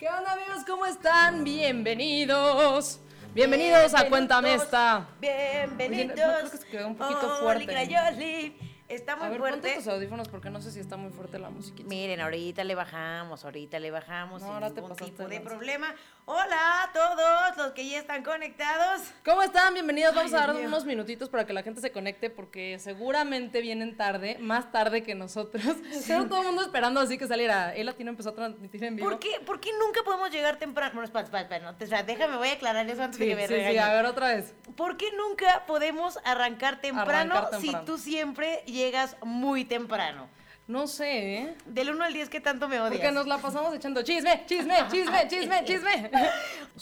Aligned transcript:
¿Qué 0.00 0.08
onda 0.08 0.32
amigos? 0.32 0.64
¿Cómo 0.66 0.86
están? 0.86 1.44
Bienvenidos. 1.44 3.00
Bienvenidos 3.34 3.92
a 3.92 4.08
Cuéntame 4.08 4.54
esta. 4.54 5.06
Bienvenidos. 5.20 6.12
Oye, 6.14 6.26
no, 6.26 6.38
creo 6.38 6.50
que 6.50 6.56
se 6.56 6.66
quedó 6.68 6.86
un 6.86 6.96
poquito 6.96 7.36
fuerte. 7.42 8.69
Está 8.90 9.14
muy 9.14 9.26
a 9.26 9.28
ver, 9.30 9.38
fuerte. 9.38 9.60
ponte 9.68 9.76
tus 9.76 9.86
audífonos 9.86 10.28
porque 10.28 10.50
no 10.50 10.60
sé 10.60 10.72
si 10.72 10.80
está 10.80 10.96
muy 10.96 11.12
fuerte 11.12 11.38
la 11.38 11.48
musiquita. 11.48 11.88
Miren, 11.88 12.20
ahorita 12.20 12.64
le 12.64 12.74
bajamos, 12.74 13.44
ahorita 13.44 13.78
le 13.78 13.90
bajamos 13.92 14.42
No, 14.42 14.48
sin 14.48 14.54
ahora 14.54 14.70
te 14.70 14.80
ningún 14.80 14.96
tipo 14.96 15.22
de 15.22 15.28
de 15.38 15.40
problema. 15.40 15.94
Hola 16.24 16.82
a 16.82 16.92
todos 16.92 17.56
los 17.56 17.72
que 17.72 17.88
ya 17.88 17.98
están 17.98 18.22
conectados. 18.24 19.02
¿Cómo 19.24 19.42
están? 19.42 19.74
Bienvenidos. 19.74 20.12
Vamos 20.14 20.32
Ay, 20.34 20.40
a 20.42 20.46
dar 20.48 20.56
unos 20.56 20.84
minutitos 20.84 21.28
para 21.28 21.46
que 21.46 21.52
la 21.52 21.62
gente 21.62 21.80
se 21.80 21.92
conecte 21.92 22.30
porque 22.30 22.78
seguramente 22.80 23.60
vienen 23.60 23.96
tarde, 23.96 24.38
más 24.40 24.72
tarde 24.72 25.02
que 25.04 25.14
nosotros. 25.14 25.64
Pero 26.08 26.26
todo 26.26 26.40
el 26.40 26.46
mundo 26.48 26.62
esperando 26.62 26.98
así 27.00 27.16
que 27.16 27.28
saliera. 27.28 27.72
El 27.74 27.86
latino 27.86 28.10
empezó 28.10 28.30
a 28.30 28.34
transmitir 28.34 28.82
en 28.84 28.96
vivo. 28.96 29.08
¿Por 29.08 29.20
qué, 29.20 29.40
¿Por 29.46 29.60
qué 29.60 29.70
nunca 29.78 30.02
podemos 30.04 30.30
llegar 30.32 30.56
temprano? 30.58 30.92
Bueno, 30.94 31.04
espera, 31.04 31.24
espera, 31.24 31.42
espera, 31.42 31.72
no, 31.72 31.76
o 31.80 31.86
sea, 31.88 32.02
déjame, 32.02 32.36
voy 32.36 32.48
a 32.48 32.52
aclarar 32.54 32.88
eso 32.90 33.02
antes 33.04 33.18
de 33.20 33.24
Sí, 33.24 33.30
que 33.30 33.36
me 33.36 33.46
sí, 33.46 33.54
sí, 33.70 33.78
a 33.78 33.92
ver 33.92 34.04
otra 34.06 34.34
vez. 34.34 34.52
¿Por 34.76 34.96
qué 34.96 35.06
nunca 35.16 35.64
podemos 35.66 36.18
arrancar 36.24 36.80
temprano, 36.80 37.34
Arrancar 37.34 37.60
si 37.60 37.66
temprano. 37.66 37.84
tú 37.86 37.98
siempre 37.98 38.62
llegas 38.66 38.79
muy 39.24 39.64
temprano? 39.64 40.28
No 40.66 40.86
sé, 40.86 41.38
¿eh? 41.38 41.54
Del 41.66 41.90
1 41.90 42.04
al 42.04 42.12
10, 42.12 42.28
¿qué 42.28 42.38
tanto 42.40 42.68
me 42.68 42.78
odias? 42.78 42.92
Porque 43.00 43.10
nos 43.10 43.26
la 43.26 43.38
pasamos 43.38 43.74
echando 43.74 44.02
chisme, 44.02 44.44
chisme, 44.46 44.76
chisme, 44.88 45.26
chisme, 45.28 45.64
chisme. 45.64 46.10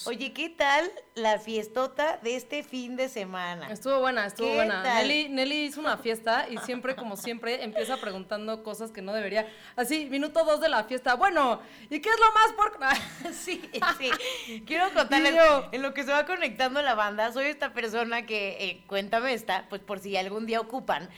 Oye, 0.05 0.35
¿qué 0.35 0.51
tal 0.51 0.91
la 1.15 1.39
fiestota 1.39 2.19
de 2.23 2.37
este 2.37 2.63
fin 2.63 2.97
de 2.97 3.09
semana? 3.09 3.73
Estuvo 3.73 3.99
buena, 4.01 4.27
estuvo 4.27 4.47
¿Qué 4.47 4.55
buena. 4.57 4.83
tal? 4.83 5.09
Nelly, 5.09 5.31
Nelly 5.31 5.63
hizo 5.65 5.81
una 5.81 5.97
fiesta 5.97 6.47
y 6.51 6.59
siempre, 6.59 6.97
como 6.97 7.17
siempre, 7.17 7.65
empieza 7.65 7.97
preguntando 7.97 8.63
cosas 8.63 8.91
que 8.91 9.01
no 9.01 9.15
debería. 9.15 9.49
Así, 9.75 10.05
minuto 10.11 10.45
dos 10.45 10.61
de 10.61 10.69
la 10.69 10.85
fiesta. 10.85 11.15
Bueno, 11.15 11.63
¿y 11.89 12.01
qué 12.01 12.11
es 12.11 12.21
lo 12.21 12.33
más 12.35 12.53
por...? 12.53 13.33
Sí, 13.33 13.63
sí. 13.99 14.61
Quiero 14.67 14.93
contarles, 14.93 15.35
yo- 15.35 15.69
en 15.73 15.81
lo 15.81 15.95
que 15.95 16.05
se 16.05 16.13
va 16.13 16.27
conectando 16.27 16.83
la 16.83 16.95
banda, 16.95 17.33
soy 17.33 17.47
esta 17.47 17.73
persona 17.73 18.27
que, 18.27 18.57
eh, 18.69 18.85
cuéntame 18.87 19.33
esta, 19.33 19.65
pues 19.71 19.81
por 19.81 19.99
si 19.99 20.15
algún 20.19 20.45
día 20.45 20.61
ocupan. 20.61 21.09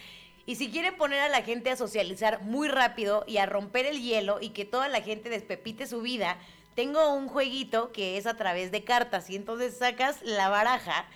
Y 0.46 0.56
si 0.56 0.70
quieren 0.70 0.96
poner 0.96 1.20
a 1.20 1.28
la 1.28 1.42
gente 1.42 1.70
a 1.70 1.76
socializar 1.76 2.42
muy 2.42 2.68
rápido 2.68 3.24
y 3.26 3.36
a 3.36 3.46
romper 3.46 3.86
el 3.86 4.02
hielo 4.02 4.38
y 4.40 4.50
que 4.50 4.64
toda 4.64 4.88
la 4.88 5.02
gente 5.02 5.28
despepite 5.28 5.86
su 5.86 6.00
vida, 6.00 6.38
tengo 6.74 7.12
un 7.14 7.28
jueguito 7.28 7.92
que 7.92 8.16
es 8.16 8.26
a 8.26 8.36
través 8.36 8.70
de 8.72 8.84
cartas. 8.84 9.30
Y 9.30 9.36
entonces 9.36 9.76
sacas 9.76 10.22
la 10.22 10.48
baraja 10.48 11.06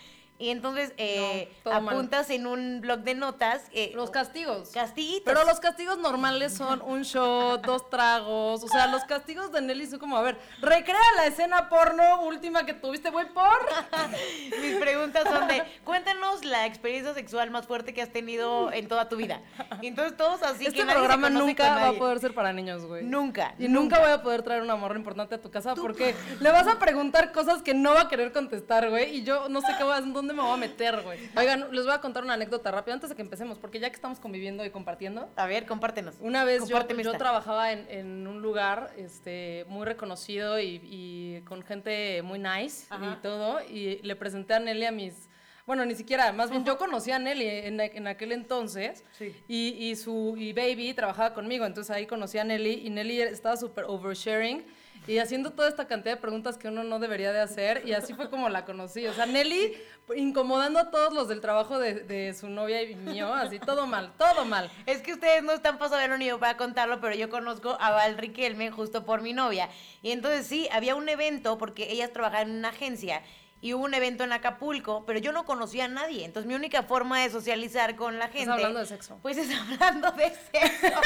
y 0.44 0.50
entonces 0.50 0.92
eh, 0.98 1.48
No, 1.64 1.70
todo 1.70 1.80
mal. 1.80 1.94
apuntas 1.94 2.28
en 2.28 2.46
un 2.46 2.80
blog 2.82 3.00
de 3.00 3.14
notas. 3.14 3.62
eh, 3.72 3.92
Los 3.94 4.10
castigos. 4.10 4.70
Castiguitos. 4.70 5.22
Pero 5.24 5.44
los 5.46 5.58
castigos 5.58 5.96
normales 5.98 6.52
son 6.54 6.82
un 6.82 7.02
shot, 7.02 7.64
dos 7.64 7.88
tragos. 7.88 8.62
O 8.62 8.68
sea, 8.68 8.86
los 8.88 9.04
castigos 9.04 9.52
de 9.52 9.62
Nelly 9.62 9.86
son 9.86 9.98
como, 9.98 10.18
a 10.18 10.22
ver, 10.22 10.36
recrea 10.60 10.98
la 11.16 11.26
escena 11.26 11.70
porno 11.70 12.22
última 12.24 12.66
que 12.66 12.74
tuviste, 12.74 13.08
güey, 13.08 13.26
por. 13.32 13.44
Mis 14.60 14.76
preguntas 14.76 15.24
son 15.24 15.48
de, 15.48 15.62
cuéntanos 15.82 16.44
la 16.44 16.66
experiencia 16.66 17.14
sexual 17.14 17.50
más 17.50 17.66
fuerte 17.66 17.94
que 17.94 18.02
has 18.02 18.12
tenido 18.12 18.70
en 18.70 18.86
toda 18.86 19.08
tu 19.08 19.16
vida. 19.16 19.40
Y 19.80 19.86
entonces 19.86 20.14
todos 20.16 20.42
así 20.42 20.66
este 20.66 20.80
que 20.80 20.84
programa 20.84 21.30
nunca 21.30 21.74
va 21.74 21.88
a 21.88 21.92
poder 21.94 22.20
ser 22.20 22.34
para 22.34 22.52
niños, 22.52 22.84
güey. 22.84 23.02
Nunca. 23.02 23.54
Y 23.58 23.68
nunca 23.68 23.98
voy 23.98 24.10
a 24.12 24.22
poder 24.22 24.42
traer 24.42 24.60
una 24.60 24.76
morra 24.76 24.96
importante 24.96 25.36
a 25.36 25.40
tu 25.40 25.50
casa 25.50 25.74
porque 25.74 26.14
le 26.40 26.50
vas 26.50 26.66
a 26.66 26.78
preguntar 26.78 27.32
cosas 27.32 27.62
que 27.62 27.72
no 27.72 27.94
va 27.94 28.02
a 28.02 28.08
querer 28.08 28.30
contestar, 28.32 28.90
güey. 28.90 29.16
Y 29.16 29.24
yo 29.24 29.48
no 29.48 29.60
sé 29.62 29.68
qué 29.78 29.84
a, 29.84 30.00
dónde 30.00 30.33
me 30.34 30.42
voy 30.42 30.52
a 30.52 30.56
meter, 30.56 31.02
güey. 31.02 31.18
Oigan, 31.36 31.72
les 31.72 31.84
voy 31.84 31.94
a 31.94 32.00
contar 32.00 32.24
una 32.24 32.34
anécdota 32.34 32.70
rápida 32.70 32.94
antes 32.94 33.10
de 33.10 33.16
que 33.16 33.22
empecemos, 33.22 33.58
porque 33.58 33.80
ya 33.80 33.88
que 33.90 33.96
estamos 33.96 34.20
conviviendo 34.20 34.64
y 34.64 34.70
compartiendo. 34.70 35.30
A 35.36 35.46
ver, 35.46 35.66
compártenos. 35.66 36.16
Una 36.20 36.44
vez 36.44 36.68
yo, 36.68 36.86
yo 36.88 37.12
trabajaba 37.14 37.72
en, 37.72 37.86
en 37.88 38.26
un 38.26 38.42
lugar 38.42 38.92
este, 38.96 39.64
muy 39.68 39.84
reconocido 39.86 40.60
y, 40.60 40.80
y 40.84 41.40
con 41.42 41.62
gente 41.62 42.22
muy 42.22 42.38
nice 42.38 42.86
Ajá. 42.90 43.16
y 43.18 43.22
todo. 43.22 43.60
Y 43.62 44.00
le 44.02 44.16
presenté 44.16 44.54
a 44.54 44.60
Nelly 44.60 44.86
a 44.86 44.92
mis. 44.92 45.28
Bueno, 45.66 45.86
ni 45.86 45.94
siquiera, 45.94 46.30
más 46.32 46.50
bien 46.50 46.62
yo 46.66 46.76
conocía 46.76 47.16
a 47.16 47.18
Nelly 47.18 47.46
en, 47.46 47.80
en 47.80 48.06
aquel 48.06 48.32
entonces. 48.32 49.02
Sí. 49.12 49.34
Y, 49.48 49.68
y 49.88 49.96
su 49.96 50.34
y 50.36 50.52
Baby 50.52 50.92
trabajaba 50.92 51.32
conmigo, 51.32 51.64
entonces 51.64 51.94
ahí 51.94 52.06
conocí 52.06 52.36
a 52.36 52.44
Nelly 52.44 52.82
y 52.84 52.90
Nelly 52.90 53.22
estaba 53.22 53.56
súper 53.56 53.84
oversharing 53.88 54.66
y 55.06 55.18
haciendo 55.18 55.50
toda 55.50 55.68
esta 55.68 55.86
cantidad 55.86 56.14
de 56.14 56.20
preguntas 56.20 56.56
que 56.56 56.68
uno 56.68 56.82
no 56.84 56.98
debería 56.98 57.32
de 57.32 57.40
hacer 57.40 57.82
y 57.86 57.92
así 57.92 58.14
fue 58.14 58.30
como 58.30 58.48
la 58.48 58.64
conocí. 58.64 59.06
O 59.06 59.12
sea, 59.12 59.26
Nelly 59.26 59.74
incomodando 60.16 60.78
a 60.78 60.90
todos 60.90 61.12
los 61.14 61.28
del 61.28 61.40
trabajo 61.40 61.78
de, 61.78 61.94
de 61.94 62.34
su 62.34 62.48
novia 62.48 62.82
y 62.82 62.94
mío, 62.94 63.32
así 63.32 63.58
todo 63.58 63.86
mal, 63.86 64.12
todo 64.18 64.44
mal. 64.44 64.70
Es 64.86 65.02
que 65.02 65.14
ustedes 65.14 65.42
no 65.42 65.52
están 65.52 65.78
para 65.78 65.90
saberlo 65.90 66.18
ni 66.18 66.26
yo 66.26 66.38
para 66.38 66.56
contarlo, 66.56 67.00
pero 67.00 67.14
yo 67.14 67.30
conozco 67.30 67.76
a 67.80 67.90
Val 67.90 68.18
Riquelme 68.18 68.70
justo 68.70 69.04
por 69.04 69.22
mi 69.22 69.32
novia. 69.32 69.68
Y 70.02 70.10
entonces 70.10 70.46
sí, 70.46 70.68
había 70.72 70.94
un 70.94 71.08
evento, 71.08 71.58
porque 71.58 71.90
ellas 71.90 72.12
trabajaban 72.12 72.50
en 72.50 72.56
una 72.58 72.68
agencia, 72.68 73.22
y 73.64 73.72
hubo 73.72 73.84
un 73.84 73.94
evento 73.94 74.24
en 74.24 74.32
Acapulco, 74.34 75.06
pero 75.06 75.18
yo 75.20 75.32
no 75.32 75.46
conocía 75.46 75.86
a 75.86 75.88
nadie. 75.88 76.26
Entonces 76.26 76.46
mi 76.46 76.54
única 76.54 76.82
forma 76.82 77.20
de 77.20 77.30
socializar 77.30 77.96
con 77.96 78.18
la 78.18 78.28
gente... 78.28 78.52
hablando 78.52 78.78
de 78.78 78.84
sexo. 78.84 79.18
Pues 79.22 79.38
es 79.38 79.48
hablando 79.58 80.12
de 80.12 80.34
sexo. 80.52 81.00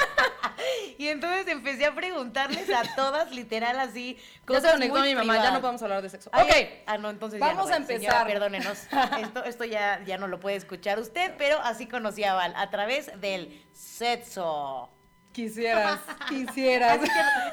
y 0.98 1.06
entonces 1.06 1.46
empecé 1.46 1.86
a 1.86 1.94
preguntarles 1.94 2.68
a 2.70 2.82
todas, 2.96 3.30
literal, 3.30 3.78
así, 3.78 4.16
Ya 4.16 4.44
cosas 4.44 4.62
se 4.64 4.70
conectó 4.72 5.00
mi 5.02 5.14
mamá, 5.14 5.36
ya 5.36 5.52
no 5.52 5.60
podemos 5.60 5.80
hablar 5.82 6.02
de 6.02 6.08
sexo. 6.08 6.30
Ay, 6.32 6.48
ok, 6.48 6.82
Ah, 6.86 6.98
no, 6.98 7.10
entonces 7.10 7.38
ya 7.38 7.46
no, 7.46 7.54
Vamos 7.54 7.70
a 7.70 7.74
señora, 7.76 7.94
empezar. 7.94 8.26
perdónenos. 8.26 8.78
Esto, 9.20 9.44
esto 9.44 9.64
ya, 9.64 10.02
ya 10.04 10.18
no 10.18 10.26
lo 10.26 10.40
puede 10.40 10.56
escuchar 10.56 10.98
usted, 10.98 11.34
pero 11.38 11.60
así 11.60 11.86
conocí 11.86 12.24
a 12.24 12.34
Val, 12.34 12.54
a 12.56 12.70
través 12.70 13.20
del 13.20 13.64
sexo. 13.72 14.90
Quisieras, 15.38 16.00
quisieras. 16.28 17.00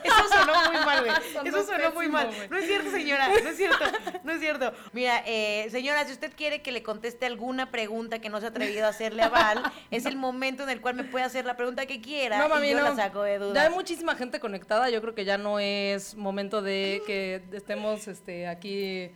Eso 0.04 0.30
sonó 0.30 0.54
muy 0.72 0.86
mal, 0.86 1.06
güey. 1.06 1.16
Eso 1.48 1.64
sonó 1.66 1.92
muy 1.92 2.10
mal. 2.10 2.30
No 2.50 2.58
es 2.58 2.66
cierto, 2.66 2.90
señora. 2.90 3.28
No 3.28 3.50
es 3.50 3.58
cierto. 3.58 3.86
No 4.24 4.32
es 4.32 4.40
cierto. 4.40 4.74
Mira, 4.92 5.22
eh, 5.26 5.68
señora, 5.70 6.04
si 6.06 6.14
usted 6.14 6.34
quiere 6.36 6.62
que 6.64 6.72
le 6.72 6.82
conteste 6.82 7.28
alguna 7.28 7.70
pregunta 7.70 8.20
que 8.20 8.30
no 8.30 8.40
se 8.40 8.48
ha 8.48 8.50
atrevido 8.50 8.86
a 8.86 8.90
hacerle 8.90 9.22
a 9.22 9.30
Val, 9.30 9.62
es 9.92 10.06
el 10.06 10.16
momento 10.16 10.64
en 10.64 10.70
el 10.70 10.82
cual 10.82 10.96
me 10.96 11.04
puede 11.04 11.26
hacer 11.26 11.46
la 11.46 11.56
pregunta 11.56 11.86
que 11.86 12.02
quiera 12.02 12.40
No, 12.40 12.48
y 12.48 12.50
mami, 12.50 12.70
yo 12.72 12.78
no. 12.78 12.84
la 12.84 12.96
saco 12.96 13.22
de 13.22 13.38
dudas. 13.38 13.54
Ya 13.54 13.64
hay 13.70 13.74
muchísima 13.74 14.16
gente 14.16 14.40
conectada. 14.40 14.90
Yo 14.90 15.02
creo 15.02 15.14
que 15.14 15.26
ya 15.26 15.38
no 15.38 15.60
es 15.60 16.16
momento 16.16 16.64
de 16.64 17.04
que 17.06 17.44
estemos 17.52 18.08
este, 18.08 18.48
aquí 18.48 19.12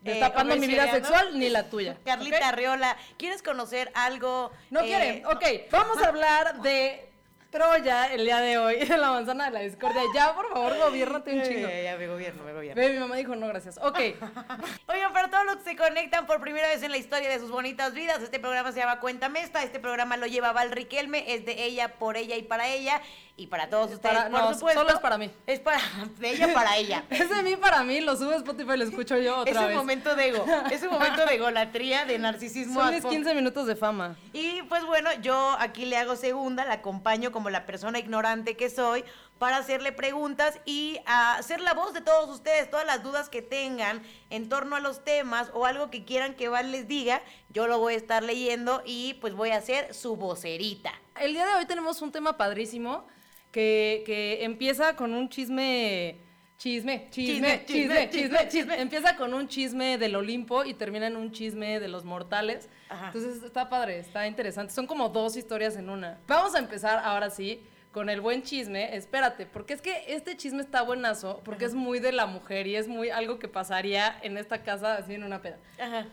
destapando 0.00 0.56
mi 0.56 0.66
vida 0.66 0.90
sexual 0.90 1.38
ni 1.38 1.50
la 1.50 1.68
tuya. 1.68 1.98
Carlita 2.04 2.38
¿ok? 2.38 2.44
Arriola, 2.44 2.96
¿quieres 3.18 3.42
conocer 3.42 3.90
algo? 3.94 4.50
No 4.70 4.80
eh, 4.80 4.84
quieren. 4.86 5.26
Ok, 5.26 5.70
vamos 5.70 5.98
a 6.02 6.08
hablar 6.08 6.62
de 6.62 7.07
Troya 7.50 8.12
el 8.12 8.24
día 8.24 8.40
de 8.40 8.58
hoy, 8.58 8.76
de 8.84 8.98
la 8.98 9.10
manzana 9.10 9.46
de 9.46 9.50
la 9.52 9.60
discordia. 9.60 10.02
Ya, 10.14 10.34
por 10.34 10.50
favor, 10.50 10.76
gobiernate 10.76 11.32
un 11.34 11.42
chingo. 11.42 11.68
ya, 11.68 11.82
ya, 11.82 11.96
me 11.96 12.06
gobierno, 12.06 12.44
me 12.44 12.52
gobierno. 12.52 12.80
Ve, 12.80 12.92
mi 12.92 12.98
mamá 12.98 13.16
dijo 13.16 13.34
no, 13.36 13.48
gracias. 13.48 13.78
Ok, 13.78 13.98
Oigan, 14.86 15.12
para 15.14 15.30
todos 15.30 15.46
los 15.46 15.56
que 15.56 15.70
se 15.70 15.76
conectan 15.76 16.26
por 16.26 16.42
primera 16.42 16.68
vez 16.68 16.82
en 16.82 16.90
la 16.90 16.98
historia 16.98 17.30
de 17.30 17.38
sus 17.38 17.50
bonitas 17.50 17.94
vidas, 17.94 18.22
este 18.22 18.38
programa 18.38 18.72
se 18.72 18.80
llama 18.80 19.00
Cuéntame 19.00 19.40
esta. 19.40 19.62
Este 19.62 19.80
programa 19.80 20.18
lo 20.18 20.26
lleva 20.26 20.52
Val 20.52 20.70
Riquelme, 20.72 21.32
es 21.34 21.46
de 21.46 21.64
ella, 21.64 21.94
por 21.98 22.18
ella 22.18 22.36
y 22.36 22.42
para 22.42 22.68
ella. 22.68 23.00
Y 23.40 23.46
para 23.46 23.70
todos 23.70 23.92
ustedes, 23.92 24.16
Para- 24.16 24.30
por 24.30 24.40
no, 24.40 24.52
supuesto. 24.52 24.80
solo 24.80 24.92
es 24.94 24.98
para 25.00 25.16
mí. 25.16 25.30
Es 25.46 25.60
para 25.60 25.78
ella 26.22 26.52
para 26.52 26.76
ella. 26.76 27.04
es 27.10 27.30
de 27.30 27.42
mí 27.44 27.54
para 27.54 27.84
mí, 27.84 28.00
lo 28.00 28.16
sube 28.16 28.34
a 28.34 28.38
Spotify 28.38 28.72
y 28.74 28.76
lo 28.78 28.84
escucho 28.84 29.16
yo 29.16 29.38
otra 29.38 29.52
es 29.52 29.56
un 29.58 29.66
vez. 29.68 29.76
momento 29.76 30.16
de 30.16 30.28
ego, 30.28 30.44
es 30.72 30.82
un 30.82 30.90
momento 30.90 31.24
de 31.24 31.34
egolatría, 31.36 32.04
de 32.04 32.18
narcisismo. 32.18 32.80
Son 32.80 32.92
mis 32.92 33.04
aspo- 33.04 33.10
15 33.10 33.34
minutos 33.34 33.68
de 33.68 33.76
fama. 33.76 34.16
Y 34.32 34.62
pues 34.64 34.84
bueno, 34.84 35.08
yo 35.22 35.54
aquí 35.60 35.86
le 35.86 35.96
hago 35.96 36.16
segunda, 36.16 36.64
la 36.64 36.74
acompaño 36.74 37.30
como 37.30 37.48
la 37.48 37.64
persona 37.64 38.00
ignorante 38.00 38.56
que 38.56 38.68
soy 38.70 39.04
para 39.38 39.58
hacerle 39.58 39.92
preguntas 39.92 40.58
y 40.64 40.98
a 41.06 41.40
ser 41.44 41.60
la 41.60 41.74
voz 41.74 41.94
de 41.94 42.00
todos 42.00 42.28
ustedes, 42.28 42.68
todas 42.68 42.86
las 42.86 43.04
dudas 43.04 43.28
que 43.28 43.40
tengan 43.40 44.02
en 44.30 44.48
torno 44.48 44.74
a 44.74 44.80
los 44.80 45.04
temas 45.04 45.52
o 45.54 45.64
algo 45.64 45.90
que 45.90 46.04
quieran 46.04 46.34
que 46.34 46.48
Val 46.48 46.72
les 46.72 46.88
diga, 46.88 47.22
yo 47.50 47.68
lo 47.68 47.78
voy 47.78 47.94
a 47.94 47.96
estar 47.98 48.24
leyendo 48.24 48.82
y 48.84 49.14
pues 49.20 49.34
voy 49.34 49.50
a 49.50 49.60
ser 49.60 49.94
su 49.94 50.16
vocerita. 50.16 50.92
El 51.20 51.34
día 51.34 51.46
de 51.46 51.54
hoy 51.54 51.66
tenemos 51.66 52.02
un 52.02 52.10
tema 52.10 52.36
padrísimo 52.36 53.06
que, 53.50 54.02
que 54.06 54.44
empieza 54.44 54.96
con 54.96 55.14
un 55.14 55.28
chisme. 55.28 56.20
Chisme, 56.58 57.06
chisme, 57.10 57.64
Chisme, 57.64 58.10
chisme, 58.10 58.48
chisme. 58.48 58.80
Empieza 58.80 59.14
con 59.14 59.32
un 59.32 59.46
chisme 59.46 59.96
del 59.96 60.16
Olimpo 60.16 60.64
y 60.64 60.74
termina 60.74 61.06
en 61.06 61.16
un 61.16 61.30
chisme 61.30 61.78
de 61.78 61.86
los 61.86 62.04
mortales. 62.04 62.68
Entonces 62.90 63.44
está 63.44 63.68
padre, 63.68 64.00
está 64.00 64.26
interesante. 64.26 64.72
Son 64.74 64.88
como 64.88 65.08
dos 65.08 65.36
historias 65.36 65.76
en 65.76 65.88
una. 65.88 66.18
Vamos 66.26 66.56
a 66.56 66.58
empezar 66.58 67.00
ahora 67.04 67.30
sí 67.30 67.62
con 67.92 68.10
el 68.10 68.20
buen 68.20 68.42
chisme. 68.42 68.96
Espérate, 68.96 69.46
porque 69.46 69.74
es 69.74 69.80
que 69.80 70.04
este 70.08 70.36
chisme 70.36 70.60
está 70.60 70.82
buenazo, 70.82 71.42
porque 71.44 71.64
es 71.64 71.74
muy 71.74 72.00
de 72.00 72.10
la 72.10 72.26
mujer 72.26 72.66
y 72.66 72.74
es 72.74 72.88
muy 72.88 73.08
algo 73.08 73.38
que 73.38 73.46
pasaría 73.46 74.18
en 74.22 74.36
esta 74.36 74.64
casa 74.64 74.96
así 74.96 75.14
en 75.14 75.22
una 75.22 75.40
peda. 75.40 75.60
Ajá. 75.80 76.06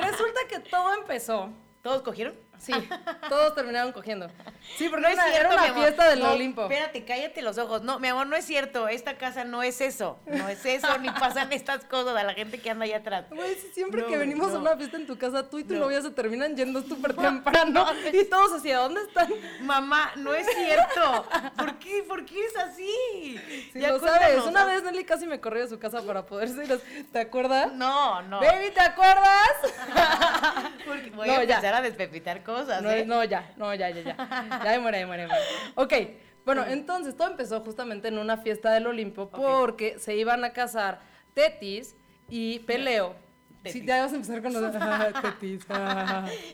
Resulta 0.00 0.40
que 0.48 0.60
todo 0.60 0.94
empezó 0.94 1.52
¿Todos 1.82 2.02
cogieron? 2.02 2.34
Sí, 2.60 2.72
todos 3.28 3.54
terminaron 3.54 3.90
cogiendo. 3.92 4.28
Sí, 4.76 4.88
porque 4.90 5.02
No 5.02 5.08
es 5.08 5.14
una, 5.14 5.24
cierto, 5.30 5.52
era 5.54 5.62
una 5.64 5.74
fiesta 5.74 6.08
del 6.10 6.18
No, 6.20 6.32
Olimpo. 6.32 6.62
Espérate, 6.64 7.04
cállate 7.06 7.40
los 7.42 7.56
ojos. 7.58 7.82
No, 7.82 7.98
mi 7.98 8.08
amor, 8.08 8.26
no 8.26 8.36
es 8.36 8.44
cierto. 8.44 8.86
Esta 8.86 9.16
casa 9.16 9.44
no 9.44 9.62
es 9.62 9.80
eso. 9.80 10.18
No 10.26 10.46
es 10.48 10.64
eso, 10.66 10.98
ni 10.98 11.08
pasan 11.10 11.50
estas 11.54 11.84
cosas 11.86 12.16
a 12.16 12.22
la 12.22 12.34
gente 12.34 12.60
que 12.60 12.68
anda 12.70 12.84
allá 12.84 12.98
atrás. 12.98 13.24
Güey, 13.30 13.54
siempre 13.72 14.02
No, 14.02 14.08
que 14.08 14.18
venimos 14.18 14.50
a 14.50 14.54
no. 14.54 14.60
una 14.60 14.76
fiesta 14.76 14.98
en 14.98 15.06
tu 15.06 15.16
casa, 15.16 15.48
tú 15.48 15.58
y 15.58 15.64
tu 15.64 15.72
No. 15.74 15.80
novia 15.80 16.02
se 16.02 16.10
terminan 16.10 16.54
yendo 16.54 16.82
súper 16.82 17.14
temprano. 17.16 17.86
y 18.12 18.24
todos 18.26 18.52
así, 18.52 18.70
¿a 18.70 18.78
dónde 18.80 19.00
están? 19.02 19.32
Mamá, 19.62 20.12
no 20.16 20.34
es 20.34 20.46
cierto. 20.54 21.26
¿Por 21.56 21.78
qué? 21.78 22.02
¿Por 22.06 22.26
qué 22.26 22.44
es 22.44 22.56
así? 22.58 23.40
Sí, 23.72 23.80
Ya 23.80 23.88
lo 23.92 24.00
sabes. 24.00 24.42
Una 24.44 24.66
vez 24.66 24.82
Nelly 24.82 25.04
casi 25.04 25.26
me 25.26 25.40
corrió 25.40 25.62
de 25.62 25.68
su 25.70 25.78
casa 25.78 26.02
para 26.02 26.26
poderse 26.26 26.62
ir. 26.64 27.06
¿Te 27.10 27.20
acuerdas? 27.20 27.72
No, 27.72 28.20
no. 28.22 28.40
Baby, 28.40 28.70
¿te 28.74 28.80
acuerdas? 28.80 29.48
Porque 30.86 31.10
voy 31.10 31.26
No, 31.28 31.34
a 31.34 31.44
ya. 31.44 31.54
empezar 31.56 31.74
a 31.74 31.80
despepitar 31.80 32.42
cosas. 32.42 32.49
No, 32.50 32.90
¿eh? 32.90 33.04
no, 33.06 33.24
ya, 33.24 33.52
no, 33.56 33.74
ya, 33.74 33.90
ya, 33.90 34.02
ya. 34.02 34.60
Ya 34.64 34.80
muere, 34.80 35.00
me 35.00 35.06
muere. 35.06 35.28
Ok, 35.74 35.92
bueno, 36.44 36.64
entonces 36.66 37.16
todo 37.16 37.28
empezó 37.28 37.60
justamente 37.60 38.08
en 38.08 38.18
una 38.18 38.36
fiesta 38.36 38.72
del 38.72 38.86
Olimpo 38.86 39.30
porque 39.30 39.98
se 39.98 40.16
iban 40.16 40.44
a 40.44 40.52
casar 40.52 41.00
Tetis 41.34 41.96
y 42.28 42.60
Peleo. 42.60 43.14
Sí, 43.62 43.72
Tetis. 43.72 43.86
ya 43.86 44.02
vas 44.02 44.12
a 44.12 44.16
empezar 44.16 44.42
con 44.42 44.52
los 44.54 44.72
Tetis. 45.22 45.66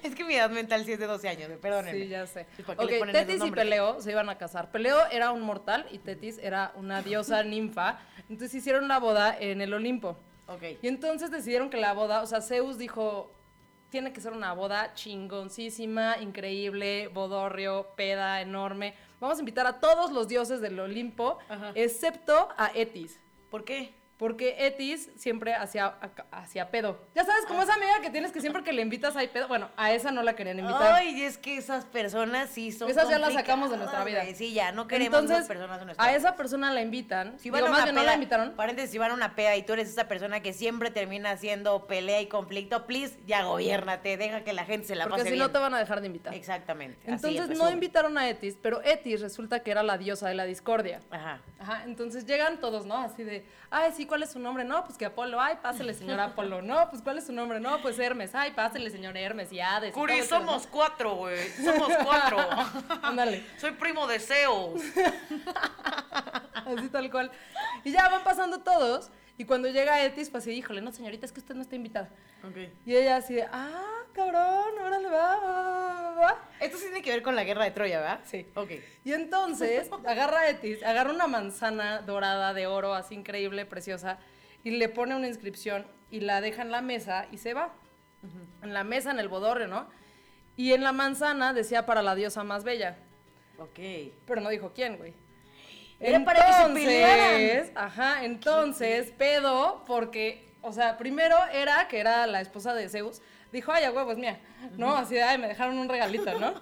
Es 0.02 0.14
que 0.14 0.24
mi 0.24 0.34
edad 0.34 0.50
mental 0.50 0.84
sí 0.84 0.92
es 0.92 0.98
de 0.98 1.06
12 1.06 1.28
años, 1.28 1.50
perdónenme. 1.62 2.00
Sí, 2.00 2.08
ya 2.08 2.26
sé. 2.26 2.46
¿Y 2.58 2.62
por 2.62 2.76
qué 2.76 2.84
le 2.84 3.00
Ok, 3.00 3.12
Tetis 3.12 3.44
y? 3.44 3.50
Peleo 3.52 4.00
se 4.00 4.10
iban 4.10 4.28
a 4.28 4.36
casar. 4.38 4.72
Peleo 4.72 4.98
era 5.12 5.30
un 5.30 5.42
mortal 5.42 5.86
y 5.92 5.98
Tetis 5.98 6.38
era 6.38 6.72
una 6.74 7.02
diosa 7.02 7.42
ninfa. 7.44 8.00
Entonces 8.28 8.54
hicieron 8.54 8.88
la 8.88 8.98
boda 8.98 9.36
en 9.38 9.60
el 9.60 9.72
Olimpo. 9.72 10.18
Ok. 10.48 10.62
Y 10.82 10.88
entonces 10.88 11.30
decidieron 11.30 11.70
que 11.70 11.76
la 11.76 11.92
boda, 11.92 12.22
o 12.22 12.26
sea, 12.26 12.40
Zeus 12.40 12.76
dijo, 12.76 13.32
tiene 13.90 14.12
que 14.12 14.20
ser 14.20 14.32
una 14.32 14.52
boda 14.52 14.94
chingoncísima, 14.94 16.18
increíble, 16.20 17.08
bodorrio, 17.08 17.88
peda, 17.96 18.40
enorme. 18.40 18.94
Vamos 19.20 19.38
a 19.38 19.40
invitar 19.40 19.66
a 19.66 19.80
todos 19.80 20.10
los 20.12 20.28
dioses 20.28 20.60
del 20.60 20.78
Olimpo, 20.78 21.38
Ajá. 21.48 21.72
excepto 21.74 22.48
a 22.56 22.70
Etis. 22.74 23.20
¿Por 23.50 23.64
qué? 23.64 23.94
Porque 24.18 24.66
Etis 24.66 25.10
siempre 25.16 25.54
hacía, 25.54 25.94
hacía 26.30 26.70
pedo. 26.70 26.98
Ya 27.14 27.24
sabes, 27.24 27.44
como 27.46 27.60
esa 27.62 27.74
amiga 27.74 28.00
que 28.00 28.08
tienes 28.08 28.32
que 28.32 28.40
siempre 28.40 28.62
que 28.64 28.72
le 28.72 28.80
invitas 28.80 29.14
hay 29.14 29.28
pedo. 29.28 29.46
Bueno, 29.46 29.68
a 29.76 29.92
esa 29.92 30.10
no 30.10 30.22
la 30.22 30.34
querían 30.34 30.58
invitar. 30.58 30.94
Ay, 30.94 31.22
es 31.22 31.36
que 31.36 31.58
esas 31.58 31.84
personas 31.84 32.48
sí 32.48 32.72
son 32.72 32.88
Esas 32.90 33.10
ya 33.10 33.18
las 33.18 33.34
sacamos 33.34 33.70
de 33.70 33.76
nuestra 33.76 34.04
vida. 34.04 34.24
Sí, 34.34 34.54
ya, 34.54 34.72
no 34.72 34.88
queremos 34.88 35.20
Entonces, 35.20 35.36
esas 35.44 35.48
personas 35.48 35.80
en 35.80 35.86
nuestra 35.86 36.04
a 36.04 36.08
vida. 36.08 36.16
esa 36.18 36.34
persona 36.36 36.72
la 36.72 36.80
invitan. 36.80 37.38
Si 37.38 37.44
Digo, 37.50 37.56
van 37.56 37.64
a 37.66 37.68
más 37.70 37.78
una 37.80 37.84
bien 37.84 37.94
no 37.94 38.00
la 38.00 38.06
peda, 38.06 38.14
invitaron. 38.14 38.52
paréntesis, 38.56 38.90
si 38.90 38.98
van 38.98 39.10
a 39.10 39.14
una 39.14 39.34
peda 39.34 39.54
y 39.56 39.62
tú 39.64 39.74
eres 39.74 39.88
esa 39.90 40.08
persona 40.08 40.40
que 40.40 40.54
siempre 40.54 40.90
termina 40.90 41.30
haciendo 41.32 41.86
pelea 41.86 42.22
y 42.22 42.26
conflicto, 42.26 42.86
please, 42.86 43.18
ya 43.26 43.42
gobiérnate, 43.44 44.16
deja 44.16 44.44
que 44.44 44.54
la 44.54 44.64
gente 44.64 44.86
se 44.86 44.96
la 44.96 45.04
Porque 45.04 45.18
pase 45.18 45.24
si 45.30 45.34
bien. 45.34 45.46
no 45.46 45.50
te 45.52 45.58
van 45.58 45.74
a 45.74 45.78
dejar 45.78 46.00
de 46.00 46.06
invitar. 46.06 46.32
Exactamente. 46.32 46.98
así, 47.02 47.26
Entonces 47.26 47.50
en 47.50 47.58
no 47.58 47.70
invitaron 47.70 48.16
a 48.16 48.28
Etis, 48.30 48.56
pero 48.62 48.80
Etis 48.82 49.20
resulta 49.20 49.60
que 49.60 49.70
era 49.72 49.82
la 49.82 49.98
diosa 49.98 50.26
de 50.28 50.34
la 50.36 50.44
discordia. 50.44 51.00
Ajá. 51.10 51.42
Ajá, 51.58 51.82
entonces 51.84 52.24
llegan 52.24 52.60
todos, 52.60 52.86
¿no? 52.86 52.96
Así 52.98 53.24
de, 53.24 53.44
ay, 53.70 53.92
sí, 53.94 54.05
¿cuál 54.06 54.22
es 54.22 54.30
su 54.30 54.38
nombre? 54.38 54.64
No, 54.64 54.84
pues 54.84 54.96
que 54.96 55.06
Apolo, 55.06 55.40
ay, 55.40 55.56
pásele, 55.62 55.94
señor 55.94 56.20
Apolo. 56.20 56.62
No, 56.62 56.88
pues 56.90 57.02
¿cuál 57.02 57.18
es 57.18 57.26
su 57.26 57.32
nombre? 57.32 57.60
No, 57.60 57.80
pues 57.82 57.98
Hermes, 57.98 58.34
ay, 58.34 58.52
pásele, 58.52 58.90
señor 58.90 59.16
Hermes 59.16 59.52
y 59.52 59.60
Hades. 59.60 59.92
Curi, 59.92 60.18
eso, 60.18 60.36
somos 60.36 60.66
cuatro, 60.66 61.14
güey. 61.16 61.48
Somos 61.52 61.92
cuatro. 62.02 62.38
Ándale, 63.02 63.44
Soy 63.58 63.72
primo 63.72 64.06
de 64.06 64.18
Zeus. 64.18 64.82
así 66.54 66.88
tal 66.88 67.10
cual. 67.10 67.30
Y 67.84 67.92
ya 67.92 68.08
van 68.08 68.24
pasando 68.24 68.60
todos, 68.60 69.10
y 69.38 69.44
cuando 69.44 69.68
llega 69.68 70.02
Etis, 70.02 70.30
pues 70.30 70.44
así, 70.44 70.52
híjole, 70.52 70.80
no, 70.80 70.92
señorita, 70.92 71.26
es 71.26 71.32
que 71.32 71.40
usted 71.40 71.54
no 71.54 71.62
está 71.62 71.76
invitada. 71.76 72.08
Ok. 72.42 72.56
Y 72.86 72.96
ella 72.96 73.16
así 73.16 73.34
de, 73.34 73.46
ah, 73.52 74.02
cabrón, 74.12 74.78
órale, 74.82 75.08
va, 75.08 75.36
va, 75.40 75.85
va, 76.16 76.32
va". 76.32 76.48
Esto 76.60 76.76
sí 76.78 76.84
tiene 76.84 77.02
que 77.02 77.10
ver 77.10 77.22
con 77.22 77.36
la 77.36 77.44
guerra 77.44 77.64
de 77.64 77.70
Troya, 77.70 78.00
¿verdad? 78.00 78.20
Sí. 78.24 78.46
Ok. 78.54 78.70
Y 79.04 79.12
entonces 79.12 79.90
agarra 80.04 80.40
a 80.40 80.48
Etis, 80.50 80.82
agarra 80.82 81.12
una 81.12 81.26
manzana 81.26 82.00
dorada 82.02 82.54
de 82.54 82.66
oro, 82.66 82.94
así 82.94 83.14
increíble, 83.14 83.66
preciosa, 83.66 84.18
y 84.64 84.70
le 84.70 84.88
pone 84.88 85.14
una 85.14 85.28
inscripción 85.28 85.86
y 86.10 86.20
la 86.20 86.40
deja 86.40 86.62
en 86.62 86.70
la 86.70 86.82
mesa 86.82 87.26
y 87.30 87.38
se 87.38 87.54
va. 87.54 87.72
En 88.62 88.74
la 88.74 88.82
mesa, 88.82 89.12
en 89.12 89.20
el 89.20 89.28
bodorrio, 89.28 89.68
¿no? 89.68 89.88
Y 90.56 90.72
en 90.72 90.82
la 90.82 90.92
manzana 90.92 91.52
decía 91.52 91.86
para 91.86 92.02
la 92.02 92.14
diosa 92.14 92.42
más 92.42 92.64
bella, 92.64 92.96
Ok. 93.58 93.78
pero 94.26 94.40
no 94.40 94.48
dijo 94.48 94.72
quién, 94.74 94.96
güey. 94.96 95.14
Era 96.00 96.24
para 96.24 96.44
que 96.46 96.52
se 96.52 96.68
pelearan. 96.74 97.70
Ajá, 97.74 98.24
entonces, 98.24 99.12
pedo, 99.12 99.84
porque, 99.86 100.52
o 100.62 100.72
sea, 100.72 100.98
primero 100.98 101.36
era 101.52 101.88
que 101.88 102.00
era 102.00 102.26
la 102.26 102.40
esposa 102.40 102.74
de 102.74 102.88
Zeus, 102.88 103.22
dijo, 103.52 103.72
ay, 103.72 103.84
a 103.84 103.92
huevo, 103.92 104.12
es 104.12 104.18
mía, 104.18 104.40
¿no? 104.76 104.94
Así 104.96 105.14
de, 105.14 105.22
ay, 105.22 105.38
me 105.38 105.48
dejaron 105.48 105.78
un 105.78 105.88
regalito, 105.88 106.38
¿no? 106.38 106.54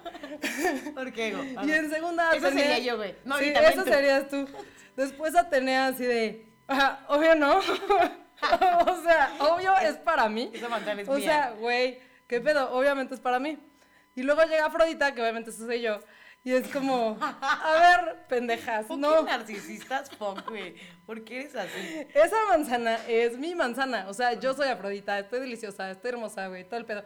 ¿Por 0.93 1.11
qué, 1.13 1.27
Ego? 1.29 1.43
Y 1.63 1.71
en 1.71 1.89
segunda 1.89 2.33
Eso 2.35 2.47
Atenea- 2.47 2.63
sería 2.63 2.79
yo, 2.79 2.97
güey. 2.97 3.15
No, 3.25 3.37
sí, 3.37 3.53
eso 3.55 3.83
tú. 3.83 3.89
serías 3.89 4.27
tú. 4.29 4.47
Después 4.95 5.35
Atenea 5.35 5.87
así 5.87 6.05
de, 6.05 6.47
"Ajá, 6.67 7.05
obvio 7.09 7.35
no. 7.35 7.57
o 8.87 9.01
sea, 9.03 9.31
obvio 9.39 9.73
es 9.83 9.95
para 9.97 10.29
mí. 10.29 10.49
Esa 10.53 10.69
manzana 10.69 11.01
es 11.01 11.09
o 11.09 11.13
mía. 11.13 11.25
sea, 11.25 11.49
güey, 11.51 11.99
¿qué 12.27 12.39
pedo? 12.41 12.71
Obviamente 12.73 13.13
es 13.15 13.19
para 13.19 13.39
mí. 13.39 13.57
Y 14.15 14.23
luego 14.23 14.41
llega 14.43 14.65
Afrodita, 14.65 15.13
que 15.13 15.21
obviamente 15.21 15.49
eso 15.49 15.65
soy 15.65 15.81
yo. 15.81 15.99
Y 16.45 16.53
es 16.53 16.67
como, 16.67 17.17
a 17.19 17.71
ver, 17.73 18.17
pendejas, 18.29 18.85
¿Por 18.85 18.99
no. 18.99 19.17
qué 19.25 19.31
narcisistas 19.31 20.11
fuck, 20.11 20.47
güey? 20.47 20.75
¿Por 21.07 21.23
qué 21.23 21.39
eres 21.41 21.55
así? 21.55 22.07
Esa 22.13 22.35
manzana 22.49 22.99
es 23.07 23.35
mi 23.37 23.55
manzana. 23.55 24.05
O 24.07 24.13
sea, 24.13 24.33
yo 24.33 24.53
soy 24.53 24.67
Afrodita, 24.67 25.17
estoy 25.17 25.39
deliciosa, 25.39 25.89
estoy 25.89 26.11
hermosa, 26.11 26.47
güey, 26.47 26.63
todo 26.63 26.79
el 26.79 26.85
pedo. 26.85 27.03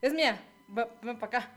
Es 0.00 0.14
mía, 0.14 0.40
ven 0.68 1.18
para 1.18 1.26
acá. 1.38 1.50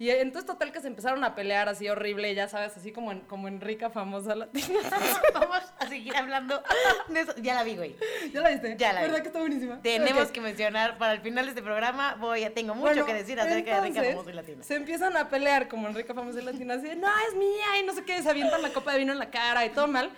Y 0.00 0.10
entonces 0.10 0.46
total 0.46 0.70
que 0.70 0.80
se 0.80 0.86
empezaron 0.86 1.24
a 1.24 1.34
pelear 1.34 1.68
así 1.68 1.88
horrible, 1.88 2.32
ya 2.32 2.46
sabes, 2.46 2.76
así 2.76 2.92
como 2.92 3.10
en, 3.10 3.20
como 3.22 3.48
en 3.48 3.60
rica 3.60 3.90
famosa 3.90 4.36
latina. 4.36 4.78
Vamos 5.34 5.60
a 5.76 5.88
seguir 5.88 6.14
hablando 6.16 6.62
de 7.08 7.20
eso. 7.20 7.34
Ya 7.38 7.54
la 7.54 7.64
vi, 7.64 7.74
güey. 7.76 7.96
¿Ya 8.32 8.40
la 8.40 8.50
viste? 8.50 8.76
Ya 8.78 8.92
la 8.92 9.00
vi. 9.00 9.06
¿Verdad 9.08 9.22
que 9.22 9.26
está 9.28 9.40
buenísima? 9.40 9.82
Tenemos 9.82 10.28
que 10.30 10.40
mencionar 10.40 10.98
para 10.98 11.14
el 11.14 11.20
final 11.20 11.46
de 11.46 11.50
este 11.50 11.62
programa. 11.62 12.14
Voy, 12.20 12.42
ya 12.42 12.50
tengo 12.50 12.76
mucho 12.76 12.86
Bueno, 12.86 13.06
que 13.06 13.14
decir 13.14 13.40
acerca 13.40 13.80
de 13.80 13.88
Rica 13.88 14.04
Famosa 14.04 14.30
y 14.30 14.34
Latina. 14.34 14.62
Se 14.62 14.76
empiezan 14.76 15.16
a 15.16 15.28
pelear 15.28 15.66
como 15.66 15.88
en 15.88 15.94
rica 15.96 16.14
famosa 16.14 16.40
y 16.40 16.44
latina, 16.44 16.74
así 16.74 16.86
de, 16.86 16.94
no, 16.94 17.08
es 17.28 17.34
mía, 17.34 17.80
y 17.82 17.84
no 17.84 17.92
sé 17.92 18.04
qué, 18.04 18.22
se 18.22 18.30
avientan 18.30 18.62
la 18.62 18.72
copa 18.72 18.92
de 18.92 18.98
vino 19.00 19.12
en 19.12 19.18
la 19.18 19.30
cara 19.30 19.66
y 19.66 19.70
todo 19.70 19.88
mal. 19.88 20.10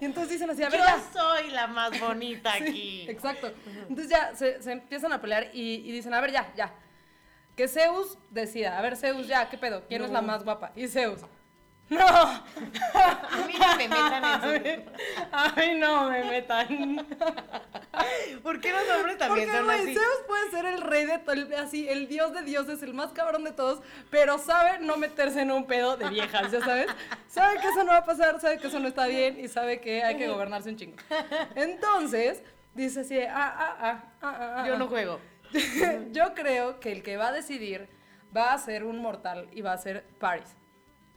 Y 0.00 0.04
entonces 0.04 0.30
dicen 0.32 0.48
así, 0.50 0.62
a 0.62 0.68
ver, 0.68 0.78
Yo 0.78 0.86
ya. 0.86 1.00
soy 1.12 1.50
la 1.50 1.66
más 1.66 1.98
bonita 1.98 2.52
Sí, 2.58 2.62
aquí. 2.62 3.06
exacto. 3.08 3.50
Entonces 3.88 4.08
ya 4.10 4.32
se, 4.36 4.62
se 4.62 4.70
empiezan 4.70 5.12
a 5.12 5.20
pelear 5.20 5.48
y, 5.52 5.76
y 5.76 5.90
dicen, 5.90 6.14
a 6.14 6.20
ver, 6.20 6.30
ya, 6.30 6.52
ya. 6.56 6.72
Que 7.56 7.68
Zeus 7.68 8.18
decida. 8.30 8.78
A 8.78 8.82
ver, 8.82 8.96
Zeus, 8.96 9.26
ya, 9.26 9.48
¿qué 9.48 9.58
pedo? 9.58 9.82
¿Quién 9.88 10.02
es 10.02 10.10
la 10.10 10.22
más 10.22 10.44
guapa? 10.44 10.72
Y 10.74 10.88
Zeus. 10.88 11.20
¡No! 11.90 12.00
A 12.06 12.42
mí 13.46 13.54
no 13.58 13.76
me 13.76 13.88
metan 13.88 14.64
en 14.64 14.84
Ay, 15.32 15.78
no 15.78 16.10
me 16.10 16.24
metan. 16.24 17.06
¿Por 18.42 18.60
qué 18.60 18.72
los 18.72 18.88
hombres 18.96 19.18
también 19.18 19.46
Porque, 19.46 19.58
son 19.58 19.64
güey, 19.66 19.80
así? 19.80 19.94
Zeus 19.94 20.26
puede 20.26 20.50
ser 20.50 20.64
el 20.64 20.80
rey 20.80 21.04
de 21.04 21.18
todo, 21.18 21.36
así, 21.58 21.88
el 21.88 22.08
dios 22.08 22.32
de 22.32 22.42
dioses, 22.42 22.82
el 22.82 22.94
más 22.94 23.12
cabrón 23.12 23.44
de 23.44 23.52
todos, 23.52 23.82
pero 24.10 24.38
sabe 24.38 24.78
no 24.80 24.96
meterse 24.96 25.42
en 25.42 25.50
un 25.50 25.66
pedo 25.66 25.96
de 25.96 26.08
viejas, 26.08 26.50
¿ya 26.50 26.60
sabes? 26.60 26.86
Sabe 27.28 27.60
que 27.60 27.68
eso 27.68 27.84
no 27.84 27.92
va 27.92 27.98
a 27.98 28.04
pasar, 28.04 28.40
sabe 28.40 28.58
que 28.58 28.68
eso 28.68 28.80
no 28.80 28.88
está 28.88 29.06
bien 29.06 29.38
y 29.38 29.48
sabe 29.48 29.80
que 29.80 30.02
hay 30.02 30.16
que 30.16 30.26
gobernarse 30.26 30.70
un 30.70 30.76
chingo. 30.76 30.96
Entonces, 31.54 32.42
dice 32.74 33.00
así, 33.00 33.20
ah, 33.20 33.30
ah, 33.34 33.54
ah, 33.58 33.76
ah, 33.80 34.02
ah, 34.22 34.54
ah, 34.58 34.66
Yo 34.66 34.74
ah. 34.74 34.78
no 34.78 34.88
juego. 34.88 35.20
Yo 36.12 36.34
creo 36.34 36.80
que 36.80 36.92
el 36.92 37.02
que 37.02 37.16
va 37.16 37.28
a 37.28 37.32
decidir 37.32 37.88
va 38.36 38.52
a 38.52 38.58
ser 38.58 38.84
un 38.84 38.98
mortal 38.98 39.48
y 39.52 39.62
va 39.62 39.72
a 39.72 39.78
ser 39.78 40.04
Paris. 40.18 40.56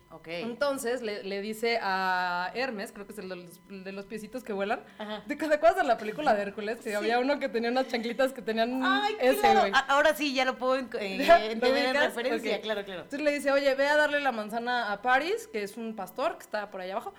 Ok. 0.09 0.27
Entonces 0.29 1.01
le, 1.01 1.23
le 1.23 1.41
dice 1.41 1.79
a 1.81 2.49
Hermes, 2.53 2.93
creo 2.93 3.05
que 3.05 3.11
es 3.11 3.19
el 3.19 3.27
de 3.27 3.35
los, 3.35 3.59
de 3.67 3.91
los 3.91 4.05
piecitos 4.05 4.41
que 4.43 4.53
vuelan. 4.53 4.81
Ajá. 4.97 5.21
¿Te 5.27 5.33
acuerdas 5.33 5.75
de 5.75 5.83
la 5.83 5.97
película 5.97 6.33
de 6.33 6.43
Hércules? 6.43 6.79
Que 6.79 6.95
había 6.95 7.19
uno 7.19 7.39
que 7.39 7.49
tenía 7.49 7.69
unas 7.69 7.87
chanclitas 7.87 8.31
que 8.31 8.41
tenían 8.41 8.81
Ay, 8.83 9.17
ese, 9.19 9.39
claro. 9.39 9.75
Ahora 9.89 10.15
sí, 10.15 10.33
ya 10.33 10.45
lo 10.45 10.57
puedo 10.57 10.77
eh, 10.99 11.25
¿Ya? 11.25 11.39
¿Lo 11.39 11.45
entender 11.45 11.87
en 11.87 11.95
referencia. 11.95 12.55
Ok. 12.55 12.61
Claro, 12.61 12.85
claro. 12.85 13.01
Entonces 13.01 13.21
le 13.21 13.31
dice, 13.33 13.51
oye, 13.51 13.75
ve 13.75 13.87
a 13.87 13.97
darle 13.97 14.21
la 14.21 14.31
manzana 14.31 14.93
a 14.93 15.01
Paris, 15.01 15.49
que 15.51 15.63
es 15.63 15.75
un 15.75 15.93
pastor 15.95 16.37
que 16.37 16.43
está 16.43 16.69
por 16.69 16.79
allá 16.79 16.93
abajo, 16.93 17.13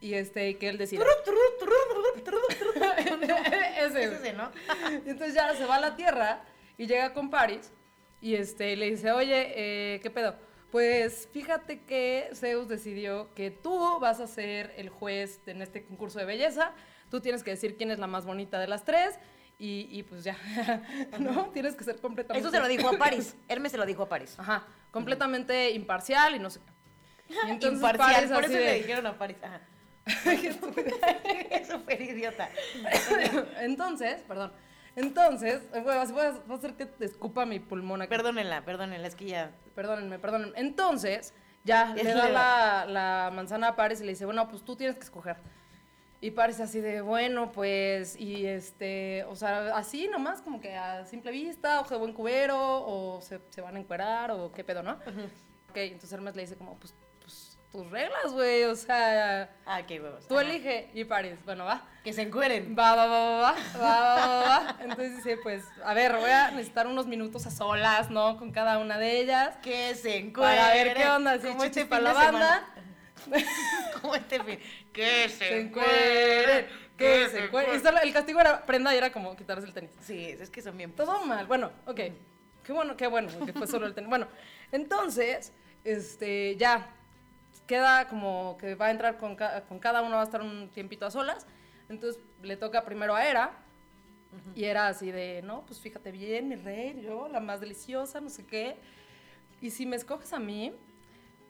y 0.00 0.14
este, 0.14 0.58
que 0.58 0.68
él 0.68 0.78
decida. 0.78 1.04
ese, 3.86 4.04
ese, 4.04 4.32
¿no? 4.32 4.50
Y 4.90 5.10
entonces 5.10 5.34
ya 5.34 5.54
se 5.54 5.64
va 5.64 5.76
a 5.76 5.80
la 5.80 5.94
tierra 5.94 6.42
y 6.78 6.86
llega 6.86 7.12
con 7.14 7.30
Paris 7.30 7.70
y 8.20 8.34
este, 8.34 8.76
le 8.76 8.90
dice, 8.90 9.10
oye, 9.12 9.52
eh, 9.56 10.00
¿qué 10.00 10.10
pedo? 10.10 10.36
Pues 10.70 11.28
fíjate 11.32 11.80
que 11.82 12.30
Zeus 12.34 12.68
decidió 12.68 13.32
que 13.34 13.50
tú 13.50 13.98
vas 14.00 14.20
a 14.20 14.26
ser 14.26 14.72
el 14.76 14.88
juez 14.88 15.40
en 15.46 15.60
este 15.60 15.84
concurso 15.84 16.18
de 16.18 16.24
belleza, 16.24 16.72
tú 17.10 17.20
tienes 17.20 17.42
que 17.42 17.50
decir 17.50 17.76
quién 17.76 17.90
es 17.90 17.98
la 17.98 18.06
más 18.06 18.24
bonita 18.24 18.58
de 18.58 18.68
las 18.68 18.84
tres 18.84 19.18
y, 19.58 19.86
y 19.90 20.02
pues 20.02 20.24
ya, 20.24 20.36
¿no? 21.18 21.50
Tienes 21.50 21.76
que 21.76 21.84
ser 21.84 22.00
completamente... 22.00 22.46
Eso 22.46 22.54
se 22.54 22.60
lo 22.60 22.68
dijo 22.68 22.88
a 22.88 22.96
París. 22.98 23.36
Hermes 23.48 23.72
se 23.72 23.78
lo 23.78 23.84
dijo 23.84 24.04
a 24.04 24.08
París. 24.08 24.34
Ajá, 24.38 24.66
completamente 24.90 25.70
imparcial 25.72 26.34
y 26.34 26.38
no 26.38 26.48
sé 26.50 26.60
qué. 26.60 26.72
Y 27.46 27.50
entonces 27.50 27.78
Imparcial, 27.80 28.12
Paris 28.14 28.30
por 28.30 28.44
eso 28.44 28.52
le 28.54 28.58
de- 28.60 28.74
dijeron 28.74 29.06
a 29.06 29.18
París. 29.18 29.36
Ajá. 29.42 29.60
Qué 30.24 30.48
estúpida. 30.48 30.90
Es 31.50 31.68
súper 31.68 32.00
idiota. 32.02 32.48
Entonces, 33.60 34.22
perdón. 34.22 34.52
Entonces, 34.96 35.62
eh, 35.72 35.80
voy 35.80 35.94
a, 35.94 36.04
voy 36.04 36.24
a- 36.26 36.54
hacer 36.54 36.74
que 36.74 36.86
te 36.86 37.04
escupa 37.04 37.46
mi 37.46 37.58
pulmón 37.60 38.02
aquí. 38.02 38.10
Perdónenla, 38.10 38.64
perdónenla, 38.64 39.08
es 39.08 39.14
que 39.16 39.24
ya. 39.26 39.50
Perdónenme, 39.74 40.18
perdónenme. 40.18 40.58
Entonces, 40.58 41.32
ya 41.64 41.94
le 41.94 42.04
da 42.04 42.28
la- 42.28 42.84
la, 42.86 43.30
manzana 43.32 43.68
a 43.68 43.76
Paris 43.76 44.00
y 44.00 44.04
le 44.04 44.10
dice, 44.10 44.26
bueno, 44.26 44.48
pues 44.48 44.62
tú 44.64 44.76
tienes 44.76 44.96
que 44.96 45.02
escoger. 45.04 45.36
Y 46.20 46.30
Paris 46.30 46.60
así 46.60 46.80
de, 46.80 47.00
bueno, 47.00 47.50
pues, 47.50 48.14
y 48.20 48.46
este, 48.46 49.24
o 49.24 49.34
sea, 49.34 49.76
así 49.76 50.06
nomás, 50.08 50.40
como 50.40 50.60
que 50.60 50.76
a 50.76 51.04
simple 51.04 51.32
vista, 51.32 51.80
ojo 51.80 51.94
de 51.94 51.98
buen 51.98 52.12
cubero, 52.12 52.56
o 52.86 53.20
se, 53.22 53.40
se 53.50 53.60
van 53.60 53.74
a 53.76 53.80
encuerar, 53.80 54.30
o 54.30 54.52
qué 54.52 54.62
pedo, 54.62 54.82
¿no? 54.84 54.92
Ok, 55.70 55.76
entonces 55.78 56.12
Hermes 56.12 56.36
le 56.36 56.42
dice 56.42 56.54
como, 56.56 56.76
pues, 56.76 56.92
pues 56.92 57.01
tus 57.72 57.90
reglas, 57.90 58.32
güey, 58.32 58.64
o 58.64 58.76
sea, 58.76 59.50
Ah, 59.66 59.82
qué 59.86 60.00
huevos. 60.00 60.28
tú 60.28 60.38
Ajá. 60.38 60.46
elige. 60.48 60.90
Y 60.94 61.04
Paris, 61.04 61.34
bueno, 61.44 61.64
va. 61.64 61.88
Que 62.04 62.12
se 62.12 62.22
encueren. 62.22 62.76
Va, 62.78 62.94
va, 62.94 63.06
va, 63.06 63.18
va, 63.18 63.40
va, 63.40 63.54
va, 63.80 63.80
va, 63.80 64.16
va, 64.26 64.40
va. 64.40 64.76
Entonces 64.80 65.16
dice, 65.16 65.38
pues, 65.42 65.64
a 65.84 65.94
ver, 65.94 66.14
voy 66.16 66.30
a 66.30 66.50
necesitar 66.50 66.86
unos 66.86 67.06
minutos 67.06 67.46
a 67.46 67.50
solas, 67.50 68.10
¿no? 68.10 68.36
Con 68.36 68.52
cada 68.52 68.78
una 68.78 68.98
de 68.98 69.20
ellas. 69.20 69.56
Que 69.62 69.94
se 69.94 70.16
encueren. 70.18 70.58
Para 70.58 70.74
ver 70.74 70.94
qué 70.94 71.06
onda, 71.08 71.38
si 71.38 71.48
chichis 71.48 71.64
este 71.64 71.86
para 71.86 72.02
la 72.02 72.12
banda. 72.12 72.68
Como 74.00 74.14
este 74.16 74.42
fin. 74.42 74.58
Que 74.92 75.28
se, 75.28 75.38
Se 75.38 75.60
encueren, 75.60 76.66
que 76.98 77.28
se 77.28 77.44
encueren. 77.44 77.76
Y 77.76 77.78
solo 77.78 77.98
el 78.02 78.12
castigo 78.12 78.40
era 78.40 78.66
prenda 78.66 78.92
y 78.94 78.98
era 78.98 79.10
como 79.12 79.34
quitarse 79.36 79.66
el 79.66 79.72
tenis. 79.72 79.92
Sí, 80.02 80.36
es 80.38 80.50
que 80.50 80.60
son 80.60 80.76
bien. 80.76 80.92
Todo 80.92 81.24
mal. 81.24 81.46
Bueno, 81.46 81.70
ok. 81.86 82.00
Qué 82.64 82.72
bueno, 82.72 82.96
qué 82.96 83.06
bueno, 83.06 83.28
que 83.46 83.52
fue 83.52 83.66
solo 83.66 83.86
el 83.86 83.94
tenis. 83.94 84.08
Bueno, 84.10 84.26
entonces, 84.72 85.52
este, 85.84 86.56
ya, 86.56 86.88
queda 87.66 88.08
como 88.08 88.56
que 88.58 88.74
va 88.74 88.86
a 88.86 88.90
entrar 88.90 89.18
con, 89.18 89.36
ca- 89.36 89.62
con 89.62 89.78
cada 89.78 90.02
uno, 90.02 90.16
va 90.16 90.22
a 90.22 90.24
estar 90.24 90.42
un 90.42 90.68
tiempito 90.70 91.06
a 91.06 91.10
solas. 91.10 91.46
Entonces 91.88 92.22
le 92.42 92.56
toca 92.56 92.84
primero 92.84 93.14
a 93.14 93.24
Era. 93.26 93.52
Y 94.54 94.64
era 94.64 94.88
así 94.88 95.10
de, 95.10 95.42
no, 95.42 95.66
pues 95.66 95.78
fíjate 95.78 96.10
bien, 96.10 96.48
mi 96.48 96.56
rey, 96.56 97.02
yo, 97.02 97.28
la 97.28 97.38
más 97.40 97.60
deliciosa, 97.60 98.18
no 98.20 98.30
sé 98.30 98.46
qué. 98.46 98.76
Y 99.60 99.70
si 99.70 99.84
me 99.84 99.96
escoges 99.96 100.32
a 100.32 100.38
mí, 100.38 100.72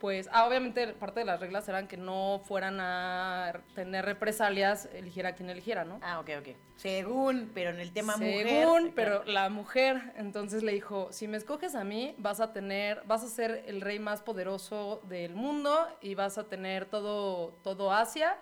pues, 0.03 0.29
ah, 0.33 0.49
obviamente 0.49 0.89
parte 0.95 1.21
de 1.21 1.27
las 1.27 1.39
reglas 1.39 1.69
eran 1.69 1.87
que 1.87 1.97
no 1.97 2.43
fueran 2.45 2.81
a 2.81 3.63
tener 3.77 4.05
represalias, 4.05 4.89
eligiera 4.93 5.37
quien 5.37 5.49
eligiera, 5.49 5.85
¿no? 5.85 6.01
Ah, 6.03 6.19
ok, 6.19 6.31
ok. 6.41 6.57
Según, 6.75 7.53
pero 7.55 7.71
en 7.71 7.79
el 7.79 7.93
tema 7.93 8.17
mujer. 8.17 8.49
Según, 8.49 8.93
pero 8.97 9.23
la 9.23 9.49
mujer, 9.49 10.13
entonces 10.17 10.65
le 10.65 10.73
dijo, 10.73 11.13
si 11.13 11.29
me 11.29 11.37
escoges 11.37 11.77
a 11.77 11.85
mí, 11.85 12.17
vas 12.19 12.41
a 12.41 12.53
tener, 12.53 13.05
vas 13.07 13.23
a 13.23 13.29
ser 13.29 13.63
el 13.69 13.81
rey 13.81 14.01
más 14.01 14.23
poderoso 14.23 15.03
del 15.05 15.37
mundo 15.37 15.87
y 16.01 16.17
vas 16.17 16.37
a 16.37 16.49
tener 16.49 16.87
todo, 16.87 17.53
todo 17.63 17.93
Asia 17.93 18.37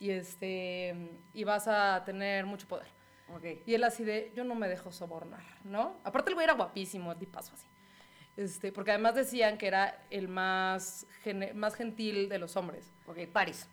y 0.00 0.10
este, 0.10 1.22
y 1.32 1.44
vas 1.44 1.68
a 1.68 2.02
tener 2.04 2.46
mucho 2.46 2.66
poder. 2.66 2.88
Ok. 3.32 3.44
Y 3.64 3.74
él 3.74 3.84
así 3.84 4.02
de, 4.02 4.32
yo 4.34 4.42
no 4.42 4.56
me 4.56 4.66
dejo 4.66 4.90
sobornar, 4.90 5.44
¿no? 5.62 6.00
Aparte 6.02 6.30
el 6.30 6.34
güey 6.34 6.46
era 6.46 6.54
guapísimo, 6.54 7.14
de 7.14 7.28
paso 7.28 7.52
así. 7.54 7.68
Este, 8.36 8.70
porque 8.72 8.90
además 8.90 9.14
decían 9.14 9.56
que 9.56 9.66
era 9.66 10.04
el 10.10 10.28
más, 10.28 11.06
más 11.54 11.74
gentil 11.74 12.28
de 12.28 12.38
los 12.38 12.56
hombres. 12.56 12.92
Ok, 13.06 13.18
Paris. 13.32 13.66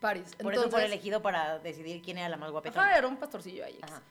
Paris. 0.00 0.34
Por 0.36 0.52
eso 0.52 0.70
fue 0.70 0.84
elegido 0.84 1.22
para 1.22 1.58
decidir 1.58 2.02
quién 2.02 2.18
era 2.18 2.28
la 2.28 2.36
más 2.36 2.50
guapetona. 2.50 2.86
Ajá, 2.88 2.98
era 2.98 3.06
un 3.08 3.16
pastorcillo 3.16 3.64
ahí. 3.64 3.78
Ajá. 3.82 4.02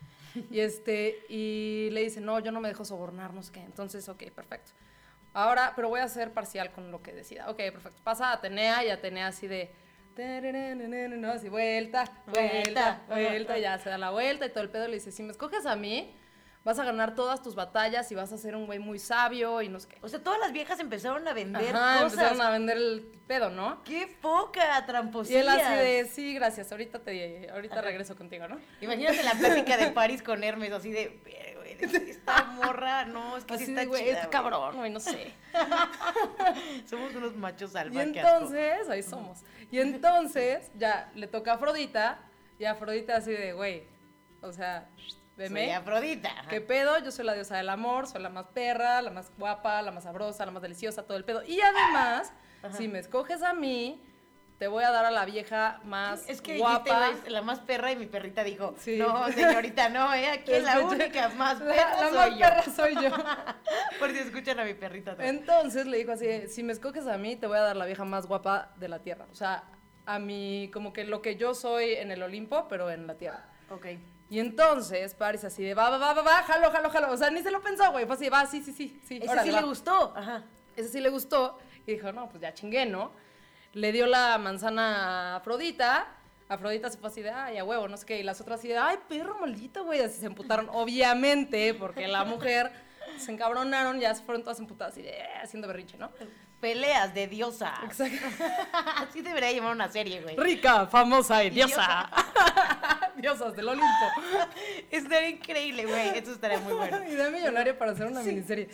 Y 0.49 0.59
este, 0.61 1.23
y 1.29 1.89
le 1.91 2.01
dice, 2.01 2.19
no, 2.21 2.39
yo 2.39 2.51
no 2.51 2.59
me 2.59 2.67
dejo 2.69 2.83
sobornar, 2.83 3.33
no 3.35 3.43
sé 3.43 3.51
qué. 3.51 3.59
Entonces, 3.61 4.09
ok, 4.09 4.23
perfecto. 4.31 4.71
Ahora, 5.33 5.73
pero 5.75 5.89
voy 5.89 5.99
a 5.99 6.07
ser 6.07 6.31
parcial 6.33 6.71
con 6.71 6.91
lo 6.91 7.03
que 7.03 7.13
decida. 7.13 7.49
Ok, 7.51 7.57
perfecto. 7.57 8.01
Pasa 8.03 8.29
a 8.29 8.33
Atenea 8.33 8.83
y 8.83 8.89
Atenea 8.89 9.27
así 9.27 9.47
de. 9.47 9.71
"Tararararara", 10.15 11.33
Así, 11.33 11.49
vuelta, 11.49 12.03
vuelta, 12.27 13.01
Vuelta. 13.07 13.57
ya 13.57 13.77
se 13.79 13.89
da 13.89 13.97
la 13.97 14.11
vuelta 14.11 14.45
y 14.45 14.49
todo 14.49 14.63
el 14.63 14.69
pedo. 14.69 14.87
Le 14.87 14.95
dice, 14.95 15.11
si 15.11 15.23
me 15.23 15.31
escoges 15.31 15.65
a 15.65 15.75
mí, 15.75 16.15
vas 16.63 16.79
a 16.79 16.85
ganar 16.85 17.13
todas 17.15 17.41
tus 17.41 17.55
batallas 17.55 18.09
y 18.11 18.15
vas 18.15 18.31
a 18.31 18.37
ser 18.37 18.55
un 18.55 18.65
güey 18.65 18.79
muy 18.79 18.97
sabio 18.99 19.61
y 19.61 19.67
no 19.69 19.79
sé 19.79 19.89
qué. 19.89 19.97
O 20.01 20.07
sea, 20.07 20.23
todas 20.23 20.39
las 20.39 20.53
viejas 20.53 20.79
empezaron 20.79 21.27
a 21.27 21.33
vender 21.33 21.75
Ajá, 21.75 22.03
cosas. 22.03 22.13
empezaron 22.13 22.41
a 22.41 22.49
vender 22.51 22.77
el 22.77 23.01
pedo, 23.27 23.49
¿no? 23.49 23.83
¡Qué 23.83 24.17
poca 24.21 24.79
Y 24.79 24.85
tramposilla! 24.85 25.39
él 25.41 25.49
así 25.49 25.73
de, 25.75 26.05
sí, 26.05 26.33
gracias, 26.33 26.71
ahorita 26.71 26.99
te, 26.99 27.49
ahorita 27.51 27.81
regreso 27.81 28.15
contigo, 28.15 28.47
¿no? 28.47 28.59
Imagínate 28.81 29.23
la 29.23 29.31
plática 29.39 29.77
de 29.77 29.87
Paris 29.91 30.21
con 30.23 30.43
Hermes, 30.43 30.71
así 30.71 30.91
de, 30.91 31.19
"Pero, 31.23 31.59
güey, 31.59 31.77
esta 32.09 32.43
morra, 32.45 33.05
no, 33.05 33.35
es 33.37 33.43
que 33.45 33.57
sí 33.57 33.63
Así 33.63 33.71
está 33.71 33.81
de, 33.81 33.87
güey, 33.87 34.01
este 34.09 34.15
güey". 34.21 34.29
cabrón, 34.29 34.77
güey, 34.77 34.89
no 34.91 34.99
sé. 35.01 35.33
Somos 36.89 37.13
unos 37.15 37.35
machos 37.35 37.71
Y 37.71 37.73
salvajes. 37.73 38.17
asco. 38.17 38.29
entonces, 38.29 38.89
ahí 38.89 39.03
somos. 39.03 39.39
Y 39.71 39.79
entonces, 39.79 40.71
ya 40.75 41.11
le 41.15 41.27
toca 41.27 41.51
a 41.51 41.55
Afrodita, 41.55 42.19
y 42.59 42.65
Afrodita 42.65 43.17
así 43.17 43.31
de, 43.31 43.53
güey, 43.53 43.83
o 44.41 44.51
sea, 44.51 44.89
veme. 45.37 45.65
Soy 45.65 45.71
Afrodita. 45.73 46.29
¿Qué 46.49 46.61
pedo? 46.61 46.97
Yo 46.99 47.11
soy 47.11 47.25
la 47.25 47.33
diosa 47.33 47.57
del 47.57 47.69
amor, 47.69 48.07
soy 48.07 48.21
la 48.21 48.29
más 48.29 48.47
perra, 48.47 49.01
la 49.01 49.11
más 49.11 49.31
guapa, 49.37 49.81
la 49.81 49.91
más 49.91 50.03
sabrosa, 50.03 50.45
la 50.45 50.51
más 50.51 50.61
deliciosa, 50.61 51.03
todo 51.03 51.17
el 51.17 51.25
pedo. 51.25 51.43
Y 51.43 51.59
además, 51.61 52.33
si 52.77 52.87
me 52.87 52.99
escoges 52.99 53.41
a 53.43 53.53
mí, 53.53 54.01
te 54.59 54.67
voy 54.67 54.83
a 54.83 54.91
dar 54.91 55.03
a 55.05 55.11
la 55.11 55.25
vieja 55.25 55.81
más 55.83 56.23
Es 56.29 56.41
que 56.41 56.57
guapa. 56.57 57.07
dijiste, 57.07 57.31
la 57.31 57.41
más 57.41 57.59
perra 57.59 57.91
y 57.91 57.95
mi 57.97 58.05
perrita 58.05 58.43
dijo, 58.43 58.75
Sí. 58.77 58.97
no, 58.97 59.27
señorita, 59.31 59.89
no, 59.89 60.13
eh, 60.13 60.29
aquí 60.29 60.53
es 60.53 60.63
la 60.63 60.79
única 60.79 61.27
más 61.29 61.59
perra 61.59 61.99
la 62.01 62.09
soy 62.09 62.15
más 62.15 62.29
yo. 62.31 62.39
perra 62.39 62.63
soy 62.63 62.95
yo. 62.95 63.09
Por 63.99 64.11
si 64.11 64.19
escuchan 64.19 64.59
a 64.59 64.63
mi 64.63 64.73
perrita. 64.75 65.15
¿no? 65.15 65.23
Entonces 65.23 65.85
le 65.87 65.97
dijo 65.97 66.13
así, 66.13 66.47
si 66.47 66.63
me 66.63 66.71
escoges 66.71 67.07
a 67.07 67.17
mí, 67.17 67.35
te 67.35 67.47
voy 67.47 67.57
a 67.57 67.61
dar 67.61 67.75
la 67.75 67.85
vieja 67.85 68.05
más 68.05 68.27
guapa 68.27 68.71
de 68.77 68.87
la 68.87 68.99
tierra. 68.99 69.25
O 69.31 69.35
sea, 69.35 69.63
a 70.05 70.19
mí, 70.19 70.69
como 70.71 70.93
que 70.93 71.03
lo 71.03 71.21
que 71.21 71.35
yo 71.35 71.53
soy 71.55 71.93
en 71.93 72.11
el 72.11 72.21
Olimpo, 72.23 72.67
pero 72.69 72.89
en 72.91 73.07
la 73.07 73.15
tierra. 73.15 73.45
Ok. 73.69 73.87
Y 74.29 74.39
entonces 74.39 75.13
Paris 75.13 75.43
así 75.43 75.63
de, 75.63 75.73
va, 75.73 75.89
va, 75.89 75.97
va, 75.97 76.13
va, 76.13 76.21
va, 76.23 76.43
jalo, 76.43 76.71
jalo, 76.71 76.89
jalo. 76.89 77.11
O 77.11 77.17
sea, 77.17 77.29
ni 77.29 77.41
se 77.43 77.51
lo 77.51 77.61
pensó, 77.61 77.91
güey. 77.91 78.05
Fue 78.05 78.15
así, 78.15 78.29
va, 78.29 78.45
sí, 78.45 78.61
sí, 78.63 78.71
sí, 78.73 78.99
sí. 79.05 79.17
Ese 79.17 79.29
órale, 79.29 79.49
sí 79.49 79.53
va. 79.55 79.61
le 79.61 79.67
gustó. 79.67 80.13
Ajá. 80.15 80.43
Ese 80.75 80.89
sí 80.89 80.99
le 80.99 81.09
gustó. 81.09 81.59
Y 81.85 81.93
dijo, 81.93 82.11
no, 82.11 82.29
pues 82.29 82.41
ya 82.41 82.53
chingué, 82.53 82.85
¿no? 82.85 83.11
Le 83.73 83.91
dio 83.91 84.07
la 84.07 84.37
manzana 84.37 85.33
a 85.33 85.35
Afrodita. 85.37 86.07
Afrodita 86.49 86.89
se 86.89 86.97
fue 86.97 87.09
así 87.09 87.21
de, 87.21 87.29
ay, 87.31 87.57
a 87.57 87.63
huevo, 87.63 87.87
no 87.87 87.97
sé 87.97 88.05
qué. 88.05 88.19
Y 88.19 88.23
las 88.23 88.41
otras 88.41 88.59
así 88.59 88.67
de, 88.69 88.77
ay, 88.77 88.97
perro 89.07 89.37
maldito, 89.39 89.83
güey. 89.83 90.01
Así 90.01 90.19
se 90.19 90.25
emputaron, 90.25 90.67
obviamente, 90.71 91.73
porque 91.73 92.07
la 92.07 92.23
mujer 92.23 92.71
se 93.17 93.31
encabronaron, 93.31 93.99
ya 93.99 94.15
se 94.15 94.23
fueron 94.23 94.43
todas 94.43 94.59
emputadas 94.59 94.93
así 94.93 95.01
de, 95.03 95.11
"Eh", 95.11 95.27
haciendo 95.43 95.67
berrinche, 95.67 95.97
¿no? 95.97 96.09
Peleas 96.63 97.13
de 97.13 97.27
diosa. 97.27 97.73
Exacto. 97.83 98.25
Así 98.95 99.21
debería 99.21 99.51
llamar 99.51 99.73
una 99.73 99.89
serie, 99.89 100.21
güey. 100.21 100.37
Rica, 100.37 100.87
famosa 100.87 101.43
y 101.43 101.49
diosa. 101.49 102.09
Diosas 103.17 103.53
del 103.53 103.67
Olimpo. 103.67 104.05
Estaría 104.89 105.27
increíble, 105.27 105.85
güey. 105.85 106.17
Eso 106.17 106.31
estaría 106.31 106.59
muy 106.59 106.71
bueno. 106.71 107.03
Idea 107.03 107.29
millonaria 107.29 107.77
para 107.77 107.91
hacer 107.91 108.07
una 108.07 108.23
miniserie. 108.23 108.69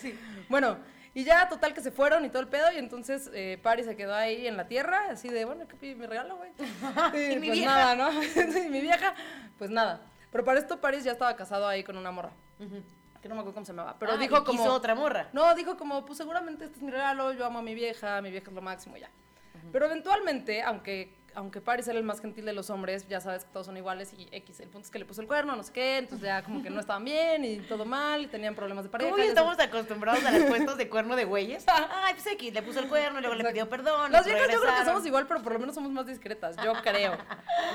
Bueno, 0.50 0.78
y 1.16 1.24
ya 1.24 1.50
total 1.50 1.74
que 1.74 1.82
se 1.82 1.90
fueron 1.90 2.24
y 2.26 2.30
todo 2.30 2.44
el 2.44 2.48
pedo, 2.48 2.72
y 2.72 2.78
entonces 2.78 3.32
eh, 3.34 3.58
Paris 3.64 3.88
se 3.88 3.96
quedó 3.96 4.14
ahí 4.14 4.46
en 4.46 4.56
la 4.56 4.68
tierra, 4.68 5.08
así 5.10 5.28
de, 5.28 5.46
bueno, 5.46 5.68
¿qué 5.68 5.76
pide 5.76 5.96
mi 5.96 6.06
regalo, 6.06 6.38
güey? 6.38 6.52
¿Y 6.52 7.40
mi 7.40 7.48
pues 7.48 7.58
vieja? 7.58 7.72
nada, 7.72 7.96
¿no? 7.96 8.24
y 8.24 8.70
mi 8.70 8.82
vieja, 8.82 9.16
pues 9.58 9.72
nada. 9.72 10.02
Pero 10.32 10.46
para 10.46 10.60
esto 10.60 10.80
Paris 10.80 11.04
ya 11.04 11.14
estaba 11.14 11.36
casado 11.36 11.68
ahí 11.68 11.84
con 11.84 11.98
una 11.98 12.12
morra, 12.12 12.34
que 13.22 13.28
no 13.30 13.36
me 13.36 13.42
acuerdo 13.42 13.56
cómo 13.56 13.66
se 13.66 13.74
llamaba, 13.74 13.96
pero 14.00 14.14
Ah, 14.14 14.18
dijo 14.18 14.38
y 14.38 14.44
como... 14.44 14.64
otra 14.66 14.96
morra. 14.96 15.30
No, 15.34 15.54
dijo 15.56 15.78
como, 15.78 16.06
pues 16.06 16.18
seguramente 16.18 16.66
este 16.66 16.78
es 16.78 16.82
mi 16.84 16.92
regalo, 16.92 17.34
yo 17.34 17.46
amo 17.46 17.60
a 17.60 17.62
mi 17.62 17.74
vieja, 17.76 18.22
mi 18.22 18.32
vieja 18.32 18.48
es 18.50 18.54
lo 18.56 18.62
máximo, 18.62 18.98
ya. 18.98 19.10
Pero 19.72 19.86
eventualmente, 19.88 20.62
aunque, 20.62 21.14
aunque 21.36 21.60
Paris 21.62 21.88
era 21.88 22.00
el 22.00 22.04
más 22.06 22.22
gentil 22.22 22.46
de 22.46 22.54
los 22.54 22.70
hombres, 22.70 23.08
ya 23.08 23.20
sabes 23.20 23.44
que 23.44 23.52
todos 23.52 23.66
son 23.66 23.76
iguales 23.78 24.14
y 24.18 24.28
X, 24.32 24.62
el 24.62 24.70
punto 24.70 24.86
es 24.86 24.92
que 24.92 24.98
le 25.00 25.06
puso 25.06 25.22
el 25.22 25.28
cuerno, 25.28 25.56
no 25.56 25.62
sé 25.64 25.74
qué, 25.74 25.98
entonces 25.98 26.26
ya 26.26 26.42
como 26.44 26.64
que 26.64 26.70
no 26.70 26.80
estaban 26.80 27.04
bien 27.04 27.44
y 27.46 27.58
todo 27.60 27.86
mal 27.86 28.22
y 28.24 28.28
tenían 28.28 28.56
problemas 28.56 28.86
de 28.86 28.90
pareja. 28.90 29.12
¿Cómo 29.12 29.20
ya 29.20 29.26
ya 29.26 29.30
estamos 29.32 29.60
acostumbrados 29.60 30.24
a 30.24 30.32
las 30.32 30.44
puestos 30.46 30.78
de 30.78 30.90
cuerno 30.90 31.16
de 31.18 31.26
güeyes? 31.26 31.66
Ay, 31.68 32.14
pues 32.14 32.26
X, 32.28 32.54
le 32.54 32.62
puso 32.64 32.80
el 32.80 32.88
cuerno, 32.88 33.20
luego 33.20 33.36
le 33.36 33.42
Exacto. 33.42 33.54
pidió 33.54 33.70
perdón. 33.70 34.12
Las 34.14 34.26
viejas 34.26 34.50
yo 34.52 34.62
creo 34.62 34.76
que 34.80 34.86
somos 34.86 35.06
igual, 35.06 35.28
pero 35.28 35.44
por 35.44 35.54
lo 35.54 35.60
menos 35.60 35.76
somos 35.76 35.92
más 35.92 36.08
discretas. 36.08 36.56
Yo 36.64 36.74
creo. 36.82 37.18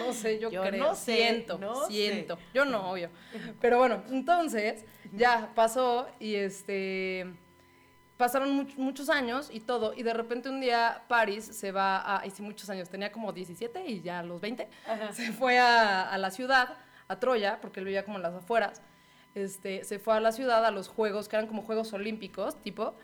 No 0.05 0.13
sé, 0.15 0.39
yo, 0.41 0.51
Yo 0.51 0.63
creo. 0.63 0.83
no 0.83 0.95
sé, 0.97 1.17
siento, 1.17 1.59
no 1.59 1.75
sé. 1.87 1.93
siento. 1.93 2.39
Yo 2.55 2.65
no, 2.65 2.91
obvio. 2.91 3.11
Pero 3.61 3.79
bueno, 3.79 4.03
entonces 4.09 4.85
ya 5.17 5.51
pasó 5.55 6.07
y 6.21 6.35
este 6.35 7.27
pasaron 8.17 8.57
much- 8.57 8.77
muchos 8.77 9.11
años 9.11 9.51
y 9.53 9.61
todo 9.61 9.93
y 9.95 10.03
de 10.05 10.15
repente 10.15 10.49
un 10.49 10.61
día 10.61 11.03
Paris 11.09 11.45
se 11.45 11.73
va 11.73 12.21
a, 12.21 12.25
y 12.27 12.31
sí 12.31 12.43
muchos 12.43 12.71
años, 12.71 12.89
tenía 12.89 13.11
como 13.11 13.33
17 13.33 13.85
y 13.87 14.03
ya 14.03 14.21
a 14.21 14.23
los 14.23 14.41
20 14.41 14.69
se 15.13 15.33
fue 15.33 15.59
a, 15.59 16.03
a 16.11 16.19
la 16.19 16.31
ciudad, 16.31 16.77
a 17.09 17.19
Troya, 17.19 17.61
porque 17.61 17.81
él 17.81 17.87
vivía 17.87 18.05
como 18.05 18.17
en 18.19 18.23
las 18.23 18.35
afueras. 18.35 18.81
Este, 19.35 19.83
se 19.83 19.99
fue 19.99 20.15
a 20.15 20.21
la 20.21 20.31
ciudad 20.31 20.65
a 20.65 20.71
los 20.71 20.87
juegos 20.89 21.29
que 21.29 21.35
eran 21.37 21.49
como 21.49 21.63
juegos 21.63 21.93
olímpicos, 21.93 22.63
tipo, 22.63 22.95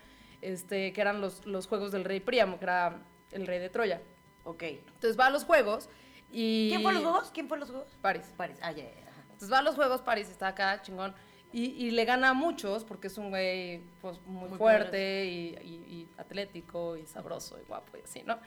este, 0.42 0.92
que 0.92 1.00
eran 1.00 1.20
los, 1.20 1.44
los 1.44 1.66
juegos 1.66 1.90
del 1.90 2.04
rey 2.04 2.20
Príamo, 2.20 2.58
que 2.58 2.64
era 2.66 2.98
el 3.32 3.46
rey 3.48 3.58
de 3.58 3.68
Troya. 3.68 4.00
Ok. 4.44 4.62
Entonces 4.62 5.18
va 5.18 5.26
a 5.26 5.30
los 5.30 5.44
juegos 5.44 5.88
y... 6.30 6.68
¿Quién 6.70 6.82
fue 6.82 6.92
los 6.92 7.02
juegos? 7.02 7.30
¿Quién 7.34 7.48
fue 7.48 7.58
los 7.58 7.68
juegos? 7.68 7.88
París. 8.00 8.32
París. 8.36 8.58
Ah, 8.62 8.68
ajá. 8.68 8.78
Entonces 9.24 9.52
va 9.52 9.58
a 9.58 9.62
los 9.62 9.74
juegos, 9.74 10.02
París 10.02 10.28
está 10.30 10.46
acá, 10.48 10.80
chingón. 10.82 11.14
Y, 11.52 11.64
y 11.85 11.90
le 11.90 12.04
gana 12.04 12.30
a 12.30 12.35
muchos 12.35 12.85
porque 12.85 13.09
es 13.09 13.19
un 13.19 13.30
güey 13.30 13.80
pues, 14.00 14.21
muy, 14.26 14.49
Muy 14.50 14.59
fuerte 14.59 15.26
y, 15.26 15.49
y- 15.62 15.92
y 15.95 16.09
atlético 16.16 16.97
y 16.97 17.07
sabroso 17.07 17.59
y 17.61 17.66
guapo 17.66 17.97
y 17.97 18.02
así, 18.02 18.23
¿no? 18.25 18.38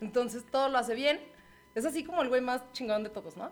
Entonces 0.00 0.44
todo 0.50 0.68
lo 0.68 0.76
hace 0.78 0.94
bien. 0.94 1.20
Es 1.74 1.86
así 1.86 2.04
como 2.04 2.20
el 2.22 2.28
güey 2.28 2.40
más 2.42 2.62
chingón 2.72 3.02
de 3.02 3.10
todos, 3.10 3.36
¿no? 3.36 3.50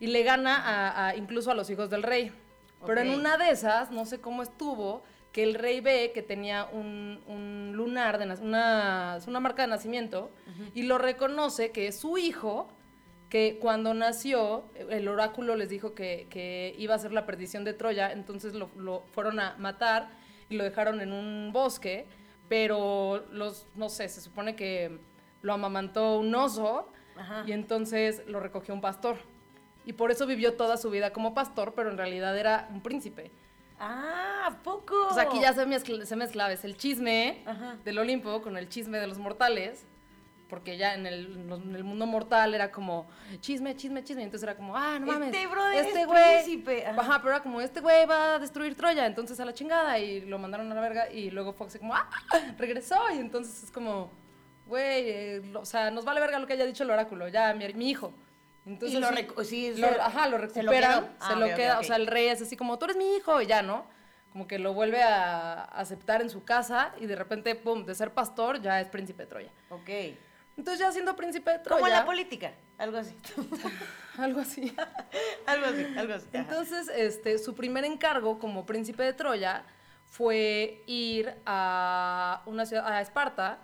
Y 0.00 0.08
le 0.08 0.22
gana 0.24 0.56
a, 0.56 1.08
a- 1.08 1.16
incluso 1.16 1.50
a 1.50 1.54
los 1.54 1.70
hijos 1.70 1.88
del 1.88 2.02
rey. 2.02 2.32
Pero 2.84 3.00
en 3.00 3.08
una 3.20 3.38
de 3.38 3.48
esas, 3.50 3.90
no 3.90 4.04
sé 4.04 4.20
cómo 4.20 4.42
estuvo, 4.42 5.02
que 5.32 5.42
el 5.42 5.54
rey 5.54 5.80
ve 5.80 6.12
que 6.14 6.20
tenía 6.22 6.66
un, 6.66 7.22
un 7.26 7.72
lunar, 7.74 8.18
de 8.18 8.24
una, 8.42 9.18
una 9.26 9.40
marca 9.40 9.62
de 9.62 9.68
nacimiento, 9.68 10.30
y 10.74 10.82
lo 10.82 10.98
reconoce 10.98 11.70
que 11.72 11.86
es 11.86 11.98
su 11.98 12.18
hijo, 12.18 12.68
que 13.34 13.58
cuando 13.60 13.94
nació, 13.94 14.62
el 14.76 15.08
oráculo 15.08 15.56
les 15.56 15.68
dijo 15.68 15.92
que, 15.92 16.28
que 16.30 16.72
iba 16.78 16.94
a 16.94 16.98
ser 17.00 17.10
la 17.10 17.26
perdición 17.26 17.64
de 17.64 17.72
Troya, 17.72 18.12
entonces 18.12 18.54
lo, 18.54 18.70
lo 18.76 19.02
fueron 19.10 19.40
a 19.40 19.56
matar 19.58 20.08
y 20.48 20.54
lo 20.54 20.62
dejaron 20.62 21.00
en 21.00 21.12
un 21.12 21.50
bosque, 21.52 22.06
pero 22.48 23.24
los, 23.32 23.66
no 23.74 23.88
sé, 23.88 24.08
se 24.08 24.20
supone 24.20 24.54
que 24.54 25.00
lo 25.42 25.52
amamantó 25.52 26.20
un 26.20 26.32
oso 26.32 26.92
Ajá. 27.16 27.42
y 27.44 27.50
entonces 27.50 28.22
lo 28.28 28.38
recogió 28.38 28.72
un 28.72 28.80
pastor. 28.80 29.16
Y 29.84 29.94
por 29.94 30.12
eso 30.12 30.28
vivió 30.28 30.54
toda 30.54 30.76
su 30.76 30.88
vida 30.88 31.12
como 31.12 31.34
pastor, 31.34 31.72
pero 31.74 31.90
en 31.90 31.98
realidad 31.98 32.38
era 32.38 32.68
un 32.70 32.82
príncipe. 32.82 33.32
Ah, 33.80 34.46
¿a 34.46 34.62
poco? 34.62 35.08
Pues 35.08 35.18
aquí 35.18 35.40
ya 35.40 35.52
se 35.52 35.66
mezcla, 35.66 36.06
se 36.06 36.14
mezcla 36.14 36.46
¿ves? 36.46 36.64
el 36.64 36.76
chisme 36.76 37.42
Ajá. 37.46 37.78
del 37.84 37.98
Olimpo 37.98 38.42
con 38.42 38.56
el 38.56 38.68
chisme 38.68 39.00
de 39.00 39.08
los 39.08 39.18
mortales, 39.18 39.88
porque 40.54 40.76
ya 40.76 40.94
en 40.94 41.04
el, 41.04 41.26
en 41.50 41.84
mundo 41.84 42.06
mortal 42.06 42.54
era 42.54 42.70
como 42.70 43.08
chisme, 43.40 43.74
chisme, 43.74 44.04
chisme, 44.04 44.22
y 44.22 44.24
entonces 44.26 44.44
era 44.44 44.56
como, 44.56 44.76
ah, 44.76 45.00
no 45.00 45.06
mames, 45.06 45.34
Este 45.34 45.48
brother 45.48 45.84
es 45.84 46.06
güey, 46.06 46.44
príncipe, 46.44 46.86
ajá. 46.86 47.18
pero 47.18 47.30
era 47.34 47.42
como, 47.42 47.60
este 47.60 47.80
güey 47.80 48.06
va 48.06 48.36
a 48.36 48.38
destruir 48.38 48.76
Troya, 48.76 49.04
entonces 49.04 49.40
a 49.40 49.44
la 49.44 49.52
chingada, 49.52 49.98
y 49.98 50.20
lo 50.20 50.38
mandaron 50.38 50.70
a 50.70 50.74
la 50.76 50.80
verga, 50.80 51.10
y 51.10 51.30
luego 51.30 51.56
así 51.66 51.80
como, 51.80 51.92
ah, 51.96 52.08
regresó, 52.56 52.96
y 53.12 53.18
entonces 53.18 53.64
es 53.64 53.70
como, 53.72 54.12
güey, 54.66 55.10
eh, 55.10 55.42
o 55.56 55.64
sea, 55.64 55.90
nos 55.90 56.04
vale 56.04 56.20
verga 56.20 56.38
lo 56.38 56.46
que 56.46 56.52
haya 56.52 56.66
dicho 56.66 56.84
el 56.84 56.90
oráculo, 56.90 57.26
ya, 57.26 57.52
mi, 57.52 57.66
mi 57.74 57.90
hijo. 57.90 58.14
Entonces, 58.64 58.96
Y 58.96 59.00
lo 59.00 59.08
sí, 59.08 59.14
recu- 59.14 59.44
sí, 59.44 59.74
lo- 59.76 59.88
se- 59.88 60.00
ajá, 60.00 60.28
lo 60.28 60.38
se 60.48 60.62
lo 60.62 60.70
recuperan, 60.70 61.04
se 61.18 61.32
Ah, 61.32 61.36
lo 61.36 61.46
ok, 61.46 61.54
queda, 61.54 61.80
o 61.80 61.82
sea, 61.82 61.96
el 61.96 62.06
rey 62.06 62.28
es 62.28 62.40
así 62.42 62.56
como, 62.56 62.78
tú 62.78 62.84
eres 62.84 62.96
mi 62.96 63.16
hijo, 63.16 63.42
y 63.42 63.46
ya, 63.46 63.60
¿no? 63.62 63.92
Como 64.32 64.46
que 64.48 64.58
lo 64.58 64.72
vuelve 64.74 65.00
a 65.02 65.62
aceptar 65.64 66.20
en 66.22 66.28
su 66.30 66.42
casa 66.44 66.92
y 67.00 67.06
de 67.06 67.14
repente, 67.14 67.54
pum, 67.56 67.84
de 67.84 67.94
ser 67.94 68.12
pastor 68.12 68.60
ya 68.60 68.80
es 68.80 68.88
príncipe 68.88 69.22
de 69.24 69.28
Troya. 69.28 69.50
Ok. 69.70 69.88
Entonces 70.56 70.78
ya 70.78 70.92
siendo 70.92 71.16
príncipe 71.16 71.50
de 71.50 71.58
Troya, 71.58 71.76
Como 71.76 71.86
en 71.86 71.92
la 71.92 72.04
política, 72.04 72.52
algo 72.78 72.98
así. 72.98 73.16
algo 74.18 74.40
así. 74.40 74.74
algo 75.46 75.66
así, 75.66 75.86
algo 75.96 76.14
así. 76.14 76.28
Entonces, 76.32 76.88
este, 76.94 77.38
su 77.38 77.54
primer 77.54 77.84
encargo 77.84 78.38
como 78.38 78.64
príncipe 78.66 79.02
de 79.02 79.12
Troya 79.12 79.64
fue 80.06 80.82
ir 80.86 81.34
a 81.44 82.42
una 82.46 82.66
ciudad, 82.66 82.86
a 82.86 83.00
Esparta, 83.00 83.58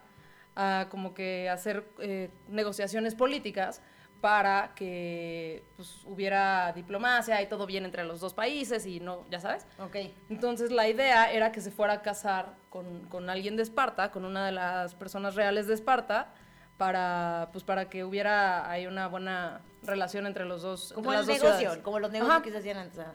a 0.56 0.88
como 0.90 1.14
que 1.14 1.48
hacer 1.48 1.86
eh, 2.00 2.30
negociaciones 2.48 3.14
políticas 3.14 3.80
para 4.20 4.74
que 4.74 5.64
pues, 5.76 6.02
hubiera 6.04 6.72
diplomacia 6.72 7.40
y 7.40 7.48
todo 7.48 7.66
bien 7.66 7.84
entre 7.84 8.04
los 8.04 8.20
dos 8.20 8.34
países 8.34 8.84
y 8.84 9.00
no, 9.00 9.24
ya 9.30 9.40
sabes. 9.40 9.66
Ok. 9.78 9.96
Entonces 10.28 10.70
la 10.70 10.88
idea 10.88 11.32
era 11.32 11.52
que 11.52 11.60
se 11.60 11.70
fuera 11.70 11.94
a 11.94 12.02
casar 12.02 12.54
con, 12.68 13.06
con 13.08 13.30
alguien 13.30 13.56
de 13.56 13.62
Esparta, 13.62 14.10
con 14.10 14.24
una 14.24 14.46
de 14.46 14.52
las 14.52 14.94
personas 14.94 15.36
reales 15.36 15.66
de 15.66 15.74
Esparta, 15.74 16.34
para, 16.80 17.50
pues, 17.52 17.62
para 17.62 17.90
que 17.90 18.04
hubiera 18.04 18.70
ahí 18.70 18.86
una 18.86 19.06
buena 19.06 19.60
relación 19.82 20.26
entre 20.26 20.46
los 20.46 20.62
dos. 20.62 20.94
Como 20.94 21.12
el 21.12 21.26
negocio, 21.26 21.82
como 21.82 21.98
los 21.98 22.10
negocios 22.10 22.34
Ajá. 22.36 22.42
que 22.42 22.50
se 22.50 22.56
hacían 22.56 22.78
antes. 22.78 23.00
ajá. 23.00 23.12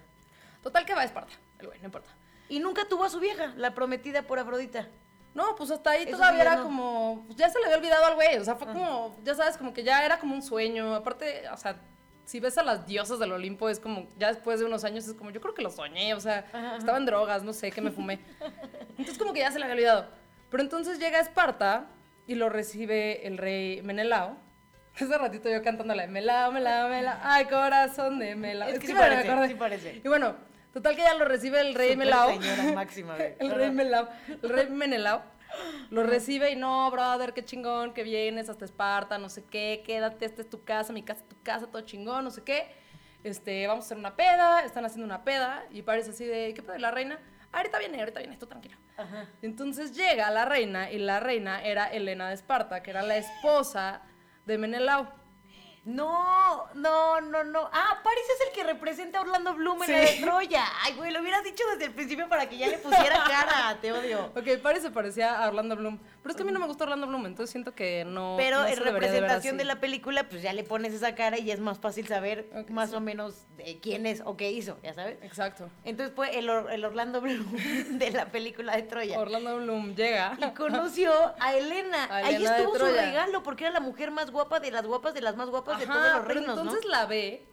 Total 0.61 0.85
que 0.85 0.93
va 0.93 1.01
a 1.01 1.03
Esparta, 1.05 1.33
el 1.57 1.65
güey, 1.65 1.79
no 1.79 1.85
importa. 1.85 2.11
Y 2.47 2.59
nunca 2.59 2.87
tuvo 2.87 3.05
a 3.05 3.09
su 3.09 3.19
vieja, 3.19 3.53
la 3.57 3.73
prometida 3.73 4.21
por 4.21 4.37
Afrodita. 4.37 4.87
No, 5.33 5.55
pues 5.55 5.71
hasta 5.71 5.89
ahí 5.89 6.03
Eso 6.03 6.11
todavía 6.11 6.41
sí 6.41 6.47
era 6.47 6.55
no. 6.57 6.63
como, 6.63 7.23
pues, 7.25 7.39
ya 7.39 7.49
se 7.49 7.57
le 7.57 7.65
había 7.65 7.77
olvidado 7.77 8.05
al 8.05 8.13
güey, 8.13 8.37
o 8.37 8.43
sea, 8.43 8.55
fue 8.55 8.67
como, 8.67 9.17
ya 9.23 9.33
sabes, 9.33 9.57
como 9.57 9.73
que 9.73 9.83
ya 9.83 10.05
era 10.05 10.19
como 10.19 10.35
un 10.35 10.43
sueño, 10.43 10.93
aparte, 10.93 11.49
o 11.51 11.57
sea, 11.57 11.75
si 12.25 12.39
ves 12.39 12.59
a 12.59 12.63
las 12.63 12.85
diosas 12.85 13.17
del 13.17 13.31
Olimpo 13.31 13.67
es 13.67 13.79
como, 13.79 14.07
ya 14.19 14.27
después 14.27 14.59
de 14.59 14.67
unos 14.67 14.83
años 14.83 15.07
es 15.07 15.15
como, 15.15 15.31
yo 15.31 15.41
creo 15.41 15.55
que 15.55 15.63
lo 15.63 15.71
soñé, 15.71 16.13
o 16.13 16.19
sea, 16.19 16.45
Ajá. 16.53 16.77
estaba 16.77 16.99
en 16.99 17.07
drogas, 17.07 17.41
no 17.41 17.51
sé, 17.51 17.71
que 17.71 17.81
me 17.81 17.89
fumé. 17.89 18.19
Entonces 18.89 19.17
como 19.17 19.33
que 19.33 19.39
ya 19.39 19.51
se 19.51 19.57
le 19.57 19.65
había 19.65 19.73
olvidado. 19.73 20.05
Pero 20.51 20.61
entonces 20.61 20.99
llega 20.99 21.17
a 21.17 21.21
Esparta 21.21 21.87
y 22.27 22.35
lo 22.35 22.49
recibe 22.49 23.27
el 23.27 23.37
rey 23.37 23.81
Menelao. 23.81 24.37
Hace 24.95 25.17
ratito 25.17 25.49
yo 25.49 25.61
cantándole, 25.61 26.07
Melao, 26.07 26.51
Melao, 26.51 26.89
Melao, 26.89 27.17
ay, 27.21 27.45
corazón 27.45 28.19
de 28.19 28.35
Melao. 28.35 28.69
Es 28.69 28.79
que 28.79 28.87
sí 28.87 28.93
parece, 28.93 29.47
sí 29.47 29.53
parece. 29.55 30.01
Y 30.03 30.07
bueno, 30.07 30.35
total 30.73 30.95
que 30.95 31.01
ya 31.01 31.13
lo 31.15 31.25
recibe 31.25 31.59
el 31.59 31.75
rey 31.75 31.93
Súper 31.93 32.05
Melao. 32.05 32.29
señora 32.29 32.63
máxima. 32.75 33.17
El 33.17 33.51
rey. 33.51 33.71
Melao, 33.71 34.07
el 34.41 34.49
rey 34.49 34.69
Menelao, 34.69 35.21
lo 35.89 36.03
recibe 36.03 36.51
y 36.51 36.55
no, 36.55 36.89
brother, 36.91 37.33
qué 37.33 37.43
chingón, 37.43 37.93
que 37.93 38.03
vienes 38.03 38.49
hasta 38.49 38.65
Esparta, 38.65 39.17
no 39.17 39.29
sé 39.29 39.43
qué, 39.43 39.83
quédate, 39.85 40.25
esta 40.25 40.41
es 40.41 40.49
tu 40.49 40.63
casa, 40.63 40.93
mi 40.93 41.03
casa 41.03 41.23
tu 41.27 41.41
casa, 41.43 41.67
todo 41.67 41.81
chingón, 41.81 42.23
no 42.23 42.31
sé 42.31 42.43
qué. 42.43 42.67
Este, 43.23 43.65
vamos 43.65 43.83
a 43.83 43.87
hacer 43.87 43.97
una 43.97 44.15
peda, 44.15 44.63
están 44.63 44.85
haciendo 44.85 45.05
una 45.05 45.23
peda 45.23 45.65
y 45.71 45.81
parece 45.81 46.11
así 46.11 46.25
de, 46.25 46.53
¿qué 46.53 46.61
pedo? 46.61 46.75
¿Y 46.77 46.79
la 46.79 46.91
reina? 46.91 47.19
"Ah, 47.55 47.59
ahorita 47.59 47.79
viene, 47.79 47.99
ahorita 47.99 48.19
viene, 48.19 48.35
tú 48.35 48.47
tranquilo. 48.47 48.77
Ajá. 48.97 49.29
Entonces 49.41 49.95
llega 49.95 50.29
la 50.29 50.43
reina 50.43 50.91
y 50.91 50.97
la 50.97 51.21
reina 51.21 51.63
era 51.63 51.87
Helena 51.87 52.27
de 52.27 52.35
Esparta, 52.35 52.83
que 52.83 52.91
era 52.91 53.01
la 53.01 53.15
esposa 53.15 54.01
de 54.45 54.57
Menelao. 54.57 55.07
No, 55.85 56.65
no, 56.73 57.21
no, 57.21 57.43
no. 57.43 57.69
Ah, 57.71 57.99
Paris 58.03 58.23
es 58.39 58.47
el 58.47 58.53
que 58.53 58.63
representa 58.63 59.19
a 59.19 59.21
Orlando 59.21 59.53
Bloom 59.53 59.83
en 59.83 59.91
la 59.91 59.99
de 59.99 60.07
Sí. 60.07 60.21
Troya. 60.21 60.63
Ay, 60.83 60.93
güey, 60.95 61.11
lo 61.11 61.21
hubieras 61.21 61.43
dicho 61.43 61.63
desde 61.73 61.85
el 61.85 61.91
principio 61.93 62.27
para 62.27 62.49
que 62.49 62.57
ya 62.57 62.67
le 62.67 62.79
pusiera 62.79 63.23
cara. 63.27 63.77
Te 63.81 63.91
odio. 63.93 64.31
Ok, 64.35 64.59
Paris 64.63 64.81
se 64.81 64.89
parecía 64.89 65.43
a 65.43 65.47
Orlando 65.47 65.75
Bloom, 65.75 65.99
pero 66.23 66.31
es 66.31 66.35
que 66.35 66.41
a 66.41 66.45
mí 66.45 66.51
no 66.51 66.59
me 66.59 66.65
gusta 66.65 66.85
Orlando 66.85 67.05
Bloom, 67.05 67.27
entonces 67.27 67.51
siento 67.51 67.75
que 67.75 68.03
no. 68.03 68.35
Pero 68.37 68.61
no 68.61 68.67
en 68.67 68.75
de 68.75 68.81
representación 68.81 69.57
de 69.57 69.63
la 69.65 69.79
película, 69.79 70.27
pues 70.27 70.41
ya 70.41 70.53
le 70.53 70.63
pones 70.63 70.91
esa 70.93 71.13
cara 71.13 71.37
y 71.37 71.51
es 71.51 71.59
más 71.59 71.77
fácil 71.79 72.07
saber 72.07 72.49
más 72.69 72.89
sí. 72.89 72.95
o 72.95 72.99
menos 72.99 73.45
de 73.57 73.79
quién 73.79 74.07
es 74.07 74.21
o 74.25 74.35
qué 74.37 74.51
hizo, 74.51 74.79
ya 74.81 74.93
sabes. 74.95 75.19
Exacto. 75.21 75.69
Entonces 75.83 76.15
fue 76.15 76.37
el, 76.39 76.49
Or- 76.49 76.71
el 76.71 76.83
Orlando 76.83 77.21
Bloom 77.21 77.45
de 77.99 78.09
la 78.09 78.25
película 78.25 78.75
de 78.75 78.83
Troya. 78.83 79.19
Orlando 79.19 79.57
Bloom 79.57 79.93
llega. 79.95 80.35
Y 80.39 80.49
conoció 80.55 81.11
a 81.39 81.53
Elena. 81.53 82.05
A 82.09 82.17
Ahí 82.17 82.35
Helena 82.35 82.55
de 82.55 82.63
estuvo 82.63 82.77
su 82.79 82.85
regalo, 82.85 83.43
porque 83.43 83.65
era 83.65 83.73
la 83.73 83.79
mujer 83.81 84.09
más 84.11 84.31
guapa 84.31 84.59
de 84.59 84.71
las 84.71 84.85
guapas 84.85 85.13
de 85.13 85.21
las 85.21 85.35
más 85.35 85.49
guapas 85.49 85.74
de 85.79 85.85
todos 85.85 86.23
pero 86.27 86.39
entonces 86.39 86.83
¿no? 86.83 86.89
la 86.89 87.05
ve, 87.05 87.45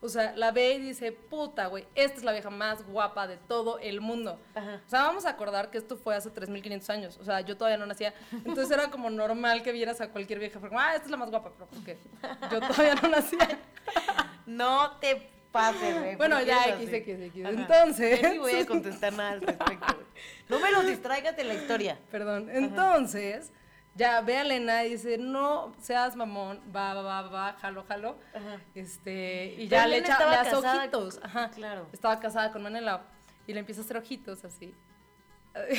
o 0.00 0.08
sea, 0.08 0.34
la 0.36 0.52
ve 0.52 0.74
y 0.74 0.78
dice, 0.78 1.12
puta, 1.12 1.66
güey, 1.66 1.86
esta 1.94 2.18
es 2.18 2.24
la 2.24 2.32
vieja 2.32 2.50
más 2.50 2.84
guapa 2.86 3.26
de 3.26 3.36
todo 3.36 3.78
el 3.80 4.00
mundo. 4.00 4.40
Ajá. 4.54 4.80
O 4.86 4.88
sea, 4.88 5.02
vamos 5.02 5.26
a 5.26 5.30
acordar 5.30 5.70
que 5.70 5.78
esto 5.78 5.96
fue 5.96 6.14
hace 6.14 6.30
3.500 6.32 6.90
años, 6.90 7.18
o 7.20 7.24
sea, 7.24 7.40
yo 7.40 7.56
todavía 7.56 7.78
no 7.78 7.86
nacía, 7.86 8.14
entonces 8.32 8.70
era 8.70 8.90
como 8.90 9.10
normal 9.10 9.62
que 9.62 9.72
vieras 9.72 10.00
a 10.00 10.10
cualquier 10.10 10.38
vieja, 10.38 10.60
como, 10.60 10.78
ah, 10.78 10.94
esta 10.94 11.06
es 11.06 11.10
la 11.10 11.16
más 11.16 11.30
guapa, 11.30 11.52
pero 11.52 11.66
porque 11.68 11.98
yo 12.50 12.60
todavía 12.60 12.94
no 12.96 13.08
nacía. 13.08 13.58
No 14.46 14.92
te 15.00 15.30
pases, 15.52 15.98
güey. 15.98 16.16
Bueno, 16.16 16.36
¿por 16.36 16.44
qué 16.44 16.50
ya, 16.50 16.68
X? 16.74 16.92
X, 16.92 17.20
X. 17.20 17.44
Entonces- 17.46 18.20
Yo 18.22 18.28
ni 18.30 18.38
voy 18.38 18.54
a 18.54 18.66
contestar 18.66 19.12
nada 19.12 19.30
al 19.32 19.40
respecto. 19.40 20.04
No 20.48 20.58
me 20.60 20.70
los 20.70 20.86
distraigas 20.86 21.36
de 21.36 21.44
la 21.44 21.54
historia. 21.54 21.98
Perdón, 22.10 22.48
entonces, 22.50 23.52
ya 23.98 24.20
ve 24.22 24.38
a 24.38 24.42
Elena 24.42 24.84
y 24.84 24.90
dice, 24.90 25.18
no 25.18 25.72
seas 25.80 26.14
mamón, 26.16 26.60
va, 26.74 26.94
va, 26.94 27.02
va, 27.02 27.22
va, 27.28 27.52
jalo, 27.60 27.84
jalo. 27.84 28.16
Ajá. 28.34 28.60
Este, 28.74 29.54
y 29.58 29.68
Pero 29.68 29.82
ya 29.82 29.86
le 29.88 29.98
echa, 29.98 30.18
le 30.18 30.36
hace 30.36 30.50
casada 30.52 30.78
ojitos. 30.82 31.20
Ajá, 31.22 31.50
claro. 31.50 31.86
Estaba 31.92 32.18
casada 32.20 32.52
con 32.52 32.62
Menelao 32.62 33.00
y 33.46 33.52
le 33.52 33.60
empieza 33.60 33.80
a 33.80 33.84
hacer 33.84 33.96
ojitos 33.96 34.44
así. 34.44 34.74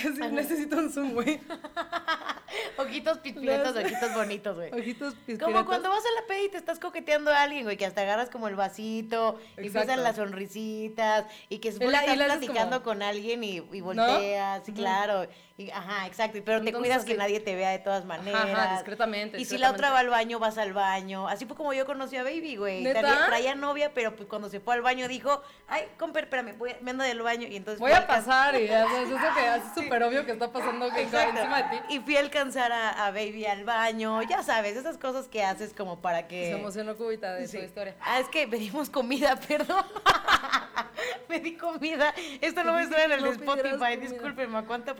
Sí, 0.01 0.21
necesito 0.31 0.75
un 0.77 0.91
zoom, 0.91 1.13
güey. 1.13 1.39
Ojitos 2.77 3.19
pispiretos, 3.19 3.75
ojitos 3.75 4.13
bonitos, 4.13 4.55
güey. 4.55 4.71
Ojitos 4.73 5.13
Como 5.13 5.25
pispiretos. 5.25 5.65
cuando 5.65 5.89
vas 5.89 6.03
a 6.03 6.21
la 6.21 6.27
peda 6.27 6.41
y 6.41 6.49
te 6.49 6.57
estás 6.57 6.79
coqueteando 6.79 7.31
a 7.31 7.43
alguien, 7.43 7.63
güey, 7.63 7.77
que 7.77 7.85
hasta 7.85 8.01
agarras 8.01 8.29
como 8.29 8.47
el 8.47 8.55
vasito, 8.55 9.39
y 9.57 9.67
empiezan 9.67 10.03
las 10.03 10.15
sonrisitas, 10.15 11.25
y 11.49 11.59
que 11.59 11.71
la- 11.71 11.75
y 11.85 11.87
estás 11.87 12.09
haces 12.09 12.25
platicando 12.25 12.77
como- 12.77 12.83
con 12.83 13.01
alguien 13.03 13.43
y, 13.43 13.57
y 13.57 13.81
volteas, 13.81 14.63
claro. 14.75 15.27
Y, 15.59 15.69
ajá, 15.71 16.07
exacto, 16.07 16.39
pero 16.45 16.61
te 16.63 16.71
cuidas 16.71 17.03
que 17.03 17.15
nadie 17.15 17.41
te 17.41 17.53
vea 17.53 17.71
de 17.71 17.79
todas 17.79 18.05
maneras. 18.05 18.45
ajá, 18.45 18.73
discretamente, 18.75 19.37
Y 19.41 19.43
si 19.43 19.57
la 19.57 19.71
otra 19.71 19.89
va 19.91 19.99
al 19.99 20.07
baño, 20.07 20.39
vas 20.39 20.57
al 20.57 20.71
baño. 20.71 21.27
Así 21.27 21.45
fue 21.45 21.57
como 21.57 21.73
yo 21.73 21.85
conocí 21.85 22.15
a 22.15 22.23
Baby, 22.23 22.55
güey. 22.55 22.81
¿Neta? 22.81 23.25
Traía, 23.27 23.55
novia, 23.55 23.91
pero 23.93 24.15
pues 24.15 24.29
cuando 24.29 24.47
se 24.47 24.61
fue 24.61 24.75
al 24.75 24.81
baño 24.81 25.09
dijo, 25.09 25.41
ay, 25.67 25.83
comper, 25.97 26.23
espérame, 26.23 26.57
voy, 26.57 26.73
me 26.79 26.91
ando 26.91 27.03
del 27.03 27.21
baño. 27.21 27.45
Y 27.45 27.57
entonces 27.57 27.81
Voy 27.81 27.91
a 27.91 28.07
pasar 28.07 28.55
y 28.55 28.67
ya 28.67 28.85
sabes, 28.87 29.09
eso 29.09 29.17
que 29.35 29.55
es 29.57 29.63
súper 29.75 30.01
obvio 30.03 30.25
que 30.25 30.31
está 30.31 30.49
pasando 30.49 30.89
que 30.93 31.01
encima 31.01 31.61
de 31.63 31.77
ti. 31.77 31.93
Y 31.95 31.99
fui 31.99 32.15
a 32.15 32.21
alcanzar 32.21 32.71
a, 32.71 33.07
a 33.07 33.11
Baby 33.11 33.45
al 33.45 33.65
baño, 33.65 34.21
ya 34.23 34.41
sabes, 34.43 34.77
esas 34.77 34.97
cosas 34.97 35.27
que 35.27 35.43
haces 35.43 35.73
como 35.73 35.99
para 35.99 36.29
que... 36.29 36.45
Se 36.45 36.51
emocionó 36.53 36.95
Cubita 36.95 37.33
de 37.33 37.47
Sí. 37.49 37.57
su 37.57 37.63
historia. 37.65 37.95
Ah, 37.99 38.21
es 38.21 38.29
que 38.29 38.47
pedimos 38.47 38.89
comida, 38.89 39.35
perdón. 39.47 39.83
Pedí 41.27 41.55
comida. 41.55 42.13
Esto 42.41 42.63
no 42.63 42.73
me 42.73 42.87
suena 42.87 43.03
en 43.05 43.11
el 43.11 43.23
No 43.23 43.31
Spotify. 43.31 43.69
comida. 43.71 43.95
Discúlpeme, 43.97 44.63
¿cuánto 44.65 44.95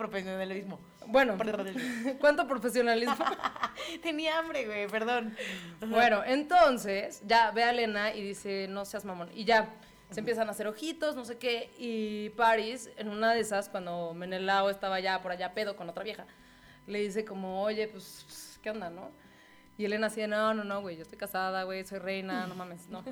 profesionalismo? 0.50 0.80
Bueno. 1.06 1.36
¿cuánto 2.20 2.46
profesionalismo? 2.46 3.16
Tenía 4.02 4.38
hambre, 4.38 4.66
güey, 4.66 4.88
perdón. 4.88 5.36
Bueno, 5.88 6.22
entonces 6.24 7.22
ya 7.26 7.50
ve 7.50 7.64
a 7.64 7.70
Elena 7.70 8.14
y 8.14 8.22
dice, 8.22 8.66
no 8.68 8.84
seas 8.84 9.04
mamón. 9.04 9.30
Y 9.34 9.44
ya 9.44 9.68
se 10.10 10.20
empiezan 10.20 10.48
a 10.48 10.52
hacer 10.52 10.66
ojitos, 10.66 11.16
no 11.16 11.24
sé 11.24 11.38
qué. 11.38 11.70
Y 11.78 12.30
Paris, 12.30 12.90
en 12.96 13.08
una 13.08 13.32
de 13.32 13.40
esas, 13.40 13.68
cuando 13.68 14.12
Menelao 14.14 14.70
estaba 14.70 15.00
ya 15.00 15.20
por 15.22 15.32
allá 15.32 15.54
pedo 15.54 15.76
con 15.76 15.88
otra 15.88 16.04
vieja, 16.04 16.26
le 16.86 17.00
dice 17.00 17.24
como, 17.24 17.62
oye, 17.62 17.88
pues, 17.88 18.24
pues, 18.26 18.58
¿qué 18.62 18.70
onda, 18.70 18.90
no? 18.90 19.10
Y 19.78 19.84
Elena 19.86 20.08
así 20.08 20.20
de, 20.20 20.28
no, 20.28 20.52
no, 20.52 20.64
no, 20.64 20.82
güey, 20.82 20.96
yo 20.96 21.02
estoy 21.02 21.16
casada, 21.16 21.62
güey, 21.62 21.84
soy 21.84 22.00
reina, 22.00 22.46
no 22.46 22.54
mames, 22.54 22.88
no. 22.88 23.02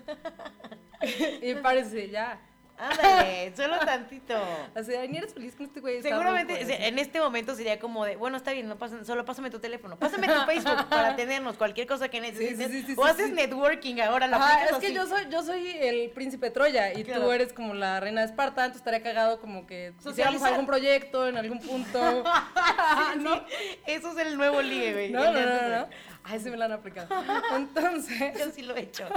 y 1.42 1.55
Paris 1.55 1.90
dice, 1.90 2.11
ya, 2.11 2.38
Ándale, 2.79 3.53
solo 3.57 3.79
tantito. 3.79 4.35
Así, 4.75 4.95
ay, 4.95 5.09
ni 5.09 5.19
eres 5.19 5.35
feliz 5.35 5.55
con 5.55 5.67
este 5.67 5.81
güey. 5.81 6.03
Seguramente 6.03 6.55
ruco", 6.55 6.64
o 6.64 6.69
sea, 6.69 6.87
en 6.87 6.99
este 6.99 7.21
momento 7.21 7.55
sería 7.55 7.79
como 7.79 8.05
de, 8.05 8.17
bueno, 8.17 8.37
está 8.37 8.53
bien, 8.53 8.69
no 8.69 8.79
pasa, 8.79 9.05
solo 9.05 9.25
pásame 9.25 9.51
tu 9.51 9.59
teléfono, 9.59 9.99
pásame 9.99 10.29
tu 10.29 10.41
Facebook 10.47 10.87
para 10.91 11.17
tenernos 11.17 11.57
cualquier 11.57 11.87
cosa 11.87 12.09
que 12.09 12.21
necesites. 12.21 12.71
sí, 12.71 12.83
sí, 12.87 12.95
o 12.97 13.05
haces 13.05 13.31
networking 13.33 14.01
ahora, 14.01 14.27
la 14.27 14.37
Ajá, 14.37 14.64
es 14.64 14.77
que 14.77 14.87
así. 14.87 14.95
yo 14.95 15.07
soy, 15.07 15.27
yo 15.31 15.43
soy 15.43 15.77
el 15.81 16.11
príncipe 16.11 16.47
de 16.47 16.53
Troya 16.53 16.93
y 16.93 17.05
tú 17.05 17.31
eres 17.33 17.53
como 17.53 17.75
la 17.75 18.01
reina 18.01 18.21
de 18.21 18.27
Esparta, 18.29 18.64
entonces 18.64 18.81
estaría 18.81 19.03
cagado 19.03 19.41
como 19.41 19.67
que 19.67 19.93
hiciéramos 20.09 20.43
algún 20.43 20.67
proyecto 20.67 21.27
en 21.29 21.37
algún 21.37 21.61
punto. 21.61 22.25
¿no? 23.21 23.45
Eso 23.87 24.12
es 24.12 24.27
el 24.27 24.37
nuevo 24.37 24.62
ligue, 24.62 24.93
güey. 24.93 25.11
No, 25.11 25.25
no, 25.25 25.41
no, 25.41 25.69
no. 25.69 25.88
Ay, 26.25 26.41
sí 26.41 26.51
me 26.51 26.57
la 26.57 26.67
han 26.67 26.73
aplicado. 26.73 27.09
Entonces. 27.57 28.38
Yo 28.38 28.51
sí 28.51 28.62
lo 28.62 28.77
he 28.77 28.83
hecho. 28.83 29.09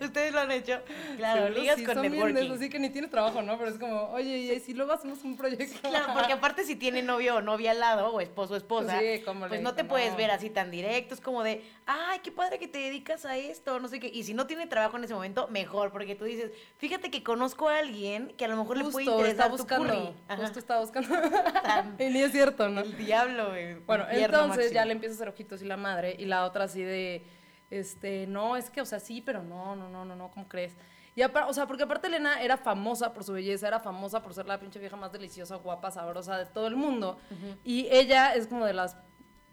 ¿Ustedes 0.00 0.32
lo 0.32 0.40
han 0.40 0.50
hecho? 0.50 0.80
Claro, 1.16 1.48
ligas 1.50 1.76
sí, 1.76 1.84
con 1.84 2.02
networking. 2.02 2.50
Así 2.66 2.72
que 2.72 2.78
ni 2.80 2.90
tienes 2.90 3.10
trabajo, 3.10 3.42
¿no? 3.42 3.56
Pero 3.58 3.70
es 3.70 3.78
como, 3.78 4.10
oye, 4.10 4.38
y 4.38 4.60
si 4.60 4.74
luego 4.74 4.92
hacemos 4.92 5.22
un 5.22 5.36
proyecto. 5.36 5.88
Claro, 5.88 6.12
porque 6.14 6.32
aparte 6.32 6.64
si 6.64 6.74
tiene 6.74 7.02
novio 7.02 7.36
o 7.36 7.42
novia 7.42 7.70
al 7.70 7.80
lado, 7.80 8.12
o 8.12 8.20
esposo 8.20 8.54
o 8.54 8.56
esposa, 8.56 8.98
Sí, 8.98 9.22
¿cómo 9.24 9.44
le 9.44 9.50
pues 9.50 9.62
no 9.62 9.74
te 9.74 9.84
puedes 9.84 10.16
ver 10.16 10.30
así 10.30 10.50
tan 10.50 10.70
directo. 10.70 11.14
Es 11.14 11.20
como 11.20 11.44
de, 11.44 11.62
ay, 11.86 12.18
qué 12.24 12.32
padre 12.32 12.58
que 12.58 12.66
te 12.66 12.78
dedicas 12.78 13.24
a 13.24 13.36
esto, 13.36 13.78
no 13.78 13.88
sé 13.88 14.00
qué. 14.00 14.08
Y 14.08 14.24
si 14.24 14.34
no 14.34 14.46
tiene 14.46 14.66
trabajo 14.66 14.96
en 14.96 15.04
ese 15.04 15.14
momento, 15.14 15.46
mejor, 15.48 15.92
porque 15.92 16.16
tú 16.16 16.24
dices, 16.24 16.50
fíjate 16.78 17.10
que 17.10 17.22
conozco 17.22 17.68
a 17.68 17.78
alguien 17.78 18.34
que 18.36 18.44
a 18.44 18.48
lo 18.48 18.56
mejor 18.56 18.78
le 18.78 18.84
puede 18.84 19.04
interesar 19.06 19.30
está 19.30 19.44
tu 19.46 19.56
buscando. 19.56 19.88
curry. 19.88 20.14
Ajá. 20.28 20.42
Justo 20.42 20.58
está 20.58 20.80
buscando. 20.80 21.08
Y 21.98 22.04
ni 22.06 22.20
es 22.22 22.32
cierto, 22.32 22.68
¿no? 22.68 22.80
El 22.80 22.96
diablo, 22.96 23.50
güey. 23.50 23.74
Bueno, 23.74 24.06
entonces 24.10 24.48
máximo. 24.48 24.74
ya 24.74 24.84
le 24.84 24.92
empieza 24.92 25.14
a 25.14 25.16
hacer 25.16 25.28
ojitos 25.28 25.62
y 25.62 25.66
la 25.66 25.76
madre, 25.76 26.16
y 26.18 26.24
la 26.24 26.44
otra 26.44 26.64
así 26.64 26.82
de, 26.82 27.22
este, 27.70 28.26
no, 28.26 28.56
es 28.56 28.70
que, 28.70 28.80
o 28.80 28.84
sea, 28.86 28.98
sí, 29.00 29.22
pero 29.24 29.42
no, 29.42 29.76
no, 29.76 29.88
no, 29.88 30.04
no, 30.04 30.16
no, 30.16 30.30
¿cómo 30.30 30.48
crees? 30.48 30.72
Y 31.16 31.22
o 31.22 31.52
sea, 31.54 31.66
porque 31.66 31.84
aparte 31.84 32.08
Elena 32.08 32.42
era 32.42 32.58
famosa 32.58 33.14
por 33.14 33.24
su 33.24 33.32
belleza, 33.32 33.66
era 33.66 33.80
famosa 33.80 34.22
por 34.22 34.34
ser 34.34 34.44
la 34.46 34.60
pinche 34.60 34.78
vieja 34.78 34.96
más 34.96 35.12
deliciosa, 35.12 35.56
guapa, 35.56 35.90
sabrosa 35.90 36.36
de 36.36 36.44
todo 36.44 36.66
el 36.66 36.76
mundo. 36.76 37.18
Y 37.64 37.88
ella 37.90 38.34
es 38.34 38.46
como 38.46 38.66
de 38.66 38.74
las 38.74 38.98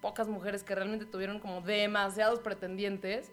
pocas 0.02 0.28
mujeres 0.28 0.62
que 0.66 0.76
realmente 0.76 1.06
tuvieron 1.06 1.40
como 1.40 1.62
demasiados 1.62 2.42
pretendientes. 2.42 3.32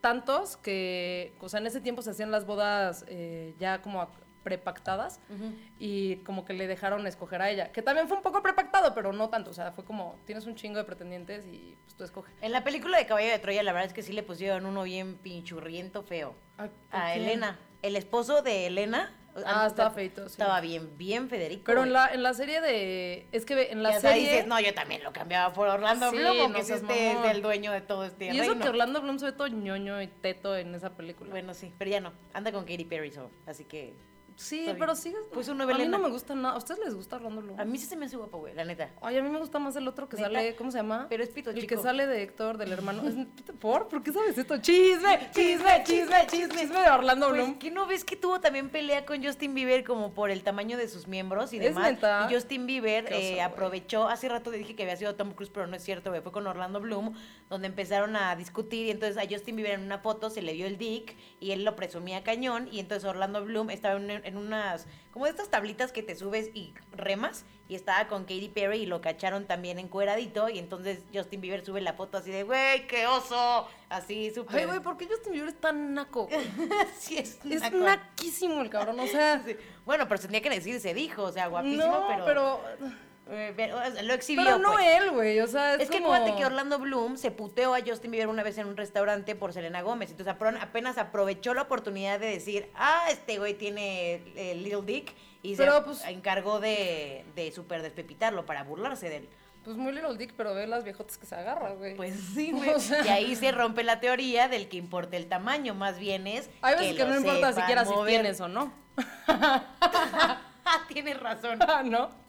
Tantos 0.00 0.56
que, 0.56 1.36
o 1.40 1.48
sea, 1.50 1.60
en 1.60 1.66
ese 1.66 1.82
tiempo 1.82 2.00
se 2.00 2.12
hacían 2.12 2.30
las 2.30 2.46
bodas 2.46 3.04
eh, 3.06 3.54
ya 3.58 3.82
como 3.82 4.08
prepactadas 4.42 5.20
y 5.78 6.16
como 6.18 6.44
que 6.44 6.52
le 6.52 6.66
dejaron 6.66 7.06
escoger 7.06 7.42
a 7.42 7.50
ella. 7.50 7.72
Que 7.72 7.82
también 7.82 8.08
fue 8.08 8.16
un 8.16 8.22
poco 8.22 8.42
prepactado, 8.42 8.94
pero 8.94 9.12
no 9.12 9.28
tanto. 9.28 9.50
O 9.50 9.54
sea, 9.54 9.72
fue 9.72 9.84
como, 9.84 10.16
tienes 10.26 10.46
un 10.46 10.54
chingo 10.54 10.78
de 10.78 10.84
pretendientes 10.84 11.46
y 11.46 11.76
pues 11.84 11.94
tú 11.96 12.04
escoge. 12.04 12.32
En 12.40 12.52
la 12.52 12.64
película 12.64 12.98
de 12.98 13.06
Caballo 13.06 13.28
de 13.30 13.38
Troya, 13.38 13.62
la 13.62 13.72
verdad 13.72 13.86
es 13.88 13.92
que 13.94 14.02
sí 14.02 14.12
le 14.12 14.22
pusieron 14.22 14.66
uno 14.66 14.82
bien 14.82 15.16
pinchurriento 15.16 16.02
feo. 16.02 16.34
¿A- 16.58 16.64
A 16.90 17.10
a 17.10 17.12
quién? 17.14 17.24
Elena. 17.24 17.58
El 17.82 17.96
esposo 17.96 18.42
de 18.42 18.66
Elena. 18.66 19.16
Ah, 19.46 19.64
estaba 19.66 19.90
feito, 19.92 20.28
sí. 20.28 20.32
Estaba 20.32 20.60
bien, 20.60 20.98
bien 20.98 21.30
Federico. 21.30 21.62
Pero 21.64 21.84
en 21.84 21.94
la, 21.94 22.12
en 22.12 22.22
la 22.22 22.34
serie 22.34 22.60
de... 22.60 23.26
Es 23.32 23.46
que 23.46 23.70
en 23.72 23.82
la 23.82 23.98
serie... 23.98 24.20
dices, 24.28 24.46
no, 24.46 24.60
yo 24.60 24.74
también 24.74 25.02
lo 25.02 25.14
cambiaba 25.14 25.54
por 25.54 25.68
Orlando 25.68 26.10
Sí, 26.10 26.18
Bloom, 26.18 26.52
no 26.52 26.58
este 26.58 26.74
es 26.74 27.24
el 27.24 27.40
dueño 27.40 27.72
de 27.72 27.80
todo 27.80 28.04
este 28.04 28.26
y 28.26 28.38
eso 28.38 28.50
reino. 28.50 28.62
que 28.62 28.68
Orlando 28.68 29.00
Bloom 29.00 29.18
se 29.18 29.24
ve 29.24 29.32
todo 29.32 29.48
ñoño 29.48 30.02
y 30.02 30.08
teto 30.08 30.54
en 30.54 30.74
esa 30.74 30.90
película. 30.90 31.30
Bueno, 31.30 31.54
sí, 31.54 31.72
pero 31.78 31.90
ya 31.90 32.00
no. 32.00 32.12
Anda 32.34 32.52
con 32.52 32.66
Katy 32.66 32.84
Perry, 32.84 33.10
so, 33.10 33.30
así 33.46 33.64
que... 33.64 33.94
sí, 34.36 34.60
está 34.60 34.72
bien. 34.72 34.78
pero 34.78 34.94
sigue... 34.94 35.16
Pues 35.32 35.48
un 35.48 35.60
A 35.60 35.66
mí 35.66 35.86
no 35.86 35.98
me 35.98 36.08
gusta 36.10 36.34
nada. 36.34 36.54
¿A 36.54 36.58
ustedes 36.58 36.80
les 36.84 36.94
gusta 36.94 37.16
Orlando 37.16 37.42
Bloom? 37.42 37.60
A 37.60 37.64
mí 37.64 37.78
sí 37.78 37.86
se 37.86 37.96
me 37.96 38.06
hace 38.06 38.16
guapo, 38.16 38.38
güey, 38.38 38.54
la 38.54 38.64
neta. 38.64 38.90
Ay, 39.00 39.16
a 39.18 39.22
mí 39.22 39.28
me 39.28 39.38
gusta 39.38 39.58
más 39.58 39.76
el 39.76 39.86
otro 39.88 40.08
que 40.08 40.16
¿Neta? 40.16 40.28
sale, 40.28 40.56
¿cómo 40.56 40.70
se 40.70 40.78
llama? 40.78 41.06
Pero 41.08 41.22
es 41.22 41.30
pito 41.30 41.50
El 41.50 41.56
que 41.56 41.62
chico. 41.62 41.82
sale 41.82 42.06
de 42.06 42.22
Héctor, 42.22 42.58
del 42.58 42.72
hermano. 42.72 43.02
Es- 43.08 43.14
¿Por? 43.60 43.88
¿Por 43.88 44.02
qué 44.02 44.12
sabes 44.12 44.36
esto? 44.36 44.58
Chisme, 44.58 45.30
chisme, 45.34 45.82
chisme, 45.84 46.26
chisme, 46.26 46.48
chisme 46.58 46.80
de 46.80 46.90
Orlando 46.90 47.28
Pues, 47.28 47.40
Bloom. 47.42 47.58
¿qué 47.58 47.70
no 47.70 47.86
ves 47.86 48.04
que 48.04 48.16
tuvo 48.16 48.40
también 48.40 48.70
pelea 48.70 49.04
con 49.06 49.22
Justin 49.24 49.54
Bieber 49.54 49.84
como 49.84 50.12
por 50.14 50.30
el 50.30 50.42
tamaño 50.42 50.76
de 50.76 50.88
sus 50.88 51.06
miembros 51.08 51.52
y 51.52 51.56
¿Es 51.58 51.62
demás? 51.74 51.92
neta? 51.92 52.26
Y 52.30 52.34
Justin 52.34 52.66
Bieber 52.66 53.04
Qué 53.04 53.14
oso, 53.14 53.22
eh, 53.22 53.28
güey. 53.30 53.40
aprovechó, 53.40 54.08
hace 54.08 54.28
rato 54.28 54.50
le 54.50 54.58
dije 54.58 54.74
que 54.74 54.82
había 54.82 54.96
sido 54.96 55.14
Tom 55.14 55.32
Cruise, 55.32 55.50
pero 55.52 55.66
no 55.66 55.76
es 55.76 55.82
cierto, 55.84 56.10
güey, 56.10 56.22
fue 56.22 56.32
con 56.32 56.46
Orlando 56.46 56.80
Bloom, 56.80 57.14
donde 57.48 57.66
empezaron 57.68 58.16
a 58.16 58.34
discutir 58.36 58.86
y 58.86 58.90
entonces 58.90 59.16
a 59.22 59.28
Justin 59.28 59.56
Bieber 59.56 59.74
en 59.74 59.82
una 59.82 59.98
foto 59.98 60.30
se 60.30 60.42
le 60.42 60.52
vio 60.54 60.66
el 60.66 60.78
dick 60.78 61.16
y 61.40 61.52
él 61.52 61.64
lo 61.64 61.76
presumía 61.76 62.22
cañón 62.24 62.68
y 62.72 62.80
entonces 62.80 63.08
Orlando 63.08 63.44
Bloom 63.44 63.70
estaba 63.70 64.00
en, 64.00 64.21
en 64.24 64.36
unas, 64.36 64.86
como 65.12 65.24
de 65.26 65.30
estas 65.30 65.48
tablitas 65.48 65.92
que 65.92 66.02
te 66.02 66.14
subes 66.16 66.50
y 66.54 66.74
remas 66.92 67.44
y 67.68 67.74
estaba 67.74 68.08
con 68.08 68.22
Katy 68.22 68.48
Perry 68.48 68.78
y 68.82 68.86
lo 68.86 69.00
cacharon 69.00 69.46
también 69.46 69.78
encueradito 69.78 70.48
y 70.48 70.58
entonces 70.58 71.04
Justin 71.12 71.40
Bieber 71.40 71.64
sube 71.64 71.80
la 71.80 71.94
foto 71.94 72.18
así 72.18 72.30
de, 72.30 72.42
güey, 72.42 72.86
qué 72.86 73.06
oso, 73.06 73.66
así 73.88 74.30
súper... 74.30 74.60
Ay, 74.60 74.66
güey, 74.66 74.80
¿por 74.80 74.96
qué 74.96 75.06
Justin 75.06 75.32
Bieber 75.32 75.48
es 75.48 75.60
tan 75.60 75.94
naco? 75.94 76.28
sí, 76.98 77.18
es, 77.18 77.38
Es 77.44 77.62
naco. 77.62 77.78
naquísimo 77.78 78.60
el 78.60 78.70
cabrón, 78.70 79.00
o 79.00 79.06
sea... 79.06 79.42
Sí. 79.44 79.56
Bueno, 79.84 80.06
pero 80.08 80.20
tenía 80.20 80.40
que 80.42 80.50
decir, 80.50 80.80
se 80.80 80.94
dijo, 80.94 81.22
o 81.24 81.32
sea, 81.32 81.48
guapísimo, 81.48 81.86
no, 81.86 82.06
pero, 82.08 82.24
pero... 82.24 82.60
eh, 83.30 83.52
pero, 83.56 83.76
o 83.78 83.90
sea, 83.90 84.02
lo 84.02 84.14
exhibió. 84.14 84.44
Pero 84.44 84.58
no 84.58 84.72
pues. 84.72 84.86
él, 84.86 85.10
güey, 85.10 85.40
o 85.40 85.46
sea, 85.46 85.74
es, 85.74 85.82
Es 85.82 85.90
que 85.90 85.98
como... 86.00 86.12
acuérdate 86.12 86.38
que 86.38 86.46
Orlando 86.46 86.78
Bloom 86.78 87.16
se 87.16 87.30
puteó 87.30 87.74
a 87.74 87.80
Justin 87.80 88.10
Bieber 88.10 88.28
una 88.28 88.42
vez 88.42 88.58
en 88.58 88.66
un 88.66 88.76
restaurante 88.76 89.34
por 89.34 89.52
Selena 89.52 89.82
Gómez. 89.82 90.10
Entonces 90.10 90.34
apenas 90.60 90.98
aprovechó 90.98 91.54
la 91.54 91.62
oportunidad 91.62 92.18
de 92.20 92.26
decir, 92.26 92.70
ah, 92.74 93.04
este 93.10 93.38
güey 93.38 93.54
tiene 93.54 94.22
eh, 94.36 94.54
Little 94.56 94.82
Dick. 94.82 95.14
Y 95.42 95.56
Pero, 95.56 95.76
se 95.78 95.82
pues- 95.82 96.04
encargó 96.06 96.60
de, 96.60 97.24
de 97.34 97.50
súper 97.52 97.82
despepitarlo 97.82 98.46
para 98.46 98.62
burlarse 98.64 99.08
de 99.08 99.16
él. 99.18 99.28
Pues 99.64 99.76
muy 99.76 99.92
little 99.92 100.16
dick, 100.16 100.34
pero 100.36 100.54
ve 100.54 100.66
las 100.66 100.82
viejotas 100.82 101.18
que 101.18 101.26
se 101.26 101.36
agarra, 101.36 101.70
güey. 101.74 101.94
Pues 101.94 102.14
sí, 102.34 102.50
güey. 102.52 102.70
O 102.70 102.80
sea- 102.80 103.04
Y 103.04 103.08
ahí 103.08 103.36
se 103.36 103.52
rompe 103.52 103.84
la 103.84 104.00
teoría 104.00 104.48
del 104.48 104.68
que 104.68 104.76
importa 104.76 105.16
el 105.16 105.28
tamaño. 105.28 105.74
Más 105.74 105.98
bien 105.98 106.26
es. 106.26 106.50
Hay 106.62 106.74
veces 106.74 106.96
que, 106.96 107.04
lo 107.04 107.10
no 107.10 107.16
importa 107.16 107.52
siquiera 107.52 107.84
si 107.84 107.92
tienes 108.06 108.40
o 108.40 108.48
no. 108.48 108.72
Tienes 110.88 111.20
razón. 111.20 111.58
¿No? 111.84 112.21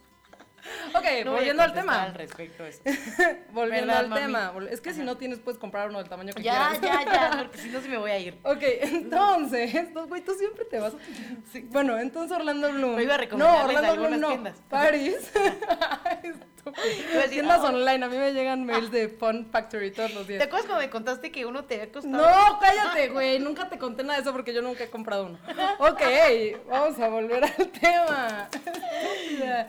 Ok, 0.95 1.05
No 1.25 1.31
volviendo 1.33 1.63
al 1.63 1.73
tema. 1.73 2.03
Al 2.03 2.13
respecto 2.13 2.65
eso. 2.65 2.81
volviendo 3.51 3.87
¿Verdad, 3.87 3.97
al 4.03 4.09
mami? 4.09 4.21
tema. 4.21 4.53
Es 4.69 4.81
que 4.81 4.93
si 4.93 5.01
no 5.01 5.17
tienes, 5.17 5.39
puedes 5.39 5.59
comprar 5.59 5.89
uno 5.89 5.99
del 5.99 6.09
tamaño 6.09 6.33
que 6.33 6.41
Ya, 6.43 6.71
quieras. 6.79 7.05
ya, 7.05 7.11
ya, 7.11 7.37
porque 7.43 7.57
si 7.57 7.69
no 7.69 7.81
se 7.81 7.87
me 7.89 7.97
voy 7.97 8.11
a 8.11 8.19
ir. 8.19 8.39
Ok, 8.43 8.61
entonces, 8.61 9.93
güey, 10.07 10.21
tú 10.23 10.33
siempre 10.35 10.65
te 10.65 10.79
vas. 10.79 10.93
Bueno, 11.69 11.97
entonces 11.97 12.35
Orlando 12.37 12.71
Bloom. 12.71 12.99
Iba 12.99 13.15
a 13.15 13.25
no, 13.35 13.63
Orlando 13.65 13.95
Bloom 13.95 14.19
no. 14.19 14.27
tiendas. 14.27 14.61
A 14.71 14.83
decir, 14.91 15.17
Tiendas 17.29 17.59
"Oh". 17.61 17.67
online, 17.67 18.05
a 18.05 18.07
mí 18.07 18.17
me 18.17 18.31
llegan 18.31 18.65
mails 18.65 18.89
de 18.89 19.09
Fun 19.09 19.49
Factory 19.51 19.91
todos 19.91 20.13
los 20.13 20.25
¿Te 20.25 20.33
días. 20.33 20.43
acuerdas 20.45 20.65
cuando 20.67 20.85
me 20.85 20.89
contaste 20.89 21.29
que 21.31 21.45
uno 21.45 21.65
te 21.65 21.75
había 21.75 21.91
costado? 21.91 22.15
No, 22.17 22.59
cállate, 22.59 23.09
güey. 23.09 23.39
Nunca 23.39 23.67
te 23.67 23.77
conté 23.77 24.03
nada 24.03 24.15
de 24.15 24.21
eso 24.21 24.31
porque 24.31 24.53
yo 24.53 24.61
nunca 24.61 24.85
he 24.85 24.89
comprado 24.89 25.25
uno. 25.25 25.39
Ok, 25.79 26.01
vamos 26.69 26.97
a 26.99 27.09
volver 27.09 27.43
al 27.43 27.67
tema. 27.69 28.49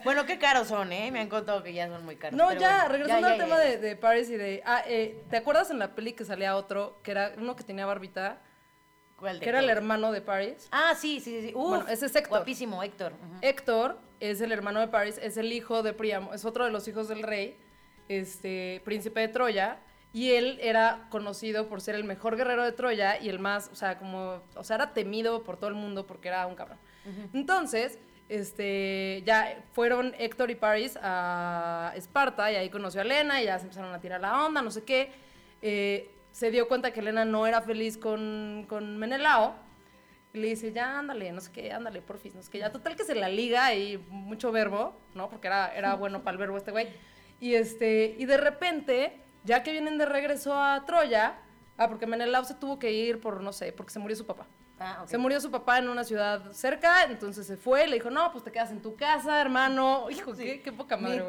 Bueno, 0.05 0.25
qué 0.25 0.37
caros 0.39 0.67
son, 0.69 0.84
¿eh? 0.91 1.11
Me 1.11 1.19
han 1.19 1.29
contado 1.29 1.63
que 1.63 1.73
ya 1.73 1.87
son 1.87 2.05
muy 2.05 2.15
caros. 2.15 2.37
No, 2.37 2.51
ya, 2.53 2.83
bueno, 2.83 2.89
regresando 2.89 3.27
ya, 3.27 3.33
al 3.33 3.39
ya, 3.39 3.43
tema. 3.45 3.59
De, 3.59 3.77
de 3.77 3.95
Paris 3.95 4.29
y 4.29 4.37
de. 4.37 4.61
Ah, 4.65 4.83
eh, 4.87 5.23
¿te 5.29 5.37
acuerdas 5.37 5.69
en 5.71 5.79
la 5.79 5.95
peli 5.95 6.13
que 6.13 6.25
salía 6.25 6.55
otro, 6.55 6.99
que 7.03 7.11
era 7.11 7.33
uno 7.37 7.55
que 7.55 7.63
tenía 7.63 7.85
barbita, 7.85 8.41
¿Cuál 9.17 9.39
de 9.39 9.43
que 9.43 9.49
era 9.49 9.59
el 9.59 9.69
hermano 9.69 10.11
de 10.11 10.21
Paris? 10.21 10.67
Ah, 10.71 10.93
sí, 10.95 11.19
sí, 11.19 11.41
sí. 11.41 11.53
Uf, 11.55 11.69
Bueno, 11.69 11.87
ese 11.87 12.07
es 12.07 12.15
Héctor. 12.15 12.39
Guapísimo, 12.39 12.83
Héctor. 12.83 13.13
Ujú. 13.13 13.39
Héctor 13.41 13.99
es 14.19 14.41
el 14.41 14.51
hermano 14.51 14.79
de 14.79 14.87
Paris, 14.87 15.19
es 15.21 15.37
el 15.37 15.51
hijo 15.51 15.83
de 15.83 15.93
Príamo, 15.93 16.33
es 16.33 16.45
otro 16.45 16.65
de 16.65 16.71
los 16.71 16.87
hijos 16.87 17.07
del 17.07 17.23
rey, 17.23 17.57
este, 18.07 18.81
príncipe 18.83 19.21
de 19.21 19.27
Troya, 19.29 19.79
y 20.13 20.31
él 20.31 20.57
era 20.61 21.07
conocido 21.09 21.67
por 21.67 21.81
ser 21.81 21.95
el 21.95 22.05
mejor 22.05 22.37
guerrero 22.37 22.63
de 22.63 22.71
Troya 22.71 23.19
y 23.21 23.27
el 23.29 23.39
más, 23.39 23.69
o 23.71 23.75
sea, 23.75 23.97
como, 23.97 24.41
o 24.55 24.63
sea, 24.63 24.77
era 24.77 24.93
temido 24.93 25.43
por 25.43 25.57
todo 25.57 25.69
el 25.69 25.75
mundo 25.75 26.07
porque 26.07 26.29
era 26.29 26.47
un 26.47 26.55
cabrón. 26.55 26.77
Entonces, 27.33 27.99
este, 28.27 29.21
ya 29.25 29.63
fueron 29.73 30.15
Héctor 30.17 30.49
y 30.51 30.55
Paris 30.55 30.97
a 31.01 31.93
Esparta 31.95 32.51
y 32.51 32.55
ahí 32.55 32.69
conoció 32.69 33.01
a 33.01 33.03
Elena 33.03 33.41
y 33.41 33.45
ya 33.45 33.57
se 33.59 33.65
empezaron 33.65 33.93
a 33.93 33.99
tirar 33.99 34.21
la 34.21 34.45
onda, 34.45 34.61
no 34.61 34.71
sé 34.71 34.83
qué. 34.83 35.11
Eh, 35.61 36.11
se 36.31 36.51
dio 36.51 36.67
cuenta 36.67 36.91
que 36.91 36.99
Elena 36.99 37.23
no 37.23 37.47
era 37.47 37.61
feliz 37.61 37.97
con, 37.97 38.65
con 38.67 38.97
Menelao 38.97 39.55
y 40.33 40.39
le 40.39 40.47
dice, 40.47 40.73
ya, 40.73 40.99
ándale, 40.99 41.31
no 41.31 41.39
sé 41.39 41.51
qué, 41.51 41.71
ándale, 41.71 42.01
porfis, 42.01 42.35
no 42.35 42.41
sé 42.41 42.51
qué. 42.51 42.59
Ya, 42.59 42.71
total 42.71 42.95
que 42.97 43.05
se 43.05 43.15
la 43.15 43.29
liga 43.29 43.73
y 43.73 43.97
mucho 44.09 44.51
verbo, 44.51 44.99
¿no? 45.13 45.29
Porque 45.29 45.47
era, 45.47 45.73
era 45.73 45.95
bueno 45.95 46.23
para 46.23 46.33
el 46.33 46.39
verbo 46.39 46.57
este 46.57 46.71
güey. 46.71 46.89
Y, 47.39 47.53
este, 47.53 48.15
y 48.17 48.25
de 48.25 48.35
repente, 48.35 49.21
ya 49.45 49.63
que 49.63 49.71
vienen 49.71 49.97
de 49.97 50.05
regreso 50.05 50.53
a 50.59 50.83
Troya, 50.85 51.35
ah, 51.77 51.87
porque 51.87 52.05
Menelao 52.05 52.43
se 52.43 52.55
tuvo 52.55 52.79
que 52.79 52.91
ir 52.91 53.21
por, 53.21 53.41
no 53.41 53.53
sé, 53.53 53.71
porque 53.71 53.93
se 53.93 53.99
murió 53.99 54.17
su 54.17 54.25
papá. 54.25 54.45
Ah. 54.79 55.03
Se 55.05 55.17
murió 55.17 55.39
su 55.39 55.49
papá 55.51 55.77
en 55.79 55.87
una 55.87 56.03
ciudad 56.03 56.51
cerca, 56.51 57.03
entonces 57.03 57.47
se 57.47 57.55
fue, 57.55 57.87
le 57.87 57.95
dijo, 57.95 58.09
no, 58.09 58.31
pues 58.33 58.43
te 58.43 58.51
quedas 58.51 58.71
en 58.71 58.81
tu 58.81 58.95
casa, 58.95 59.39
hermano. 59.39 60.07
Hijo, 60.11 60.33
qué, 60.35 60.61
qué 60.61 60.71
poca 60.73 60.97
madre. 60.97 61.23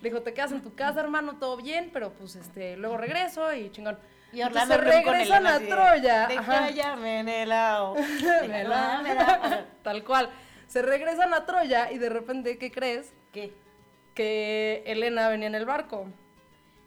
Le 0.00 0.08
dijo, 0.10 0.22
te 0.22 0.32
quedas 0.32 0.52
en 0.52 0.62
tu 0.62 0.74
casa, 0.74 1.00
hermano, 1.00 1.36
todo 1.38 1.56
bien, 1.56 1.90
pero 1.92 2.12
pues 2.12 2.36
este, 2.36 2.76
luego 2.76 2.96
regreso 2.96 3.52
y 3.52 3.70
chingón. 3.70 3.98
Y 4.32 4.40
Entonces 4.40 4.70
Orlando 4.70 5.02
con 5.04 5.12
regresan 5.14 5.46
a 5.46 5.58
de, 5.58 5.66
Troya. 5.66 6.26
De 6.26 6.38
ajá. 6.38 6.52
cállame 6.60 7.20
en 7.20 7.28
el 7.28 7.52
ao. 7.52 7.94
Me 7.94 8.64
la- 8.64 9.00
Me 9.02 9.14
la- 9.14 9.66
Tal 9.82 10.04
cual. 10.04 10.30
Se 10.68 10.80
regresan 10.80 11.34
a 11.34 11.44
Troya 11.44 11.92
y 11.92 11.98
de 11.98 12.08
repente, 12.08 12.56
¿qué 12.56 12.70
crees? 12.70 13.12
¿Qué? 13.30 13.52
Que 14.14 14.82
Elena 14.86 15.28
venía 15.28 15.48
en 15.48 15.54
el 15.54 15.66
barco. 15.66 16.06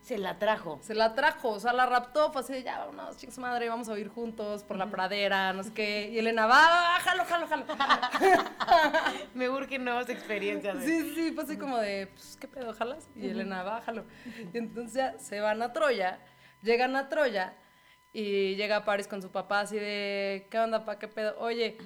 Se 0.05 0.19
la 0.19 0.37
trajo. 0.37 0.77
Se 0.83 0.93
la 0.93 1.15
trajo, 1.15 1.49
o 1.49 1.59
sea, 1.59 1.73
la 1.73 1.87
raptó, 1.87 2.31
fue 2.31 2.41
así 2.43 2.53
de, 2.53 2.61
ya, 2.61 2.77
vámonos, 2.77 3.17
chicos 3.17 3.39
madre, 3.39 3.67
vamos 3.69 3.89
a 3.89 3.93
vivir 3.95 4.11
juntos 4.11 4.63
por 4.63 4.77
la 4.77 4.85
pradera, 4.91 5.51
no 5.51 5.63
sé 5.63 5.73
qué. 5.73 6.11
Y 6.11 6.19
Elena, 6.19 6.45
va, 6.45 6.99
jalo, 7.01 7.25
jalo, 7.25 7.47
jalo. 7.47 7.65
Me 9.33 9.49
urgen 9.49 9.83
nuevas 9.83 10.07
experiencias. 10.09 10.77
Sí, 10.83 11.11
sí, 11.15 11.31
fue 11.31 11.43
así 11.43 11.57
como 11.57 11.79
de, 11.79 12.05
pues, 12.13 12.37
¿qué 12.39 12.47
pedo, 12.47 12.71
jalas? 12.75 13.09
Y 13.15 13.29
Elena, 13.29 13.63
bájalo. 13.63 14.05
Y 14.53 14.59
entonces 14.59 14.93
ya 14.93 15.17
se 15.17 15.39
van 15.39 15.63
a 15.63 15.73
Troya, 15.73 16.19
llegan 16.61 16.95
a 16.95 17.09
Troya 17.09 17.55
y 18.13 18.55
llega 18.57 18.85
Paris 18.85 19.07
con 19.07 19.23
su 19.23 19.31
papá 19.31 19.61
así 19.61 19.77
de, 19.77 20.47
¿qué 20.51 20.59
onda, 20.59 20.85
pa? 20.85 20.99
¿Qué 20.99 21.07
pedo? 21.07 21.35
Oye, 21.39 21.79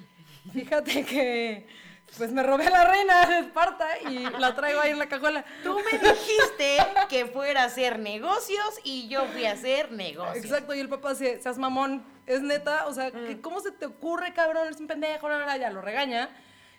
fíjate 0.51 1.05
que, 1.05 1.67
pues 2.17 2.31
me 2.31 2.43
robé 2.43 2.67
a 2.67 2.69
la 2.69 2.85
reina 2.85 3.25
de 3.25 3.39
Esparta 3.39 3.87
y 4.09 4.19
la 4.39 4.55
traigo 4.55 4.81
ahí 4.81 4.91
en 4.91 4.99
la 4.99 5.07
cajuela. 5.07 5.45
Tú 5.63 5.79
me 5.79 5.97
dijiste 5.97 6.77
que 7.09 7.25
fuera 7.25 7.63
a 7.63 7.65
hacer 7.65 7.99
negocios 7.99 8.79
y 8.83 9.07
yo 9.07 9.25
fui 9.27 9.45
a 9.45 9.53
hacer 9.53 9.91
negocios. 9.91 10.43
Exacto, 10.43 10.73
y 10.73 10.79
el 10.79 10.89
papá 10.89 11.11
así, 11.11 11.25
seas 11.41 11.57
mamón, 11.57 12.05
es 12.25 12.41
neta, 12.41 12.87
o 12.87 12.93
sea, 12.93 13.11
que 13.11 13.41
¿cómo 13.41 13.59
se 13.59 13.71
te 13.71 13.85
ocurre, 13.85 14.33
cabrón? 14.33 14.67
Eres 14.67 14.79
un 14.79 14.87
pendejo, 14.87 15.27
bla, 15.27 15.37
bla, 15.37 15.57
ya 15.57 15.69
lo 15.69 15.81
regaña. 15.81 16.29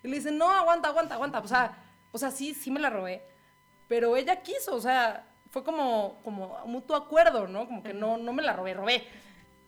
Y 0.03 0.09
le 0.09 0.17
dice, 0.17 0.31
no, 0.31 0.51
aguanta, 0.51 0.89
aguanta, 0.89 1.15
aguanta. 1.15 1.39
O 1.41 1.49
sea, 1.49 1.77
o 2.13 2.19
sea, 2.19 2.31
sí, 2.31 2.55
sí 2.55 2.71
me 2.71 2.81
la 2.81 2.91
robé. 2.91 3.23
Pero 3.89 4.17
ella 4.17 4.43
quiso, 4.43 4.75
o 4.75 4.81
sea, 4.81 5.27
fue 5.51 5.65
como, 5.65 6.21
como 6.23 6.61
mutuo 6.67 6.97
acuerdo, 6.97 7.49
¿no? 7.49 7.67
Como 7.67 7.83
que 7.83 7.93
no, 7.93 8.17
no 8.17 8.33
me 8.33 8.43
la 8.43 8.53
robé, 8.53 8.75
robé. 8.75 9.05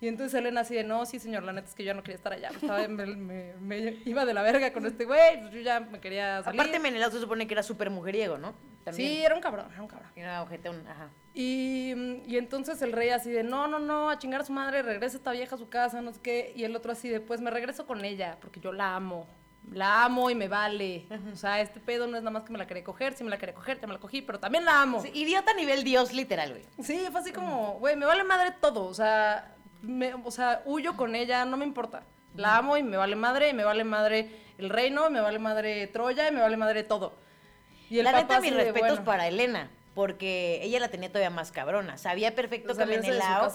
Y 0.03 0.09
entonces 0.09 0.35
Elena 0.39 0.61
así 0.63 0.75
de, 0.75 0.83
no, 0.85 1.07
sí, 1.07 1.19
señor, 1.21 1.45
la 1.45 1.53
neta 1.53 1.69
es 1.69 1.75
que 1.75 1.85
yo 1.85 1.87
ya 1.89 1.95
no 1.95 2.03
quería 2.03 2.17
estar 2.17 2.33
allá. 2.33 2.51
Estaba, 2.51 2.87
me, 2.89 3.07
me- 3.07 3.55
me 3.61 3.79
iba 4.05 4.25
de 4.27 4.35
la 4.35 4.43
verga 4.43 4.73
con 4.73 4.85
este 4.85 5.05
güey, 5.05 5.41
pues 5.41 5.53
yo 5.55 5.61
ya 5.61 5.79
me 5.79 6.01
quería 6.01 6.43
salir. 6.43 6.61
Aparte, 6.61 6.81
Menelao 6.81 7.11
se 7.11 7.21
supone 7.21 7.47
que 7.47 7.55
era 7.55 7.63
súper 7.63 7.89
mujeriego, 7.89 8.37
¿no? 8.37 8.53
Sí, 8.91 9.23
era 9.25 9.37
un 9.37 9.41
cabrón, 9.41 9.69
era 9.73 9.81
un 9.81 9.87
cabrón. 9.87 10.11
Era 10.17 10.43
ojetón, 10.43 10.85
ajá. 10.89 11.09
Y, 11.35 11.93
y 12.27 12.37
entonces 12.37 12.83
el 12.83 12.91
rey 12.93 13.11
así 13.11 13.31
de, 13.31 13.45
no, 13.45 13.69
no, 13.69 13.79
no, 13.79 14.11
a 14.11 14.19
chingar 14.19 14.41
a 14.41 14.45
su 14.45 14.53
madre, 14.53 14.83
regresa 14.83 15.17
esta 15.17 15.31
vieja 15.31 15.55
a 15.55 15.59
su 15.59 15.69
casa, 15.69 16.03
no 16.03 16.13
sé 16.13 16.21
qué. 16.21 16.53
Y 16.57 16.65
el 16.65 16.75
otro 16.75 16.91
así 16.91 17.09
de, 17.09 17.21
pues 17.21 17.41
me 17.41 17.53
regreso 17.53 17.87
con 17.87 18.05
ella, 18.05 18.39
porque 18.41 18.59
yo 18.59 18.73
la 18.73 18.97
amo. 18.97 19.29
La 19.71 20.05
amo 20.05 20.29
y 20.31 20.35
me 20.35 20.49
vale. 20.49 21.07
O 21.33 21.37
sea, 21.37 21.61
este 21.61 21.79
pedo 21.79 22.09
no 22.09 22.17
es 22.17 22.25
nada 22.25 22.33
más 22.33 22.43
que 22.43 22.51
me 22.53 22.59
la 22.59 22.67
quería 22.67 22.83
coger, 22.83 23.15
sí 23.15 23.23
me 23.23 23.31
la 23.31 23.39
quería 23.39 23.55
coger, 23.55 23.79
te 23.79 23.87
me 23.87 23.93
la 23.93 24.01
cogí, 24.01 24.21
pero 24.21 24.41
también 24.41 24.65
la 24.65 24.83
amo. 24.83 25.01
Sí, 25.01 25.13
idiota 25.15 25.53
a 25.53 25.55
nivel 25.55 25.85
Dios, 25.85 26.13
literal, 26.13 26.51
güey. 26.51 26.65
Sí, 26.83 27.07
fue 27.13 27.21
así 27.21 27.31
como, 27.33 27.75
güey, 27.79 27.95
me 27.95 28.05
vale 28.05 28.25
madre 28.25 28.53
todo. 28.61 28.85
O 28.87 28.95
sea, 28.95 29.55
me- 29.83 30.15
o 30.15 30.31
sea, 30.31 30.63
huyo 30.65 30.97
con 30.97 31.15
ella, 31.15 31.45
no 31.45 31.57
me 31.57 31.65
importa. 31.65 32.03
La 32.35 32.57
amo 32.57 32.77
y 32.77 32.83
me 32.83 32.97
vale 32.97 33.15
madre, 33.17 33.51
y 33.51 33.53
me 33.53 33.65
vale 33.65 33.85
madre 33.85 34.31
el 34.59 34.71
reino, 34.71 35.09
y 35.09 35.11
me 35.13 35.21
vale 35.21 35.39
madre 35.39 35.87
Troya, 35.89 36.29
y 36.29 36.33
me 36.33 36.41
vale 36.41 36.57
madre 36.57 36.83
todo. 36.83 37.15
Y 37.91 37.99
el 37.99 38.05
la 38.05 38.13
neta, 38.13 38.41
mis 38.41 38.55
respetos 38.55 38.89
bueno. 38.89 39.05
para 39.05 39.29
Elena. 39.29 39.71
Porque 39.95 40.61
ella 40.63 40.81
la 40.81 40.89
tenía 40.89 41.11
todavía 41.11 41.29
más 41.29 41.53
cabrona. 41.53 41.99
Sabía 41.99 42.35
perfecto 42.35 42.69
que 42.69 42.77
¿Salirse 42.77 43.13
de 43.13 43.21
su 43.21 43.25
Menelao. 43.29 43.53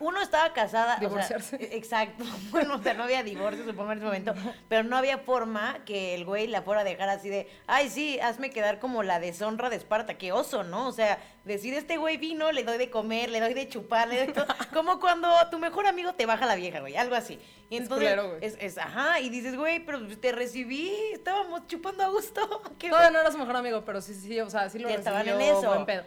Uno 0.00 0.20
estaba 0.20 0.52
casada. 0.52 0.96
o 0.96 0.98
sea, 0.98 1.08
Divorciarse. 1.08 1.76
exacto. 1.78 2.24
Bueno, 2.50 2.74
o 2.74 2.82
sea, 2.82 2.92
no 2.92 3.04
había 3.04 3.22
divorcio, 3.22 3.64
supongo, 3.64 3.92
en 3.92 3.96
ese 3.98 4.04
momento. 4.04 4.34
Pero 4.68 4.82
no 4.82 4.98
había 4.98 5.16
forma 5.16 5.78
que 5.86 6.14
el 6.14 6.26
güey 6.26 6.46
la 6.46 6.60
fuera 6.60 6.82
a 6.82 6.84
dejar 6.84 7.08
así 7.08 7.30
de. 7.30 7.48
Ay, 7.66 7.88
sí, 7.88 8.20
hazme 8.20 8.50
quedar 8.50 8.80
como 8.80 9.02
la 9.02 9.18
deshonra 9.18 9.70
de 9.70 9.76
Esparta. 9.76 10.18
Qué 10.18 10.30
oso, 10.30 10.62
¿no? 10.62 10.88
O 10.88 10.92
sea, 10.92 11.18
decir 11.48 11.74
este 11.74 11.96
güey 11.96 12.16
vino, 12.18 12.52
le 12.52 12.62
doy 12.62 12.78
de 12.78 12.88
comer, 12.90 13.28
le 13.30 13.40
doy 13.40 13.54
de 13.54 13.68
chupar, 13.68 14.06
le 14.08 14.24
doy 14.26 14.32
todo. 14.34 14.46
Como 14.72 15.00
cuando 15.00 15.28
tu 15.50 15.58
mejor 15.58 15.86
amigo 15.88 16.12
te 16.14 16.26
baja 16.26 16.46
la 16.46 16.54
vieja, 16.54 16.78
güey. 16.80 16.94
Algo 16.96 17.16
así. 17.16 17.40
Y 17.68 17.76
Es 17.76 17.82
entonces. 17.82 18.10
culero, 18.14 18.36
es, 18.40 18.56
es- 18.60 18.78
ajá. 18.78 19.18
Y 19.18 19.28
dices, 19.30 19.56
güey, 19.56 19.80
pero 19.84 20.06
te 20.18 20.30
recibí. 20.30 20.92
Estábamos 21.12 21.66
chupando 21.66 22.04
a 22.04 22.08
gusto. 22.08 22.62
Qué 22.78 22.88
Todavía 22.90 23.10
no 23.10 23.18
era 23.20 23.32
su 23.32 23.38
mejor 23.38 23.56
amigo, 23.56 23.84
pero 23.84 24.00
sí, 24.00 24.14
sí, 24.14 24.38
o 24.40 24.48
sea, 24.48 24.70
sí 24.70 24.78
lo 24.78 24.88
Ya 24.88 24.94
estaban 24.94 25.26
en 25.26 25.36
recibió 25.38 25.58
eso. 25.58 25.68
buen 25.68 25.84
pedo. 25.86 26.04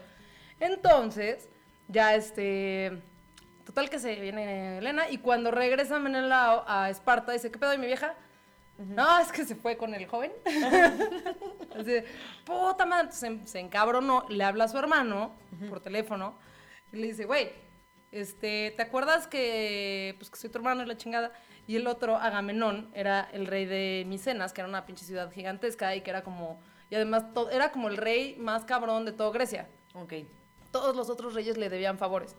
Entonces, 0.59 1.49
ya 1.87 2.15
este, 2.15 3.01
total 3.65 3.89
que 3.89 3.99
se 3.99 4.15
viene 4.15 4.77
Elena 4.77 5.09
y 5.09 5.17
cuando 5.17 5.51
regresa 5.51 5.99
Menelao 5.99 6.63
a 6.67 6.89
Esparta 6.89 7.31
dice, 7.31 7.51
¿qué 7.51 7.57
pedo 7.59 7.71
de 7.71 7.77
mi 7.77 7.87
vieja? 7.87 8.13
No, 8.77 9.19
es 9.19 9.31
que 9.31 9.45
se 9.45 9.55
fue 9.55 9.77
con 9.77 9.93
el 9.93 10.07
joven. 10.07 10.31
Puta 12.45 12.85
madre, 12.85 13.09
entonces 13.09 13.19
se, 13.19 13.47
se 13.47 13.59
encabronó, 13.59 14.25
le 14.29 14.43
habla 14.43 14.63
a 14.63 14.67
su 14.67 14.77
hermano 14.77 15.35
por 15.69 15.81
teléfono 15.81 16.37
y 16.91 16.97
le 16.97 17.07
dice, 17.07 17.25
güey, 17.25 17.51
este, 18.11 18.73
¿te 18.75 18.81
acuerdas 18.81 19.27
que, 19.27 20.15
pues, 20.17 20.29
que 20.29 20.37
soy 20.37 20.49
tu 20.49 20.57
hermano 20.57 20.83
y 20.83 20.85
la 20.85 20.97
chingada? 20.97 21.31
Y 21.67 21.77
el 21.77 21.87
otro, 21.87 22.17
Agamenón, 22.17 22.91
era 22.93 23.29
el 23.31 23.47
rey 23.47 23.65
de 23.65 24.03
Micenas, 24.07 24.51
que 24.51 24.61
era 24.61 24.67
una 24.67 24.85
pinche 24.85 25.05
ciudad 25.05 25.31
gigantesca 25.31 25.95
y 25.95 26.01
que 26.01 26.09
era 26.09 26.23
como, 26.23 26.59
y 26.89 26.95
además 26.95 27.25
era 27.51 27.71
como 27.71 27.87
el 27.87 27.97
rey 27.97 28.35
más 28.37 28.65
cabrón 28.65 29.05
de 29.05 29.13
toda 29.13 29.31
Grecia. 29.31 29.69
Ok. 29.93 30.13
Todos 30.71 30.95
los 30.95 31.09
otros 31.09 31.33
reyes 31.33 31.57
le 31.57 31.69
debían 31.69 31.97
favores. 31.97 32.35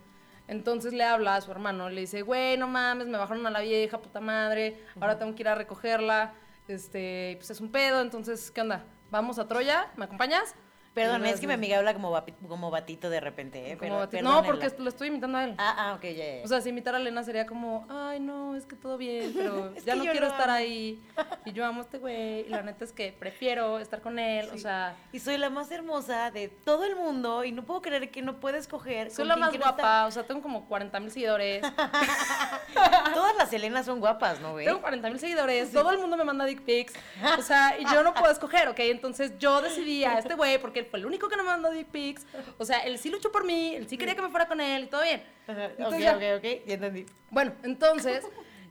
Entonces 0.49 0.93
le 0.93 1.05
habla 1.05 1.37
a 1.37 1.41
su 1.41 1.51
hermano, 1.51 1.89
le 1.89 2.03
dice, 2.03 2.23
güey, 2.23 2.57
no 2.57 2.69
mames, 2.69 3.07
me 3.07 3.19
bajaron 3.19 3.47
a 3.47 3.51
la 3.51 3.61
vieja, 3.61 4.01
puta 4.01 4.21
madre, 4.21 4.79
ahora 5.01 5.19
tengo 5.19 5.35
que 5.35 5.43
ir 5.43 5.49
a 5.49 5.55
recogerla, 5.55 6.35
este, 6.69 7.37
pues 7.39 7.51
es 7.51 7.61
un 7.61 7.71
pedo, 7.71 8.01
entonces, 8.01 8.51
¿qué 8.51 8.61
onda? 8.61 8.85
¿Vamos 9.11 9.39
a 9.39 9.47
Troya? 9.47 9.91
¿Me 9.97 10.05
acompañas? 10.05 10.55
Perdón, 10.95 11.25
es 11.25 11.41
que 11.41 11.47
mi 11.47 11.55
amiga 11.55 11.79
habla 11.79 11.95
como, 11.95 12.13
vapi- 12.15 12.35
como 12.47 12.71
batito 12.71 13.09
de 13.09 13.19
repente, 13.21 13.73
¿eh? 13.73 13.77
Pero- 13.81 14.07
no, 14.23 14.43
porque 14.45 14.71
lo 14.79 14.89
estoy 14.91 15.09
imitando 15.09 15.39
a 15.39 15.45
él. 15.45 15.55
Ah, 15.57 15.75
ah, 15.79 15.95
ok, 15.95 16.03
ya, 16.05 16.11
ya. 16.39 16.45
O 16.45 16.49
sea, 16.49 16.61
si 16.61 16.69
imitar 16.69 16.95
a 16.95 16.99
Elena 16.99 17.23
sería 17.25 17.47
como, 17.47 17.87
ay, 17.89 18.21
no, 18.21 18.55
es 18.57 18.67
que 18.67 18.77
todo 18.77 18.99
bien, 18.99 19.33
pero 19.37 19.75
ya 19.87 19.95
no 19.95 20.05
quiero 20.05 20.27
estar 20.27 20.51
amo". 20.51 20.53
ahí. 20.59 21.01
Y 21.47 21.53
yo 21.53 21.65
amo 21.65 21.81
a 21.81 21.85
este 21.85 21.99
güey, 21.99 22.41
y 22.41 22.49
la 22.51 22.63
neta 22.63 22.85
es 22.85 22.93
que 22.93 23.13
prefiero 23.19 23.79
estar 23.79 24.03
con 24.03 24.19
él, 24.19 24.49
o 24.53 24.59
sea, 24.59 24.95
y 25.13 25.19
soy 25.19 25.39
la 25.39 25.49
más 25.49 25.71
hermosa 25.71 26.31
de 26.31 26.49
todo 26.49 26.85
el 26.85 26.95
mundo 26.97 27.45
y 27.45 27.53
no 27.53 27.65
puedo 27.65 27.81
creer 27.81 28.11
que 28.11 28.21
no 28.21 28.39
puedes 28.41 28.63
escoger. 28.63 29.11
soy 29.11 29.27
la 29.27 29.37
más 29.37 29.57
guapa, 29.57 30.07
o 30.07 30.11
sea, 30.11 30.25
tengo 30.25 30.43
como 30.43 30.67
40 30.67 31.01
mil 31.01 31.11
seguidores. 31.11 31.63
Todas 33.15 33.37
las 33.37 33.53
Helenas 33.53 33.87
son 33.87 34.01
guapas, 34.01 34.41
¿no, 34.41 34.53
güey? 34.53 34.65
Tengo 34.67 34.81
40 34.81 35.09
mil 35.11 35.19
seguidores, 35.19 35.73
todo 35.73 35.91
el 35.91 35.99
mundo 35.99 36.17
me 36.17 36.25
manda 36.25 36.45
dick 36.45 36.63
pics, 36.63 36.95
o 37.39 37.43
sea, 37.43 37.77
y 37.79 37.85
yo 37.85 38.03
no 38.03 38.15
puedo 38.15 38.33
escoger, 38.33 38.69
¿ok? 38.69 38.79
Entonces 38.81 39.39
yo 39.39 39.61
decidí 39.61 40.05
a 40.05 40.19
este 40.19 40.35
güey, 40.35 40.59
porque 40.59 40.82
él 40.83 40.87
fue 40.91 40.99
el 41.01 41.07
único 41.07 41.29
que 41.29 41.37
no 41.37 41.43
me 41.45 41.51
mandó 41.51 41.71
dick 41.71 41.89
pics, 41.89 42.27
o 42.59 42.65
sea, 42.65 42.79
él 42.81 42.99
sí 42.99 43.11
luchó 43.11 43.33
por 43.33 43.45
mí, 43.45 43.75
él 43.75 43.89
sí 43.89 43.97
quería 43.97 44.15
que 44.15 44.23
me 44.23 44.29
fuera 44.29 44.47
con 44.47 44.61
él 44.61 44.85
y 44.85 44.87
todo 44.87 45.03
bien. 45.03 45.23
Ok, 45.49 45.57
Entonces 45.79 46.01
ya- 46.03 46.17
ok, 46.17 46.23
ok, 46.39 46.67
ya 46.67 46.75
entendí. 46.75 47.07
Bueno, 47.31 47.53
entonces 47.63 48.25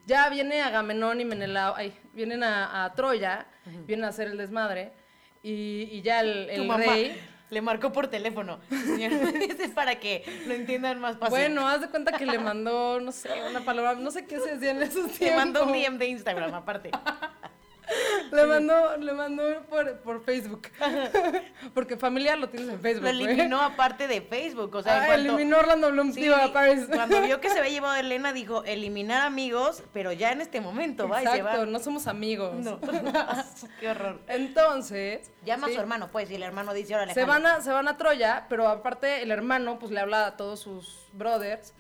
ya 0.06 0.30
viene 0.30 0.62
Agamenón 0.62 1.20
y 1.22 1.26
Menelao, 1.26 1.76
ay, 1.76 1.94
vienen 2.14 2.44
a, 2.44 2.86
a 2.86 2.94
Troya, 2.94 3.46
vienen 3.86 4.06
a 4.06 4.10
hacer 4.10 4.28
el 4.28 4.38
desmadre, 4.38 4.92
y, 5.44 5.88
y 5.92 6.02
ya 6.02 6.20
el, 6.22 6.48
Tu 6.56 6.62
el 6.62 6.68
mamá 6.68 6.84
rey... 6.84 7.20
le 7.50 7.62
marcó 7.62 7.92
por 7.92 8.08
teléfono. 8.08 8.60
Señor, 8.70 9.12
es 9.14 9.72
para 9.72 10.00
que 10.00 10.24
lo 10.48 10.54
entiendan 10.54 11.00
más 11.00 11.18
fácil. 11.18 11.30
Bueno, 11.32 11.68
haz 11.68 11.82
de 11.82 11.90
cuenta 11.90 12.12
que 12.18 12.26
le 12.26 12.38
mandó, 12.40 13.00
no 13.00 13.12
sé, 13.12 13.30
una 13.50 13.62
palabra, 13.62 13.96
no 13.96 14.12
sé 14.12 14.26
qué 14.26 14.40
se 14.40 14.54
decía 14.56 14.72
en 14.72 14.82
esos 14.84 15.12
tiempos. 15.12 15.20
te 15.20 15.36
mandó 15.36 15.66
un 15.66 15.72
DM 15.74 15.98
de 15.98 16.06
Instagram, 16.08 16.54
aparte. 16.54 16.92
Le 18.32 18.46
mandó, 18.46 18.98
le 18.98 19.14
mandó 19.14 19.44
por, 19.70 19.98
por 20.00 20.24
Facebook. 20.24 20.68
Porque 21.74 21.98
familiar 21.98 22.38
lo 22.38 22.50
tienes 22.50 22.70
en 22.70 22.80
Facebook. 22.80 23.04
Lo 23.04 23.10
eliminó 23.10 23.62
aparte 23.62 24.08
de 24.08 24.22
Facebook, 24.22 24.74
o 24.76 24.82
sea, 24.84 25.02
Ah, 25.04 25.16
eliminó 25.16 25.58
Orlando 25.60 25.92
Bloom, 25.92 26.14
Sí, 26.14 26.22
tío, 26.22 26.36
a 26.36 26.52
Paris. 26.54 26.86
cuando 26.92 27.22
vio 27.22 27.40
que 27.42 27.50
se 27.50 27.60
había 27.60 27.72
llevado 27.74 27.94
a 27.94 28.00
Elena, 28.00 28.34
dijo, 28.34 28.64
eliminar 28.64 29.26
amigos, 29.26 29.84
pero 29.94 30.12
ya 30.14 30.32
en 30.32 30.42
este 30.42 30.62
momento, 30.62 31.08
va 31.10 31.22
y 31.24 31.26
se 31.28 31.38
Exacto, 31.38 31.60
va. 31.60 31.66
no 31.66 31.80
somos 31.80 32.08
amigos. 32.08 32.54
No. 32.56 32.80
Qué 33.80 33.90
horror. 33.90 34.22
Entonces. 34.28 35.32
Llama 35.46 35.68
sí, 35.68 35.74
a 35.74 35.76
su 35.76 35.82
hermano, 35.82 36.10
pues, 36.12 36.30
y 36.32 36.36
el 36.36 36.44
hermano 36.44 36.74
dice, 36.74 36.96
órale, 36.96 37.14
Se 37.14 37.22
jalo". 37.22 37.34
van, 37.34 37.46
a, 37.46 37.62
se 37.62 37.72
van 37.72 37.88
a 37.88 37.98
Troya, 37.98 38.46
pero 38.50 38.68
aparte 38.68 39.22
el 39.24 39.32
hermano 39.32 39.80
pues 39.80 39.92
le 39.92 40.00
habla 40.00 40.28
a 40.28 40.38
todos 40.38 40.60
sus 40.60 41.10
brothers, 41.14 41.74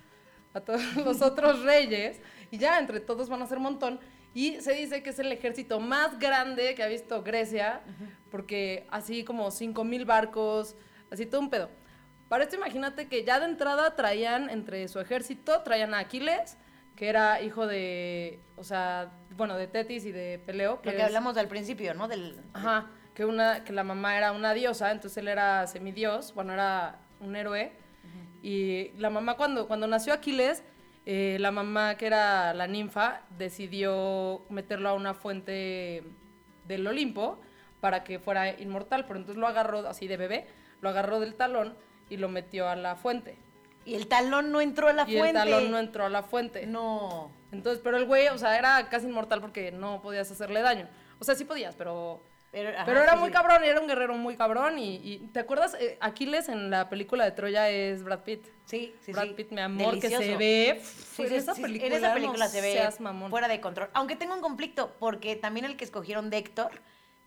a 0.53 0.61
todos 0.61 0.81
los 0.97 1.21
otros 1.21 1.61
reyes, 1.63 2.19
y 2.49 2.57
ya 2.57 2.79
entre 2.79 2.99
todos 2.99 3.29
van 3.29 3.41
a 3.41 3.47
ser 3.47 3.57
un 3.57 3.63
montón. 3.63 3.99
Y 4.33 4.61
se 4.61 4.73
dice 4.73 5.03
que 5.03 5.09
es 5.09 5.19
el 5.19 5.31
ejército 5.31 5.79
más 5.79 6.17
grande 6.19 6.73
que 6.75 6.83
ha 6.83 6.87
visto 6.87 7.21
Grecia, 7.23 7.81
porque 8.29 8.87
así 8.89 9.23
como 9.23 9.51
5 9.51 9.83
mil 9.83 10.05
barcos, 10.05 10.75
así 11.11 11.25
todo 11.25 11.41
un 11.41 11.49
pedo. 11.49 11.69
Para 12.29 12.43
esto 12.45 12.55
imagínate 12.55 13.07
que 13.09 13.25
ya 13.25 13.39
de 13.41 13.45
entrada 13.47 13.95
traían 13.95 14.49
entre 14.49 14.87
su 14.87 14.99
ejército, 15.01 15.61
traían 15.63 15.93
a 15.93 15.99
Aquiles, 15.99 16.57
que 16.95 17.09
era 17.09 17.41
hijo 17.41 17.67
de, 17.67 18.39
o 18.55 18.63
sea, 18.63 19.11
bueno, 19.35 19.57
de 19.57 19.67
Tetis 19.67 20.05
y 20.05 20.11
de 20.13 20.39
Peleo. 20.45 20.75
Lo 20.75 20.91
que 20.91 20.97
es- 20.97 21.03
hablamos 21.03 21.35
al 21.35 21.47
principio, 21.49 21.93
¿no? 21.93 22.07
Del... 22.07 22.39
Ajá, 22.53 22.89
que, 23.13 23.25
una, 23.25 23.65
que 23.65 23.73
la 23.73 23.83
mamá 23.83 24.15
era 24.17 24.31
una 24.31 24.53
diosa, 24.53 24.91
entonces 24.91 25.17
él 25.17 25.27
era 25.27 25.67
semidios, 25.67 26.33
bueno, 26.33 26.53
era 26.53 26.99
un 27.19 27.35
héroe. 27.35 27.73
Y 28.43 28.91
la 28.97 29.09
mamá 29.09 29.35
cuando, 29.35 29.67
cuando 29.67 29.85
nació 29.87 30.13
Aquiles, 30.13 30.63
eh, 31.05 31.37
la 31.39 31.51
mamá 31.51 31.95
que 31.95 32.07
era 32.07 32.53
la 32.53 32.67
ninfa 32.67 33.21
decidió 33.37 34.43
meterlo 34.49 34.89
a 34.89 34.93
una 34.93 35.13
fuente 35.13 36.03
del 36.67 36.85
Olimpo 36.85 37.39
para 37.79 38.03
que 38.03 38.19
fuera 38.19 38.59
inmortal, 38.59 39.05
pero 39.05 39.19
entonces 39.19 39.39
lo 39.39 39.47
agarró 39.47 39.79
así 39.87 40.07
de 40.07 40.17
bebé, 40.17 40.47
lo 40.81 40.89
agarró 40.89 41.19
del 41.19 41.35
talón 41.35 41.75
y 42.09 42.17
lo 42.17 42.29
metió 42.29 42.69
a 42.69 42.75
la 42.75 42.95
fuente. 42.95 43.37
Y 43.83 43.95
el 43.95 44.07
talón 44.07 44.51
no 44.51 44.61
entró 44.61 44.89
a 44.89 44.93
la 44.93 45.09
y 45.09 45.17
fuente. 45.17 45.39
el 45.39 45.49
talón 45.49 45.71
no 45.71 45.79
entró 45.79 46.05
a 46.05 46.09
la 46.09 46.21
fuente. 46.21 46.67
No. 46.67 47.31
Entonces, 47.51 47.81
pero 47.83 47.97
el 47.97 48.05
güey, 48.05 48.27
o 48.27 48.37
sea, 48.37 48.57
era 48.57 48.87
casi 48.89 49.07
inmortal 49.07 49.41
porque 49.41 49.71
no 49.71 50.01
podías 50.03 50.29
hacerle 50.29 50.61
daño. 50.61 50.87
O 51.19 51.23
sea, 51.23 51.33
sí 51.33 51.45
podías, 51.45 51.75
pero 51.75 52.21
Pero, 52.51 52.69
ajá, 52.69 52.83
Pero 52.85 53.01
era 53.01 53.13
sí, 53.13 53.19
muy 53.19 53.29
sí. 53.29 53.33
cabrón, 53.33 53.63
era 53.63 53.79
un 53.79 53.87
guerrero 53.87 54.13
muy 54.15 54.35
cabrón. 54.35 54.77
Y, 54.77 54.95
y 54.97 55.17
¿te 55.31 55.39
acuerdas? 55.39 55.75
Eh, 55.79 55.97
Aquiles 56.01 56.49
en 56.49 56.69
la 56.69 56.89
película 56.89 57.23
de 57.23 57.31
Troya 57.31 57.69
es 57.69 58.03
Brad 58.03 58.19
Pitt. 58.23 58.45
Sí, 58.65 58.93
sí, 59.05 59.13
Brad 59.13 59.27
sí. 59.27 59.33
Pitt, 59.35 59.51
mi 59.51 59.61
amor, 59.61 59.95
que 59.99 60.09
se 60.09 60.17
Delicioso. 60.17 60.37
ve. 60.37 60.81
Sí, 60.83 61.23
en 61.23 61.33
esa 61.33 61.53
película, 61.55 61.87
en 61.87 61.93
esa 61.93 62.07
no 62.09 62.13
película 62.13 62.47
se 62.49 62.59
ve 62.61 62.73
seas 62.73 62.99
mamón. 62.99 63.29
fuera 63.29 63.47
de 63.47 63.61
control. 63.61 63.89
Aunque 63.93 64.17
tengo 64.17 64.33
un 64.35 64.41
conflicto, 64.41 64.93
porque 64.99 65.37
también 65.37 65.65
el 65.65 65.77
que 65.77 65.85
escogieron 65.85 66.29
de 66.29 66.39
Héctor 66.39 66.71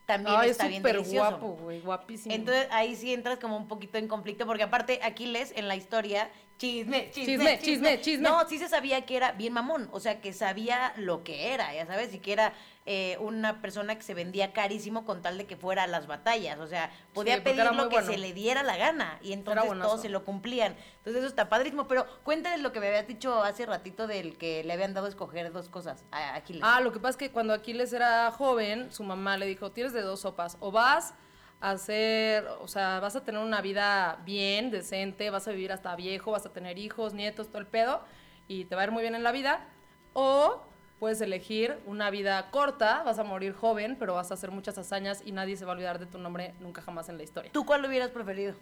también 0.05 0.37
Ay, 0.39 0.51
está 0.51 0.65
es 0.65 0.69
bien 0.69 0.83
delicioso. 0.83 1.31
guapo, 1.31 1.47
güey, 1.63 1.81
guapísimo. 1.81 2.35
Entonces 2.35 2.69
ahí 2.71 2.95
sí 2.95 3.15
entras 3.15 3.39
como 3.39 3.57
un 3.57 3.67
poquito 3.69 3.97
en 3.97 4.07
conflicto, 4.09 4.45
porque 4.45 4.63
aparte 4.65 5.01
Aquiles 5.03 5.55
en 5.57 5.67
la 5.69 5.77
historia, 5.77 6.31
chisme, 6.59 7.11
chisme, 7.11 7.25
Chisme, 7.35 7.59
chisme, 7.59 8.01
chisme. 8.01 8.29
No, 8.29 8.49
sí 8.49 8.59
se 8.59 8.69
sabía 8.69 9.05
que 9.07 9.17
era 9.17 9.33
bien 9.33 9.53
mamón, 9.53 9.89
o 9.93 10.01
sea, 10.01 10.21
que 10.21 10.33
sabía 10.33 10.93
lo 10.97 11.25
que 11.25 11.53
era, 11.53 11.75
ya 11.75 11.87
sabes, 11.87 12.15
y 12.15 12.19
que 12.19 12.33
era 12.33 12.53
eh, 12.87 13.17
una 13.21 13.61
persona 13.61 13.97
que 13.97 14.03
se 14.03 14.15
vendía 14.15 14.53
carísimo 14.53 15.05
con 15.05 15.23
tal 15.23 15.39
de 15.39 15.47
que 15.47 15.57
fuera 15.57 15.85
a 15.85 15.87
las 15.87 16.07
batallas, 16.07 16.59
o 16.59 16.67
sea, 16.67 16.91
podía 17.13 17.43
pedir 17.43 17.65
lo 17.65 17.89
que 17.89 17.97
bueno. 17.97 18.13
se 18.13 18.19
le 18.19 18.33
diera 18.33 18.63
la 18.63 18.77
gana, 18.77 19.19
y 19.23 19.33
entonces 19.33 19.65
todos 19.67 20.03
se 20.03 20.09
lo 20.09 20.25
cumplían. 20.25 20.77
Entonces 20.99 21.21
eso 21.21 21.29
está 21.29 21.49
padrísimo, 21.49 21.89
pero 21.89 22.07
cuéntales 22.23 22.61
lo 22.61 22.73
que 22.73 22.81
me 22.81 22.89
habías 22.89 23.07
dicho 23.07 23.43
hace 23.43 23.67
ratito 23.67 24.07
del 24.07 24.37
que 24.39 24.65
le 24.65 24.73
habían 24.73 24.95
dado 24.95 25.07
a 25.07 25.09
escoger 25.09 25.53
dos 25.53 25.69
cosas 25.69 26.05
a 26.11 26.35
Aquiles. 26.35 26.63
Ah, 26.65 26.81
lo 26.81 26.93
que 26.93 27.01
pasa 27.01 27.11
es 27.11 27.17
que 27.17 27.31
cuando 27.31 27.53
Aquiles 27.53 27.93
era 27.93 28.31
joven, 28.31 28.93
su 28.93 29.03
mamá 29.03 29.37
le 29.37 29.47
dijo, 29.47 29.73
tienes 29.73 29.93
de 29.93 30.03
dos 30.03 30.21
sopas, 30.21 30.57
o 30.61 30.71
vas 30.71 31.15
hacer, 31.61 32.47
o 32.61 32.69
sea, 32.69 33.01
vas 33.01 33.17
a 33.17 33.25
tener 33.25 33.41
una 33.41 33.61
vida 33.61 34.21
bien, 34.25 34.71
decente, 34.71 35.31
vas 35.31 35.49
a 35.49 35.51
vivir 35.53 35.73
hasta 35.73 35.95
viejo, 35.97 36.31
vas 36.33 36.45
a 36.47 36.53
tener 36.53 36.79
hijos, 36.79 37.15
nietos, 37.15 37.49
todo 37.49 37.59
el 37.59 37.67
pedo, 37.67 38.03
y 38.49 38.65
te 38.67 38.75
va 38.75 38.83
a 38.83 38.85
ir 38.85 38.91
muy 38.91 39.03
bien 39.03 39.15
en 39.15 39.23
la 39.23 39.33
vida, 39.33 39.67
o 40.13 40.63
puedes 40.99 41.21
elegir 41.21 41.79
una 41.87 42.11
vida 42.11 42.51
corta, 42.51 43.03
vas 43.03 43.19
a 43.19 43.25
morir 43.25 43.55
joven, 43.55 43.97
pero 43.99 44.15
vas 44.15 44.31
a 44.31 44.35
hacer 44.35 44.51
muchas 44.51 44.77
hazañas 44.79 45.23
y 45.25 45.33
nadie 45.33 45.57
se 45.57 45.65
va 45.65 45.73
a 45.73 45.75
olvidar 45.75 45.99
de 45.99 46.07
tu 46.07 46.19
nombre 46.19 46.55
nunca 46.61 46.83
jamás 46.83 47.09
en 47.09 47.17
la 47.17 47.23
historia. 47.25 47.51
¿Tú 47.53 47.65
cuál 47.67 47.85
hubieras 47.85 48.11
preferido? 48.11 48.55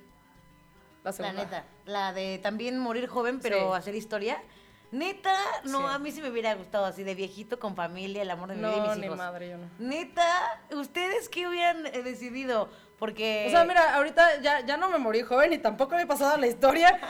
La 1.05 1.11
La 1.11 1.12
segunda. 1.12 1.44
neta, 1.44 1.64
la 1.85 2.12
de 2.12 2.38
también 2.38 2.78
morir 2.78 3.09
joven, 3.09 3.40
pero 3.40 3.72
Sí. 3.72 3.78
hacer 3.78 3.94
historia. 3.96 4.40
Neta, 4.92 5.35
no, 5.64 5.78
Sí. 5.81 5.85
a 5.88 5.98
mí 5.98 6.12
sí 6.12 6.20
me 6.22 6.31
hubiera 6.31 6.55
gustado 6.55 6.85
así 6.85 7.02
de 7.02 7.14
viejito 7.14 7.59
con 7.59 7.74
familia, 7.74 8.22
el 8.22 8.31
amor 8.31 8.50
de 8.50 8.57
mi 8.57 8.61
vida 8.61 8.76
y 8.76 8.81
No, 8.81 8.87
mis 8.90 8.98
ni 8.98 9.07
hijos. 9.07 9.16
madre, 9.18 9.48
yo 9.50 9.57
no. 9.59 9.68
Neta, 9.78 10.61
¿ustedes 10.70 11.28
qué 11.31 11.48
hubieran 11.48 11.87
eh, 11.87 12.02
decidido? 12.02 12.68
Porque 13.03 13.47
O 13.49 13.51
sea, 13.51 13.65
mira, 13.65 13.97
ahorita 13.97 14.41
ya, 14.43 14.65
ya 14.65 14.77
no 14.77 14.88
me 14.88 14.97
morí 14.97 15.23
joven 15.23 15.53
y 15.53 15.59
tampoco 15.59 15.97
me 15.97 16.03
he 16.03 16.07
pasado 16.07 16.37
la 16.37 16.47
historia. 16.47 17.01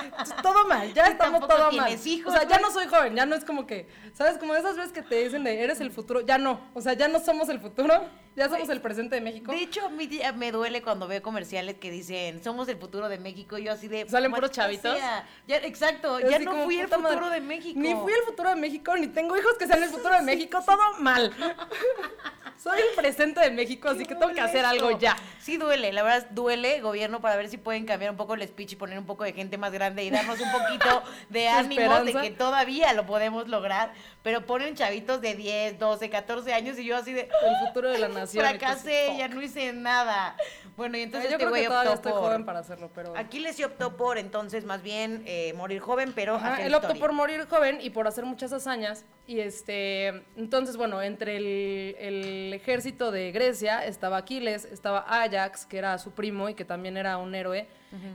Todo 0.42 0.66
mal, 0.66 0.90
ya 0.94 1.04
estamos 1.08 1.46
todo 1.46 1.70
mal. 1.70 1.92
hijos, 2.06 2.32
o 2.32 2.34
sea, 2.34 2.48
ya 2.48 2.58
no 2.60 2.70
soy 2.70 2.86
joven, 2.86 3.14
ya 3.14 3.26
no 3.26 3.34
es 3.34 3.44
como 3.44 3.66
que, 3.66 3.86
¿sabes? 4.14 4.38
Como 4.38 4.54
esas 4.54 4.74
veces 4.74 4.90
que 4.90 5.02
te 5.02 5.22
dicen 5.22 5.44
de 5.44 5.62
eres 5.62 5.82
el 5.82 5.90
futuro, 5.90 6.22
ya 6.22 6.38
no. 6.38 6.70
O 6.72 6.80
sea, 6.80 6.94
ya 6.94 7.08
no 7.08 7.20
somos 7.20 7.50
el 7.50 7.60
futuro, 7.60 8.06
ya 8.34 8.48
somos 8.48 8.70
el 8.70 8.80
presente 8.80 9.16
de 9.16 9.20
México. 9.20 9.52
de 9.52 9.58
hecho, 9.58 9.84
a 9.84 9.90
mí 9.90 10.08
ya 10.08 10.32
me 10.32 10.50
duele 10.50 10.80
cuando 10.80 11.06
veo 11.06 11.20
comerciales 11.20 11.76
que 11.76 11.90
dicen, 11.90 12.42
somos 12.42 12.68
el 12.68 12.78
futuro 12.78 13.10
de 13.10 13.18
México, 13.18 13.58
y 13.58 13.64
yo 13.64 13.72
así 13.72 13.86
de... 13.86 14.08
¿Salen 14.08 14.30
puros 14.32 14.56
"Maldita 14.56 14.62
chavitos?" 14.62 14.98
sea". 14.98 15.26
Ya, 15.46 15.58
exacto, 15.58 16.20
ya 16.20 16.38
no 16.38 16.52
como, 16.52 16.64
fui 16.64 16.78
el 16.78 16.88
futuro 16.88 17.20
madre, 17.20 17.34
de 17.34 17.40
México. 17.42 17.78
Ni 17.78 17.94
fui 17.94 18.12
el 18.14 18.22
futuro 18.22 18.48
de 18.48 18.56
México, 18.56 18.96
ni 18.96 19.08
tengo 19.08 19.36
hijos 19.36 19.58
que 19.58 19.66
sean 19.66 19.82
el 19.82 19.90
futuro 19.90 20.14
de 20.14 20.22
México, 20.32 20.58
todo 20.64 20.94
mal. 21.00 21.30
Soy 22.62 22.78
el 22.78 22.94
presente 22.94 23.40
de 23.40 23.50
México, 23.50 23.88
así 23.88 24.06
que 24.06 24.14
tengo 24.14 24.32
que 24.32 24.40
hacer 24.40 24.64
algo 24.64 24.96
ya. 24.96 25.16
Sí 25.40 25.56
duele, 25.56 25.81
la 25.90 26.02
verdad 26.02 26.28
duele, 26.30 26.80
gobierno, 26.80 27.20
para 27.20 27.36
ver 27.36 27.48
si 27.48 27.56
pueden 27.56 27.86
cambiar 27.86 28.10
un 28.10 28.16
poco 28.16 28.34
el 28.34 28.46
speech 28.46 28.72
y 28.72 28.76
poner 28.76 28.98
un 28.98 29.06
poco 29.06 29.24
de 29.24 29.32
gente 29.32 29.58
más 29.58 29.72
grande 29.72 30.04
y 30.04 30.10
darnos 30.10 30.38
un 30.40 30.52
poquito 30.52 31.02
de 31.30 31.48
ánimo 31.48 32.04
de 32.04 32.12
que 32.12 32.30
todavía 32.30 32.92
lo 32.92 33.06
podemos 33.06 33.48
lograr, 33.48 33.92
pero 34.22 34.46
ponen 34.46 34.74
chavitos 34.74 35.20
de 35.20 35.34
10, 35.34 35.78
12, 35.78 36.10
14 36.10 36.52
años 36.52 36.78
y 36.78 36.84
yo 36.84 36.96
así 36.96 37.12
de 37.12 37.22
El 37.22 37.66
futuro 37.66 37.90
de 37.90 37.98
la 37.98 38.08
nación. 38.20 38.44
fracasé, 38.46 39.16
ya 39.18 39.28
no 39.28 39.42
hice 39.42 39.72
nada. 39.72 40.36
Bueno, 40.76 40.96
y 40.96 41.00
Yo 41.00 41.04
entonces 41.04 41.30
este 41.32 41.38
creo 41.38 41.50
güey 41.50 41.66
optó 41.66 41.92
estoy 41.92 42.12
por... 42.12 42.20
joven 42.22 42.44
para 42.44 42.60
hacerlo, 42.60 42.90
pero... 42.94 43.16
Aquiles 43.16 43.56
sí 43.56 43.64
optó 43.64 43.96
por 43.96 44.18
entonces 44.18 44.64
más 44.64 44.82
bien 44.82 45.22
eh, 45.26 45.52
morir 45.54 45.80
joven, 45.80 46.12
pero 46.14 46.36
Ajá, 46.36 46.62
él 46.62 46.74
optó 46.74 46.94
por 46.94 47.12
morir 47.12 47.46
joven 47.48 47.78
y 47.80 47.90
por 47.90 48.06
hacer 48.06 48.24
muchas 48.24 48.52
hazañas. 48.52 49.04
Y 49.26 49.40
este, 49.40 50.06
entonces, 50.36 50.76
bueno, 50.76 51.02
entre 51.02 51.36
el, 51.36 51.96
el 51.98 52.54
ejército 52.54 53.10
de 53.10 53.32
Grecia 53.32 53.84
estaba 53.84 54.18
Aquiles, 54.18 54.64
estaba 54.64 55.04
Ajax, 55.08 55.66
que 55.66 55.78
era 55.78 55.98
su 55.98 56.12
primo 56.12 56.48
y 56.48 56.54
que 56.54 56.64
también 56.64 56.96
era 56.96 57.18
un 57.18 57.34
héroe. 57.34 57.66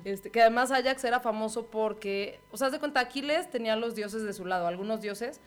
este, 0.05 0.31
que 0.31 0.41
además 0.41 0.71
Ajax 0.71 1.03
era 1.03 1.19
famoso 1.19 1.67
porque, 1.67 2.39
o 2.51 2.57
sea, 2.57 2.67
haz 2.67 2.73
de 2.73 2.79
cuenta, 2.79 2.99
Aquiles 2.99 3.49
tenía 3.51 3.75
los 3.75 3.93
dioses 3.93 4.23
de 4.23 4.33
su 4.33 4.45
lado, 4.45 4.67
algunos 4.67 5.01
dioses. 5.01 5.39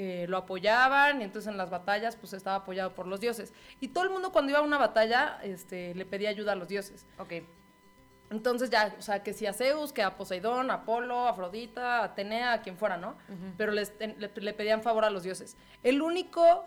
Eh, 0.00 0.26
lo 0.28 0.36
apoyaban 0.36 1.20
y 1.20 1.24
entonces 1.24 1.50
en 1.50 1.56
las 1.58 1.70
batallas 1.70 2.14
pues 2.14 2.32
estaba 2.32 2.56
apoyado 2.58 2.94
por 2.94 3.08
los 3.08 3.18
dioses. 3.18 3.52
Y 3.80 3.88
todo 3.88 4.04
el 4.04 4.10
mundo 4.10 4.30
cuando 4.30 4.50
iba 4.50 4.60
a 4.60 4.62
una 4.62 4.78
batalla 4.78 5.40
este, 5.42 5.92
le 5.96 6.06
pedía 6.06 6.30
ayuda 6.30 6.52
a 6.52 6.54
los 6.54 6.68
dioses. 6.68 7.04
Ok. 7.18 7.32
Entonces 8.30 8.68
ya, 8.70 8.94
o 8.98 9.02
sea, 9.02 9.22
que 9.22 9.32
si 9.32 9.46
a 9.46 9.52
Zeus, 9.54 9.92
que 9.92 10.02
a 10.02 10.16
Poseidón, 10.16 10.70
a 10.70 10.74
Apolo, 10.74 11.26
a 11.26 11.30
Afrodita, 11.30 12.00
a 12.00 12.04
Atenea, 12.04 12.52
a 12.52 12.62
quien 12.62 12.76
fuera, 12.76 12.96
¿no? 12.98 13.16
Pero 13.56 13.72
les- 13.72 13.92
le, 13.98 14.30
le 14.32 14.52
pedían 14.52 14.82
favor 14.82 15.04
a 15.04 15.10
los 15.10 15.22
dioses. 15.22 15.56
El 15.82 16.00
único 16.02 16.66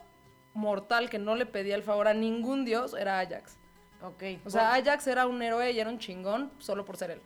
mortal 0.53 1.09
que 1.09 1.19
no 1.19 1.35
le 1.35 1.45
pedía 1.45 1.75
el 1.75 1.83
favor 1.83 2.07
a 2.07 2.13
ningún 2.13 2.65
dios 2.65 2.93
era 2.95 3.19
Ajax. 3.19 3.57
Ok. 4.01 4.23
O 4.43 4.49
sea, 4.49 4.73
Ajax 4.73 5.05
era 5.07 5.27
un 5.27 5.41
héroe 5.41 5.71
y 5.71 5.79
era 5.79 5.89
un 5.89 5.99
chingón 5.99 6.51
solo 6.57 6.83
por 6.83 6.97
ser 6.97 7.11
él. 7.11 7.21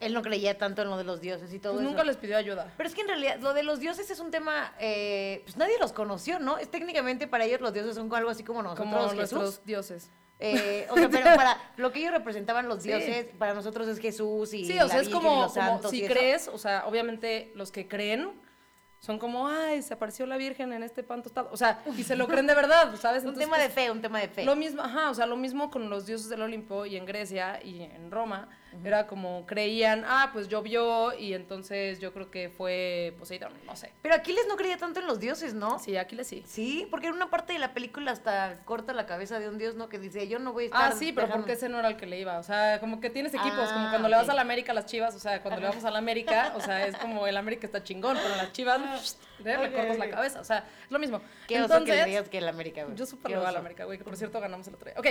Él 0.00 0.12
no 0.14 0.22
creía 0.22 0.58
tanto 0.58 0.82
en 0.82 0.90
lo 0.90 0.96
de 0.96 1.04
los 1.04 1.20
dioses 1.20 1.52
y 1.52 1.58
todo 1.58 1.72
Pues 1.74 1.82
eso. 1.82 1.90
nunca 1.90 2.04
les 2.04 2.16
pidió 2.16 2.36
ayuda. 2.36 2.72
Pero 2.76 2.88
es 2.88 2.94
que 2.94 3.00
en 3.00 3.08
realidad 3.08 3.38
lo 3.40 3.54
de 3.54 3.62
los 3.62 3.80
dioses 3.80 4.10
es 4.10 4.20
un 4.20 4.30
tema, 4.30 4.74
eh, 4.78 5.40
pues 5.44 5.56
nadie 5.56 5.78
los 5.80 5.92
conoció, 5.92 6.38
¿no? 6.38 6.58
Es 6.58 6.70
técnicamente 6.70 7.26
para 7.26 7.44
ellos 7.44 7.60
los 7.60 7.72
dioses 7.72 7.94
son 7.94 8.12
algo 8.14 8.30
así 8.30 8.44
como 8.44 8.62
nosotros, 8.62 8.86
Como 8.88 9.00
Jesús. 9.02 9.16
nuestros 9.16 9.64
dioses. 9.64 10.10
Eh, 10.38 10.86
o 10.90 10.96
sea, 10.96 11.08
pero 11.08 11.24
para 11.34 11.56
lo 11.78 11.92
que 11.92 12.00
ellos 12.00 12.12
representaban 12.12 12.68
los 12.68 12.82
Sí. 12.82 12.88
dioses, 12.88 13.26
para 13.38 13.54
nosotros 13.54 13.88
es 13.88 13.98
Jesús 13.98 14.52
y 14.52 14.66
Sí, 14.66 14.74
la 14.74 14.84
o 14.84 14.88
sea, 14.88 15.00
es 15.00 15.08
Virgen 15.08 15.22
y 15.22 15.24
como, 15.24 15.48
si 15.90 15.96
y 15.96 16.04
eso. 16.04 16.12
crees, 16.12 16.48
o 16.48 16.58
sea, 16.58 16.86
obviamente 16.86 17.52
los 17.54 17.72
que 17.72 17.88
creen 17.88 18.30
son 18.98 19.18
como, 19.18 19.46
ay, 19.48 19.82
se 19.82 19.94
apareció 19.94 20.26
la 20.26 20.36
Virgen 20.36 20.72
en 20.72 20.82
este 20.82 21.02
pan 21.02 21.22
tostado. 21.22 21.48
O 21.52 21.56
sea, 21.56 21.82
y 21.96 22.02
se 22.02 22.16
lo 22.16 22.26
creen 22.28 22.46
de 22.46 22.54
verdad, 22.54 22.94
¿sabes? 23.00 23.22
Un 23.22 23.28
Entonces, 23.30 23.44
tema 23.46 23.56
de 23.58 23.64
pues, 23.70 23.74
fe, 23.74 23.90
un 23.90 24.02
tema 24.02 24.20
de 24.20 24.28
fe. 24.28 24.44
Lo 24.44 24.56
mismo, 24.56 24.82
ajá, 24.82 25.10
o 25.10 25.14
sea, 25.14 25.24
lo 25.26 25.36
mismo 25.36 25.70
con 25.70 25.88
los 25.88 26.04
dioses 26.06 26.28
del 26.28 26.42
Olimpo 26.42 26.84
y 26.86 26.96
en 26.96 27.06
Grecia 27.06 27.60
y 27.62 27.82
en 27.82 28.10
Roma. 28.10 28.48
Era 28.84 29.06
como 29.06 29.46
creían, 29.46 30.04
ah, 30.06 30.30
pues 30.34 30.48
llovió 30.48 31.18
y 31.18 31.32
entonces 31.32 31.98
yo 31.98 32.12
creo 32.12 32.30
que 32.30 32.50
fue 32.50 33.14
Poseidón, 33.18 33.52
no 33.64 33.74
sé. 33.74 33.90
Pero 34.02 34.14
Aquiles 34.14 34.44
no 34.48 34.56
creía 34.56 34.76
tanto 34.76 35.00
en 35.00 35.06
los 35.06 35.18
dioses, 35.18 35.54
¿no? 35.54 35.78
Sí, 35.78 35.96
Aquiles 35.96 36.26
sí. 36.26 36.42
Sí, 36.46 36.86
porque 36.90 37.06
en 37.06 37.14
una 37.14 37.30
parte 37.30 37.54
de 37.54 37.58
la 37.58 37.72
película 37.72 38.12
hasta 38.12 38.60
corta 38.66 38.92
la 38.92 39.06
cabeza 39.06 39.38
de 39.38 39.48
un 39.48 39.56
dios, 39.56 39.76
¿no? 39.76 39.88
Que 39.88 39.98
dice, 39.98 40.28
yo 40.28 40.38
no 40.38 40.52
voy 40.52 40.64
a 40.64 40.66
estar... 40.66 40.92
Ah, 40.92 40.94
sí, 40.94 41.12
pero 41.12 41.26
dejando- 41.26 41.44
porque 41.44 41.52
ese 41.54 41.70
no 41.70 41.78
era 41.78 41.88
el 41.88 41.96
que 41.96 42.04
le 42.04 42.20
iba. 42.20 42.38
O 42.38 42.42
sea, 42.42 42.78
como 42.80 43.00
que 43.00 43.08
tienes 43.08 43.32
equipos, 43.32 43.72
como 43.72 43.86
Ah, 43.86 43.90
cuando 43.90 44.08
le 44.08 44.16
vas 44.16 44.28
a 44.28 44.34
la 44.34 44.42
América 44.42 44.72
a 44.72 44.74
las 44.74 44.84
chivas, 44.86 45.14
o 45.14 45.18
sea, 45.20 45.40
cuando 45.40 45.60
le 45.60 45.68
vamos 45.68 45.84
a 45.84 45.90
la 45.90 45.98
América, 45.98 46.52
o 46.54 46.60
sea, 46.60 46.86
es 46.86 46.96
como 46.98 47.26
el 47.26 47.36
América 47.38 47.66
está 47.66 47.82
chingón, 47.82 48.18
pero 48.22 48.36
las 48.36 48.52
chivas 48.52 49.16
le 49.42 49.72
cortas 49.72 49.98
la 49.98 50.10
cabeza, 50.10 50.40
o 50.40 50.44
sea, 50.44 50.58
es 50.84 50.90
lo 50.90 50.98
mismo. 50.98 51.22
Qué 51.48 51.62
oso 51.62 51.68
que 51.68 51.74
Entonces, 51.78 52.06
digas 52.06 52.28
que 52.28 52.38
el 52.38 52.48
América, 52.48 52.84
güey. 52.84 52.94
Yo 52.96 53.06
súper 53.06 53.30
le 53.30 53.36
voy 53.38 53.46
a 53.46 53.46
la 53.46 53.50
oso. 53.52 53.60
América, 53.60 53.84
güey, 53.86 53.96
que 53.96 54.04
por 54.04 54.16
cierto 54.18 54.38
ganamos 54.38 54.66
el 54.68 54.74
otro 54.74 54.90
día. 54.90 55.00
Ok, 55.00 55.06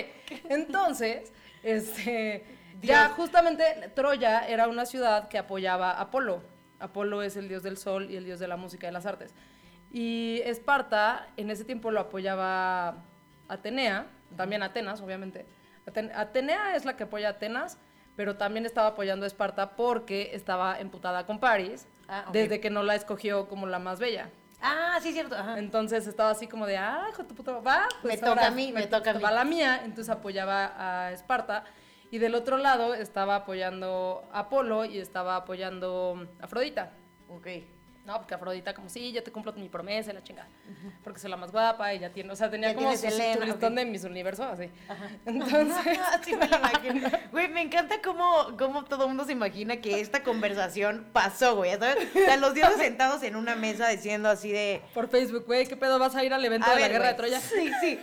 entonces, 0.49 1.31
este, 1.63 2.45
ya 2.81 3.09
justamente 3.09 3.91
Troya 3.95 4.47
era 4.47 4.67
una 4.67 4.85
ciudad 4.85 5.27
que 5.27 5.38
apoyaba 5.38 5.91
a 5.91 6.01
Apolo. 6.01 6.41
Apolo 6.79 7.21
es 7.23 7.35
el 7.38 7.47
dios 7.47 7.63
del 7.63 7.77
sol 7.77 8.09
y 8.11 8.15
el 8.17 8.25
dios 8.25 8.39
de 8.39 8.47
la 8.47 8.57
música 8.57 8.88
y 8.88 8.91
las 8.91 9.05
artes. 9.05 9.33
Y 9.91 10.41
Esparta 10.43 11.27
en 11.38 11.49
ese 11.49 11.63
tiempo 11.63 11.91
lo 11.91 11.99
apoyaba 12.01 12.97
Atenea, 13.47 14.07
también 14.35 14.63
Atenas, 14.63 15.01
obviamente. 15.01 15.45
Aten- 15.85 16.11
Atenea 16.15 16.75
es 16.75 16.83
la 16.85 16.97
que 16.97 17.03
apoya 17.03 17.29
a 17.29 17.31
Atenas, 17.31 17.77
pero 18.15 18.35
también 18.38 18.65
estaba 18.65 18.89
apoyando 18.89 19.23
a 19.25 19.27
Esparta 19.27 19.75
porque 19.75 20.31
estaba 20.33 20.79
emputada 20.79 21.25
con 21.25 21.39
París, 21.39 21.88
Ah, 22.07 22.25
desde 22.31 22.59
que 22.59 22.69
no 22.69 22.83
la 22.83 22.93
escogió 22.95 23.47
como 23.47 23.65
la 23.65 23.79
más 23.79 23.99
bella. 23.99 24.29
Ah, 24.61 24.99
sí, 25.01 25.11
cierto. 25.11 25.35
Ajá. 25.35 25.57
Entonces 25.57 26.05
estaba 26.07 26.29
así 26.31 26.47
como 26.47 26.65
de, 26.67 26.77
ah, 26.77 27.05
hijo 27.09 27.23
de 27.23 27.27
tu 27.29 27.33
puta, 27.35 27.53
va, 27.53 27.88
pues 28.01 28.13
Me 28.13 28.17
toca 28.19 28.29
ahora 28.29 28.47
a 28.47 28.51
mí, 28.51 28.71
me 28.71 28.85
toca 28.88 29.11
a 29.11 29.13
mí. 29.15 29.23
Va 29.23 29.31
la 29.31 29.43
mía, 29.43 29.81
entonces 29.83 30.09
apoyaba 30.13 30.73
a 31.07 31.11
Esparta. 31.13 31.63
Y 32.11 32.19
del 32.19 32.35
otro 32.35 32.57
lado 32.57 32.93
estaba 32.93 33.35
apoyando 33.35 34.27
a 34.31 34.39
Apolo 34.39 34.85
y 34.85 34.99
estaba 34.99 35.35
apoyando 35.35 36.27
a 36.39 36.45
Afrodita. 36.45 36.93
Ok. 37.27 37.47
No, 38.05 38.17
porque 38.19 38.35
Afrodita 38.35 38.73
como, 38.75 38.87
sí, 38.87 39.11
yo 39.11 39.23
te 39.23 39.31
cumplo 39.31 39.51
mi 39.53 39.67
promesa 39.67 40.13
la 40.13 40.21
chingada. 40.21 40.47
Porque 41.03 41.19
soy 41.19 41.29
la 41.31 41.37
más 41.37 41.51
guapa 41.51 41.91
y 41.91 41.99
ya 41.99 42.11
tiene, 42.11 42.31
o 42.31 42.35
sea, 42.35 42.51
tenía 42.51 42.69
Ya 42.69 42.75
como 42.75 42.91
su, 42.91 42.99
su 42.99 43.07
Helena, 43.07 43.45
listón 43.45 43.73
de 43.73 43.83
mis 43.85 44.03
universos, 44.03 44.45
así. 44.45 44.69
Entonces, 45.25 45.99
sí 46.23 46.35
me 46.35 46.47
lo 46.47 46.57
imagino. 46.57 47.09
Güey, 47.31 47.47
me 47.49 47.61
encanta 47.61 48.01
cómo, 48.03 48.55
cómo 48.59 48.85
todo 48.85 49.03
el 49.03 49.07
mundo 49.09 49.25
se 49.25 49.31
imagina 49.31 49.77
que 49.77 50.01
esta 50.01 50.21
conversación 50.21 51.07
pasó, 51.13 51.55
güey. 51.55 51.71
¿sabes? 51.79 52.07
O 52.15 52.19
sea, 52.19 52.37
los 52.37 52.53
dioses 52.53 52.77
sentados 52.77 53.23
en 53.23 53.35
una 53.35 53.55
mesa 53.55 53.87
diciendo 53.87 54.29
así 54.29 54.51
de... 54.51 54.83
por 54.93 55.09
Facebook, 55.09 55.45
güey, 55.47 55.65
¿qué 55.65 55.75
pedo 55.75 55.97
vas 55.97 56.15
a 56.15 56.23
ir 56.23 56.31
al 56.31 56.45
evento 56.45 56.69
A 56.69 56.75
de 56.75 56.81
la 56.81 56.87
guerra 56.87 57.07
de 57.07 57.13
Troya? 57.15 57.39
Sí, 57.39 57.71
sí. 57.81 57.99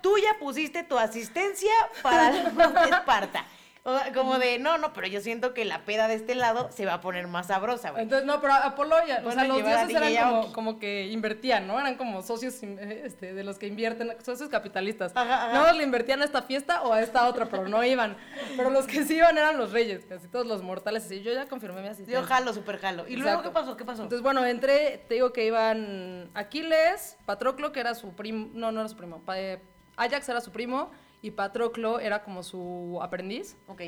Tú 0.00 0.16
ya 0.18 0.38
pusiste 0.38 0.84
tu 0.84 0.96
asistencia 0.96 1.72
para 2.02 2.30
de 2.30 2.90
Esparta. 2.90 3.44
O 3.82 3.96
sea, 3.96 4.12
como 4.12 4.38
de, 4.38 4.58
no, 4.58 4.76
no, 4.76 4.92
pero 4.92 5.06
yo 5.06 5.22
siento 5.22 5.54
que 5.54 5.64
la 5.64 5.86
peda 5.86 6.06
de 6.06 6.14
este 6.14 6.34
lado 6.34 6.70
se 6.70 6.84
va 6.84 6.94
a 6.94 7.00
poner 7.00 7.26
más 7.28 7.46
sabrosa, 7.46 7.90
güey. 7.90 8.02
Entonces, 8.02 8.26
no, 8.26 8.40
pero 8.40 8.52
Apolo, 8.52 8.96
ya, 9.06 9.20
o 9.20 9.24
Van 9.24 9.34
sea, 9.34 9.44
los 9.44 9.56
dioses 9.64 9.88
eran 9.88 10.30
como, 10.30 10.52
como 10.52 10.78
que 10.78 11.06
invertían, 11.06 11.66
¿no? 11.66 11.80
Eran 11.80 11.96
como 11.96 12.20
socios 12.22 12.62
eh, 12.62 13.02
este, 13.06 13.32
de 13.32 13.42
los 13.42 13.58
que 13.58 13.66
invierten, 13.66 14.14
socios 14.22 14.50
capitalistas. 14.50 15.12
Ajá, 15.14 15.46
ajá. 15.46 15.72
No 15.72 15.72
le 15.72 15.82
invertían 15.82 16.20
a 16.20 16.26
esta 16.26 16.42
fiesta 16.42 16.82
o 16.82 16.92
a 16.92 17.00
esta 17.00 17.26
otra, 17.26 17.46
pero 17.46 17.68
no 17.68 17.82
iban. 17.82 18.18
Pero 18.54 18.68
los 18.68 18.86
que 18.86 19.04
sí 19.04 19.16
iban 19.16 19.38
eran 19.38 19.56
los 19.56 19.72
reyes, 19.72 20.04
casi 20.04 20.28
todos 20.28 20.46
los 20.46 20.62
mortales. 20.62 21.06
Así, 21.06 21.22
yo 21.22 21.32
ya 21.32 21.46
confirmé 21.46 21.80
mi 21.80 21.88
asistencia. 21.88 22.20
Yo 22.20 22.26
jalo, 22.26 22.52
súper 22.52 22.78
jalo. 22.78 23.08
¿Y 23.08 23.16
luego 23.16 23.42
qué 23.42 23.50
pasó? 23.50 23.78
¿Qué 23.78 23.86
pasó? 23.86 24.02
Entonces, 24.02 24.22
bueno, 24.22 24.44
entré, 24.44 25.04
te 25.08 25.14
digo 25.14 25.32
que 25.32 25.46
iban 25.46 26.30
Aquiles, 26.34 27.16
Patroclo, 27.24 27.72
que 27.72 27.80
era 27.80 27.94
su 27.94 28.12
primo, 28.12 28.50
no, 28.52 28.72
no 28.72 28.80
era 28.80 28.88
su 28.90 28.96
primo, 28.96 29.22
eh, 29.34 29.62
Ajax 29.96 30.28
era 30.28 30.40
su 30.42 30.52
primo 30.52 30.90
y 31.22 31.32
Patroclo 31.32 32.00
era 32.00 32.22
como 32.22 32.42
su 32.42 32.98
aprendiz. 33.02 33.56
ok. 33.66 33.82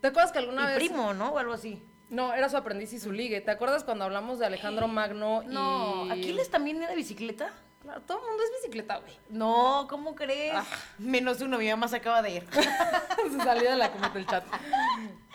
¿Te 0.00 0.08
acuerdas 0.08 0.32
que 0.32 0.38
alguna 0.38 0.62
Y 0.62 0.66
vez... 0.66 0.74
primo, 0.76 1.14
¿no? 1.14 1.30
O 1.30 1.38
algo 1.38 1.52
así. 1.52 1.80
No, 2.10 2.34
era 2.34 2.48
su 2.48 2.56
aprendiz 2.56 2.92
y 2.92 2.98
su 2.98 3.12
ligue. 3.12 3.40
¿Te 3.40 3.52
acuerdas 3.52 3.84
cuando 3.84 4.04
hablamos 4.04 4.38
de 4.40 4.46
Alejandro 4.46 4.88
Magno 4.88 5.42
No, 5.44 6.06
y... 6.06 6.10
¿Aquiles 6.10 6.50
también 6.50 6.82
era 6.82 6.94
bicicleta? 6.94 7.52
Claro, 7.80 8.02
todo 8.02 8.18
el 8.18 8.26
mundo 8.26 8.42
es 8.42 8.50
bicicleta, 8.62 8.98
güey. 8.98 9.12
No, 9.28 9.86
¿cómo 9.88 10.14
crees? 10.14 10.54
Ah. 10.56 10.64
Menos 10.98 11.40
uno, 11.40 11.58
mi 11.58 11.68
mamá 11.70 11.88
se 11.88 11.96
acaba 11.96 12.20
de 12.22 12.30
ir. 12.30 12.46
Se 13.30 13.38
salió 13.38 13.70
de 13.70 13.76
la 13.76 13.90
cometa 13.90 14.14
del 14.14 14.26
chat. 14.26 14.44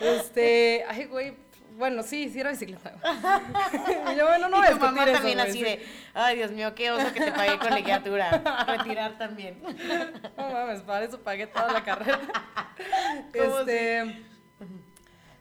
Este, 0.00 0.84
ay, 0.88 1.06
güey, 1.06 1.34
bueno, 1.78 2.02
sí, 2.02 2.28
sí 2.28 2.40
era 2.40 2.50
bicicleta. 2.50 2.94
Y 4.12 4.16
yo, 4.16 4.26
bueno, 4.26 4.48
no 4.48 4.58
voy 4.58 4.66
a 4.66 4.74
mamá 4.76 5.04
eso, 5.04 5.12
también 5.12 5.38
güey, 5.38 5.48
así 5.48 5.58
sí. 5.58 5.64
de, 5.64 5.86
ay, 6.14 6.36
Dios 6.36 6.50
mío, 6.50 6.74
qué 6.74 6.90
oso 6.90 7.12
que 7.12 7.20
te 7.20 7.32
pagué 7.32 7.58
con 7.58 7.74
legiatura. 7.74 8.64
Retirar 8.66 9.16
también. 9.18 9.62
No 10.36 10.50
mames, 10.50 10.80
para 10.82 11.04
eso 11.04 11.20
pagué 11.20 11.46
toda 11.46 11.72
la 11.72 11.84
carrera. 11.84 12.18
¿Cómo 13.32 13.60
este, 13.60 14.22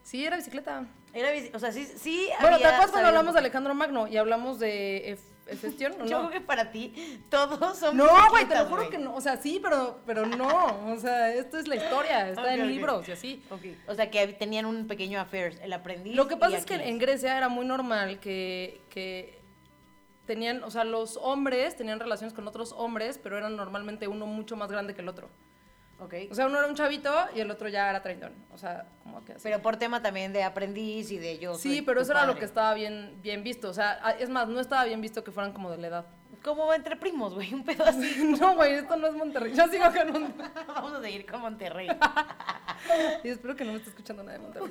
sí, 0.04 0.26
era 0.26 0.38
bicicleta. 0.38 0.86
Era 1.14 1.34
bici- 1.34 1.50
o 1.54 1.60
sea, 1.60 1.72
sí, 1.72 1.86
sí 1.86 2.30
Bueno, 2.42 2.58
¿te 2.58 2.66
había 2.66 2.76
acuerdas 2.76 2.92
cuando 2.92 3.08
hablamos 3.08 3.34
de 3.34 3.40
Alejandro 3.40 3.74
Magno 3.74 4.08
y 4.08 4.18
hablamos 4.18 4.60
de 4.60 5.14
Ef- 5.14 5.37
Efestión? 5.50 5.94
¿o 6.02 6.06
Yo 6.06 6.20
creo 6.20 6.30
que 6.30 6.42
para 6.42 6.72
ti 6.72 7.22
todos 7.30 7.78
son 7.78 7.98
No, 7.98 8.08
güey, 8.30 8.46
te 8.46 8.56
lo 8.56 8.66
juro 8.66 8.90
que 8.90 8.98
no. 8.98 9.16
O 9.16 9.22
sea, 9.22 9.38
sí, 9.38 9.60
pero, 9.62 10.00
pero 10.06 10.26
no. 10.26 10.92
O 10.92 10.98
sea, 11.00 11.34
esto 11.34 11.58
es 11.58 11.68
la 11.68 11.76
historia, 11.76 12.30
está 12.32 12.54
en 12.54 12.68
libros 12.68 13.08
y 13.08 13.12
así. 13.12 13.44
Ok, 13.50 13.62
O 13.88 13.96
sea, 13.96 14.10
que 14.10 14.28
tenían 14.30 14.66
un 14.66 14.88
pequeño 14.88 15.20
affair, 15.20 15.60
el 15.62 15.74
aprendiz 15.74 16.16
Lo 16.16 16.28
que 16.28 16.38
pasa 16.38 16.58
es 16.58 16.66
que 16.66 16.76
en 16.76 16.98
Grecia 17.00 17.38
era 17.38 17.50
muy 17.50 17.66
normal 17.66 18.20
que, 18.20 18.82
que 18.90 19.42
tenían, 20.26 20.64
o 20.64 20.70
sea, 20.70 20.84
los 20.84 21.18
hombres 21.18 21.76
tenían 21.76 22.00
relaciones 22.00 22.34
con 22.34 22.48
otros 22.48 22.74
hombres, 22.78 23.18
pero 23.18 23.38
eran 23.38 23.56
normalmente 23.56 24.08
uno 24.08 24.28
mucho 24.28 24.56
más 24.56 24.72
grande 24.72 24.94
que 24.94 25.02
el 25.02 25.08
otro. 25.08 25.30
Ok. 26.00 26.14
O 26.30 26.36
sea, 26.36 26.46
uno 26.46 26.60
era 26.60 26.68
un 26.68 26.76
chavito 26.76 27.12
y 27.36 27.40
el 27.40 27.50
otro 27.50 27.68
ya 27.70 27.90
era 27.90 28.02
treintón. 28.02 28.34
O 28.52 28.58
sea, 28.58 28.86
como 29.04 29.26
que 29.26 29.34
así. 29.34 29.42
Pero 29.44 29.62
por 29.62 29.78
tema 29.78 30.02
también 30.02 30.32
de 30.32 30.44
aprendiz 30.44 31.12
y 31.12 31.18
de 31.18 31.40
yo 31.40 31.56
sí, 31.56 31.70
soy 31.70 31.82
pero 31.82 32.00
tu 32.00 32.04
eso 32.04 32.12
era 32.12 32.26
lo 32.26 32.36
que 32.36 32.46
estaba 32.46 32.74
bien, 32.74 33.18
bien 33.22 33.44
visto. 33.44 33.70
O 33.70 33.74
sea, 33.74 34.16
es 34.20 34.30
más, 34.30 34.48
no 34.48 34.60
estaba 34.60 34.86
bien 34.86 35.02
visto 35.02 35.24
que 35.24 35.32
fueran 35.32 35.54
como 35.54 35.72
de 35.72 35.78
la 35.78 35.88
edad. 35.88 36.06
Como 36.48 36.74
entre 36.74 36.96
primos, 36.96 37.34
güey, 37.34 37.54
un 37.54 37.64
pedo 37.66 37.84
así. 37.84 38.36
no, 38.40 38.56
güey, 38.56 38.76
esto 38.76 38.96
no 38.96 39.08
es 39.08 39.14
Monterrey. 39.14 39.54
Yo 39.54 39.68
sigo 39.68 39.84
con 39.86 40.22
Monterrey. 40.22 40.52
Vamos 40.68 40.94
a 40.94 41.02
seguir 41.02 41.26
con 41.26 41.42
Monterrey. 41.42 41.90
Y 43.24 43.30
espero 43.30 43.56
que 43.56 43.66
no 43.66 43.72
me 43.72 43.78
esté 43.80 43.90
escuchando 43.90 44.24
nadie 44.24 44.38
de 44.38 44.44
Monterrey. 44.44 44.70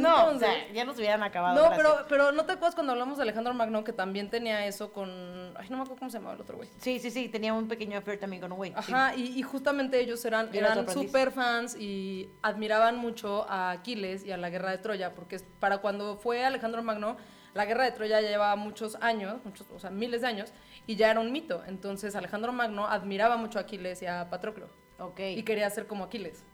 no, 0.00 0.14
o 0.14 0.20
Entonces- 0.30 0.48
sea, 0.48 0.72
ya 0.72 0.84
nos 0.84 0.96
hubieran 0.96 1.22
acabado. 1.22 1.60
No, 1.68 1.76
pero, 1.76 2.06
pero 2.08 2.32
no 2.32 2.46
te 2.46 2.52
acuerdas 2.52 2.74
cuando 2.74 2.92
hablamos 2.92 3.18
de 3.18 3.24
Alejandro 3.24 3.52
Magno 3.52 3.82
que 3.84 3.92
también 3.92 4.30
tenía 4.30 4.64
eso 4.66 4.92
con. 4.92 5.10
Ay, 5.58 5.68
no 5.68 5.76
me 5.76 5.82
acuerdo 5.82 5.96
cómo 5.98 6.10
se 6.10 6.18
llamaba 6.18 6.36
el 6.36 6.40
otro 6.40 6.56
güey. 6.56 6.70
Sí, 6.78 7.00
sí, 7.00 7.10
sí, 7.10 7.28
tenía 7.28 7.52
un 7.52 7.66
pequeño 7.68 7.98
affair 7.98 8.18
también 8.20 8.40
con 8.40 8.52
un 8.52 8.56
güey. 8.58 8.70
sí. 8.70 8.92
Ajá, 8.92 9.14
y, 9.16 9.38
y 9.38 9.42
justamente 9.42 10.00
ellos 10.00 10.24
eran, 10.24 10.48
Y 10.52 10.58
eran 10.58 10.88
super 10.88 11.32
fans 11.32 11.76
y 11.78 12.30
admiraban 12.40 12.96
mucho 12.96 13.44
a 13.50 13.72
Aquiles 13.72 14.24
y 14.24 14.30
a 14.30 14.36
la 14.36 14.48
guerra 14.48 14.70
de 14.70 14.78
Troya, 14.78 15.12
porque 15.14 15.38
para 15.58 15.78
cuando 15.78 16.16
fue 16.16 16.44
Alejandro 16.44 16.82
Magno, 16.82 17.16
la 17.52 17.66
guerra 17.66 17.84
de 17.84 17.90
Troya 17.92 18.20
ya 18.20 18.28
llevaba 18.28 18.54
muchos 18.56 18.96
años, 19.00 19.44
muchos, 19.44 19.66
o 19.70 19.78
sea, 19.80 19.90
miles 19.90 20.20
de 20.20 20.28
años, 20.28 20.52
y 20.90 20.96
ya 20.96 21.12
era 21.12 21.20
un 21.20 21.30
mito. 21.30 21.62
Entonces 21.68 22.16
Alejandro 22.16 22.52
Magno 22.52 22.84
admiraba 22.84 23.36
mucho 23.36 23.58
a 23.60 23.62
Aquiles 23.62 24.02
y 24.02 24.06
a 24.06 24.28
Patroclo, 24.28 24.68
Ok. 24.98 25.20
y 25.20 25.42
quería 25.44 25.70
ser 25.70 25.86
como 25.86 26.02
Aquiles. 26.02 26.44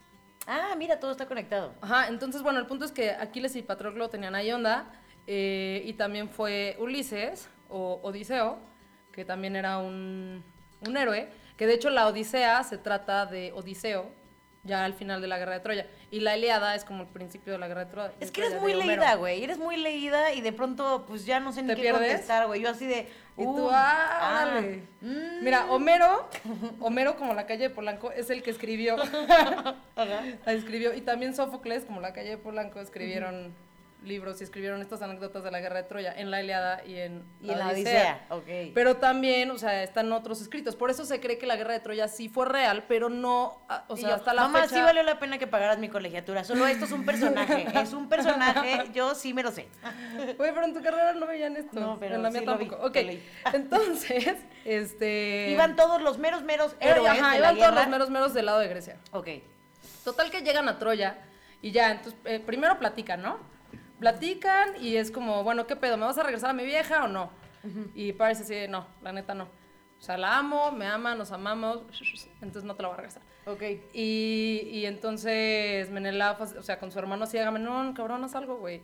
Ah, 0.47 0.75
mira, 0.77 1.01
todo 1.01 1.11
está 1.11 1.27
conectado. 1.27 1.73
Ajá, 1.81 2.09
entonces, 2.09 2.43
bueno, 2.43 2.59
el 2.61 2.67
punto 2.67 2.85
es 2.85 2.93
que 2.93 3.11
Aquiles 3.13 3.57
y 3.57 3.63
Patroclo 3.63 4.11
tenían 4.11 4.35
ahí 4.35 4.53
onda, 4.53 4.93
eh, 5.27 5.83
y 5.87 5.95
también 5.95 6.29
fue 6.29 6.77
Ulises, 6.79 7.49
o 7.71 7.99
Odiseo, 8.03 8.59
que 9.11 9.25
también 9.25 9.57
era 9.57 9.79
un, 9.79 10.45
un 10.87 10.97
héroe, 10.99 11.31
que 11.57 11.67
de 11.67 11.73
hecho 11.75 11.89
la 11.89 12.07
Odisea 12.07 12.63
se 12.63 12.77
trata 12.77 13.25
de 13.25 13.53
Odiseo, 13.53 14.11
ya 14.67 14.85
al 14.85 14.95
final 14.95 15.21
de 15.21 15.29
la 15.29 15.39
guerra 15.39 15.55
de 15.55 15.61
Troya, 15.61 15.87
y 16.11 16.21
la 16.21 16.37
Iliada 16.37 16.75
es 16.75 16.85
como 16.85 17.03
el 17.03 17.09
principio 17.09 17.53
de 17.53 17.59
la 17.59 17.69
guerra 17.69 17.85
de 17.85 17.91
Troya. 17.91 18.13
Es 18.21 18.31
que 18.31 18.41
eres 18.43 18.59
Troya, 18.59 18.77
muy 18.77 18.87
leída, 18.87 19.15
güey. 19.15 19.43
Eres 19.43 19.59
muy 19.59 19.77
leída 19.77 20.33
y 20.33 20.41
de 20.41 20.53
pronto, 20.53 21.05
pues 21.09 21.27
ya 21.27 21.41
no 21.41 21.53
sé 21.53 21.63
ni 21.63 21.69
¿Te 21.69 21.77
qué 21.77 21.83
pierdes? 21.83 22.09
contestar, 22.09 22.47
güey. 22.47 22.61
Yo 22.63 22.71
así 22.71 22.87
de. 22.87 23.09
Y 23.39 23.45
tú, 23.45 23.67
uh, 23.67 23.71
ah, 23.71 24.49
órale. 24.51 24.83
mm. 25.03 25.45
Mira, 25.45 25.67
Homero, 25.71 26.29
Homero 26.81 27.17
como 27.17 27.35
la 27.35 27.47
calle 27.47 27.65
de 27.65 27.71
Polanco, 27.71 28.11
es 28.11 28.31
el 28.31 28.43
que 28.43 28.51
escribió, 28.51 28.97
la 29.97 30.53
escribió, 30.53 30.95
y 30.95 31.03
también 31.03 31.35
Sófocles, 31.35 31.85
como 31.85 32.01
la 32.01 32.15
calle 32.15 32.31
de 32.31 32.39
Polanco, 32.39 32.81
escribieron 32.81 33.55
libros 34.03 34.41
y 34.41 34.45
escribieron 34.45 34.81
estas 34.81 35.03
anécdotas 35.03 35.43
de 35.45 35.51
la 35.51 35.61
guerra 35.61 35.83
de 35.83 35.89
Troya 35.89 36.13
en 36.17 36.31
la 36.31 36.43
Iliada 36.43 36.85
y 36.85 36.97
en 36.97 37.25
Y 37.41 37.51
en 37.51 37.59
la 37.59 37.69
Odisea, 37.69 38.27
ok. 38.31 38.73
Pero 38.75 38.97
también, 38.97 39.51
o 39.51 39.59
sea, 39.59 39.83
están 39.83 40.13
otros 40.13 40.41
escritos. 40.41 40.77
Por 40.77 40.91
eso 40.91 41.05
se 41.05 41.21
cree 41.21 41.39
que 41.39 41.47
la 41.47 41.57
guerra 41.57 41.75
de 41.75 41.81
Troya 41.81 42.09
sí 42.09 42.29
fue 42.29 42.47
real, 42.47 42.85
pero 42.89 43.09
no, 43.09 43.63
ah, 43.69 43.85
o 43.89 43.97
sea, 43.97 44.11
yo, 44.11 44.15
hasta 44.15 44.35
la 44.35 44.43
Mamá, 44.43 44.63
fecha... 44.63 44.77
sí 44.77 44.81
valió 44.83 45.03
la 45.03 45.19
pena 45.19 45.39
que 45.39 45.47
pagaras 45.47 45.79
mi 45.79 45.89
colegiatura. 45.89 46.45
Solo 46.45 46.67
esto 46.67 46.85
es 46.85 46.93
un 46.93 47.05
personaje. 47.05 47.67
es 47.81 47.93
un 47.93 48.09
personaje, 48.09 48.91
yo 48.93 49.15
sí 49.15 49.35
me 49.35 49.43
lo 49.43 49.51
sé. 49.51 49.69
Güey, 50.37 50.53
pero 50.53 50.65
en 50.65 50.75
tu 50.75 50.83
carrera 50.83 51.13
no 51.13 51.27
veían 51.27 51.57
esto. 51.57 51.79
No, 51.79 51.99
pero 51.99 52.17
en 52.17 52.23
la 52.23 52.31
mía 52.31 52.41
sí 52.41 52.47
lo 52.47 52.59
vi, 52.59 52.69
tampoco. 52.69 52.87
ok, 52.87 52.97
lo 52.97 53.03
leí. 53.03 53.31
entonces, 53.53 54.37
este... 54.65 55.51
Iban 55.51 55.77
todos 55.77 56.01
los 56.03 56.19
meros, 56.19 56.43
meros 56.43 56.77
héroes 56.81 57.11
ajá, 57.11 57.35
de 57.35 57.41
la 57.41 57.53
iban 57.53 57.59
todos 57.59 57.75
los 57.75 57.89
meros 57.89 58.11
meros 58.11 58.35
del 58.35 58.47
lado 58.47 58.59
de 58.61 58.69
Grecia. 58.69 58.97
Ok. 59.13 59.29
Total 60.05 60.31
que 60.31 60.43
llegan 60.43 60.69
a 60.69 60.79
Troya 60.79 61.19
y 61.63 61.73
ya, 61.73 61.91
entonces, 61.91 62.21
eh, 62.25 62.41
primero 62.41 62.79
platican, 62.79 63.23
¿no? 63.23 63.56
Platican 63.99 64.83
y 64.83 64.97
es 64.97 65.11
como, 65.11 65.43
bueno, 65.43 65.67
¿qué 65.67 65.77
pedo? 65.77 65.97
¿Me 65.97 66.05
vas 66.05 66.19
a 66.19 66.23
regresar 66.23 66.51
a 66.51 66.53
mi 66.53 66.65
vieja 66.65 67.05
o 67.05 67.09
no? 67.09 67.31
Y 67.95 68.13
parece 68.13 68.45
así, 68.45 68.55
de, 68.55 68.69
no, 68.69 68.87
la 69.03 69.13
neta 69.13 69.35
no. 69.35 69.45
O 69.99 70.03
sea, 70.03 70.17
la 70.17 70.37
amo, 70.37 70.71
me 70.73 70.87
ama, 70.87 71.15
nos 71.15 71.33
amamos, 71.33 71.81
entonces 72.41 72.65
no 72.65 72.77
te 72.77 72.83
la 72.83 72.89
voy 72.89 72.95
a 72.95 72.97
regresar. 72.99 73.23
Ok. 73.47 73.63
Y, 73.93 74.69
y 74.71 74.87
entonces 74.87 75.91
Menelao, 75.91 76.37
o 76.41 76.63
sea, 76.63 76.79
con 76.79 76.93
su 76.93 76.99
hermano 76.99 77.25
así, 77.25 77.39
Agamenón, 77.39 77.95
cabrón, 77.95 78.23
haz 78.23 78.35
algo, 78.35 78.57
güey. 78.59 78.83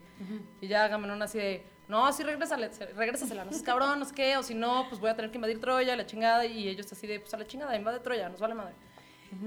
Y 0.59 0.67
ya 0.67 0.85
Agamenón 0.85 1.21
así 1.21 1.37
de, 1.37 1.65
no, 1.87 2.11
sí, 2.11 2.23
regrésale, 2.23 2.69
regrésasela, 2.95 3.45
no 3.45 3.51
seas 3.51 3.63
cabrón, 3.63 3.99
no 3.99 4.05
sé 4.05 4.15
qué, 4.15 4.37
o 4.37 4.43
si 4.43 4.55
no, 4.55 4.87
pues 4.89 4.99
voy 4.99 5.11
a 5.11 5.15
tener 5.15 5.31
que 5.31 5.37
invadir 5.37 5.59
Troya, 5.59 5.95
la 5.95 6.05
chingada, 6.05 6.45
y 6.45 6.67
ellos 6.67 6.91
así 6.91 7.05
de, 7.07 7.19
pues 7.19 7.33
a 7.33 7.37
la 7.37 7.45
chingada, 7.45 7.75
invade 7.75 7.99
Troya, 7.99 8.29
nos 8.29 8.39
vale 8.39 8.55
madre. 8.55 8.73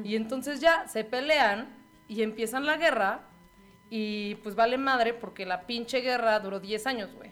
Y 0.04 0.16
entonces 0.16 0.60
ya 0.60 0.86
se 0.88 1.04
pelean 1.04 1.68
y 2.08 2.22
empiezan 2.22 2.66
la 2.66 2.76
guerra, 2.76 3.20
y 3.90 4.36
pues 4.36 4.54
vale 4.54 4.78
madre 4.78 5.14
porque 5.14 5.46
la 5.46 5.66
pinche 5.66 6.00
guerra 6.00 6.38
duró 6.40 6.60
10 6.60 6.86
años, 6.86 7.14
güey. 7.14 7.30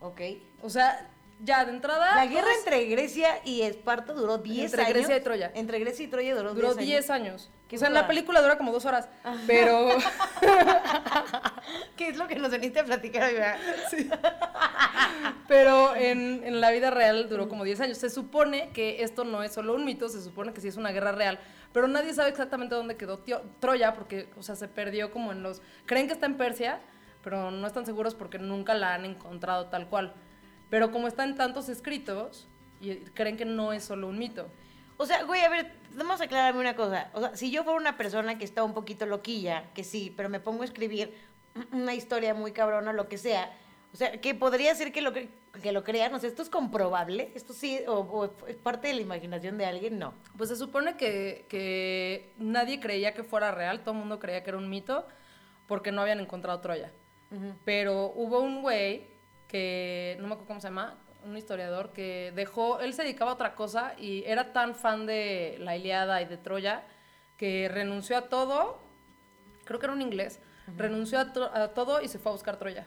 Ok. 0.00 0.20
O 0.62 0.70
sea, 0.70 1.08
ya 1.40 1.64
de 1.64 1.72
entrada... 1.72 2.14
La 2.14 2.26
guerra 2.26 2.44
todos- 2.46 2.58
entre 2.58 2.84
Grecia 2.86 3.40
y 3.44 3.62
Esparta 3.62 4.12
duró 4.12 4.38
10 4.38 4.66
Entre 4.66 4.82
años. 4.82 4.94
Grecia 4.94 5.16
y 5.16 5.20
Troya. 5.20 5.50
Entre 5.54 5.78
Grecia 5.78 6.04
y 6.04 6.08
Troya 6.08 6.34
duró 6.36 6.54
10 6.54 6.56
Duró 6.56 6.68
años. 6.68 6.78
10 6.84 7.10
años. 7.10 7.50
Qué 7.68 7.76
O 7.76 7.78
sea, 7.78 7.88
en 7.88 7.94
la 7.94 8.06
película 8.06 8.40
dura 8.40 8.56
como 8.56 8.72
dos 8.72 8.86
horas, 8.86 9.08
pero... 9.46 9.90
¿Qué 11.96 12.08
es 12.08 12.16
lo 12.16 12.26
que 12.26 12.36
nos 12.36 12.50
veniste 12.50 12.80
a 12.80 12.84
platicar 12.84 13.24
hoy, 13.28 13.34
verdad? 13.34 13.58
Pero 15.48 15.96
en, 15.96 16.42
en 16.44 16.60
la 16.60 16.70
vida 16.70 16.90
real 16.90 17.28
duró 17.28 17.48
como 17.48 17.64
10 17.64 17.80
años. 17.80 17.98
Se 17.98 18.10
supone 18.10 18.70
que 18.70 19.02
esto 19.02 19.24
no 19.24 19.42
es 19.42 19.52
solo 19.52 19.74
un 19.74 19.84
mito, 19.84 20.08
se 20.08 20.22
supone 20.22 20.52
que 20.52 20.60
sí 20.60 20.68
es 20.68 20.76
una 20.76 20.90
guerra 20.92 21.12
real, 21.12 21.40
pero 21.72 21.88
nadie 21.88 22.14
sabe 22.14 22.30
exactamente 22.30 22.74
dónde 22.74 22.96
quedó 22.96 23.18
Tio- 23.18 23.42
Troya 23.60 23.94
porque, 23.94 24.30
o 24.36 24.42
sea, 24.42 24.56
se 24.56 24.68
perdió 24.68 25.10
como 25.10 25.32
en 25.32 25.42
los... 25.42 25.62
Creen 25.86 26.06
que 26.06 26.12
está 26.14 26.26
en 26.26 26.36
Persia, 26.36 26.80
pero 27.22 27.50
no 27.50 27.66
están 27.66 27.84
seguros 27.86 28.14
porque 28.14 28.38
nunca 28.38 28.74
la 28.74 28.94
han 28.94 29.04
encontrado 29.04 29.66
tal 29.66 29.88
cual. 29.88 30.14
Pero 30.70 30.90
como 30.90 31.08
está 31.08 31.24
en 31.24 31.34
tantos 31.36 31.68
escritos, 31.68 32.48
y 32.80 32.96
creen 32.96 33.36
que 33.36 33.44
no 33.44 33.72
es 33.72 33.84
solo 33.84 34.06
un 34.08 34.18
mito. 34.18 34.48
O 34.96 35.06
sea, 35.06 35.22
güey, 35.24 35.42
a 35.42 35.48
ver, 35.48 35.72
vamos 35.94 36.20
a 36.20 36.24
aclararme 36.24 36.60
una 36.60 36.74
cosa. 36.76 37.10
O 37.12 37.20
sea, 37.20 37.36
si 37.36 37.50
yo 37.50 37.64
fuera 37.64 37.78
una 37.78 37.96
persona 37.96 38.36
que 38.38 38.44
está 38.44 38.64
un 38.64 38.74
poquito 38.74 39.06
loquilla, 39.06 39.64
que 39.74 39.84
sí, 39.84 40.12
pero 40.16 40.28
me 40.28 40.40
pongo 40.40 40.62
a 40.62 40.64
escribir 40.64 41.14
una 41.72 41.94
historia 41.94 42.34
muy 42.34 42.52
cabrona, 42.52 42.92
lo 42.92 43.08
que 43.08 43.18
sea, 43.18 43.50
o 43.92 43.96
sea, 43.96 44.20
que 44.20 44.34
podría 44.34 44.74
ser 44.74 44.92
que 44.92 45.00
lo, 45.00 45.12
cre- 45.12 45.28
que 45.62 45.72
lo 45.72 45.84
crean, 45.84 46.14
o 46.14 46.18
sea, 46.18 46.28
¿esto 46.28 46.42
es 46.42 46.50
comprobable? 46.50 47.32
¿Esto 47.34 47.52
sí, 47.52 47.80
o, 47.86 48.00
o 48.00 48.46
es 48.46 48.56
parte 48.56 48.88
de 48.88 48.94
la 48.94 49.00
imaginación 49.00 49.58
de 49.58 49.66
alguien? 49.66 49.98
No. 49.98 50.14
Pues 50.36 50.50
se 50.50 50.56
supone 50.56 50.96
que, 50.96 51.46
que 51.48 52.34
nadie 52.38 52.80
creía 52.80 53.14
que 53.14 53.24
fuera 53.24 53.50
real, 53.50 53.80
todo 53.80 53.92
el 53.92 54.00
mundo 54.00 54.18
creía 54.18 54.42
que 54.42 54.50
era 54.50 54.58
un 54.58 54.68
mito 54.68 55.06
porque 55.66 55.92
no 55.92 56.02
habían 56.02 56.20
encontrado 56.20 56.60
Troya. 56.60 56.92
Pero 57.66 58.06
hubo 58.14 58.40
un 58.40 58.62
güey 58.62 59.06
que, 59.48 60.16
no 60.18 60.26
me 60.26 60.32
acuerdo 60.32 60.48
cómo 60.48 60.60
se 60.60 60.68
llama, 60.68 60.96
un 61.24 61.36
historiador 61.36 61.92
que 61.92 62.32
dejó, 62.34 62.80
él 62.80 62.94
se 62.94 63.02
dedicaba 63.02 63.32
a 63.32 63.34
otra 63.34 63.54
cosa 63.54 63.92
y 63.98 64.24
era 64.24 64.54
tan 64.54 64.74
fan 64.74 65.04
de 65.04 65.56
la 65.60 65.76
Iliada 65.76 66.22
y 66.22 66.24
de 66.24 66.38
Troya 66.38 66.84
que 67.36 67.68
renunció 67.68 68.16
a 68.16 68.22
todo, 68.28 68.80
creo 69.64 69.78
que 69.78 69.86
era 69.86 69.92
un 69.92 70.00
inglés, 70.00 70.40
renunció 70.76 71.18
a, 71.18 71.62
a 71.62 71.68
todo 71.74 72.00
y 72.00 72.08
se 72.08 72.18
fue 72.18 72.30
a 72.30 72.34
buscar 72.34 72.56
Troya. 72.56 72.86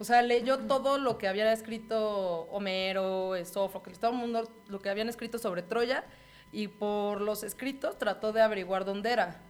O 0.00 0.04
sea, 0.04 0.22
leyó 0.22 0.60
todo 0.60 0.96
lo 0.96 1.18
que 1.18 1.28
había 1.28 1.52
escrito 1.52 2.48
Homero, 2.50 3.34
Sófocles, 3.44 3.98
todo 4.00 4.12
el 4.12 4.16
mundo, 4.16 4.50
lo 4.66 4.80
que 4.80 4.88
habían 4.88 5.10
escrito 5.10 5.38
sobre 5.38 5.62
Troya, 5.62 6.04
y 6.52 6.68
por 6.68 7.20
los 7.20 7.42
escritos 7.42 7.98
trató 7.98 8.32
de 8.32 8.40
averiguar 8.40 8.86
dónde 8.86 9.12
era. 9.12 9.42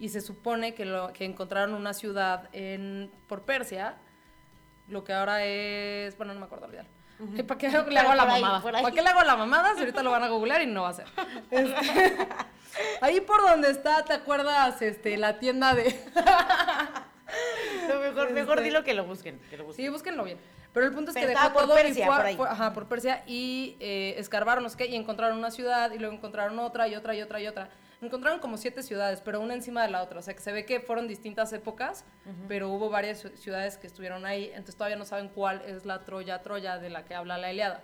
Y 0.00 0.08
se 0.08 0.20
supone 0.20 0.74
que, 0.74 0.84
lo, 0.84 1.12
que 1.12 1.24
encontraron 1.24 1.74
una 1.74 1.94
ciudad 1.94 2.48
en, 2.52 3.12
por 3.28 3.42
Persia, 3.42 3.98
lo 4.88 5.04
que 5.04 5.12
ahora 5.12 5.44
es, 5.44 6.16
bueno, 6.16 6.34
no 6.34 6.40
me 6.40 6.46
acuerdo 6.46 6.66
olvidar. 6.66 6.86
¿Para 7.46 7.58
qué 7.58 7.68
le 7.68 8.00
hago 8.00 8.14
la 8.16 8.22
ahí, 8.24 8.42
mamada? 8.42 8.60
¿Para 8.60 8.90
qué 8.90 9.00
le 9.00 9.08
hago 9.08 9.22
la 9.22 9.36
mamada 9.36 9.74
si 9.74 9.80
ahorita 9.80 10.02
lo 10.02 10.10
van 10.10 10.24
a 10.24 10.28
googlear 10.28 10.60
y 10.62 10.66
no 10.66 10.82
va 10.82 10.88
a 10.88 10.94
ser? 10.94 11.06
Este, 11.52 12.18
ahí 13.00 13.20
por 13.20 13.40
donde 13.42 13.70
está, 13.70 14.04
¿te 14.04 14.12
acuerdas? 14.12 14.82
Este, 14.82 15.16
la 15.16 15.38
tienda 15.38 15.72
de... 15.74 15.96
Mejor, 18.08 18.30
mejor 18.32 18.58
Este- 18.58 18.64
dilo 18.68 18.84
que 18.84 18.94
lo 18.94 19.04
busquen. 19.04 19.38
Que 19.50 19.56
lo 19.56 19.64
busquen. 19.64 19.86
Sí, 19.86 19.90
búsquenlo 19.90 20.24
bien. 20.24 20.38
Pero 20.72 20.86
el 20.86 20.92
punto 20.92 21.10
es 21.10 21.16
que 21.16 21.26
dejó 21.26 21.52
por 21.52 21.62
todo 21.62 21.74
Persia, 21.74 22.04
y 22.04 22.06
fue, 22.06 22.14
a- 22.14 22.18
por 22.18 22.26
ahí. 22.26 22.36
fue- 22.36 22.48
ajá, 22.48 22.72
por 22.74 22.86
Persia 22.88 23.22
y 23.26 23.76
eh, 23.80 24.14
escarbaron, 24.18 24.62
no 24.62 24.70
sé 24.70 24.76
qué, 24.76 24.86
y 24.86 24.96
encontraron 24.96 25.38
una 25.38 25.50
ciudad 25.50 25.90
y 25.92 25.98
luego 25.98 26.14
encontraron 26.14 26.58
otra 26.58 26.86
y 26.88 26.94
otra 26.94 27.14
y 27.14 27.22
otra 27.22 27.40
y 27.40 27.46
otra. 27.46 27.70
Encontraron 28.00 28.38
como 28.38 28.56
siete 28.58 28.84
ciudades, 28.84 29.20
pero 29.22 29.40
una 29.40 29.54
encima 29.54 29.82
de 29.82 29.90
la 29.90 30.02
otra. 30.02 30.20
O 30.20 30.22
sea, 30.22 30.32
que 30.34 30.40
se 30.40 30.52
ve 30.52 30.64
que 30.64 30.78
fueron 30.78 31.08
distintas 31.08 31.52
épocas, 31.52 32.04
pero 32.46 32.68
hubo 32.68 32.90
varias 32.90 33.24
ci- 33.24 33.34
ciudades 33.36 33.76
que 33.76 33.88
estuvieron 33.88 34.24
ahí. 34.24 34.46
Entonces 34.50 34.76
todavía 34.76 34.96
no 34.96 35.04
saben 35.04 35.28
cuál 35.30 35.62
es 35.66 35.84
la 35.84 36.04
Troya 36.04 36.40
Troya 36.42 36.78
de 36.78 36.90
la 36.90 37.04
que 37.04 37.14
habla 37.16 37.38
la 37.38 37.50
Iliada. 37.52 37.82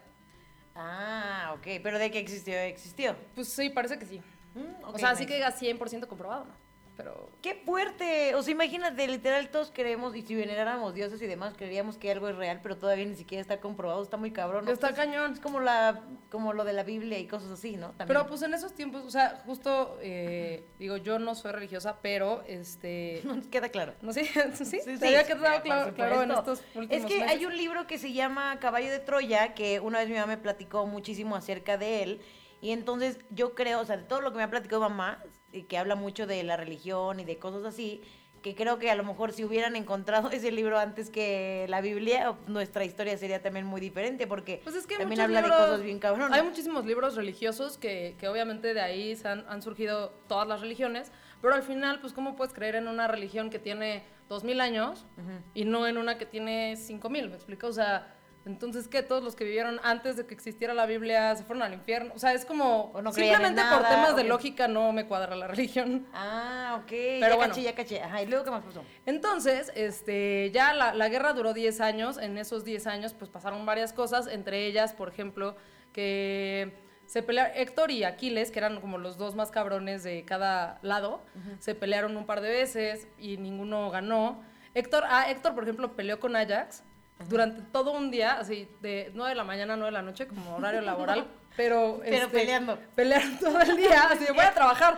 Ah, 0.77 1.53
ok. 1.57 1.81
Pero 1.83 1.99
de 1.99 2.11
que 2.11 2.19
existió, 2.19 2.57
existió. 2.59 3.17
Pues 3.35 3.49
sí, 3.49 3.71
parece 3.71 3.99
que 3.99 4.07
sí. 4.07 4.21
Mm, 4.55 4.85
o 4.85 4.99
sea, 4.99 5.11
así 5.11 5.23
nice. 5.25 5.27
que 5.27 5.35
diga 5.35 5.51
100% 5.51 6.07
comprobado, 6.07 6.45
¿no? 6.45 6.64
Pero 6.97 7.29
¡Qué 7.43 7.55
fuerte! 7.67 8.35
O 8.37 8.43
sea, 8.43 8.53
imagínate, 8.53 9.07
literal, 9.09 9.49
todos 9.51 9.73
creemos, 9.75 10.15
y 10.15 10.23
si 10.23 10.35
veneráramos 10.35 10.95
dioses 10.95 11.21
y 11.21 11.27
demás, 11.27 11.55
creeríamos 11.57 11.99
que 11.99 12.11
algo 12.11 12.29
es 12.29 12.37
real, 12.37 12.61
pero 12.63 12.77
todavía 12.77 13.05
ni 13.05 13.17
siquiera 13.17 13.43
está 13.43 13.61
comprobado, 13.61 14.03
está 14.03 14.17
muy 14.17 14.31
cabrón. 14.31 14.65
¿no? 14.65 14.71
está 14.71 14.89
Pues, 14.89 14.99
cañón. 15.01 15.33
Es 15.33 15.41
como, 15.41 15.59
la, 15.61 16.03
como 16.31 16.53
lo 16.53 16.65
de 16.65 16.73
la 16.73 16.85
Biblia 16.85 17.19
y 17.19 17.27
cosas 17.27 17.51
así, 17.51 17.77
¿no? 17.77 17.89
También. 17.89 18.07
Pero 18.09 18.27
pues 18.27 18.43
en 18.43 18.55
esos 18.55 18.75
tiempos, 18.75 19.05
o 19.05 19.11
sea, 19.11 19.43
justo, 19.45 19.99
eh, 20.03 20.65
digo, 20.79 20.97
yo 20.97 21.19
no 21.19 21.35
soy 21.35 21.53
religiosa, 21.53 21.99
pero 22.01 22.45
este... 22.47 23.21
No 23.25 23.35
nos 23.37 23.47
queda 23.49 23.69
claro. 23.71 23.95
No 24.01 24.13
sé, 24.13 24.25
sí, 24.25 24.41
Sí, 24.55 24.65
sí, 24.65 24.81
sí, 24.85 24.99
te 24.99 25.07
había 25.09 25.23
sí, 25.25 25.33
quedado 25.33 25.63
claro, 25.63 25.95
claro 25.95 26.23
en 26.23 26.31
estos 26.31 26.63
últimos 26.75 27.05
Es 27.05 27.07
que 27.07 27.19
meses. 27.21 27.31
hay 27.31 27.45
un 27.47 27.57
libro 27.57 27.87
que 27.87 27.99
se 27.99 28.13
llama 28.13 28.59
Caballo 28.61 28.91
de 28.91 29.01
Troya, 29.01 29.55
que 29.55 29.81
una 29.81 29.99
vez 29.99 30.09
mi 30.09 30.15
mamá 30.15 30.27
me 30.27 30.39
platicó 30.39 30.87
muchísimo 30.87 31.35
acerca 31.35 31.77
de 31.77 32.03
él. 32.05 32.21
Y 32.61 32.71
entonces 32.73 33.19
yo 33.29 33.55
creo, 33.55 33.81
o 33.81 33.85
sea, 33.85 33.99
de 33.99 34.05
todo 34.05 34.23
lo 34.23 34.31
que 34.31 34.39
me 34.39 34.43
ha 34.45 34.49
platicado 34.49 34.81
mamá, 34.81 35.23
que 35.63 35.79
habla 35.79 35.95
mucho 35.95 36.27
de 36.27 36.43
la 36.43 36.57
religión 36.57 37.21
y 37.21 37.25
de 37.25 37.39
cosas 37.39 37.65
así, 37.65 38.03
que 38.43 38.55
creo 38.55 38.79
que 38.79 38.91
a 38.91 38.95
lo 38.95 39.05
mejor 39.05 39.33
si 39.33 39.43
hubieran 39.43 39.75
encontrado 39.75 40.31
ese 40.33 40.53
libro 40.53 40.79
antes 40.79 41.09
que 41.09 41.65
la 41.71 41.81
Biblia, 41.81 42.35
nuestra 42.47 42.85
historia 42.85 43.17
sería 43.17 43.41
también 43.41 43.65
muy 43.65 43.81
diferente, 43.81 44.27
porque 44.27 44.61
Pues 44.65 44.77
es 44.77 44.87
que 44.87 44.99
también 44.99 45.21
habla 45.23 45.41
libros- 45.41 45.59
de 45.59 45.65
cosas 45.67 45.83
bien 45.83 45.99
cabronas. 45.99 46.39
Hay 46.39 46.45
muchísimos 46.45 46.85
libros 46.85 47.17
religiosos 47.17 47.79
que, 47.79 48.17
que 48.19 48.29
obviamente 48.29 48.75
de 48.75 48.81
ahí 48.83 49.17
se 49.17 49.29
han, 49.29 49.47
han 49.49 49.63
surgido 49.63 50.11
todas 50.29 50.47
las 50.47 50.61
religiones, 50.61 51.11
pero 51.41 51.55
al 51.55 51.63
final, 51.63 52.01
pues, 52.01 52.13
¿cómo 52.13 52.37
puedes 52.37 52.53
creer 52.53 52.75
en 52.75 52.89
una 52.89 53.07
religión 53.09 53.49
que 53.49 53.59
tiene 53.59 54.03
2000 54.29 54.61
años 54.61 55.07
y 55.55 55.65
no 55.65 55.87
en 55.87 55.97
una 55.99 56.19
que 56.19 56.27
tiene 56.27 56.77
5000? 56.77 57.29
¿Me 57.31 57.35
explico? 57.37 57.67
O 57.69 57.73
sea, 57.73 58.15
entonces, 58.47 58.89
¿qué? 58.89 59.03
Todos 59.03 59.25
los 59.25 59.35
que 59.35 59.45
vivieron 59.45 59.81
antes 59.83 60.17
de 60.17 60.27
que 60.27 60.35
existiera 60.35 60.75
la 60.75 60.85
Biblia 60.85 61.35
se 61.35 61.45
fueron 61.45 61.63
al 61.63 61.73
infierno. 61.73 62.13
O 62.15 62.19
sea, 62.19 62.35
es 62.35 62.45
como. 62.45 62.93
No 63.03 63.13
simplemente 63.13 63.63
por 63.71 63.89
temas 63.89 64.17
de 64.17 64.25
lógica 64.25 64.69
no 64.69 64.93
me 64.93 65.07
cuadra 65.07 65.35
la 65.35 65.47
religión. 65.47 66.07
Ah, 66.13 66.81
ok, 66.83 66.91
Pero 66.91 67.21
ya 67.21 67.37
bueno. 67.37 67.55
caché, 67.55 67.63
ya 67.63 67.75
caché. 67.75 68.03
Ajá, 68.03 68.23
¿y 68.23 68.27
luego 68.27 68.45
qué 68.45 68.51
más 68.51 68.63
pasó? 68.65 68.85
Entonces, 69.07 69.73
este, 69.75 70.51
ya 70.53 70.75
la, 70.75 70.95
la 70.95 71.09
guerra 71.09 71.33
duró 71.33 71.55
10 71.55 71.81
años. 71.81 72.19
En 72.19 72.37
esos 72.37 72.65
10 72.65 72.87
años, 72.87 73.15
pues 73.15 73.31
pasaron 73.31 73.65
varias 73.65 73.95
cosas. 73.95 74.27
Entre 74.27 74.67
ellas, 74.67 74.93
por 74.93 75.09
ejemplo, 75.09 75.57
que 75.95 76.75
se 77.07 77.23
pelearon 77.23 77.53
Héctor 77.57 77.91
y 77.91 78.05
Aquiles, 78.05 78.51
que 78.51 78.59
eran 78.59 78.81
como 78.81 78.99
los 78.99 79.17
dos 79.17 79.35
más 79.35 79.51
cabrones 79.51 80.03
de 80.03 80.25
cada 80.25 80.79
lado, 80.83 81.23
se 81.61 81.75
pelearon 81.75 82.17
un 82.17 82.27
par 82.27 82.41
de 82.43 82.51
veces 82.51 83.09
y 83.19 83.39
ninguno 83.39 83.91
ganó. 83.91 84.43
Héctor, 84.75 85.05
ah, 85.09 85.31
Héctor, 85.31 85.55
por 85.55 85.65
ejemplo, 85.65 85.95
peleó 85.97 86.19
con 86.21 86.35
Ajax 86.37 86.83
durante 87.29 87.63
todo 87.73 87.93
un 87.93 88.11
día, 88.11 88.35
así 88.35 88.69
de 88.81 89.11
9 89.15 89.31
de 89.31 89.35
la 89.35 89.45
mañana 89.45 89.75
a 89.75 89.77
9 89.77 89.91
de 89.91 89.93
la 89.93 90.03
noche, 90.03 90.27
como 90.27 90.57
horario 90.57 90.81
laboral. 90.81 91.27
Pero, 91.57 92.01
Pero 92.03 92.17
este, 92.17 92.29
peleando. 92.29 92.79
Pelearon 92.97 93.39
todo 93.39 93.61
el 93.61 93.77
día, 93.77 94.09
así 94.11 94.25
de, 94.25 94.33
voy 94.33 94.45
a 94.45 94.53
trabajar. 94.53 94.97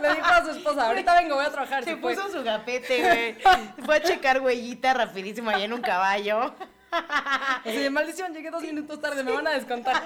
Le 0.00 0.14
dijo 0.14 0.26
a 0.26 0.44
su 0.44 0.50
esposa, 0.52 0.86
ahorita 0.86 1.20
vengo, 1.20 1.34
voy 1.34 1.44
a 1.44 1.50
trabajar. 1.50 1.82
Se 1.82 1.96
fue. 1.96 2.14
puso 2.14 2.30
su 2.30 2.44
gapete, 2.44 3.02
güey. 3.02 3.36
Fue 3.84 3.96
a 3.96 4.00
checar 4.00 4.40
huellita 4.40 4.94
rapidísimo 4.94 5.50
ahí 5.50 5.64
en 5.64 5.72
un 5.72 5.80
caballo. 5.80 6.54
Así 7.64 7.78
de 7.78 7.90
maldición, 7.90 8.32
llegué 8.32 8.50
dos 8.50 8.62
minutos 8.62 9.00
tarde, 9.00 9.24
me 9.24 9.32
van 9.32 9.46
a 9.46 9.52
descontar. 9.52 10.04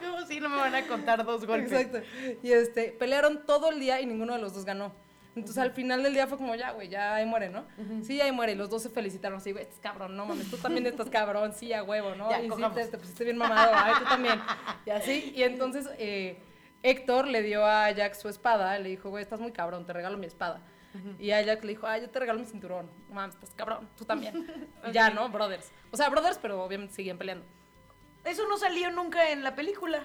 Como 0.00 0.26
si 0.26 0.40
no 0.40 0.48
me 0.48 0.56
van 0.56 0.74
a 0.74 0.86
contar 0.86 1.24
dos 1.24 1.46
golpes. 1.46 1.70
Exacto. 1.70 2.00
Y 2.42 2.52
este, 2.52 2.90
pelearon 2.98 3.44
todo 3.46 3.70
el 3.70 3.78
día 3.78 4.00
y 4.00 4.06
ninguno 4.06 4.32
de 4.32 4.40
los 4.40 4.54
dos 4.54 4.64
ganó. 4.64 4.92
Entonces 5.38 5.62
al 5.62 5.72
final 5.72 6.02
del 6.02 6.14
día 6.14 6.26
fue 6.26 6.36
como, 6.38 6.54
ya, 6.54 6.72
güey, 6.72 6.88
ya 6.88 7.14
ahí 7.14 7.26
muere, 7.26 7.48
¿no? 7.48 7.66
Sí, 8.02 8.20
ahí 8.20 8.32
muere. 8.32 8.52
Y 8.52 8.54
los 8.56 8.68
dos 8.70 8.82
se 8.82 8.90
felicitaron 8.90 9.38
así, 9.38 9.52
güey, 9.52 9.64
estás 9.64 9.80
cabrón, 9.80 10.16
no 10.16 10.26
mames, 10.26 10.50
tú 10.50 10.56
también 10.56 10.86
estás 10.86 11.08
cabrón, 11.10 11.52
sí, 11.52 11.72
a 11.72 11.82
huevo, 11.82 12.14
¿no? 12.14 12.30
Ya, 12.30 12.42
y 12.42 12.50
sí, 12.50 12.62
te, 12.74 12.86
te 12.86 12.98
pusiste 12.98 13.24
bien 13.24 13.36
mamado, 13.36 13.72
ay, 13.74 13.94
tú 13.98 14.04
también. 14.04 14.40
Y 14.86 14.90
así, 14.90 15.32
y 15.34 15.42
entonces 15.42 15.88
eh, 15.98 16.38
Héctor 16.82 17.26
le 17.26 17.42
dio 17.42 17.64
a 17.64 17.90
Jack 17.90 18.14
su 18.14 18.28
espada, 18.28 18.78
le 18.78 18.88
dijo, 18.90 19.10
güey, 19.10 19.22
estás 19.22 19.40
muy 19.40 19.52
cabrón, 19.52 19.86
te 19.86 19.92
regalo 19.92 20.16
mi 20.18 20.26
espada. 20.26 20.62
Y 21.18 21.30
a 21.30 21.40
Jack 21.42 21.62
le 21.62 21.68
dijo, 21.70 21.86
ay, 21.86 22.00
yo 22.00 22.10
te 22.10 22.18
regalo 22.18 22.40
mi 22.40 22.46
cinturón. 22.46 22.90
Mames, 23.10 23.34
estás 23.34 23.54
cabrón, 23.54 23.88
tú 23.96 24.04
también. 24.04 24.68
Ya, 24.92 25.10
¿no? 25.10 25.28
Brothers. 25.28 25.70
O 25.92 25.96
sea, 25.96 26.08
brothers, 26.08 26.38
pero 26.38 26.62
obviamente 26.64 26.94
siguen 26.94 27.18
peleando. 27.18 27.44
Eso 28.24 28.48
no 28.48 28.58
salió 28.58 28.90
nunca 28.90 29.30
en 29.30 29.44
la 29.44 29.54
película. 29.54 30.02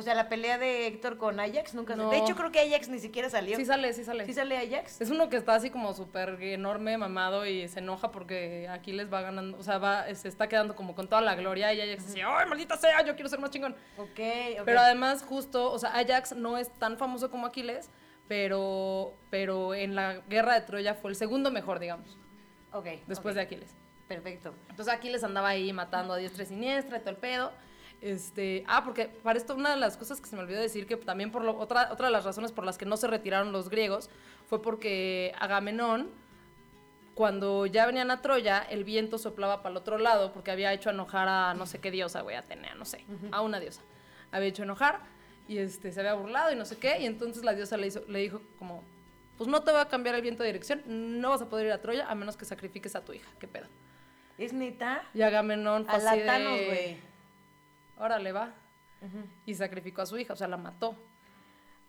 O 0.00 0.02
sea, 0.02 0.14
la 0.14 0.30
pelea 0.30 0.56
de 0.56 0.86
Héctor 0.86 1.18
con 1.18 1.38
Ajax 1.38 1.74
nunca 1.74 1.94
No. 1.94 2.08
De 2.08 2.16
hecho, 2.16 2.34
creo 2.34 2.50
que 2.50 2.58
Ajax 2.58 2.88
ni 2.88 2.98
siquiera 2.98 3.28
salió. 3.28 3.56
Sí 3.58 3.66
sale, 3.66 3.92
sí 3.92 4.02
sale. 4.02 4.24
¿Sí 4.24 4.32
sale 4.32 4.56
Ajax? 4.56 4.98
Es 4.98 5.10
uno 5.10 5.28
que 5.28 5.36
está 5.36 5.54
así 5.54 5.68
como 5.68 5.92
súper 5.92 6.42
enorme, 6.42 6.96
mamado 6.96 7.44
y 7.44 7.68
se 7.68 7.80
enoja 7.80 8.10
porque 8.10 8.66
aquí 8.70 8.92
les 8.92 9.12
va 9.12 9.20
ganando, 9.20 9.58
o 9.58 9.62
sea, 9.62 9.76
va, 9.76 10.12
se 10.14 10.28
está 10.28 10.48
quedando 10.48 10.74
como 10.74 10.94
con 10.94 11.06
toda 11.06 11.20
la 11.20 11.34
gloria 11.34 11.74
y 11.74 11.82
Ajax 11.82 12.06
dice, 12.06 12.22
¡ay, 12.24 12.48
maldita 12.48 12.78
sea, 12.78 13.04
yo 13.04 13.14
quiero 13.14 13.28
ser 13.28 13.40
más 13.40 13.50
chingón! 13.50 13.76
Ok, 13.98 14.08
ok. 14.08 14.62
Pero 14.64 14.80
además, 14.80 15.22
justo, 15.22 15.70
o 15.70 15.78
sea, 15.78 15.90
Ajax 15.90 16.34
no 16.34 16.56
es 16.56 16.70
tan 16.78 16.96
famoso 16.96 17.30
como 17.30 17.46
Aquiles, 17.46 17.90
pero, 18.26 19.12
pero 19.28 19.74
en 19.74 19.94
la 19.94 20.22
guerra 20.30 20.54
de 20.54 20.62
Troya 20.62 20.94
fue 20.94 21.10
el 21.10 21.16
segundo 21.16 21.50
mejor, 21.50 21.78
digamos, 21.78 22.16
Ok, 22.72 22.86
después 23.06 23.34
de 23.34 23.42
Aquiles. 23.42 23.74
Perfecto. 24.08 24.54
Entonces 24.68 24.92
Aquiles 24.94 25.22
andaba 25.22 25.48
ahí 25.48 25.72
matando 25.72 26.14
a 26.14 26.16
diestra 26.16 26.44
y 26.44 26.46
siniestra 26.46 26.96
y 26.96 27.00
todo 27.00 27.10
el 27.10 27.16
pedo. 27.16 27.52
Este, 28.00 28.64
ah, 28.66 28.82
porque 28.84 29.06
para 29.06 29.38
esto 29.38 29.54
una 29.54 29.70
de 29.70 29.76
las 29.76 29.96
cosas 29.96 30.20
que 30.20 30.28
se 30.28 30.34
me 30.34 30.42
olvidó 30.42 30.60
decir, 30.60 30.86
que 30.86 30.96
también 30.96 31.30
por 31.30 31.44
lo, 31.44 31.58
otra, 31.58 31.90
otra 31.92 32.06
de 32.06 32.12
las 32.12 32.24
razones 32.24 32.50
por 32.50 32.64
las 32.64 32.78
que 32.78 32.86
no 32.86 32.96
se 32.96 33.06
retiraron 33.06 33.52
los 33.52 33.68
griegos, 33.68 34.08
fue 34.48 34.62
porque 34.62 35.34
Agamenón, 35.38 36.08
cuando 37.14 37.66
ya 37.66 37.84
venían 37.84 38.10
a 38.10 38.22
Troya, 38.22 38.60
el 38.70 38.84
viento 38.84 39.18
soplaba 39.18 39.58
para 39.62 39.72
el 39.72 39.76
otro 39.76 39.98
lado, 39.98 40.32
porque 40.32 40.50
había 40.50 40.72
hecho 40.72 40.90
enojar 40.90 41.28
a 41.28 41.54
no 41.54 41.66
sé 41.66 41.78
qué 41.78 41.90
diosa, 41.90 42.22
güey, 42.22 42.36
Atenea, 42.36 42.74
no 42.74 42.86
sé, 42.86 43.04
a 43.32 43.42
una 43.42 43.60
diosa. 43.60 43.82
Había 44.32 44.48
hecho 44.48 44.62
enojar 44.62 45.00
y 45.46 45.58
este, 45.58 45.92
se 45.92 46.00
había 46.00 46.14
burlado 46.14 46.52
y 46.52 46.56
no 46.56 46.64
sé 46.64 46.78
qué, 46.78 47.00
y 47.00 47.06
entonces 47.06 47.44
la 47.44 47.52
diosa 47.52 47.76
le, 47.76 47.88
hizo, 47.88 48.02
le 48.08 48.20
dijo 48.20 48.40
como, 48.58 48.82
pues 49.36 49.48
no 49.50 49.62
te 49.62 49.72
va 49.72 49.82
a 49.82 49.88
cambiar 49.88 50.14
el 50.14 50.22
viento 50.22 50.42
de 50.42 50.48
dirección, 50.48 50.82
no 50.86 51.30
vas 51.30 51.42
a 51.42 51.48
poder 51.50 51.66
ir 51.66 51.72
a 51.72 51.82
Troya 51.82 52.08
a 52.08 52.14
menos 52.14 52.38
que 52.38 52.46
sacrifiques 52.46 52.96
a 52.96 53.04
tu 53.04 53.12
hija, 53.12 53.28
qué 53.38 53.46
pedo. 53.46 53.66
¿Es 54.38 54.54
neta? 54.54 55.02
Y 55.12 55.20
Agamenón 55.20 55.84
fue 55.84 55.94
A 55.94 55.96
así 55.96 56.20
de, 56.20 56.24
Thanos. 56.24 56.60
Órale, 58.00 58.32
va. 58.32 58.50
Y 59.46 59.54
sacrificó 59.54 60.02
a 60.02 60.06
su 60.06 60.18
hija, 60.18 60.32
o 60.34 60.36
sea, 60.36 60.48
la 60.48 60.56
mató. 60.56 60.96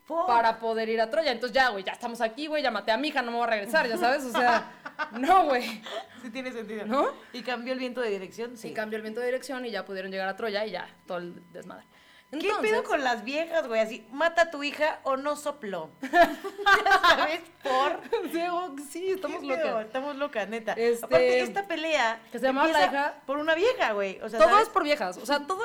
Por- 0.07 0.25
Para 0.27 0.59
poder 0.59 0.89
ir 0.89 0.99
a 0.99 1.09
Troya. 1.09 1.31
Entonces 1.31 1.53
ya, 1.55 1.69
güey, 1.69 1.83
ya 1.83 1.93
estamos 1.93 2.19
aquí, 2.21 2.47
güey, 2.47 2.61
ya 2.63 2.71
maté 2.71 2.91
a 2.91 2.97
mi 2.97 3.09
hija, 3.09 3.21
no 3.21 3.31
me 3.31 3.37
voy 3.37 3.47
a 3.47 3.49
regresar, 3.51 3.87
ya 3.87 3.97
sabes, 3.97 4.23
o 4.25 4.31
sea, 4.31 4.71
no, 5.19 5.45
güey. 5.45 5.81
Sí 6.21 6.29
tiene 6.31 6.51
sentido. 6.51 6.85
¿No? 6.85 7.07
¿Y 7.33 7.41
cambió 7.43 7.73
el 7.73 7.79
viento 7.79 8.01
de 8.01 8.09
dirección? 8.09 8.57
Sí. 8.57 8.69
Y 8.69 8.73
cambió 8.73 8.97
el 8.97 9.03
viento 9.03 9.19
de 9.21 9.27
dirección 9.27 9.65
y 9.65 9.71
ya 9.71 9.85
pudieron 9.85 10.11
llegar 10.11 10.27
a 10.27 10.35
Troya 10.35 10.65
y 10.65 10.71
ya, 10.71 10.87
todo 11.05 11.19
el 11.19 11.41
desmadre. 11.53 11.85
¿Qué 12.31 12.49
pedo 12.61 12.83
con 12.85 13.03
las 13.03 13.25
viejas, 13.25 13.67
güey? 13.67 13.81
Así, 13.81 14.07
mata 14.09 14.43
a 14.43 14.51
tu 14.51 14.63
hija 14.63 14.99
o 15.03 15.17
no 15.17 15.35
sopló. 15.35 15.91
ya 16.01 16.99
sabes, 17.17 17.41
por... 17.61 17.99
Sí, 18.31 18.83
sí, 18.89 19.07
estamos 19.11 19.43
locas. 19.43 19.85
Estamos 19.85 20.15
locas, 20.15 20.47
neta. 20.47 20.71
Este- 20.73 21.05
Aparte, 21.05 21.39
esta 21.41 21.67
pelea... 21.67 22.21
Que 22.31 22.39
se 22.39 22.45
llamaba 22.47 22.69
La 22.69 22.85
Hija. 22.85 23.15
Por 23.25 23.37
una 23.37 23.53
vieja, 23.53 23.91
güey. 23.91 24.19
O 24.21 24.29
sea, 24.29 24.39
Todo 24.39 24.49
¿sabes? 24.49 24.63
es 24.63 24.69
por 24.69 24.83
viejas, 24.85 25.17
o 25.17 25.25
sea, 25.25 25.45
todo, 25.45 25.59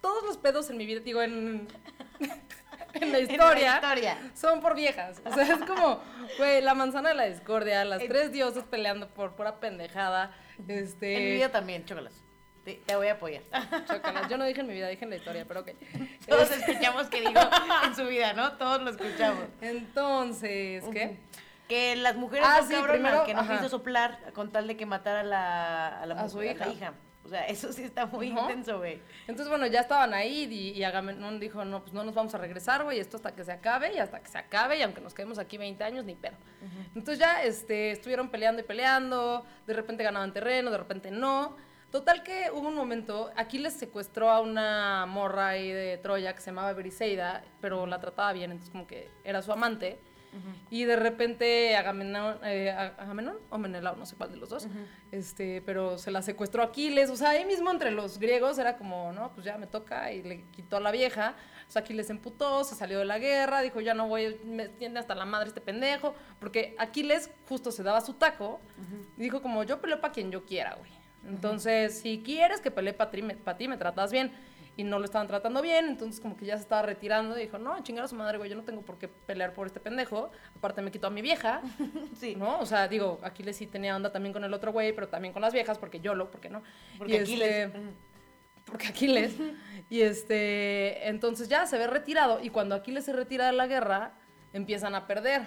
todos 0.00 0.24
los 0.24 0.36
pedos 0.36 0.68
en 0.70 0.76
mi 0.76 0.86
vida, 0.86 1.00
digo, 1.00 1.22
en, 1.22 1.68
en 2.94 3.12
la 3.12 3.18
historia, 3.20 3.76
historia. 3.76 4.18
son 4.34 4.60
por 4.60 4.74
viejas. 4.74 5.20
O 5.24 5.32
sea, 5.32 5.44
es 5.44 5.64
como, 5.64 6.00
güey, 6.38 6.60
la 6.62 6.74
manzana 6.74 7.10
de 7.10 7.14
la 7.14 7.24
discordia, 7.24 7.84
las 7.84 8.00
En- 8.02 8.08
tres 8.08 8.32
diosas 8.32 8.64
peleando 8.64 9.08
por 9.08 9.34
pura 9.36 9.60
pendejada. 9.60 10.32
Este, 10.66 11.16
En 11.16 11.24
mi 11.24 11.30
vida 11.32 11.50
también, 11.50 11.84
chócalas. 11.84 12.24
Te, 12.64 12.74
te 12.84 12.96
voy 12.96 13.06
a 13.08 13.12
apoyar. 13.12 13.42
chócalas. 13.86 14.28
Yo 14.28 14.36
no 14.36 14.44
dije 14.44 14.60
en 14.60 14.66
mi 14.66 14.74
vida, 14.74 14.88
dije 14.88 15.04
en 15.04 15.10
la 15.10 15.16
historia, 15.16 15.44
pero 15.46 15.60
ok. 15.60 15.70
Todos 16.28 16.50
escuchamos 16.50 17.06
que 17.08 17.20
digo 17.20 17.40
en 17.84 17.94
su 17.96 18.04
vida, 18.06 18.32
¿no? 18.34 18.52
Todos 18.58 18.82
lo 18.82 18.90
escuchamos. 18.90 19.44
Entonces, 19.60 20.84
¿qué? 20.92 21.18
Que 21.68 21.96
las 21.96 22.16
mujeres 22.16 22.46
Ah, 22.48 22.58
son 22.60 22.68
sí, 22.68 22.74
cabronas, 22.74 22.96
primero, 22.98 23.24
que 23.26 23.34
no 23.34 23.40
ajá. 23.40 23.56
quiso 23.58 23.68
soplar 23.68 24.32
con 24.34 24.50
tal 24.50 24.66
de 24.66 24.76
que 24.76 24.86
matara 24.86 25.20
a 25.20 25.24
la, 25.24 26.02
a 26.02 26.06
la, 26.06 26.14
A 26.22 26.28
su 26.28 26.36
mujer, 26.36 26.56
la 26.58 26.68
hija. 26.68 26.94
O 27.28 27.30
sea, 27.30 27.46
eso 27.46 27.72
sí 27.72 27.82
está 27.82 28.06
muy 28.06 28.30
Ajá. 28.30 28.40
intenso, 28.40 28.78
güey. 28.78 29.00
Entonces, 29.26 29.48
bueno, 29.48 29.66
ya 29.66 29.80
estaban 29.80 30.14
ahí 30.14 30.44
y, 30.50 30.70
y 30.78 30.82
Agamenón 30.82 31.38
dijo, 31.38 31.64
no, 31.64 31.82
pues 31.82 31.92
no 31.92 32.02
nos 32.04 32.14
vamos 32.14 32.34
a 32.34 32.38
regresar, 32.38 32.84
güey, 32.84 32.98
esto 32.98 33.18
hasta 33.18 33.34
que 33.34 33.44
se 33.44 33.52
acabe 33.52 33.92
y 33.94 33.98
hasta 33.98 34.20
que 34.20 34.28
se 34.28 34.38
acabe 34.38 34.78
y 34.78 34.82
aunque 34.82 35.02
nos 35.02 35.12
quedemos 35.12 35.38
aquí 35.38 35.58
20 35.58 35.84
años, 35.84 36.04
ni 36.04 36.14
pedo. 36.14 36.36
Entonces 36.94 37.18
ya 37.18 37.42
este, 37.42 37.90
estuvieron 37.90 38.30
peleando 38.30 38.62
y 38.62 38.64
peleando, 38.64 39.44
de 39.66 39.74
repente 39.74 40.02
ganaban 40.02 40.32
terreno, 40.32 40.70
de 40.70 40.78
repente 40.78 41.10
no. 41.10 41.56
Total 41.90 42.22
que 42.22 42.50
hubo 42.52 42.68
un 42.68 42.74
momento, 42.74 43.30
Aquiles 43.36 43.72
secuestró 43.72 44.30
a 44.30 44.40
una 44.40 45.06
morra 45.06 45.48
ahí 45.48 45.70
de 45.70 45.96
Troya 45.98 46.34
que 46.34 46.40
se 46.40 46.50
llamaba 46.50 46.72
Briseida, 46.74 47.42
pero 47.60 47.86
la 47.86 47.98
trataba 48.00 48.32
bien, 48.32 48.50
entonces 48.50 48.70
como 48.70 48.86
que 48.86 49.10
era 49.24 49.40
su 49.40 49.52
amante. 49.52 49.98
Y 50.70 50.84
de 50.84 50.96
repente 50.96 51.76
Agamenón, 51.76 52.38
eh, 52.44 52.70
Agamenón 52.70 53.36
o 53.50 53.58
Menelao, 53.58 53.96
no 53.96 54.06
sé 54.06 54.16
cuál 54.16 54.30
de 54.30 54.36
los 54.36 54.48
dos, 54.48 54.68
este, 55.10 55.62
pero 55.62 55.98
se 55.98 56.10
la 56.10 56.22
secuestró 56.22 56.62
Aquiles, 56.62 57.10
o 57.10 57.16
sea, 57.16 57.30
ahí 57.30 57.44
mismo 57.44 57.70
entre 57.70 57.90
los 57.90 58.18
griegos 58.18 58.58
era 58.58 58.76
como, 58.76 59.12
no, 59.12 59.32
pues 59.32 59.44
ya 59.44 59.56
me 59.58 59.66
toca 59.66 60.12
y 60.12 60.22
le 60.22 60.44
quitó 60.50 60.76
a 60.76 60.80
la 60.80 60.90
vieja. 60.90 61.34
O 61.68 61.70
sea, 61.70 61.82
Aquiles 61.82 62.06
se 62.06 62.12
emputó, 62.12 62.64
se 62.64 62.74
salió 62.74 62.98
de 62.98 63.04
la 63.04 63.18
guerra, 63.18 63.60
dijo, 63.60 63.80
ya 63.80 63.92
no 63.92 64.08
voy, 64.08 64.38
me 64.44 64.68
tiene 64.68 64.98
hasta 65.00 65.14
la 65.14 65.26
madre 65.26 65.48
este 65.48 65.60
pendejo, 65.60 66.14
porque 66.40 66.74
Aquiles 66.78 67.30
justo 67.48 67.70
se 67.70 67.82
daba 67.82 68.00
su 68.00 68.14
taco 68.14 68.60
y 69.16 69.22
dijo 69.22 69.42
como, 69.42 69.64
yo 69.64 69.80
peleo 69.80 70.00
para 70.00 70.12
quien 70.12 70.30
yo 70.30 70.44
quiera, 70.46 70.76
güey. 70.76 70.90
Entonces, 71.26 71.98
si 71.98 72.22
quieres 72.24 72.60
que 72.60 72.70
pelee 72.70 72.94
para 72.94 73.10
ti, 73.10 73.22
me, 73.22 73.34
pa' 73.34 73.56
ti, 73.56 73.68
me 73.68 73.76
tratas 73.76 74.10
bien. 74.12 74.32
Y 74.78 74.84
no 74.84 75.00
lo 75.00 75.04
estaban 75.06 75.26
tratando 75.26 75.60
bien, 75.60 75.86
entonces 75.88 76.20
como 76.20 76.36
que 76.36 76.46
ya 76.46 76.56
se 76.56 76.62
estaba 76.62 76.82
retirando 76.82 77.36
y 77.36 77.42
dijo, 77.42 77.58
no, 77.58 77.82
chingar 77.82 78.04
a 78.04 78.08
su 78.08 78.14
madre, 78.14 78.38
güey, 78.38 78.48
yo 78.48 78.54
no 78.54 78.62
tengo 78.62 78.82
por 78.82 78.96
qué 78.96 79.08
pelear 79.08 79.52
por 79.52 79.66
este 79.66 79.80
pendejo. 79.80 80.30
Aparte 80.56 80.82
me 80.82 80.92
quitó 80.92 81.08
a 81.08 81.10
mi 81.10 81.20
vieja, 81.20 81.60
Sí. 82.16 82.36
¿no? 82.36 82.60
O 82.60 82.64
sea, 82.64 82.86
digo, 82.86 83.18
Aquiles 83.24 83.56
sí 83.56 83.66
tenía 83.66 83.96
onda 83.96 84.12
también 84.12 84.32
con 84.32 84.44
el 84.44 84.54
otro 84.54 84.70
güey, 84.70 84.92
pero 84.92 85.08
también 85.08 85.32
con 85.34 85.42
las 85.42 85.52
viejas, 85.52 85.78
porque 85.78 85.98
yo 85.98 86.14
lo, 86.14 86.30
porque 86.30 86.48
no. 86.48 86.62
Porque 86.96 87.14
Y 87.14 87.16
Aquiles. 87.18 87.66
este, 87.66 87.80
porque 88.66 88.86
Aquiles. 88.86 89.34
y 89.90 90.02
este, 90.02 91.08
entonces 91.08 91.48
ya 91.48 91.66
se 91.66 91.76
ve 91.76 91.88
retirado 91.88 92.38
y 92.40 92.50
cuando 92.50 92.76
Aquiles 92.76 93.04
se 93.04 93.12
retira 93.12 93.46
de 93.46 93.54
la 93.54 93.66
guerra, 93.66 94.12
empiezan 94.52 94.94
a 94.94 95.08
perder. 95.08 95.42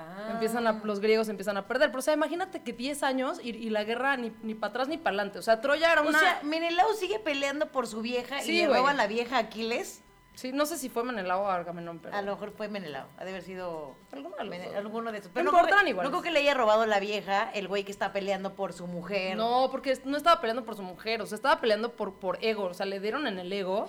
Ah. 0.00 0.28
Empiezan 0.32 0.66
a, 0.66 0.72
los 0.84 1.00
griegos 1.00 1.28
empiezan 1.28 1.56
a 1.56 1.66
perder. 1.66 1.90
Pero, 1.90 1.98
o 1.98 2.02
sea, 2.02 2.14
imagínate 2.14 2.62
que 2.62 2.72
10 2.72 3.02
años 3.02 3.38
y, 3.42 3.50
y 3.50 3.70
la 3.70 3.84
guerra 3.84 4.16
ni, 4.16 4.32
ni 4.42 4.54
para 4.54 4.70
atrás 4.70 4.88
ni 4.88 4.96
para 4.96 5.10
adelante. 5.10 5.38
O 5.38 5.42
sea, 5.42 5.60
Troya 5.60 5.92
era 5.92 6.02
O 6.02 6.08
una... 6.08 6.18
sea, 6.18 6.40
Menelao 6.42 6.92
sigue 6.94 7.18
peleando 7.18 7.70
por 7.72 7.86
su 7.86 8.00
vieja 8.02 8.40
Sí, 8.40 8.52
y 8.52 8.58
le 8.62 8.68
güey. 8.68 8.78
roba 8.80 8.90
a 8.92 8.94
la 8.94 9.06
vieja 9.06 9.38
Aquiles. 9.38 10.02
sí, 10.34 10.52
no 10.52 10.64
sé 10.64 10.78
si 10.78 10.88
fue 10.88 11.04
Menelao 11.04 11.42
o 11.42 11.46
Agamenón, 11.48 11.98
pero... 11.98 12.16
A 12.16 12.22
lo 12.22 12.32
mejor 12.32 12.52
fue 12.52 12.68
Menelao. 12.68 13.06
Ha 13.18 13.24
de 13.24 13.30
haber 13.30 13.42
sido 13.42 13.94
Alguno 14.12 14.36
de 14.36 14.44
los 14.44 14.50
Mene- 14.50 14.66
dos. 14.68 14.76
alguno 14.76 15.12
de 15.12 15.18
esos. 15.18 15.28
No 15.30 15.34
Pero 15.34 15.44
no, 15.44 15.50
importan 15.50 15.70
creo, 15.80 15.84
que- 15.84 15.90
iguales. 15.90 16.10
no 16.12 16.18
creo 16.18 16.22
que 16.22 16.30
le 16.32 16.40
haya 16.40 16.54
robado 16.54 16.86
la 16.86 16.98
vieja 17.00 17.50
el 17.52 17.68
güey 17.68 17.84
que 17.84 17.92
está 17.92 18.12
peleando 18.12 18.54
por 18.54 18.72
su 18.72 18.86
mujer. 18.86 19.36
No, 19.36 19.68
porque 19.70 19.98
no 20.04 20.16
estaba 20.16 20.40
peleando 20.40 20.64
por 20.64 20.76
su 20.76 20.82
mujer, 20.82 21.20
o 21.20 21.26
sea, 21.26 21.36
estaba 21.36 21.60
peleando 21.60 21.92
por, 21.92 22.14
por 22.14 22.38
ego, 22.42 22.64
o 22.64 22.74
sea, 22.74 22.86
le 22.86 23.00
dieron 23.00 23.26
en 23.26 23.38
el 23.38 23.52
ego. 23.52 23.88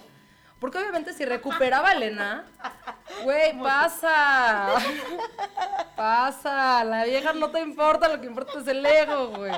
Porque 0.62 0.78
obviamente 0.78 1.12
si 1.14 1.26
recuperaba 1.26 1.90
a 1.90 1.94
Elena, 1.94 2.46
güey, 3.24 3.58
pasa. 3.60 4.68
pasa, 5.96 6.84
la 6.84 7.04
vieja 7.04 7.34
no 7.34 7.50
te 7.50 7.60
importa, 7.62 8.08
lo 8.08 8.22
que 8.22 8.28
importa 8.28 8.60
es 8.60 8.68
el 8.68 8.86
ego, 8.86 9.30
güey. 9.30 9.54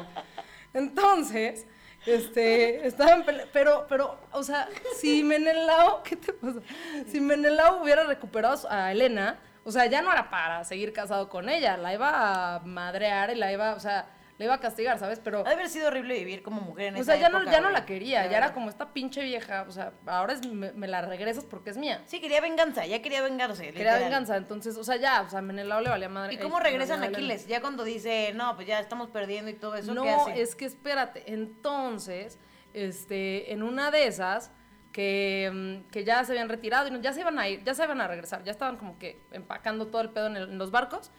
Entonces, 0.74 1.68
este, 2.06 2.88
estaban 2.88 3.26
pele- 3.26 3.48
pero, 3.52 3.86
pero, 3.88 4.18
o 4.32 4.44
sea, 4.44 4.68
si 4.98 5.24
Menelao, 5.24 6.04
¿qué 6.04 6.16
te 6.16 6.34
pasa? 6.34 6.60
Si 7.08 7.20
Menelao 7.20 7.82
hubiera 7.84 8.04
recuperado 8.06 8.58
a 8.70 8.92
Elena, 8.92 9.38
o 9.66 9.72
sea, 9.72 9.86
ya 9.86 10.02
no 10.02 10.12
era 10.12 10.30
para 10.30 10.64
seguir 10.64 10.94
casado 10.94 11.30
con 11.30 11.50
ella, 11.50 11.78
la 11.78 11.94
iba 11.94 12.56
a 12.56 12.60
madrear 12.60 13.30
y 13.32 13.36
la 13.36 13.52
iba, 13.52 13.74
o 13.76 13.80
sea, 13.80 14.06
la 14.38 14.46
iba 14.46 14.54
a 14.56 14.60
castigar, 14.60 14.98
¿sabes? 14.98 15.20
Pero... 15.20 15.42
Ha 15.42 15.44
de 15.50 15.54
haber 15.54 15.70
sido 15.70 15.88
horrible 15.90 16.16
vivir 16.18 16.42
como 16.42 16.60
mujer 16.62 16.88
en 16.88 16.96
O 16.96 16.98
esa 16.98 17.14
sea, 17.14 17.22
ya 17.22 17.30
no, 17.30 17.44
ya 17.44 17.62
no 17.62 17.70
la 17.70 17.86
quería, 17.86 18.26
ya 18.26 18.38
era 18.38 18.54
como 18.54 18.70
esta 18.70 18.92
pinche 18.92 19.22
vieja, 19.24 19.64
o 19.68 19.72
sea, 19.72 19.94
ahora 20.08 20.34
es, 20.34 20.46
me, 20.48 20.72
me 20.74 20.88
la 20.88 21.02
regresas 21.04 21.46
porque 21.46 21.70
es 21.70 21.78
mía. 21.78 22.02
Sí, 22.08 22.20
quería 22.20 22.42
venganza, 22.42 22.86
ya 22.86 23.02
quería 23.02 23.22
vengarse. 23.22 23.64
Quería 23.66 23.80
literal. 23.80 24.00
venganza, 24.04 24.36
entonces, 24.38 24.76
o 24.78 24.84
sea, 24.84 24.96
ya, 24.96 25.22
o 25.22 25.30
sea, 25.30 25.42
Menelao 25.42 25.82
le 25.82 25.90
valía 25.90 26.10
madre. 26.10 26.34
¿Y 26.34 26.38
cómo 26.38 26.58
eh, 26.60 26.64
regresan 26.64 27.00
valía 27.02 27.16
Aquiles? 27.16 27.46
Ya 27.48 27.62
cuando 27.62 27.84
dice, 27.84 28.32
no, 28.34 28.56
pues 28.56 28.68
ya 28.68 28.80
estamos 28.80 29.10
perdiendo 29.10 29.52
y 29.52 29.54
todo 29.54 29.76
eso, 29.76 29.90
¿qué 29.94 29.96
No, 29.96 30.22
hace? 30.28 30.42
es 30.42 30.56
que 30.56 30.66
espérate, 30.66 31.32
entonces, 31.32 32.40
este, 32.74 33.54
en 33.54 33.64
una 33.64 33.92
de 33.92 34.08
esas, 34.08 34.52
que, 34.92 35.50
mm, 35.86 35.90
que 35.92 36.04
ya 36.04 36.24
se 36.24 36.34
habían 36.34 36.50
retirado 36.50 36.88
y 36.88 36.92
no- 36.92 37.02
ya 37.02 37.14
se 37.14 37.22
iban 37.22 37.40
a 37.40 37.48
ir, 37.50 37.64
ya 37.64 37.74
se 37.74 37.84
iban 37.84 38.00
a 38.02 38.08
regresar, 38.08 38.44
ya 38.44 38.52
estaban 38.52 38.78
como 38.78 38.98
que 39.00 39.22
empacando 39.32 39.88
todo 39.88 40.02
el 40.02 40.10
pedo 40.12 40.28
en, 40.28 40.38
el- 40.38 40.50
en 40.52 40.58
los 40.60 40.70
barcos, 40.72 41.12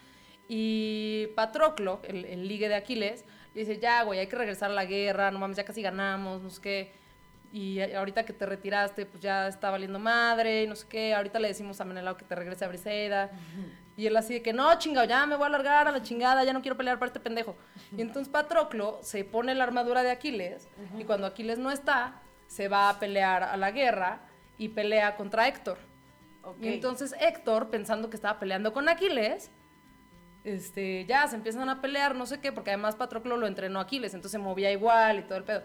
y 0.48 1.28
Patroclo, 1.34 2.00
el, 2.04 2.24
el 2.24 2.48
ligue 2.48 2.68
de 2.68 2.74
Aquiles, 2.74 3.24
le 3.54 3.60
dice, 3.60 3.78
ya, 3.78 4.02
güey, 4.02 4.18
hay 4.18 4.26
que 4.26 4.36
regresar 4.36 4.70
a 4.70 4.74
la 4.74 4.84
guerra, 4.84 5.30
no 5.30 5.38
mames, 5.38 5.56
ya 5.56 5.64
casi 5.64 5.80
ganamos, 5.80 6.42
no 6.42 6.50
sé 6.50 6.60
qué, 6.60 6.92
y 7.52 7.80
ahorita 7.80 8.24
que 8.24 8.32
te 8.32 8.46
retiraste, 8.46 9.06
pues 9.06 9.22
ya 9.22 9.46
está 9.46 9.70
valiendo 9.70 9.98
madre, 9.98 10.64
y 10.64 10.66
no 10.66 10.74
sé 10.74 10.86
qué, 10.88 11.14
ahorita 11.14 11.38
le 11.38 11.48
decimos 11.48 11.80
a 11.80 11.84
Menelao 11.84 12.16
que 12.16 12.24
te 12.24 12.34
regrese 12.34 12.64
a 12.64 12.68
Briseida, 12.68 13.30
y 13.96 14.06
él 14.06 14.16
así 14.16 14.34
de 14.34 14.42
que, 14.42 14.52
no, 14.52 14.76
chingado, 14.78 15.06
ya 15.06 15.24
me 15.24 15.36
voy 15.36 15.46
a 15.46 15.50
largar 15.50 15.86
a 15.86 15.92
la 15.92 16.02
chingada, 16.02 16.42
ya 16.42 16.52
no 16.52 16.62
quiero 16.62 16.76
pelear 16.76 16.98
para 16.98 17.06
este 17.06 17.20
pendejo. 17.20 17.56
Y 17.96 18.00
entonces 18.00 18.28
Patroclo 18.28 18.98
se 19.02 19.24
pone 19.24 19.54
la 19.54 19.62
armadura 19.62 20.02
de 20.02 20.10
Aquiles, 20.10 20.68
y 20.98 21.04
cuando 21.04 21.28
Aquiles 21.28 21.58
no 21.58 21.70
está, 21.70 22.20
se 22.48 22.66
va 22.66 22.88
a 22.88 22.98
pelear 22.98 23.44
a 23.44 23.56
la 23.56 23.70
guerra, 23.70 24.20
y 24.58 24.68
pelea 24.68 25.16
contra 25.16 25.48
Héctor. 25.48 25.78
Y 26.60 26.68
entonces 26.68 27.14
Héctor, 27.20 27.70
pensando 27.70 28.10
que 28.10 28.16
estaba 28.16 28.38
peleando 28.38 28.72
con 28.72 28.88
Aquiles, 28.88 29.50
este, 30.44 31.04
ya 31.06 31.26
se 31.26 31.36
empiezan 31.36 31.68
a 31.68 31.80
pelear, 31.80 32.14
no 32.14 32.26
sé 32.26 32.38
qué, 32.40 32.52
porque 32.52 32.70
además 32.70 32.96
Patroclo 32.96 33.36
lo 33.36 33.46
entrenó 33.46 33.78
a 33.80 33.82
Aquiles, 33.82 34.14
entonces 34.14 34.32
se 34.32 34.38
movía 34.38 34.70
igual 34.72 35.18
y 35.20 35.22
todo 35.22 35.38
el 35.38 35.44
pedo. 35.44 35.62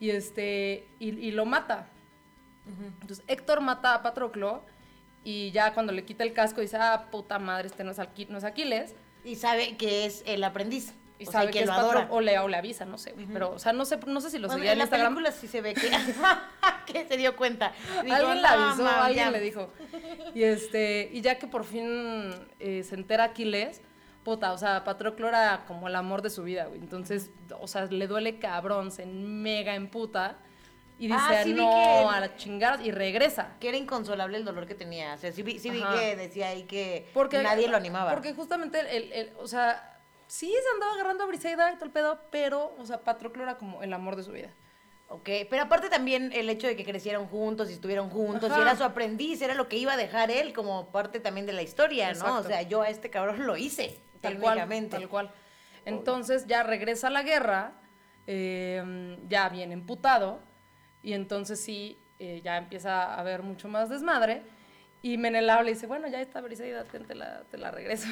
Y 0.00 0.10
este, 0.10 0.86
y, 0.98 1.10
y 1.10 1.30
lo 1.30 1.46
mata. 1.46 1.88
Entonces 3.00 3.24
Héctor 3.28 3.60
mata 3.60 3.94
a 3.94 4.02
Patroclo 4.02 4.62
y 5.24 5.50
ya 5.52 5.72
cuando 5.72 5.92
le 5.92 6.04
quita 6.04 6.24
el 6.24 6.32
casco 6.32 6.60
dice, 6.60 6.76
ah, 6.76 7.06
puta 7.10 7.38
madre, 7.38 7.68
este 7.68 7.84
no 7.84 7.92
es, 7.92 7.98
no 8.28 8.38
es 8.38 8.44
Aquiles. 8.44 8.94
Y 9.24 9.36
sabe 9.36 9.76
que 9.76 10.04
es 10.06 10.22
el 10.26 10.42
aprendiz. 10.44 10.92
Y 11.18 11.26
o 11.26 11.30
sabe 11.32 11.44
sea, 11.46 11.52
que, 11.52 11.58
que, 11.58 11.60
es 11.60 11.66
lo 11.66 11.72
Patro- 11.72 11.90
adora. 12.00 12.08
o 12.10 12.20
le, 12.20 12.38
o 12.38 12.46
le 12.48 12.56
avisa, 12.58 12.84
no 12.84 12.98
sé, 12.98 13.12
güey. 13.12 13.26
Pero, 13.26 13.52
o 13.52 13.58
sea, 13.58 13.72
no 13.72 13.84
sé, 13.86 13.98
no 14.06 14.20
sé 14.20 14.30
si 14.30 14.38
lo 14.38 14.48
Bueno, 14.48 14.58
seguía 14.58 14.72
en 14.72 14.74
en 14.74 14.78
la 14.80 14.84
Instagram. 14.84 15.14
película 15.14 15.32
sí 15.32 15.48
se 15.48 15.60
ve 15.62 15.72
que, 15.74 15.90
que 16.92 17.08
se 17.08 17.16
dio 17.16 17.36
cuenta. 17.36 17.72
Dijo, 18.02 18.14
alguien 18.14 18.36
le 18.36 18.42
"No, 18.42 18.48
avisó, 18.48 18.86
alguien 18.88 19.24
ya". 19.26 19.30
le 19.30 19.40
dijo. 19.40 19.72
Y 20.34 20.42
este, 20.42 21.08
y 21.12 21.22
ya 21.22 21.38
que 21.38 21.46
por 21.46 21.64
fin 21.64 22.34
eh, 22.60 22.84
se 22.84 22.94
entera 22.96 23.24
Aquiles, 23.24 23.80
puta, 24.26 24.52
o 24.52 24.58
sea, 24.58 24.82
Patroclo 24.82 25.28
era 25.28 25.64
como 25.68 25.86
el 25.86 25.94
amor 25.94 26.20
de 26.20 26.30
su 26.30 26.42
vida, 26.42 26.64
güey. 26.66 26.80
Entonces, 26.80 27.30
o 27.60 27.68
sea, 27.68 27.84
le 27.86 28.06
duele 28.08 28.40
cabrón, 28.40 28.90
se 28.90 29.06
mega 29.06 29.76
emputa. 29.76 30.36
Y 30.98 31.06
dice, 31.06 31.18
Ah, 31.20 31.40
sí 31.44 31.52
no, 31.54 31.70
que- 31.70 32.16
a 32.16 32.20
la 32.20 32.36
chingada, 32.36 32.82
y 32.82 32.90
regresa. 32.90 33.54
Que 33.60 33.68
era 33.68 33.76
inconsolable 33.76 34.36
el 34.36 34.44
dolor 34.44 34.66
que 34.66 34.74
tenía. 34.74 35.14
O 35.14 35.18
sea, 35.18 35.30
sí 35.30 35.42
vi, 35.42 35.58
sí 35.60 35.70
vi 35.70 35.80
que 35.94 36.16
decía 36.16 36.48
ahí 36.48 36.64
que 36.64 37.08
Porque, 37.14 37.40
nadie 37.42 37.68
lo 37.68 37.76
animaba. 37.76 38.10
Porque 38.12 38.34
justamente, 38.34 38.80
el, 38.96 39.12
el- 39.12 39.32
o 39.38 39.46
sea, 39.46 40.00
sí 40.26 40.48
se 40.50 40.68
andaba 40.74 40.94
agarrando 40.94 41.22
a 41.22 41.26
Briseida 41.28 41.70
y 41.70 41.74
todo 41.76 41.84
el 41.84 41.92
pedo, 41.92 42.18
pero, 42.32 42.74
o 42.80 42.84
sea, 42.84 42.98
Patroclo 43.02 43.42
era 43.44 43.56
como 43.58 43.82
el 43.84 43.92
amor 43.92 44.16
de 44.16 44.24
su 44.24 44.32
vida. 44.32 44.48
Ok, 45.08 45.28
pero 45.48 45.62
aparte 45.62 45.88
también 45.88 46.32
el 46.34 46.50
hecho 46.50 46.66
de 46.66 46.74
que 46.74 46.84
crecieron 46.84 47.28
juntos 47.28 47.70
y 47.70 47.74
estuvieron 47.74 48.10
juntos 48.10 48.50
Ajá. 48.50 48.58
y 48.58 48.62
era 48.62 48.74
su 48.74 48.82
aprendiz, 48.82 49.40
era 49.40 49.54
lo 49.54 49.68
que 49.68 49.76
iba 49.76 49.92
a 49.92 49.96
dejar 49.96 50.32
él 50.32 50.52
como 50.52 50.88
parte 50.90 51.20
también 51.20 51.46
de 51.46 51.52
la 51.52 51.62
historia, 51.62 52.12
¿no? 52.14 52.38
O 52.38 52.42
sea, 52.42 52.62
yo 52.62 52.82
a 52.82 52.88
este 52.88 53.08
cabrón 53.08 53.46
lo 53.46 53.56
hice, 53.56 54.00
Tal 54.20 54.38
cual, 54.38 54.54
técnicamente. 54.54 54.96
tal 54.96 55.08
cual. 55.08 55.30
Entonces 55.84 56.46
ya 56.46 56.62
regresa 56.62 57.08
a 57.08 57.10
la 57.10 57.22
guerra, 57.22 57.80
eh, 58.26 59.16
ya 59.28 59.48
bien 59.48 59.72
emputado, 59.72 60.40
y 61.02 61.12
entonces 61.12 61.60
sí, 61.60 61.98
eh, 62.18 62.40
ya 62.42 62.56
empieza 62.56 63.04
a 63.04 63.20
haber 63.20 63.42
mucho 63.42 63.68
más 63.68 63.88
desmadre. 63.88 64.42
Y 65.02 65.18
Menelao 65.18 65.62
le 65.62 65.74
dice, 65.74 65.86
bueno, 65.86 66.08
ya 66.08 66.20
está 66.20 66.40
Briseida, 66.40 66.82
te 66.82 67.14
la, 67.14 67.44
te 67.44 67.58
la 67.58 67.70
regreso. 67.70 68.08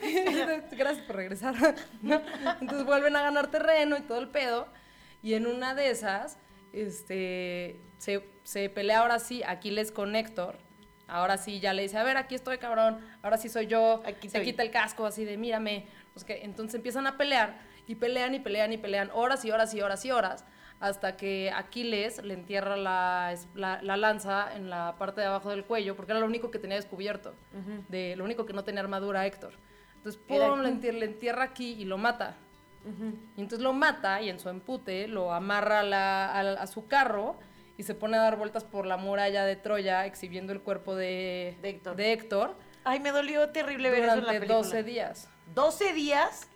Gracias 0.72 1.04
por 1.06 1.16
regresar. 1.16 1.54
¿no? 2.02 2.22
Entonces 2.60 2.86
vuelven 2.86 3.16
a 3.16 3.22
ganar 3.22 3.50
terreno 3.50 3.98
y 3.98 4.00
todo 4.00 4.18
el 4.18 4.28
pedo. 4.28 4.68
Y 5.22 5.34
en 5.34 5.46
una 5.46 5.74
de 5.74 5.90
esas, 5.90 6.38
este, 6.72 7.80
se, 7.98 8.24
se 8.44 8.70
pelea 8.70 9.00
ahora 9.00 9.18
sí 9.18 9.42
Aquiles 9.46 9.92
con 9.92 10.16
Héctor. 10.16 10.56
Ahora 11.08 11.36
sí 11.36 11.60
ya 11.60 11.72
le 11.72 11.82
dice, 11.82 11.98
a 11.98 12.02
ver, 12.04 12.16
aquí 12.16 12.34
estoy, 12.34 12.58
cabrón. 12.58 12.98
Ahora 13.22 13.36
sí 13.36 13.48
soy 13.48 13.66
yo. 13.66 14.02
Aquí 14.06 14.28
se 14.28 14.38
quita 14.44 14.62
el 14.62 14.70
casco 14.70 15.04
así 15.06 15.24
de, 15.24 15.36
mírame. 15.36 15.86
Pues 16.14 16.24
que, 16.24 16.42
entonces 16.44 16.74
empiezan 16.76 17.06
a 17.06 17.16
pelear 17.16 17.58
y 17.86 17.94
pelean 17.96 18.34
y 18.34 18.40
pelean 18.40 18.72
y 18.72 18.78
pelean 18.78 19.10
horas 19.12 19.44
y 19.44 19.50
horas 19.50 19.74
y 19.74 19.80
horas 19.80 20.04
y 20.04 20.10
horas 20.10 20.44
hasta 20.80 21.16
que 21.16 21.50
Aquiles 21.54 22.22
le 22.24 22.34
entierra 22.34 22.76
la, 22.76 23.32
la- 23.54 23.80
la 23.82 23.96
lanza 23.96 24.54
en 24.56 24.68
la 24.68 24.96
parte 24.98 25.20
de 25.20 25.28
abajo 25.28 25.50
del 25.50 25.64
cuello 25.64 25.94
porque 25.94 26.10
era 26.12 26.18
lo 26.20 26.26
único 26.26 26.50
que 26.50 26.58
tenía 26.58 26.76
descubierto, 26.76 27.34
de 27.88 28.16
lo 28.16 28.24
único 28.24 28.46
que 28.46 28.52
no 28.52 28.64
tenía 28.64 28.80
armadura 28.80 29.24
Héctor. 29.26 29.52
Entonces, 29.96 30.20
pum, 30.26 30.60
le, 30.62 30.68
entier- 30.70 30.98
le 30.98 31.04
entierra 31.06 31.44
aquí 31.44 31.74
y 31.74 31.84
lo 31.84 31.98
mata. 31.98 32.36
Y 33.36 33.40
entonces 33.40 33.60
lo 33.62 33.72
mata 33.72 34.20
y 34.22 34.28
en 34.28 34.40
su 34.40 34.48
empute 34.48 35.06
lo 35.06 35.32
amarra 35.32 35.80
a, 35.80 35.84
la- 35.84 36.32
al- 36.32 36.58
a 36.58 36.66
su 36.66 36.88
carro 36.88 37.38
y 37.76 37.82
se 37.84 37.94
pone 37.94 38.16
a 38.16 38.20
dar 38.20 38.36
vueltas 38.36 38.64
por 38.64 38.86
la 38.86 38.96
muralla 38.96 39.44
de 39.44 39.56
Troya 39.56 40.06
exhibiendo 40.06 40.52
el 40.52 40.60
cuerpo 40.60 40.94
de, 40.94 41.56
De 41.62 41.70
Héctor. 41.70 41.96
de 41.96 42.12
Héctor, 42.12 42.56
Ay, 42.84 43.00
me 43.00 43.12
dolió 43.12 43.48
terrible 43.50 43.90
ver 43.90 44.00
eso 44.00 44.02
en 44.04 44.08
la 44.08 44.14
durante 44.16 44.40
película. 44.40 44.58
12 44.58 44.82
días. 44.82 45.28
12 45.54 45.92
días. 45.92 46.48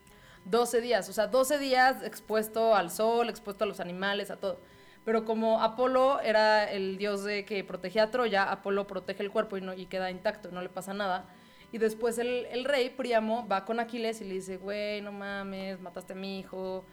12 0.44 0.80
días, 0.80 1.08
o 1.08 1.12
sea, 1.12 1.26
12 1.26 1.58
días 1.58 2.02
expuesto 2.04 2.74
al 2.76 2.90
sol, 2.90 3.28
expuesto 3.28 3.64
a 3.64 3.66
los 3.66 3.80
animales, 3.80 4.30
a 4.30 4.36
todo. 4.36 4.60
Pero 5.04 5.24
como 5.24 5.60
Apolo 5.60 6.20
era 6.20 6.70
el 6.70 6.98
dios 6.98 7.24
de 7.24 7.44
que 7.44 7.64
protegía 7.64 8.04
a 8.04 8.10
Troya, 8.10 8.50
Apolo 8.50 8.86
protege 8.86 9.22
el 9.22 9.30
cuerpo 9.30 9.56
y, 9.56 9.60
no, 9.60 9.74
y 9.74 9.86
queda 9.86 10.10
intacto, 10.10 10.50
no 10.52 10.62
le 10.62 10.68
pasa 10.68 10.94
nada. 10.94 11.26
Y 11.72 11.78
después 11.78 12.18
el, 12.18 12.46
el 12.46 12.64
rey, 12.64 12.90
Príamo, 12.90 13.46
va 13.48 13.64
con 13.64 13.80
Aquiles 13.80 14.20
y 14.20 14.24
le 14.24 14.34
dice, 14.34 14.56
güey, 14.56 15.00
no 15.02 15.10
mames, 15.10 15.80
mataste 15.80 16.12
a 16.12 16.16
mi 16.16 16.38
hijo. 16.38 16.84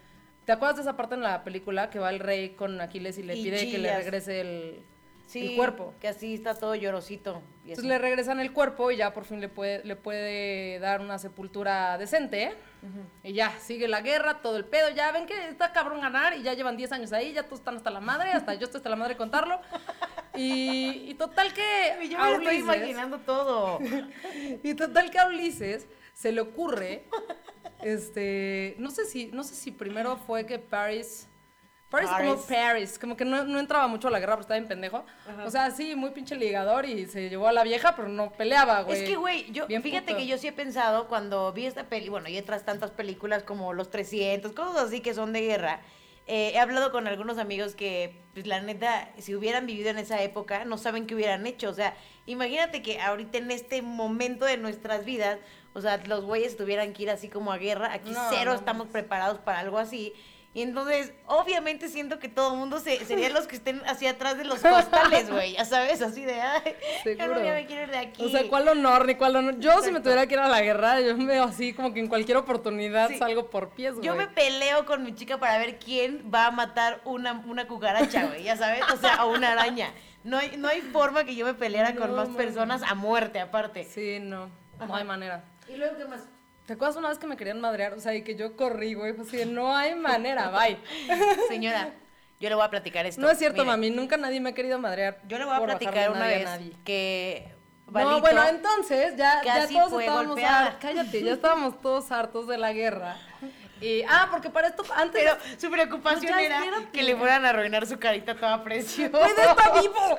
¿Te 0.44 0.52
acuerdas 0.52 0.76
de 0.76 0.82
esa 0.82 0.96
parte 0.96 1.14
en 1.14 1.22
la 1.22 1.42
película 1.44 1.90
que 1.90 1.98
va 1.98 2.10
el 2.10 2.20
rey 2.20 2.50
con 2.50 2.80
Aquiles 2.80 3.16
y 3.18 3.22
le 3.22 3.36
Y 3.36 3.42
pide 3.44 3.58
que 3.58 3.64
le 3.64 3.76
chillas. 3.78 3.96
regrese 3.96 4.40
el, 4.40 4.82
Sí, 5.26 5.46
el 5.52 5.56
cuerpo? 5.56 5.94
Que 6.00 6.08
así 6.08 6.34
está 6.34 6.54
todo 6.54 6.74
llorosito. 6.74 7.40
y 7.64 7.70
Entonces 7.70 7.78
así. 7.78 7.88
le 7.88 7.98
regresan 7.98 8.40
el 8.40 8.52
cuerpo 8.52 8.90
y 8.90 8.96
ya 8.98 9.14
por 9.14 9.24
fin 9.24 9.40
le 9.40 9.48
puede, 9.48 9.82
le 9.84 9.96
puede 9.96 10.78
dar 10.80 11.00
una 11.00 11.18
sepultura 11.18 11.96
decente. 11.96 12.52
Y 13.22 13.32
ya, 13.32 13.58
sigue 13.60 13.88
la 13.88 14.02
guerra, 14.02 14.42
todo 14.42 14.58
el 14.58 14.66
pedo. 14.66 14.90
Ya 14.90 15.10
ven 15.12 15.24
que 15.24 15.48
está 15.48 15.72
cabrón 15.72 16.02
ganar 16.02 16.36
y 16.36 16.42
ya 16.42 16.52
llevan 16.52 16.76
10 16.76 16.92
años 16.92 17.12
ahí, 17.14 17.32
ya 17.32 17.44
todos 17.44 17.60
están 17.60 17.76
hasta 17.78 17.88
la 17.90 18.00
madre, 18.00 18.32
hasta 18.32 18.52
yo 18.52 18.66
estoy 18.66 18.80
hasta 18.80 18.90
la 18.90 18.96
madre 18.96 19.14
de 19.14 19.18
contarlo. 19.18 19.58
Y, 20.34 21.10
y 21.10 21.14
total 21.14 21.54
que. 21.54 22.08
Yo 22.10 22.18
a 22.18 22.26
me 22.26 22.32
estoy 22.36 22.56
Ulises- 22.58 22.60
imaginando 22.62 23.18
todo. 23.20 23.78
y 24.62 24.74
total 24.74 25.10
que 25.10 25.18
a 25.18 25.26
Ulises 25.28 25.86
se 26.14 26.32
le 26.32 26.40
ocurre. 26.40 27.04
Este. 27.82 28.76
No 28.78 28.90
sé 28.90 29.04
si, 29.04 29.26
no 29.26 29.42
sé 29.44 29.54
si 29.54 29.70
primero 29.70 30.16
fue 30.16 30.46
que 30.46 30.58
Paris. 30.58 31.28
Paris, 31.90 32.10
como 32.10 32.34
Paris. 32.34 32.46
Paris, 32.48 32.98
como 32.98 33.16
que 33.16 33.24
no, 33.24 33.44
no 33.44 33.60
entraba 33.60 33.86
mucho 33.86 34.08
a 34.08 34.10
la 34.10 34.18
guerra, 34.18 34.32
pero 34.32 34.40
estaba 34.40 34.58
bien 34.58 34.66
pendejo. 34.68 35.04
O 35.44 35.50
sea, 35.50 35.70
sí, 35.70 35.94
muy 35.94 36.10
pinche 36.10 36.34
ligador 36.34 36.86
y 36.86 37.06
se 37.06 37.28
llevó 37.28 37.46
a 37.46 37.52
la 37.52 37.62
vieja, 37.62 37.94
pero 37.94 38.08
no 38.08 38.32
peleaba, 38.32 38.82
güey. 38.82 39.00
Es 39.02 39.08
que, 39.08 39.14
güey, 39.14 39.52
yo, 39.52 39.68
Bien 39.68 39.80
fíjate 39.82 40.06
puto. 40.06 40.16
que 40.18 40.26
yo 40.26 40.36
sí 40.36 40.48
he 40.48 40.52
pensado 40.52 41.06
cuando 41.06 41.52
vi 41.52 41.66
esta 41.66 41.84
peli, 41.88 42.08
bueno, 42.08 42.28
y 42.28 42.36
otras 42.38 42.64
tantas 42.64 42.90
películas 42.90 43.44
como 43.44 43.72
Los 43.74 43.90
300, 43.90 44.52
cosas 44.54 44.82
así 44.86 45.00
que 45.02 45.14
son 45.14 45.32
de 45.32 45.42
guerra. 45.42 45.82
eh, 46.26 46.50
he 46.54 46.58
hablado 46.58 46.90
con 46.90 47.06
algunos 47.06 47.38
amigos 47.38 47.76
que, 47.76 48.22
pues 48.32 48.46
la 48.48 48.60
neta, 48.60 49.12
si 49.18 49.34
hubieran 49.36 49.66
vivido 49.66 49.90
en 49.90 49.98
esa 49.98 50.20
época, 50.20 50.64
no 50.64 50.78
saben 50.78 51.06
qué 51.06 51.14
hubieran 51.14 51.46
hecho. 51.46 51.68
O 51.70 51.74
sea, 51.74 51.94
imagínate 52.26 52.82
que 52.82 53.00
ahorita 53.00 53.38
en 53.38 53.52
este 53.52 53.82
momento 53.82 54.46
de 54.46 54.56
nuestras 54.56 55.04
vidas, 55.04 55.38
o 55.74 55.80
sea, 55.80 55.98
los 56.06 56.24
güeyes 56.24 56.56
tuvieran 56.56 56.92
que 56.92 57.02
ir 57.04 57.10
así 57.10 57.28
como 57.28 57.52
a 57.52 57.58
guerra. 57.58 57.92
Aquí 57.92 58.10
No, 58.10 58.20
cero 58.30 58.52
no 58.52 58.58
estamos 58.58 58.88
preparados 58.88 59.38
para 59.38 59.58
algo 59.58 59.78
así. 59.78 60.12
Y 60.56 60.62
entonces, 60.62 61.12
obviamente 61.26 61.88
siento 61.88 62.20
que 62.20 62.28
todo 62.28 62.52
el 62.52 62.58
mundo 62.60 62.78
se, 62.78 63.04
serían 63.04 63.34
los 63.34 63.48
que 63.48 63.56
estén 63.56 63.82
hacia 63.86 64.10
atrás 64.10 64.38
de 64.38 64.44
los 64.44 64.60
costales, 64.60 65.28
güey. 65.28 65.54
Ya 65.54 65.64
sabes, 65.64 66.00
así 66.00 66.24
de, 66.24 66.40
ay, 66.40 66.62
ya 67.04 67.26
no 67.26 67.34
Seguro. 67.34 67.44
ya 67.44 67.54
me 67.54 67.66
quiero 67.66 67.82
ir 67.82 67.90
de 67.90 67.98
aquí. 67.98 68.24
O 68.24 68.28
sea, 68.28 68.48
¿cuál 68.48 68.68
honor 68.68 69.04
ni 69.04 69.16
cuál 69.16 69.34
honor? 69.34 69.58
Yo 69.58 69.82
si 69.82 69.90
me 69.90 69.98
tuviera 69.98 70.28
que 70.28 70.34
ir 70.34 70.38
a 70.40 70.46
la 70.48 70.60
guerra, 70.62 71.00
yo 71.00 71.16
me 71.16 71.24
veo 71.24 71.42
así 71.42 71.72
como 71.74 71.92
que 71.92 71.98
en 71.98 72.06
cualquier 72.06 72.36
oportunidad 72.36 73.08
Sí. 73.08 73.18
salgo 73.18 73.50
por 73.50 73.70
pies, 73.70 73.94
güey. 73.94 74.06
Yo 74.06 74.14
me 74.14 74.28
peleo 74.28 74.86
con 74.86 75.02
mi 75.02 75.12
chica 75.16 75.38
para 75.38 75.58
ver 75.58 75.80
quién 75.80 76.30
va 76.32 76.46
a 76.46 76.50
matar 76.52 77.00
una, 77.04 77.32
una 77.48 77.66
cucaracha, 77.66 78.26
güey, 78.26 78.44
ya 78.44 78.56
sabes, 78.56 78.82
o 78.92 78.96
sea, 78.96 79.24
o 79.24 79.32
una 79.34 79.50
araña. 79.50 79.92
No 80.22 80.38
hay, 80.38 80.56
no 80.56 80.68
hay 80.68 80.82
forma 80.82 81.24
que 81.24 81.34
yo 81.34 81.44
me 81.46 81.54
peleara 81.54 81.96
con 81.96 82.14
más 82.14 82.28
personas 82.28 82.80
a 82.84 82.94
muerte, 82.94 83.40
aparte. 83.40 83.82
Sí, 83.82 84.20
no, 84.20 84.48
no 84.78 84.94
hay 84.94 85.02
manera. 85.04 85.42
¿Y 85.68 85.76
luego 85.76 85.96
qué 85.96 86.04
más? 86.04 86.20
¿Te 86.66 86.72
acuerdas 86.74 86.96
una 86.96 87.08
vez 87.10 87.18
que 87.18 87.26
me 87.26 87.36
querían 87.36 87.60
madrear? 87.60 87.92
O 87.94 88.00
sea, 88.00 88.14
y 88.14 88.22
que 88.22 88.36
yo 88.36 88.56
corrí, 88.56 88.94
güey, 88.94 89.12
pues 89.12 89.28
así 89.28 89.36
de, 89.36 89.46
no 89.46 89.76
hay 89.76 89.94
manera, 89.94 90.50
bye. 90.50 90.78
Señora, 91.48 91.90
yo 92.40 92.48
le 92.48 92.54
voy 92.54 92.64
a 92.64 92.70
platicar 92.70 93.04
esto. 93.06 93.20
No 93.20 93.28
es 93.30 93.38
cierto, 93.38 93.64
mami, 93.64 93.90
nunca 93.90 94.16
nadie 94.16 94.40
me 94.40 94.50
ha 94.50 94.54
querido 94.54 94.78
madrear. 94.78 95.20
Yo 95.28 95.38
le 95.38 95.44
voy 95.44 95.54
a 95.54 95.60
platicar 95.62 96.10
una 96.10 96.26
vez 96.26 96.48
que 96.84 97.48
No, 97.86 97.92
Valito- 97.92 98.20
bueno, 98.20 98.44
entonces 98.48 99.14
ya, 99.16 99.42
ya 99.44 99.68
todos 99.68 99.92
estábamos 100.00 100.26
golpeada. 100.28 100.66
har- 100.68 100.78
cállate, 100.78 101.22
ya 101.22 101.32
estábamos 101.32 101.80
todos 101.82 102.10
hartos 102.10 102.46
de 102.48 102.56
la 102.58 102.72
guerra. 102.72 103.16
Y, 103.80 104.02
ah, 104.08 104.28
porque 104.30 104.50
para 104.50 104.68
esto, 104.68 104.82
antes... 104.94 105.22
Pero 105.22 105.36
su 105.58 105.70
preocupación 105.70 106.32
No, 106.32 106.38
era 106.38 106.58
espérate. 106.58 106.90
que 106.90 107.02
le 107.02 107.16
fueran 107.16 107.44
a 107.44 107.50
arruinar 107.50 107.86
su 107.86 107.98
carita 107.98 108.34
toda 108.34 108.62
preciosa. 108.64 109.10
¡Pues 109.18 109.32
está 109.36 109.80
vivo! 109.80 110.18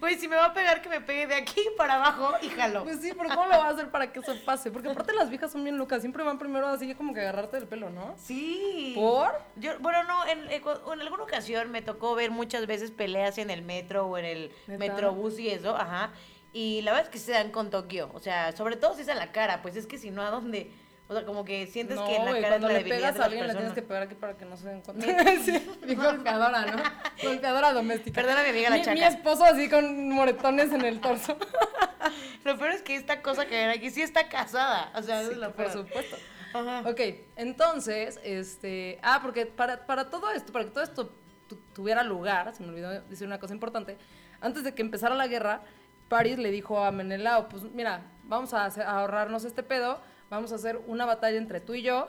Güey, 0.00 0.18
si 0.18 0.28
me 0.28 0.36
va 0.36 0.46
a 0.46 0.52
pegar, 0.54 0.82
que 0.82 0.88
me 0.88 1.00
pegue 1.00 1.26
de 1.26 1.34
aquí 1.34 1.62
para 1.76 1.94
abajo 1.94 2.32
y 2.42 2.48
jalo. 2.48 2.84
Pues 2.84 3.00
sí, 3.00 3.12
pero 3.16 3.28
¿cómo 3.30 3.46
lo 3.46 3.58
va 3.58 3.66
a 3.66 3.70
hacer 3.70 3.90
para 3.90 4.12
que 4.12 4.20
eso 4.20 4.34
pase? 4.44 4.70
Porque 4.70 4.88
aparte 4.90 5.12
las 5.14 5.30
viejas 5.30 5.52
son 5.52 5.64
bien 5.64 5.78
locas, 5.78 6.00
siempre 6.00 6.22
van 6.24 6.38
primero 6.38 6.66
así 6.68 6.94
como 6.94 7.14
que 7.14 7.20
agarrarte 7.20 7.58
del 7.58 7.68
pelo, 7.68 7.90
¿no? 7.90 8.14
Sí. 8.18 8.92
¿Por? 8.94 9.30
Yo, 9.56 9.78
bueno, 9.80 10.02
no, 10.04 10.26
en, 10.26 10.50
en 10.50 10.62
cu- 10.62 10.92
en 10.92 11.00
alguna 11.00 11.22
ocasión 11.24 11.70
me 11.70 11.82
tocó 11.82 12.14
ver 12.14 12.30
muchas 12.30 12.66
veces 12.66 12.90
peleas 12.90 13.38
en 13.38 13.50
el 13.50 13.62
metro 13.62 14.06
o 14.06 14.18
en 14.18 14.24
el 14.24 14.52
¿Neta? 14.66 14.78
metrobús 14.78 15.38
y 15.38 15.48
eso, 15.50 15.76
ajá. 15.76 16.10
Y 16.52 16.80
la 16.82 16.92
verdad 16.92 17.06
es 17.06 17.12
que 17.12 17.18
se 17.18 17.32
dan 17.32 17.50
con 17.50 17.70
Tokio. 17.70 18.10
O 18.14 18.20
sea, 18.20 18.52
sobre 18.52 18.76
todo 18.76 18.94
si 18.94 19.02
es 19.02 19.08
a 19.08 19.14
la 19.14 19.32
cara, 19.32 19.60
pues 19.62 19.76
es 19.76 19.86
que 19.86 19.98
si 19.98 20.10
no, 20.10 20.22
¿a 20.22 20.30
dónde? 20.30 20.70
O 21.10 21.14
sea, 21.14 21.24
como 21.24 21.42
que 21.44 21.66
sientes 21.66 21.96
no, 21.96 22.04
que 22.06 22.16
en 22.16 22.24
la 22.26 22.30
güey, 22.32 22.42
cara 22.42 22.56
es 22.56 22.60
cuando 22.60 22.68
la 22.68 22.82
le 22.82 22.88
pegas 22.88 23.18
a 23.18 23.24
alguien 23.24 23.46
le 23.46 23.54
tienes 23.54 23.72
que 23.72 23.80
pegar 23.82 24.02
aquí 24.02 24.14
para 24.14 24.36
que 24.36 24.44
no 24.44 24.56
se 24.58 24.68
den 24.68 24.82
cuenta. 24.82 25.06
sí, 25.44 25.70
mi 25.86 25.94
golpeadora, 25.94 26.66
¿no? 26.66 26.82
Golpeadora 27.22 27.72
doméstica. 27.72 28.20
Perdona, 28.20 28.42
mi 28.42 28.50
amiga 28.50 28.68
la 28.70 28.76
mi, 28.76 28.82
chaca. 28.82 28.94
mi 28.94 29.02
esposo 29.04 29.44
así 29.44 29.70
con 29.70 30.10
moretones 30.10 30.70
en 30.72 30.82
el 30.84 31.00
torso. 31.00 31.38
Lo 32.44 32.56
peor 32.58 32.72
es 32.72 32.82
que 32.82 32.94
esta 32.94 33.22
cosa 33.22 33.46
que 33.46 33.56
ven 33.56 33.70
aquí 33.70 33.90
sí 33.90 34.02
está 34.02 34.28
casada. 34.28 34.92
O 34.94 35.02
sea, 35.02 35.22
Sí, 35.24 35.30
es 35.32 35.36
lo 35.38 35.46
por 35.52 35.66
peor. 35.66 35.72
supuesto. 35.72 36.16
Ajá. 36.54 36.82
Ok, 36.88 37.00
entonces, 37.36 38.20
este. 38.22 38.98
Ah, 39.02 39.20
porque 39.22 39.46
para, 39.46 39.86
para 39.86 40.10
todo 40.10 40.30
esto, 40.30 40.52
para 40.52 40.64
que 40.66 40.70
todo 40.70 40.84
esto 40.84 41.12
tu- 41.48 41.56
tuviera 41.74 42.02
lugar, 42.02 42.54
se 42.54 42.62
me 42.62 42.68
olvidó 42.70 42.90
decir 43.02 43.26
una 43.26 43.38
cosa 43.38 43.54
importante. 43.54 43.96
Antes 44.40 44.62
de 44.64 44.74
que 44.74 44.82
empezara 44.82 45.14
la 45.14 45.26
guerra, 45.26 45.62
Paris 46.08 46.38
le 46.38 46.50
dijo 46.50 46.82
a 46.84 46.90
Menelao: 46.90 47.48
Pues 47.48 47.64
mira, 47.64 48.02
vamos 48.24 48.54
a, 48.54 48.64
hacer- 48.66 48.84
a 48.86 49.00
ahorrarnos 49.00 49.44
este 49.44 49.62
pedo, 49.62 50.00
vamos 50.30 50.52
a 50.52 50.56
hacer 50.56 50.80
una 50.86 51.06
batalla 51.06 51.38
entre 51.38 51.60
tú 51.60 51.74
y 51.74 51.82
yo, 51.82 52.08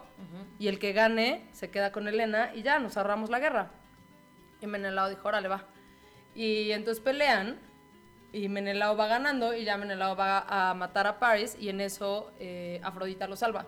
y 0.57 0.67
el 0.67 0.79
que 0.79 0.93
gane 0.93 1.47
se 1.51 1.69
queda 1.69 1.91
con 1.91 2.07
Helena 2.07 2.51
y 2.53 2.61
ya 2.61 2.79
nos 2.79 2.97
ahorramos 2.97 3.29
la 3.29 3.39
guerra. 3.39 3.71
Y 4.61 4.67
Menelao 4.67 5.09
dijo: 5.09 5.27
Órale, 5.27 5.47
va. 5.47 5.65
Y 6.35 6.71
entonces 6.71 7.03
pelean. 7.03 7.57
Y 8.31 8.47
Menelao 8.47 8.95
va 8.95 9.07
ganando 9.07 9.55
y 9.55 9.63
ya 9.63 9.77
Menelao 9.77 10.15
va 10.15 10.45
a 10.47 10.73
matar 10.75 11.07
a 11.07 11.17
Paris 11.17 11.57
y 11.59 11.69
en 11.69 11.81
eso 11.81 12.31
eh, 12.39 12.79
Afrodita 12.83 13.27
lo 13.27 13.35
salva. 13.35 13.65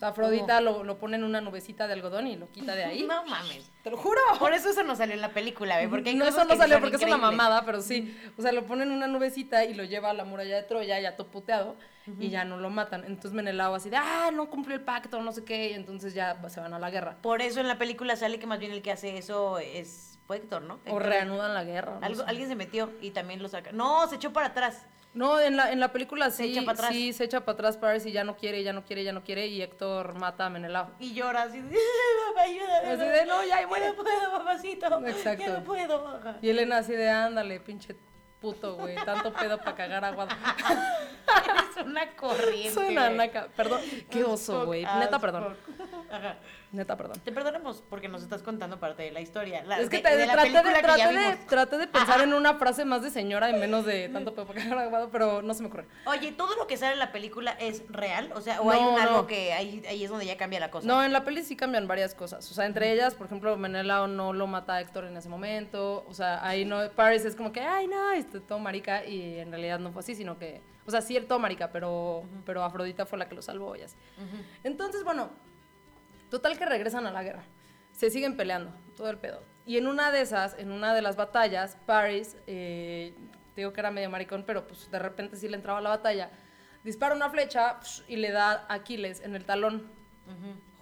O 0.00 0.02
sea, 0.02 0.08
Afrodita 0.08 0.62
lo, 0.62 0.82
lo 0.82 0.96
pone 0.98 1.16
en 1.18 1.24
una 1.24 1.42
nubecita 1.42 1.86
de 1.86 1.92
algodón 1.92 2.26
y 2.26 2.34
lo 2.36 2.50
quita 2.50 2.74
de 2.74 2.84
ahí. 2.84 3.02
No 3.06 3.22
mames. 3.26 3.70
¡Te 3.82 3.90
lo 3.90 3.98
juro! 3.98 4.18
Por 4.38 4.54
eso 4.54 4.70
eso 4.70 4.82
no 4.82 4.96
salió 4.96 5.14
en 5.14 5.20
la 5.20 5.28
película, 5.34 5.76
¿ve? 5.76 5.88
Porque 5.90 6.08
hay 6.08 6.16
no, 6.16 6.24
eso 6.24 6.42
no 6.46 6.56
salió 6.56 6.80
porque 6.80 6.96
es 6.96 7.02
una 7.02 7.18
mamada, 7.18 7.66
pero 7.66 7.82
sí. 7.82 8.16
O 8.38 8.40
sea, 8.40 8.50
lo 8.52 8.64
pone 8.64 8.84
en 8.84 8.92
una 8.92 9.06
nubecita 9.08 9.66
y 9.66 9.74
lo 9.74 9.84
lleva 9.84 10.08
a 10.08 10.14
la 10.14 10.24
muralla 10.24 10.56
de 10.56 10.62
Troya, 10.62 10.98
ya 11.00 11.16
toputeado, 11.16 11.76
y 12.18 12.30
ya 12.30 12.44
no 12.46 12.56
lo 12.56 12.70
matan. 12.70 13.04
Entonces 13.04 13.32
Menelao 13.32 13.74
así 13.74 13.90
de, 13.90 13.98
ah, 13.98 14.30
no 14.32 14.48
cumplió 14.48 14.74
el 14.74 14.82
pacto, 14.82 15.20
no 15.20 15.32
sé 15.32 15.44
qué, 15.44 15.70
y 15.70 15.74
entonces 15.74 16.14
ya 16.14 16.40
se 16.48 16.60
van 16.60 16.72
a 16.72 16.78
la 16.78 16.88
guerra. 16.90 17.18
Por 17.20 17.42
eso 17.42 17.60
en 17.60 17.68
la 17.68 17.76
película 17.76 18.16
sale 18.16 18.38
que 18.38 18.46
más 18.46 18.58
bien 18.58 18.72
el 18.72 18.80
que 18.80 18.92
hace 18.92 19.18
eso 19.18 19.58
es 19.58 20.18
fue 20.26 20.36
Héctor, 20.38 20.62
¿no? 20.62 20.80
O 20.88 20.98
reanudan 20.98 21.52
la 21.52 21.64
guerra. 21.64 21.98
no 22.00 22.06
Algo- 22.06 22.22
sé. 22.22 22.28
alguien 22.30 22.48
se 22.48 22.54
metió 22.56 22.90
y 23.02 23.10
también 23.10 23.42
lo 23.42 23.48
saca. 23.50 23.72
No, 23.72 24.06
se 24.08 24.16
echó 24.16 24.32
para 24.32 24.46
atrás. 24.48 24.86
No, 25.12 25.40
en 25.40 25.56
la, 25.56 25.72
en 25.72 25.80
la 25.80 25.90
película 25.90 26.30
Se 26.30 26.44
sí, 26.44 26.52
echa 26.52 26.60
para 26.62 26.72
atrás. 26.78 26.92
sí 26.92 27.12
se 27.12 27.24
echa 27.24 27.40
para 27.40 27.54
atrás 27.54 27.76
Paris 27.76 28.06
y 28.06 28.12
ya 28.12 28.22
no 28.22 28.36
quiere, 28.36 28.62
ya 28.62 28.72
no 28.72 28.84
quiere, 28.84 29.02
ya 29.02 29.12
no 29.12 29.24
quiere, 29.24 29.48
y 29.48 29.60
Héctor 29.60 30.14
mata 30.14 30.46
a 30.46 30.50
Menelao. 30.50 30.90
Y 31.00 31.14
llora 31.14 31.42
así. 31.42 31.60
Papá, 32.28 32.42
ayúdame. 32.42 32.88
Así 32.90 33.04
de, 33.04 33.26
no, 33.26 33.42
ya, 33.44 33.60
Ya 33.60 33.66
muere. 33.66 33.88
no 33.88 33.94
puedo, 33.96 34.30
papacito. 34.30 35.06
Exacto. 35.08 35.44
Ya 35.44 35.58
no 35.58 35.64
puedo. 35.64 36.20
Y 36.40 36.48
Elena 36.50 36.78
así 36.78 36.92
de, 36.92 37.10
ándale, 37.10 37.58
pinche 37.60 37.96
puto, 38.40 38.76
güey, 38.76 38.94
tanto 39.04 39.32
pedo 39.32 39.58
para 39.58 39.74
cagar 39.76 40.04
agua. 40.04 40.28
Es 41.76 41.84
una 41.86 42.14
corriente. 42.16 42.70
Soy 42.70 42.88
una 42.92 43.10
naca, 43.10 43.48
perdón, 43.56 43.80
qué 44.10 44.24
oso, 44.24 44.66
güey, 44.66 44.84
neta, 44.84 45.18
perdón. 45.18 45.56
Ajá. 46.10 46.36
Neta, 46.72 46.96
perdón. 46.96 47.20
Te 47.24 47.32
perdonamos 47.32 47.82
porque 47.88 48.08
nos 48.08 48.22
estás 48.22 48.42
contando 48.42 48.78
parte 48.78 49.02
de 49.02 49.10
la 49.10 49.20
historia. 49.20 49.64
La- 49.64 49.78
Es 49.80 49.88
que 49.88 49.98
te, 49.98 50.16
de 50.16 50.26
traté, 50.26 50.48
de, 50.50 50.62
que 50.62 50.62
ya 50.64 50.80
traté, 50.82 51.18
de, 51.18 51.36
traté 51.46 51.78
de 51.78 51.86
pensar 51.88 52.20
en 52.20 52.32
una 52.32 52.54
frase 52.54 52.84
más 52.84 53.02
de 53.02 53.10
señora 53.10 53.50
y 53.50 53.54
menos 53.54 53.84
de 53.84 54.08
tanto 54.08 54.34
para 54.34 54.52
cagar 54.54 54.78
agua, 54.78 55.08
pero 55.10 55.42
no 55.42 55.52
se 55.54 55.62
me 55.62 55.68
ocurre. 55.68 55.86
Oye, 56.06 56.32
¿todo 56.32 56.54
lo 56.56 56.66
que 56.66 56.76
sale 56.76 56.92
en 56.94 56.98
la 56.98 57.12
película 57.12 57.52
es 57.52 57.82
real? 57.88 58.30
O 58.34 58.40
sea, 58.40 58.60
¿o 58.60 58.64
No, 58.64 58.70
hay 58.70 58.80
un 58.80 59.00
algo 59.00 59.16
no. 59.22 59.26
que 59.26 59.52
ahí, 59.52 59.82
ahí 59.88 60.04
es 60.04 60.10
donde 60.10 60.26
ya 60.26 60.36
cambia 60.36 60.60
la 60.60 60.70
cosa? 60.70 60.86
No, 60.86 61.02
en 61.02 61.12
la 61.12 61.24
peli 61.24 61.42
sí 61.42 61.56
cambian 61.56 61.88
varias 61.88 62.14
cosas. 62.14 62.50
O 62.50 62.54
sea, 62.54 62.66
entre 62.66 62.92
ellas, 62.92 63.14
por 63.14 63.26
ejemplo, 63.26 63.56
Menelao 63.56 64.06
no 64.06 64.32
lo 64.32 64.46
mata 64.46 64.74
a 64.74 64.80
Héctor 64.80 65.04
en 65.06 65.16
ese 65.16 65.28
momento. 65.28 66.04
O 66.08 66.14
sea, 66.14 66.46
ahí 66.46 66.64
no. 66.64 66.88
Paris 66.92 67.24
es 67.24 67.34
como 67.36 67.52
que, 67.52 67.60
ay, 67.60 67.86
no, 67.88 68.12
este, 68.12 68.40
todo 68.40 68.58
marica. 68.58 69.04
Y 69.04 69.38
en 69.38 69.50
realidad 69.50 69.78
no 69.78 69.92
fue 69.92 70.00
así, 70.00 70.14
sino 70.14 70.38
que. 70.38 70.60
O 70.86 70.90
sea, 70.90 71.02
sí, 71.02 71.16
el 71.16 71.26
todo 71.26 71.38
marica, 71.38 71.70
pero, 71.70 72.24
pero 72.44 72.64
Afrodita 72.64 73.06
fue 73.06 73.18
la 73.18 73.28
que 73.28 73.34
lo 73.34 73.42
salvó 73.42 73.76
y 73.76 73.82
así. 73.82 73.96
Ujú. 74.16 74.42
Entonces, 74.64 75.04
bueno, 75.04 75.30
total 76.30 76.58
que 76.58 76.64
regresan 76.64 77.06
a 77.06 77.12
la 77.12 77.22
guerra. 77.22 77.44
Se 77.92 78.10
siguen 78.10 78.36
peleando, 78.36 78.72
todo 78.96 79.10
el 79.10 79.18
pedo. 79.18 79.42
Y 79.66 79.76
en 79.76 79.86
una 79.86 80.10
de 80.10 80.22
esas, 80.22 80.58
en 80.58 80.72
una 80.72 80.94
de 80.94 81.02
las 81.02 81.16
batallas, 81.16 81.76
Paris, 81.86 82.36
eh, 82.46 83.14
te 83.54 83.60
digo 83.60 83.72
que 83.72 83.80
era 83.80 83.90
medio 83.90 84.08
maricón, 84.08 84.44
pero 84.46 84.66
pues 84.66 84.90
de 84.90 84.98
repente 84.98 85.36
sí 85.36 85.48
le 85.48 85.56
entraba 85.56 85.78
a 85.78 85.82
la 85.82 85.90
batalla, 85.90 86.30
dispara 86.82 87.14
una 87.14 87.28
flecha 87.28 87.78
psh, 87.82 88.04
y 88.08 88.16
le 88.16 88.30
da 88.30 88.64
a 88.68 88.74
Aquiles 88.74 89.20
en 89.20 89.34
el 89.34 89.44
talón, 89.44 89.90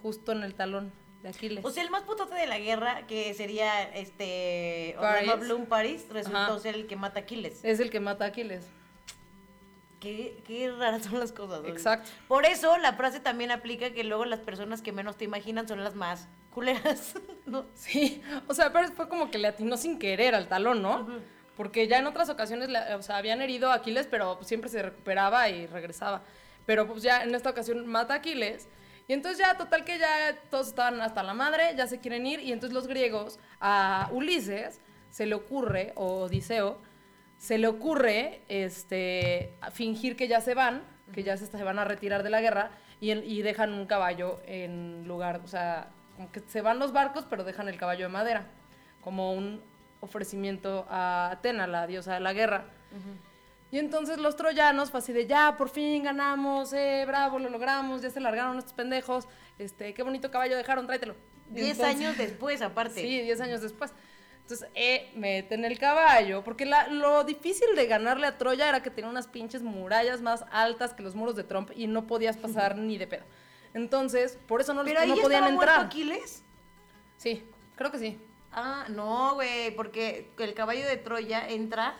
justo 0.01 0.31
en 0.31 0.43
el 0.43 0.55
talón 0.55 0.93
de 1.21 1.29
Aquiles. 1.29 1.65
O 1.65 1.71
sea, 1.71 1.83
el 1.83 1.89
más 1.89 2.03
putote 2.03 2.35
de 2.35 2.47
la 2.47 2.59
guerra, 2.59 3.05
que 3.07 3.33
sería 3.33 3.83
este 3.83 4.95
Paris. 4.99 5.39
Bloom 5.39 5.65
Paris, 5.65 6.05
resultó 6.09 6.37
Ajá. 6.37 6.59
ser 6.59 6.75
el 6.75 6.87
que 6.87 6.95
mata 6.95 7.19
a 7.19 7.23
Aquiles. 7.23 7.59
es 7.63 7.79
el 7.79 7.89
que 7.89 7.99
mata 7.99 8.25
a 8.25 8.27
Aquiles. 8.29 8.65
Qué, 9.99 10.41
qué 10.47 10.71
raras 10.71 11.03
son 11.03 11.19
las 11.19 11.31
cosas. 11.31 11.61
¿no? 11.61 11.67
Exacto. 11.67 12.09
Por 12.27 12.45
eso 12.45 12.77
la 12.77 12.93
frase 12.93 13.19
también 13.19 13.51
aplica 13.51 13.91
que 13.91 14.03
luego 14.03 14.25
las 14.25 14.39
personas 14.39 14.81
que 14.81 14.91
menos 14.91 15.17
te 15.17 15.25
imaginan 15.25 15.67
son 15.67 15.83
las 15.83 15.95
más 15.95 16.27
culeras. 16.51 17.15
¿no? 17.45 17.65
Sí, 17.73 18.21
o 18.47 18.53
sea, 18.53 18.71
pero 18.71 18.87
fue 18.93 19.09
como 19.09 19.29
que 19.29 19.37
le 19.37 19.47
atinó 19.49 19.77
sin 19.77 19.99
querer 19.99 20.35
al 20.35 20.47
talón, 20.47 20.81
¿no? 20.81 21.07
Porque 21.57 21.87
ya 21.87 21.97
en 21.97 22.07
otras 22.07 22.29
ocasiones, 22.29 22.69
o 22.95 23.01
sea, 23.01 23.17
habían 23.17 23.41
herido 23.41 23.71
a 23.71 23.75
Aquiles, 23.75 24.07
pero 24.07 24.37
pues, 24.37 24.47
siempre 24.47 24.69
se 24.69 24.81
recuperaba 24.81 25.49
y 25.49 25.67
regresaba. 25.67 26.23
Pero 26.65 26.87
pues 26.87 27.03
ya 27.03 27.23
en 27.23 27.35
esta 27.35 27.49
ocasión 27.49 27.85
mata 27.85 28.13
a 28.13 28.17
Aquiles. 28.17 28.69
Y 29.09 29.13
entonces 29.13 29.39
ya, 29.39 29.57
total 29.57 29.83
que 29.83 29.97
ya 29.97 30.39
todos 30.49 30.67
estaban 30.67 31.01
hasta 31.01 31.23
la 31.23 31.33
madre, 31.33 31.73
ya 31.75 31.87
se 31.87 31.99
quieren 31.99 32.25
ir. 32.27 32.39
Y 32.39 32.53
entonces 32.53 32.73
los 32.73 32.87
griegos, 32.87 33.39
a 33.59 34.07
Ulises, 34.13 34.79
se 35.09 35.25
le 35.25 35.35
ocurre, 35.35 35.93
o 35.95 36.21
Odiseo, 36.21 36.77
se 37.39 37.57
le 37.57 37.67
ocurre 37.67 38.41
este, 38.49 39.53
fingir 39.73 40.15
que 40.15 40.27
ya 40.27 40.39
se 40.41 40.53
van, 40.53 40.83
que 41.13 41.23
ya 41.23 41.35
se, 41.37 41.47
se 41.47 41.63
van 41.63 41.79
a 41.79 41.85
retirar 41.85 42.21
de 42.21 42.29
la 42.29 42.41
guerra, 42.41 42.69
y, 43.01 43.09
en- 43.11 43.23
y 43.23 43.41
dejan 43.41 43.73
un 43.73 43.87
caballo 43.87 44.39
en 44.45 45.07
lugar, 45.07 45.41
o 45.43 45.47
sea, 45.47 45.89
como 46.15 46.31
que 46.31 46.41
se 46.41 46.61
van 46.61 46.77
los 46.77 46.91
barcos, 46.91 47.25
pero 47.27 47.43
dejan 47.43 47.67
el 47.67 47.77
caballo 47.77 48.05
de 48.05 48.11
madera, 48.11 48.45
como 49.01 49.33
un 49.33 49.63
ofrecimiento 50.01 50.85
a 50.89 51.31
Atena, 51.31 51.65
la 51.65 51.87
diosa 51.87 52.13
de 52.13 52.19
la 52.19 52.33
guerra. 52.33 52.65
Y 53.71 53.77
entonces 53.79 54.17
los 54.17 54.35
troyanos, 54.35 54.89
fue 54.91 54.99
así 54.99 55.13
de 55.13 55.27
ya, 55.27 55.55
por 55.57 55.69
fin 55.69 56.03
ganamos, 56.03 56.73
eh, 56.73 57.03
bravo, 57.07 57.39
lo 57.39 57.49
logramos, 57.49 58.01
ya 58.01 58.09
se 58.09 58.19
largaron 58.19 58.57
estos 58.57 58.73
pendejos, 58.73 59.27
este, 59.57 59.93
qué 59.93 60.03
bonito 60.03 60.29
caballo 60.31 60.57
dejaron, 60.57 60.85
tráetelo. 60.87 61.15
Diez 61.49 61.71
entonces- 61.79 61.95
años 61.95 62.17
después, 62.17 62.61
aparte. 62.61 63.01
Sí, 63.01 63.21
10 63.21 63.39
años 63.41 63.61
después. 63.61 63.93
Entonces, 64.49 64.67
eh, 64.73 65.11
meten 65.15 65.63
el 65.63 65.77
caballo, 65.77 66.43
porque 66.43 66.65
la- 66.65 66.87
lo 66.87 67.23
difícil 67.23 67.67
de 67.75 67.85
ganarle 67.85 68.25
a 68.25 68.39
Troya 68.39 68.67
era 68.67 68.81
que 68.81 68.89
tenía 68.89 69.07
unas 69.07 69.27
pinches 69.27 69.61
murallas 69.61 70.21
más 70.23 70.43
altas 70.51 70.95
que 70.95 71.03
los 71.03 71.13
muros 71.13 71.35
de 71.35 71.43
Trump 71.43 71.69
y 71.75 71.85
no 71.85 72.07
podías 72.07 72.35
pasar 72.35 72.75
ni 72.75 72.97
de 72.97 73.05
pedo. 73.05 73.23
Entonces, 73.75 74.39
por 74.47 74.59
eso 74.61 74.73
no, 74.73 74.81
los- 74.81 74.89
Pero 74.89 75.01
ahí 75.01 75.09
no 75.09 75.17
podían 75.17 75.45
entrar. 75.53 75.85
Aquiles. 75.85 76.41
Sí, 77.17 77.43
creo 77.75 77.91
que 77.91 77.99
sí. 77.99 78.19
Ah, 78.51 78.87
no, 78.89 79.35
güey, 79.35 79.69
porque 79.75 80.31
el 80.39 80.55
caballo 80.55 80.83
de 80.87 80.97
Troya 80.97 81.47
entra. 81.47 81.95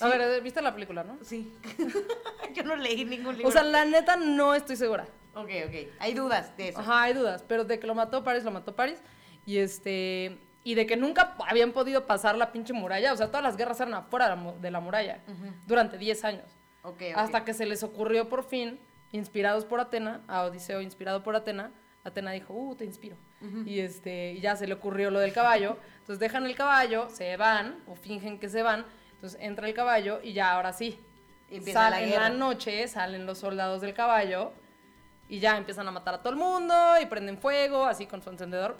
A 0.00 0.08
ver, 0.08 0.40
¿viste 0.40 0.62
la 0.62 0.72
película, 0.72 1.04
no? 1.04 1.18
Sí. 1.22 1.52
Yo 2.54 2.62
no 2.62 2.74
leí 2.76 3.04
ningún 3.04 3.34
libro. 3.36 3.50
O 3.50 3.52
sea, 3.52 3.64
la 3.64 3.84
neta 3.84 4.16
no 4.16 4.54
estoy 4.54 4.76
segura. 4.76 5.06
ok, 5.34 5.50
ok. 5.66 5.74
Hay 5.98 6.14
dudas 6.14 6.56
de 6.56 6.68
eso. 6.70 6.78
Ajá, 6.78 7.02
hay 7.02 7.12
dudas, 7.12 7.44
pero 7.46 7.66
de 7.66 7.78
que 7.78 7.86
lo 7.86 7.94
mató 7.94 8.24
París, 8.24 8.44
lo 8.44 8.50
mató 8.50 8.74
París. 8.74 8.98
Y 9.44 9.58
este 9.58 10.38
y 10.64 10.74
de 10.74 10.86
que 10.86 10.96
nunca 10.96 11.34
habían 11.48 11.72
podido 11.72 12.06
pasar 12.06 12.36
la 12.36 12.52
pinche 12.52 12.72
muralla, 12.72 13.12
o 13.12 13.16
sea, 13.16 13.26
todas 13.28 13.42
las 13.42 13.56
guerras 13.56 13.80
eran 13.80 13.94
afuera 13.94 14.26
de 14.26 14.30
la 14.30 14.36
mu- 14.36 14.58
de 14.60 14.70
la 14.70 14.80
muralla 14.80 15.20
durante 15.66 15.98
10 15.98 16.24
años. 16.24 16.44
Ok, 16.82 17.02
ok. 17.12 17.16
Hasta 17.16 17.44
que 17.44 17.54
se 17.54 17.66
les 17.66 17.82
ocurrió 17.82 18.28
por 18.28 18.44
fin, 18.44 18.78
inspirados 19.12 19.64
por 19.64 19.80
Atena, 19.80 20.20
a 20.28 20.42
Odiseo 20.44 20.80
inspirado 20.80 21.22
por 21.22 21.36
Atena, 21.36 21.70
Atena 22.04 22.32
dijo, 22.32 22.52
uh, 22.54 22.74
te 22.74 22.84
inspiro. 22.84 23.16
Y 23.66 23.80
este, 23.80 24.32
y 24.32 24.40
ya 24.40 24.54
se 24.56 24.66
le 24.68 24.74
ocurrió 24.74 25.10
lo 25.10 25.18
del 25.20 25.32
caballo. 25.32 25.76
Entonces 25.98 26.18
dejan 26.20 26.46
el 26.46 26.54
caballo, 26.54 27.08
se 27.10 27.36
van, 27.36 27.76
o 27.86 27.94
fingen 27.96 28.38
que 28.38 28.48
se 28.48 28.62
van. 28.62 28.84
Entonces 29.14 29.38
entra 29.40 29.66
el 29.68 29.74
caballo 29.74 30.20
y 30.22 30.32
ya 30.32 30.52
ahora 30.52 30.72
sí. 30.72 30.98
Empieza 31.50 31.80
Sal- 31.80 31.90
la 31.90 32.02
en 32.02 32.10
la 32.10 32.28
noche 32.30 32.86
salen 32.88 33.26
los 33.26 33.38
soldados 33.38 33.80
del 33.82 33.94
caballo 33.94 34.52
y 35.28 35.38
ya 35.38 35.56
empiezan 35.56 35.88
a 35.88 35.90
matar 35.90 36.14
a 36.14 36.18
todo 36.18 36.30
el 36.30 36.38
mundo 36.38 36.74
y 37.00 37.06
prenden 37.06 37.38
fuego, 37.38 37.86
así 37.86 38.06
con 38.06 38.22
su 38.22 38.30
encendedor. 38.30 38.76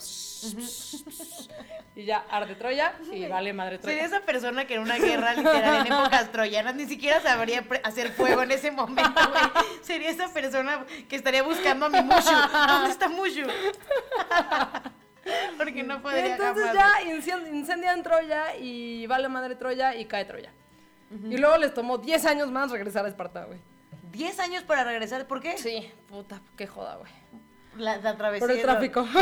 y 1.96 2.04
ya 2.04 2.24
arde 2.30 2.54
Troya 2.56 2.94
y 3.10 3.26
vale 3.26 3.52
madre 3.52 3.78
Troya. 3.78 3.94
Sería 3.94 4.06
esa 4.06 4.26
persona 4.26 4.66
que 4.66 4.74
en 4.74 4.80
una 4.80 4.98
guerra 4.98 5.34
literal 5.34 5.86
en 5.86 5.92
épocas 5.92 6.30
troyanas 6.30 6.74
ni 6.74 6.86
siquiera 6.86 7.20
sabría 7.20 7.64
hacer 7.84 8.12
fuego 8.12 8.42
en 8.42 8.52
ese 8.52 8.70
momento, 8.70 9.20
güey. 9.30 9.42
Sería 9.82 10.10
esa 10.10 10.32
persona 10.32 10.84
que 11.08 11.16
estaría 11.16 11.42
buscando 11.42 11.86
a 11.86 11.88
mi 11.88 12.02
Mushu. 12.02 12.30
¿Dónde 12.68 12.90
está 12.90 13.08
Mushu? 13.08 13.46
Porque 15.56 15.84
no 15.84 16.02
podría 16.02 16.32
Entonces 16.32 16.66
jamás, 16.66 17.04
ya 17.04 17.50
incendian 17.50 18.02
Troya 18.02 18.56
y 18.56 19.06
vale 19.06 19.28
madre 19.28 19.54
Troya 19.54 19.94
y 19.94 20.06
cae 20.06 20.24
Troya. 20.24 20.52
Y 21.10 21.36
luego 21.36 21.58
les 21.58 21.74
tomó 21.74 21.98
10 21.98 22.24
años 22.26 22.50
más 22.50 22.70
regresar 22.70 23.04
a 23.04 23.08
Esparta, 23.08 23.44
güey. 23.44 23.58
Güey. 24.12 24.24
10 24.26 24.40
años 24.40 24.62
para 24.64 24.84
regresar, 24.84 25.26
¿por 25.26 25.40
qué? 25.40 25.56
Sí, 25.58 25.90
puta, 26.08 26.40
qué 26.56 26.66
joda, 26.66 26.96
güey. 26.96 27.10
La, 27.76 27.96
la 27.98 28.16
travesía. 28.16 28.46
Por 28.46 28.54
el 28.56 28.62
tráfico. 28.62 29.06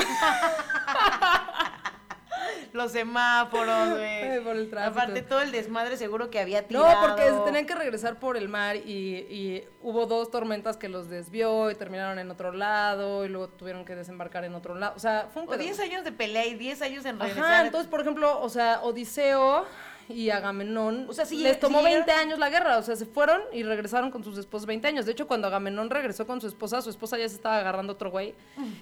Los 2.72 2.92
semáforos, 2.92 3.90
güey. 3.90 4.40
Por 4.44 4.56
el 4.56 4.70
tráfico. 4.70 5.00
Aparte, 5.00 5.22
todo 5.22 5.40
el 5.40 5.50
desmadre 5.50 5.96
seguro 5.96 6.30
que 6.30 6.38
había 6.38 6.62
No, 6.62 6.68
tirado. 6.68 7.08
porque 7.08 7.24
se 7.28 7.38
tenían 7.44 7.66
que 7.66 7.74
regresar 7.74 8.20
por 8.20 8.36
el 8.36 8.48
mar 8.48 8.76
y, 8.76 9.26
y 9.28 9.68
hubo 9.82 10.06
dos 10.06 10.30
tormentas 10.30 10.76
que 10.76 10.88
los 10.88 11.08
desvió 11.08 11.70
y 11.70 11.74
terminaron 11.74 12.18
en 12.20 12.30
otro 12.30 12.52
lado 12.52 13.24
y 13.24 13.28
luego 13.28 13.48
tuvieron 13.48 13.84
que 13.84 13.96
desembarcar 13.96 14.44
en 14.44 14.54
otro 14.54 14.76
lado. 14.76 14.92
O 14.96 15.00
sea, 15.00 15.28
fue 15.32 15.42
un 15.42 15.48
O 15.48 15.50
pedo. 15.50 15.62
10 15.62 15.80
años 15.80 16.04
de 16.04 16.12
pelea 16.12 16.46
y 16.46 16.54
10 16.54 16.82
años 16.82 17.04
en 17.06 17.18
regresar. 17.18 17.44
Ajá, 17.44 17.66
entonces, 17.66 17.90
por 17.90 18.00
ejemplo, 18.02 18.40
o 18.40 18.48
sea, 18.48 18.80
Odiseo 18.82 19.64
y 20.10 20.30
Agamenón, 20.30 21.06
O 21.08 21.12
sea, 21.12 21.24
sí, 21.24 21.38
les 21.38 21.58
tomó 21.58 21.78
sí, 21.78 21.84
20 21.84 22.10
años 22.12 22.38
la 22.38 22.50
guerra, 22.50 22.78
o 22.78 22.82
sea, 22.82 22.96
se 22.96 23.06
fueron 23.06 23.40
y 23.52 23.62
regresaron 23.62 24.10
con 24.10 24.24
sus 24.24 24.38
esposas 24.38 24.66
20 24.66 24.88
años. 24.88 25.06
De 25.06 25.12
hecho, 25.12 25.26
cuando 25.26 25.46
Agamenón 25.48 25.90
regresó 25.90 26.26
con 26.26 26.40
su 26.40 26.46
esposa, 26.46 26.82
su 26.82 26.90
esposa 26.90 27.18
ya 27.18 27.28
se 27.28 27.36
estaba 27.36 27.58
agarrando 27.58 27.92
a 27.92 27.94
otro 27.94 28.10
güey 28.10 28.34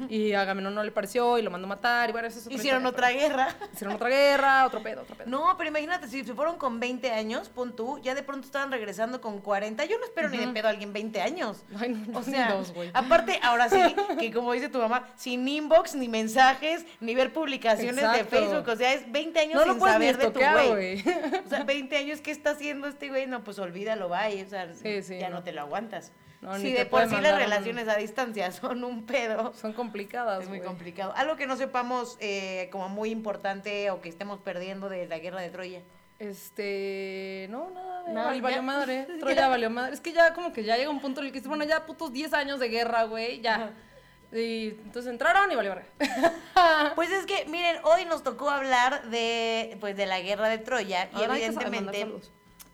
y 0.09 0.33
a 0.33 0.43
Agamenón 0.43 0.75
no 0.75 0.83
le 0.83 0.91
pareció 0.91 1.39
y 1.39 1.43
lo 1.43 1.51
mandó 1.51 1.67
a 1.67 1.69
matar 1.69 2.09
y 2.09 2.13
bueno, 2.13 2.29
eso 2.29 2.39
es 2.39 2.47
otra 2.47 2.57
Hicieron 2.57 2.87
historia, 2.87 3.11
otra 3.11 3.21
guerra. 3.21 3.57
Hicieron 3.73 3.97
otra 3.97 4.09
guerra, 4.09 4.67
otro 4.67 4.83
pedo, 4.83 5.03
otro 5.03 5.17
pedo. 5.17 5.29
No, 5.29 5.55
pero 5.57 5.71
imagínate, 5.71 6.09
si 6.09 6.25
se 6.25 6.35
fueron 6.35 6.57
con 6.57 6.81
20 6.81 7.11
años, 7.11 7.49
pon 7.49 7.75
tú, 7.75 7.99
ya 7.99 8.15
de 8.15 8.23
pronto 8.23 8.47
estaban 8.47 8.71
regresando 8.71 9.21
con 9.21 9.41
40. 9.41 9.85
Yo 9.85 9.99
no 9.99 10.05
espero 10.05 10.29
ni 10.29 10.39
de 10.39 10.49
pedo 10.49 10.67
a 10.69 10.71
alguien 10.71 10.93
20 10.93 11.21
años. 11.21 11.65
Ay, 11.79 11.91
no, 11.91 12.19
O 12.19 12.23
sea, 12.23 12.55
dos, 12.55 12.73
aparte, 12.93 13.39
ahora 13.43 13.69
sí, 13.69 13.81
que 14.19 14.33
como 14.33 14.53
dice 14.53 14.69
tu 14.69 14.79
mamá, 14.79 15.09
sin 15.17 15.47
inbox, 15.47 15.95
ni 15.95 16.09
mensajes, 16.09 16.85
ni 17.01 17.15
ver 17.15 17.33
publicaciones 17.33 18.13
de. 18.13 18.25
Facebook. 18.25 18.69
O 18.69 18.77
sea, 18.77 18.93
es 18.93 19.11
20 19.11 19.39
años 19.39 19.55
No 19.55 19.65
lo 19.65 19.75
sin 19.75 19.83
ni 19.83 19.91
saber 19.91 20.19
de 20.19 20.31
tu 20.31 20.41
güey. 20.71 21.05
O 21.47 21.49
sea, 21.49 21.65
20 21.65 21.97
años, 21.97 22.21
¿qué 22.21 22.31
está 22.31 22.51
haciendo 22.51 22.89
este 22.89 23.09
güey? 23.09 23.27
No, 23.27 23.43
pues 23.45 23.59
olvídalo, 23.59 24.09
bye. 24.09 24.43
O 24.43 24.49
sea, 24.49 24.73
Sí, 24.75 25.03
sí, 25.03 25.19
ya 25.19 25.29
no. 25.31 25.37
no. 25.37 25.43
te 25.43 25.53
lo 25.53 25.63
aguantas. 25.63 26.13
No, 26.41 26.57
si 26.57 26.73
de 26.73 26.87
por 26.87 27.09
sí 27.09 27.17
las 27.21 27.33
un- 27.33 27.39
relaciones 27.41 27.89
a 27.89 27.97
distancia 27.97 28.51
son 28.53 28.85
un 28.85 29.05
pedo. 29.07 29.53
Son 29.55 29.73
complicadas, 29.73 30.43
Es 30.45 30.49
muy 30.49 30.59
güey. 30.59 30.69
complicado. 30.69 31.13
Algo 31.17 31.37
que 31.37 31.47
no 31.47 31.57
sepamos 31.57 32.17
eh, 32.21 32.69
como 32.71 32.89
muy 32.89 33.11
importante 33.11 33.91
o 33.91 34.01
que 34.01 34.09
estemos 34.09 34.39
perdiendo 34.39 34.89
de 34.89 35.07
la 35.07 35.19
guerra 35.19 35.41
de 35.41 35.51
Troya. 35.51 35.83
Este, 36.21 37.47
no, 37.51 37.71
nada, 37.71 38.03
No, 38.09 38.33
no, 38.33 38.43
valió, 38.43 38.63
madre. 38.63 39.07
Troya 39.21 39.49
valió 39.49 39.71
madre. 39.71 39.95
Es 39.95 40.01
que 40.01 40.13
ya 40.13 40.33
como 40.35 40.53
que 40.53 40.63
ya 40.65 40.77
llega 40.77 40.91
un 40.91 41.01
punto 41.01 41.21
en 41.21 41.27
el 41.27 41.33
que 41.33 41.39
dices, 41.39 41.49
bueno, 41.49 41.65
ya 41.65 41.85
putos 41.87 42.13
10 42.13 42.33
años 42.35 42.61
de 42.61 42.69
guerra, 42.69 43.05
güey, 43.05 43.41
ya. 43.41 43.73
Y 44.33 44.69
entonces 44.69 45.11
entraron 45.11 45.51
y 45.51 45.55
valió. 45.55 45.77
Pues 46.97 47.11
es 47.13 47.25
que, 47.25 47.45
miren, 47.47 47.77
hoy 47.85 48.05
nos 48.05 48.25
tocó 48.25 48.51
hablar 48.51 49.09
de, 49.11 49.77
pues, 49.81 49.97
de 49.97 50.07
la 50.07 50.21
guerra 50.21 50.49
de 50.49 50.59
Troya 50.59 51.09
y 51.13 51.17
Ahora 51.17 51.37
evidentemente 51.37 52.09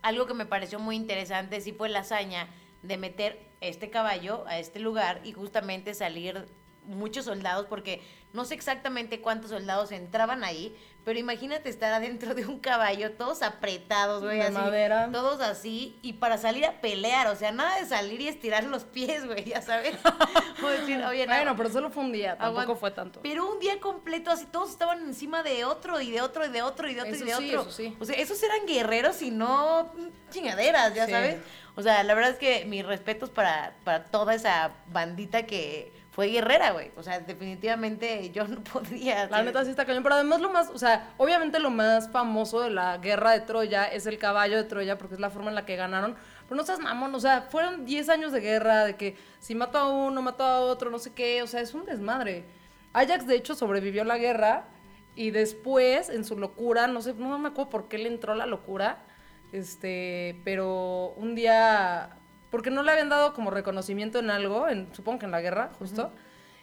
algo 0.01 0.27
que 0.27 0.35
me 0.35 0.47
pareció 0.47 0.79
muy 0.79 0.97
interesante 0.97 1.61
sí 1.61 1.73
fue 1.73 1.89
la 1.89 2.01
hazaña 2.01 2.49
de 2.83 2.97
meter 2.97 3.39
este 3.61 3.91
caballo 3.91 4.45
a 4.47 4.59
este 4.59 4.79
lugar 4.79 5.21
y 5.25 5.33
justamente 5.33 5.95
salir 5.95 6.47
muchos 6.87 7.25
soldados 7.25 7.67
porque 7.67 8.03
no 8.33 8.45
sé 8.45 8.55
exactamente 8.55 9.21
cuántos 9.21 9.51
soldados 9.51 9.93
entraban 9.93 10.45
ahí, 10.45 10.77
pero 11.05 11.19
imagínate 11.19 11.69
estar 11.69 11.93
adentro 11.93 12.35
de 12.35 12.47
un 12.47 12.59
caballo, 12.59 13.13
todos 13.13 13.43
apretados, 13.43 14.23
güey, 14.23 14.39
De 14.39 14.45
así, 14.45 14.53
madera. 14.55 15.09
todos 15.13 15.41
así, 15.41 15.99
y 16.03 16.15
para 16.15 16.39
salir 16.39 16.65
a 16.67 16.81
pelear, 16.81 17.27
o 17.27 17.37
sea, 17.37 17.53
nada 17.53 17.79
de 17.79 17.87
salir 17.87 18.21
y 18.23 18.29
estirar 18.29 18.65
los 18.65 18.85
pies, 18.85 19.27
güey, 19.27 19.45
ya 19.45 19.61
sabes. 19.63 19.95
O 20.63 20.69
decir, 20.69 21.03
oye, 21.05 21.27
no, 21.27 21.35
Bueno, 21.35 21.57
pero 21.57 21.69
solo 21.71 21.91
fue 21.91 22.05
un 22.05 22.13
día, 22.13 22.39
tampoco 22.39 22.61
Aguanta. 22.63 22.81
fue 22.81 22.91
tanto. 22.93 23.21
pero 23.23 23.47
un 23.51 23.59
día 23.61 23.81
completo, 23.81 24.31
así 24.31 24.47
todos 24.47 24.71
estaban 24.71 25.01
encima 25.03 25.43
de 25.43 25.65
otro 25.65 26.01
y 26.01 26.11
de 26.11 26.23
otro 26.23 26.47
y 26.47 26.49
de 26.49 26.63
otro 26.63 26.89
y 26.89 26.95
de 26.95 27.03
otro 27.03 27.15
Eso 27.15 27.25
y 27.25 27.27
de 27.29 27.35
sí, 27.37 27.49
otro. 27.49 27.61
eso 27.63 27.71
sí. 27.73 27.97
O 28.01 28.05
sea, 28.05 28.17
esos 28.17 28.43
eran 28.43 28.65
guerreros 28.67 29.21
y 29.21 29.31
no 29.31 29.93
chingaderas, 30.31 30.95
ya 30.95 31.05
Sí. 31.07 31.13
sabes. 31.13 31.37
O 31.77 31.83
sea, 31.83 32.03
la 32.05 32.15
verdad 32.15 32.31
es 32.31 32.39
que 32.39 32.65
mis 32.67 32.87
respetos 32.87 33.31
para, 33.31 33.75
para 33.85 34.05
toda 34.05 34.35
esa 34.35 34.71
bandita 34.87 35.45
que 35.45 35.93
fue 36.15 36.29
guerrera, 36.29 36.71
güey. 36.71 36.93
O 36.97 37.03
sea, 37.03 37.19
definitivamente 37.19 38.31
yo 38.31 38.47
no 38.47 38.63
podría. 38.73 39.27
La 39.27 39.43
neta 39.43 39.65
sí 39.65 39.71
está 39.71 39.85
cañón, 39.85 40.05
pero 40.05 40.15
además 40.15 40.41
lo 40.41 40.49
más, 40.49 40.71
o 40.71 40.79
sea, 40.79 41.13
obviamente 41.17 41.59
lo 41.59 41.71
más 41.71 42.09
famoso 42.09 42.61
de 42.61 42.71
la 42.71 42.99
guerra 42.99 43.33
de 43.33 43.41
Troya 43.41 43.87
es 43.87 44.07
el 44.07 44.17
caballo 44.17 44.57
de 44.57 44.63
Troya, 44.63 44.97
porque 44.97 45.15
es 45.15 45.21
la 45.21 45.31
forma 45.31 45.49
en 45.49 45.57
la 45.57 45.67
que 45.67 45.75
ganaron. 45.75 46.15
Pero 46.45 46.57
no 46.57 46.65
seas 46.65 46.79
mamón, 46.79 47.13
o 47.17 47.21
sea, 47.21 47.43
fueron 47.51 47.85
10 47.85 48.09
años 48.11 48.31
de 48.31 48.41
guerra, 48.41 48.85
de 48.85 48.95
que 48.95 49.17
si 49.41 49.57
mató 49.57 49.79
a 49.79 49.89
uno, 49.89 50.23
mató 50.23 50.45
a 50.45 50.61
otro, 50.61 50.89
no 50.89 51.01
sé 51.01 51.13
qué, 51.13 51.43
o 51.43 51.49
sea, 51.49 51.61
es 51.61 51.75
un 51.75 51.85
desmadre. 51.85 52.45
Ajax, 52.93 53.27
de 53.27 53.35
hecho, 53.35 53.57
sobrevivió 53.57 54.03
a 54.03 54.05
la 54.05 54.19
guerra 54.19 54.69
y 55.17 55.33
después, 55.33 56.11
en 56.11 56.25
su 56.25 56.39
locura, 56.39 56.87
no 56.87 57.03
sé, 57.03 57.15
no 57.15 57.41
me 57.41 57.49
acuerdo 57.49 57.71
por 57.71 57.89
qué 57.89 57.99
le 57.99 58.09
entró 58.09 58.37
la 58.37 58.47
locura, 58.47 59.03
este, 59.51 60.41
pero 60.45 61.13
un 61.17 61.35
día, 61.35 62.19
porque 62.55 62.71
no 62.71 62.85
le 62.85 62.93
habían 62.93 63.09
dado 63.09 63.33
como 63.33 63.51
reconocimiento 63.51 64.21
en 64.21 64.31
algo, 64.31 64.69
en, 64.69 64.87
supongo 64.95 65.19
que 65.19 65.25
en 65.25 65.33
la 65.33 65.41
guerra, 65.41 65.73
justo, 65.77 66.13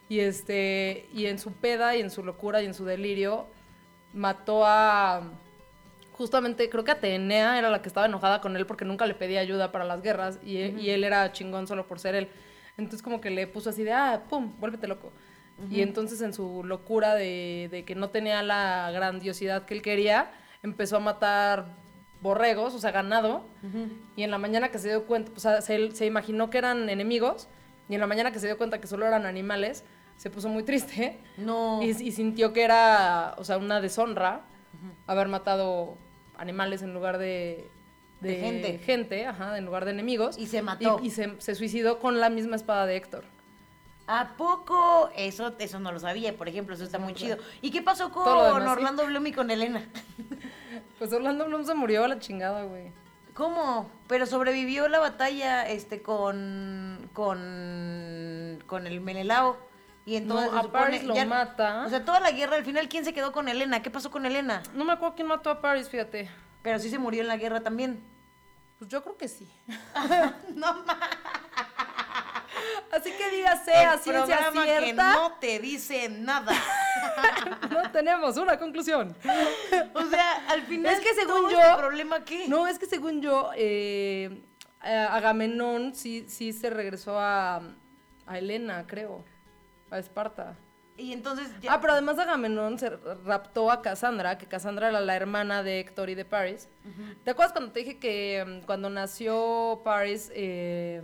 y 0.07 0.21
este, 0.21 1.09
y 1.13 1.25
en 1.25 1.37
su 1.37 1.51
peda 1.51 1.97
y 1.97 1.99
en 1.99 2.09
su 2.09 2.23
locura 2.23 2.61
y 2.61 2.65
en 2.65 2.73
su 2.73 2.85
delirio, 2.85 3.47
mató 4.13 4.65
a, 4.65 5.21
justamente 6.13 6.69
creo 6.69 6.85
que 6.85 6.91
Atenea 6.91 7.59
era 7.59 7.69
la 7.69 7.81
que 7.81 7.89
estaba 7.89 8.05
enojada 8.05 8.39
con 8.39 8.55
él 8.55 8.65
porque 8.65 8.85
nunca 8.85 9.05
le 9.05 9.15
pedía 9.15 9.41
ayuda 9.41 9.73
para 9.73 9.83
las 9.83 10.01
guerras 10.01 10.39
y, 10.45 10.59
y 10.59 10.91
él 10.91 11.03
era 11.03 11.29
chingón 11.33 11.67
solo 11.67 11.85
por 11.85 11.99
ser 11.99 12.15
él. 12.15 12.29
Entonces 12.77 13.01
como 13.01 13.19
que 13.19 13.29
le 13.29 13.45
puso 13.47 13.69
así 13.69 13.83
de, 13.83 13.91
ah, 13.91 14.23
pum, 14.29 14.53
vuélvete 14.61 14.87
loco. 14.87 15.11
Y 15.69 15.81
entonces 15.81 16.21
en 16.21 16.33
su 16.33 16.63
locura 16.63 17.15
de, 17.15 17.67
de 17.69 17.83
que 17.83 17.95
no 17.95 18.11
tenía 18.11 18.41
la 18.43 18.91
grandiosidad 18.93 19.65
que 19.65 19.73
él 19.73 19.81
quería, 19.81 20.31
empezó 20.63 20.95
a 20.95 20.99
matar 21.01 21.80
borregos, 22.21 22.73
o 22.73 22.79
sea, 22.79 22.91
ganado. 22.91 23.43
Y 24.15 24.23
en 24.23 24.31
la 24.31 24.37
mañana 24.37 24.69
que 24.69 24.79
se 24.79 24.89
dio 24.89 25.05
cuenta, 25.05 25.31
o 25.35 25.39
sea, 25.39 25.61
se, 25.61 25.91
se 25.91 26.05
imaginó 26.05 26.49
que 26.49 26.57
eran 26.57 26.89
enemigos. 26.89 27.47
Y 27.89 27.95
en 27.95 27.99
la 28.01 28.07
mañana 28.07 28.31
que 28.31 28.39
se 28.39 28.47
dio 28.47 28.57
cuenta 28.57 28.79
que 28.79 28.87
solo 28.87 29.05
eran 29.05 29.25
animales, 29.25 29.83
se 30.17 30.29
puso 30.29 30.47
muy 30.49 30.63
triste. 30.63 31.19
No. 31.37 31.81
Y, 31.81 31.89
y 31.89 32.11
sintió 32.11 32.53
que 32.53 32.63
era, 32.63 33.35
o 33.37 33.43
sea, 33.43 33.57
una 33.57 33.81
deshonra 33.81 34.41
haber 35.07 35.27
matado 35.27 35.97
animales 36.37 36.81
en 36.81 36.93
lugar 36.93 37.17
de, 37.17 37.69
De 38.21 38.35
gente. 38.35 38.79
gente, 38.79 39.25
ajá, 39.25 39.57
en 39.57 39.65
lugar 39.65 39.85
de 39.85 39.91
enemigos. 39.91 40.37
Y 40.37 40.47
se 40.47 40.61
mató. 40.61 40.99
Y, 41.01 41.07
y 41.07 41.09
se, 41.09 41.39
se 41.39 41.55
suicidó 41.55 41.99
con 41.99 42.19
la 42.19 42.29
misma 42.29 42.55
espada 42.55 42.85
de 42.85 42.95
Héctor. 42.95 43.25
¿A 44.07 44.35
poco? 44.35 45.09
Eso, 45.15 45.53
eso 45.59 45.79
no 45.79 45.91
lo 45.91 45.99
sabía, 45.99 46.35
por 46.35 46.49
ejemplo, 46.49 46.75
eso 46.75 46.83
está 46.83 46.99
muy 46.99 47.13
chido. 47.13 47.37
¿Y 47.61 47.71
qué 47.71 47.81
pasó 47.81 48.11
con 48.11 48.25
demás. 48.25 48.77
Orlando 48.77 49.05
Bloom 49.05 49.27
y 49.27 49.31
con 49.31 49.49
Elena? 49.51 49.87
Pues 51.01 51.11
Orlando 51.13 51.45
Bloom 51.47 51.65
se 51.65 51.73
murió 51.73 52.03
a 52.03 52.07
la 52.07 52.19
chingada, 52.19 52.61
güey. 52.61 52.91
¿Cómo? 53.33 53.89
Pero 54.07 54.27
sobrevivió 54.27 54.87
la 54.87 54.99
batalla 54.99 55.67
este 55.67 56.03
con 56.03 57.09
con 57.13 58.59
con 58.67 58.85
el 58.85 59.01
Menelao 59.01 59.57
y 60.05 60.15
entonces 60.17 60.51
No, 60.51 60.59
a 60.59 60.61
supone- 60.61 60.71
Paris 60.71 61.03
lo 61.03 61.15
mata. 61.25 61.85
O 61.87 61.89
sea, 61.89 62.05
toda 62.05 62.19
la 62.19 62.29
guerra 62.29 62.55
al 62.57 62.65
final 62.65 62.87
quién 62.87 63.03
se 63.03 63.15
quedó 63.15 63.31
con 63.31 63.47
Elena? 63.47 63.81
¿Qué 63.81 63.89
pasó 63.89 64.11
con 64.11 64.27
Elena? 64.27 64.61
No 64.75 64.85
me 64.85 64.93
acuerdo 64.93 65.15
quién 65.15 65.27
mató 65.27 65.49
a 65.49 65.59
Paris, 65.59 65.89
fíjate. 65.89 66.29
Pero 66.61 66.77
sí 66.77 66.91
se 66.91 66.99
murió 66.99 67.21
en 67.21 67.27
la 67.29 67.37
guerra 67.37 67.61
también. 67.61 68.03
Pues 68.77 68.87
yo 68.91 69.01
creo 69.01 69.17
que 69.17 69.27
sí. 69.27 69.51
No 70.55 70.83
ma- 70.83 70.99
Así 72.91 73.11
que 73.11 73.29
dígase 73.31 73.73
a 73.73 73.97
ciencia 73.97 74.37
programa 74.37 74.65
que 74.65 74.79
cierta. 74.81 75.13
no 75.13 75.31
te 75.39 75.59
dice 75.59 76.09
nada. 76.09 76.51
No 77.71 77.89
tenemos 77.91 78.37
una 78.37 78.57
conclusión. 78.59 79.15
O 79.93 80.05
sea, 80.05 80.45
al 80.49 80.61
final 80.63 80.93
Es 80.93 80.99
que 80.99 81.13
según 81.13 81.41
todo 81.43 81.51
yo- 81.51 81.59
este 81.59 81.77
problema 81.77 82.23
qué? 82.23 82.47
No, 82.47 82.67
es 82.67 82.77
que 82.77 82.85
según 82.85 83.21
yo, 83.21 83.49
eh, 83.55 84.43
Agamenón 84.81 85.93
sí, 85.95 86.25
sí 86.27 86.53
se 86.53 86.69
regresó 86.69 87.19
a, 87.19 87.61
a 88.25 88.37
Helena, 88.37 88.85
creo. 88.87 89.23
A 89.89 89.99
Esparta. 89.99 90.55
Y 90.97 91.13
entonces 91.13 91.49
ya- 91.61 91.73
Ah, 91.73 91.81
pero 91.81 91.93
además 91.93 92.19
Agamenón 92.19 92.77
se 92.77 92.89
raptó 93.25 93.71
a 93.71 93.81
Cassandra, 93.81 94.37
que 94.37 94.45
Cassandra 94.45 94.89
era 94.89 95.01
la 95.01 95.15
hermana 95.15 95.63
de 95.63 95.79
Héctor 95.79 96.09
y 96.09 96.15
de 96.15 96.25
Paris. 96.25 96.67
¿Te 97.23 97.31
acuerdas 97.31 97.53
cuando 97.53 97.71
te 97.71 97.79
dije 97.79 97.97
que 97.99 98.43
mm, 98.61 98.65
cuando 98.65 98.89
nació 98.89 99.81
Paris, 99.83 100.31
eh, 100.35 101.01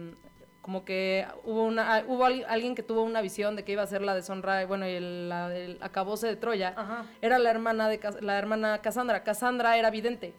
como 0.68 0.84
que 0.84 1.26
hubo 1.46 1.64
una 1.64 2.04
hubo 2.10 2.26
al- 2.26 2.44
alguien 2.50 2.76
que 2.76 2.84
tuvo 2.84 3.04
una 3.04 3.22
visión 3.22 3.56
de 3.56 3.64
que 3.64 3.72
iba 3.72 3.84
a 3.84 3.88
ser 3.88 4.02
la 4.02 4.14
deshonra, 4.14 4.62
y 4.62 4.66
bueno, 4.66 4.86
y 4.86 4.92
el, 4.96 5.30
la, 5.30 5.56
el 5.56 5.78
acabose 5.80 6.28
de 6.28 6.36
Troya? 6.36 6.74
Ajá. 6.76 7.06
Era 7.22 7.40
la 7.40 7.50
hermana 7.52 7.88
de 7.88 8.02
la 8.20 8.38
hermana 8.38 8.80
Cassandra. 8.82 9.24
Cassandra 9.24 9.78
era 9.78 9.90
vidente. 9.92 10.34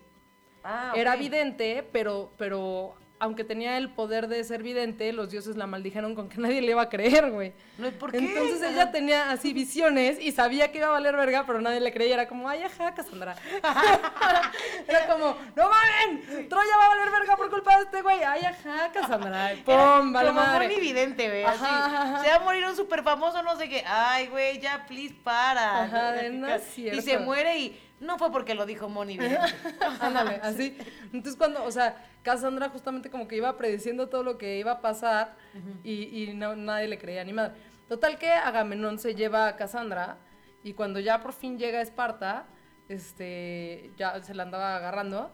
Ah, 0.63 0.93
Era 0.95 1.17
vidente, 1.17 1.83
pero, 1.93 2.31
pero 2.37 2.95
aunque 3.21 3.45
tenía 3.45 3.77
el 3.79 3.91
poder 3.91 4.29
de 4.29 4.43
ser 4.45 4.63
vidente, 4.63 5.13
los 5.13 5.31
dioses 5.31 5.57
la 5.57 5.67
maldijeron 5.67 6.15
con 6.15 6.29
que 6.29 6.39
nadie 6.41 6.61
le 6.63 6.73
iba 6.73 6.83
a 6.83 6.89
creer, 6.89 7.31
güey. 7.31 7.53
No, 7.79 7.91
¿por 7.93 8.11
qué? 8.11 8.19
Entonces 8.19 8.63
ella 8.63 8.91
tenía 8.91 9.31
así 9.31 9.53
visiones 9.53 10.19
y 10.21 10.33
sabía 10.33 10.71
que 10.73 10.79
iba 10.79 10.89
a 10.89 10.91
valer 10.91 11.17
verga, 11.17 11.45
pero 11.47 11.61
nadie 11.61 11.81
le 11.81 11.93
creía. 11.93 12.15
Era 12.15 12.29
como, 12.29 12.49
ay, 12.49 12.63
ajá, 12.63 12.95
Cassandra. 12.95 13.37
Era 14.89 15.07
como, 15.07 15.37
no 15.55 15.69
mamen, 15.69 16.49
Troya 16.49 16.77
va 16.79 16.85
a 16.87 16.89
valer 16.89 17.11
verga 17.11 17.37
por 17.37 17.51
culpa 17.51 17.77
de 17.77 17.85
este 17.85 18.03
güey. 18.03 18.23
Ay, 18.23 18.43
ajá, 18.45 18.91
Cassandra. 18.93 19.55
Y 19.55 19.59
¡Pum! 19.59 20.13
Vale 20.13 20.29
Como 20.29 20.41
madre. 20.41 20.69
Moni 20.69 20.81
Vidente, 20.81 21.45
así. 21.45 21.65
Ajá, 21.65 22.03
ajá. 22.03 22.25
Se 22.25 22.31
va 22.31 22.37
a 22.37 22.41
morir 22.41 22.65
un 22.65 22.77
súper 22.77 23.03
famoso, 23.03 23.43
no 23.43 23.57
sé 23.57 23.69
qué. 23.69 23.85
Ay, 23.87 24.27
güey, 24.29 24.59
ya, 24.61 24.85
please, 24.87 25.15
para. 25.23 25.85
Ajá, 25.85 26.13
de, 26.13 26.31
no 26.31 26.49
es 26.49 26.79
y 26.79 27.01
se 27.03 27.19
muere 27.19 27.59
y 27.59 27.88
no 28.01 28.19
fue 28.19 28.31
porque 28.33 28.55
lo 28.55 28.65
dijo 28.67 28.89
Moni. 28.89 29.19
Ándale, 30.01 30.41
así. 30.43 30.77
Entonces 31.13 31.37
cuando, 31.37 31.65
o 31.65 31.71
sea, 31.71 32.05
Cassandra 32.23 32.69
justamente 32.69 33.11
como 33.11 33.27
que 33.29 33.37
iba 33.37 33.57
prediciendo 33.57 34.09
todo 34.09 34.23
lo 34.23 34.39
que 34.39 34.59
iba 34.59 34.73
a 34.73 34.81
pasar 34.81 35.37
y, 35.85 36.25
y 36.25 36.35
no- 36.35 36.57
nadie 36.57 36.89
le 36.89 36.99
creía 36.99 37.25
ni 37.25 37.33
madre. 37.33 37.55
Total 37.89 38.19
que 38.19 38.31
Agamenón 38.31 38.99
se 38.99 39.15
lleva 39.15 39.49
a 39.49 39.57
Cassandra 39.57 40.19
y 40.63 40.75
cuando 40.75 41.01
ya 41.01 41.21
por 41.23 41.33
fin 41.33 41.59
llega 41.59 41.79
a 41.79 41.83
Esparta, 41.83 42.47
este, 42.89 43.91
ya 43.97 44.23
se 44.23 44.35
la 44.35 44.43
andaba 44.43 44.77
agarrando 44.77 45.31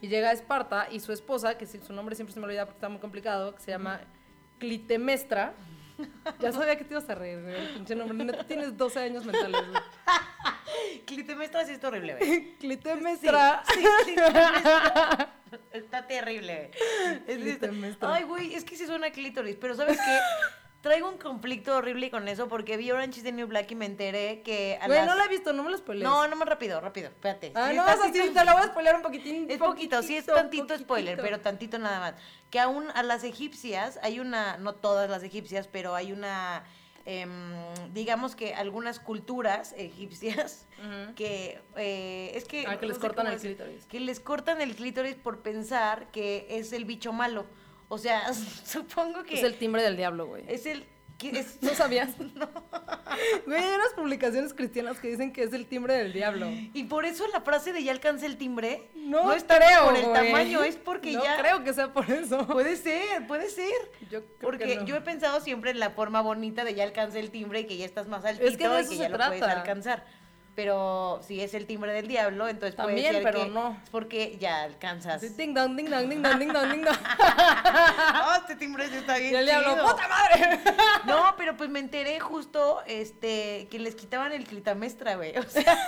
y 0.00 0.08
llega 0.08 0.30
a 0.30 0.32
Esparta 0.32 0.86
y 0.90 1.00
su 1.00 1.12
esposa, 1.12 1.58
que 1.58 1.66
su 1.66 1.92
nombre 1.92 2.14
siempre 2.14 2.32
se 2.32 2.40
me 2.40 2.46
olvida 2.46 2.64
porque 2.64 2.76
está 2.78 2.88
muy 2.88 3.00
complicado, 3.00 3.54
que 3.54 3.60
se 3.60 3.70
llama 3.72 4.00
Clitemestra. 4.58 5.52
Ya 6.40 6.52
sabía 6.52 6.76
que 6.76 6.84
te 6.84 6.94
ibas 6.94 7.08
a 7.10 7.14
reír, 7.14 7.42
güey, 7.42 7.74
pinche 7.74 7.94
nombre. 7.96 8.24
Neta, 8.24 8.44
tienes 8.44 8.76
12 8.76 9.00
años 9.00 9.24
mentales, 9.24 9.60
güey. 9.68 9.82
Clitemestra 11.06 11.64
sí 11.64 11.72
está 11.72 11.88
horrible, 11.88 12.14
ve. 12.14 12.56
Clitemestra. 12.60 13.62
Sí, 13.74 13.84
Clitemestra. 14.04 15.34
Está 15.72 16.06
terrible. 16.06 16.70
Es- 16.76 17.22
es- 17.26 17.38
Clitemestra. 17.38 18.14
Ay, 18.14 18.24
güey, 18.24 18.54
es 18.54 18.64
que 18.64 18.76
sí 18.76 18.86
suena 18.86 19.10
clítoris, 19.10 19.56
pero 19.56 19.74
¿sabes 19.74 19.96
qué? 19.98 20.18
Traigo 20.80 21.08
un 21.08 21.18
conflicto 21.18 21.76
horrible 21.76 22.08
con 22.08 22.28
eso 22.28 22.48
porque 22.48 22.76
vi 22.76 22.90
Orange 22.92 23.18
is 23.18 23.24
the 23.24 23.32
New 23.32 23.48
Black 23.48 23.68
y 23.72 23.74
me 23.74 23.84
enteré 23.86 24.42
que 24.42 24.78
a 24.80 24.86
Güey, 24.86 24.98
las- 25.00 25.08
no 25.08 25.16
la 25.16 25.24
he 25.24 25.28
visto, 25.28 25.52
no 25.52 25.64
me 25.64 25.70
lo 25.70 25.76
spoilees. 25.76 26.08
No, 26.08 26.28
no 26.28 26.36
más 26.36 26.48
rápido, 26.48 26.80
rápido, 26.80 27.08
espérate. 27.08 27.50
Ah, 27.56 27.68
Sí, 27.70 27.76
no, 27.76 27.82
así 27.82 28.12
sí, 28.12 28.30
te 28.32 28.44
la 28.44 28.52
voy 28.52 28.62
a 28.62 28.66
spoilear 28.68 28.94
un 28.94 29.02
poquitín. 29.02 29.50
Es 29.50 29.58
poquito, 29.58 30.00
sí 30.02 30.16
es 30.16 30.24
poquitito, 30.24 30.34
tantito 30.66 30.78
spoiler, 30.78 31.16
poquitito. 31.16 31.22
pero 31.22 31.40
tantito 31.42 31.78
nada 31.78 31.98
más. 31.98 32.14
Que 32.50 32.60
aún 32.60 32.86
a 32.94 33.02
las 33.02 33.24
egipcias, 33.24 33.98
hay 34.02 34.20
una, 34.20 34.56
no 34.58 34.74
todas 34.76 35.10
las 35.10 35.24
egipcias, 35.24 35.66
pero 35.66 35.96
hay 35.96 36.12
una, 36.12 36.62
em, 37.06 37.54
digamos 37.92 38.36
que 38.36 38.54
algunas 38.54 39.00
culturas 39.00 39.74
egipcias 39.76 40.68
que 41.16 41.60
eh, 41.76 42.30
es 42.36 42.44
que... 42.44 42.66
Ah, 42.68 42.78
que 42.78 42.86
les 42.86 42.98
cortan 43.00 43.26
el 43.26 43.40
clítoris. 43.40 43.84
Que 43.86 43.98
les 43.98 44.20
cortan 44.20 44.60
el 44.60 44.76
clítoris 44.76 45.16
por 45.16 45.40
pensar 45.42 46.06
que 46.12 46.46
es 46.50 46.72
el 46.72 46.84
bicho 46.84 47.12
malo. 47.12 47.46
O 47.88 47.98
sea, 47.98 48.32
supongo 48.64 49.24
que 49.24 49.34
Es 49.34 49.42
el 49.44 49.54
timbre 49.56 49.82
del 49.82 49.96
diablo, 49.96 50.26
güey. 50.26 50.44
es 50.48 50.66
el... 50.66 50.84
es- 51.22 51.58
¿No 51.62 51.70
sabías? 51.74 52.10
Güey, 53.46 53.60
hay 53.60 53.74
unas 53.74 53.92
publicaciones 53.96 54.54
cristianas 54.54 55.00
que 55.00 55.08
dicen 55.08 55.32
que 55.32 55.42
es 55.42 55.52
el 55.52 55.66
timbre 55.66 55.94
del 55.94 56.12
diablo. 56.12 56.46
y 56.50 56.84
por 56.84 57.04
eso 57.04 57.26
la 57.32 57.40
frase 57.40 57.72
de 57.72 57.82
ya 57.82 57.90
alcancé 57.90 58.26
el 58.26 58.36
timbre 58.36 58.90
No, 58.94 59.32
es 59.32 59.44
tanto 59.44 59.64
creo, 59.66 59.84
por 59.86 59.96
el 59.96 60.04
güey. 60.04 60.14
tamaño, 60.26 60.62
es 60.62 60.76
porque 60.76 61.12
no 61.12 61.24
ya... 61.24 61.38
creo 61.40 61.64
que 61.64 61.72
sea 61.72 61.92
por 61.92 62.08
eso. 62.10 62.46
Puede 62.46 62.76
ser, 62.76 63.26
puede 63.26 63.48
ser. 63.50 63.72
Yo 64.10 64.20
creo 64.24 64.26
Porque 64.40 64.64
que 64.66 64.76
no. 64.76 64.84
yo 64.84 64.94
he 64.96 65.00
pensado 65.00 65.40
siempre 65.40 65.70
en 65.72 65.80
la 65.80 65.90
forma 65.90 66.20
bonita 66.20 66.62
de 66.64 66.74
ya 66.74 66.84
alcancé 66.84 67.18
el 67.18 67.30
timbre 67.30 67.60
y 67.60 67.64
que 67.66 67.76
ya 67.76 67.86
estás 67.86 68.06
más 68.06 68.24
altito 68.24 68.46
Es 68.46 68.56
que 68.56 68.68
de 68.68 68.74
y 68.82 68.82
que 68.82 68.88
se 68.88 68.96
ya 68.98 69.08
lo 69.08 69.16
puedes 69.16 69.38
trata. 69.40 69.60
alcanzar. 69.60 70.04
Pero 70.58 71.20
si 71.24 71.40
es 71.40 71.54
el 71.54 71.66
timbre 71.66 71.92
del 71.92 72.08
diablo, 72.08 72.48
entonces 72.48 72.74
puede 72.74 73.00
ser 73.00 73.22
pero 73.22 73.44
que 73.44 73.48
no. 73.48 73.78
es 73.80 73.90
porque 73.90 74.38
ya 74.40 74.62
alcanzas. 74.62 75.36
Ding 75.36 75.54
dong, 75.54 75.76
ding 75.76 75.88
dong, 75.88 76.08
ding 76.08 76.20
dong, 76.20 76.36
ding 76.36 76.52
dong, 76.52 76.72
ding 76.72 76.82
dong. 76.82 76.96
¡Oh, 78.26 78.34
este 78.40 78.56
timbre 78.56 78.86
está 78.86 79.18
bien! 79.18 79.36
¡puta 79.36 80.08
madre! 80.08 80.58
No, 81.06 81.36
pero 81.36 81.56
pues 81.56 81.70
me 81.70 81.78
enteré 81.78 82.18
justo 82.18 82.82
este 82.88 83.68
que 83.70 83.78
les 83.78 83.94
quitaban 83.94 84.32
el 84.32 84.46
clitamestra, 84.46 85.14
güey. 85.14 85.38
O 85.38 85.44
sea, 85.44 85.78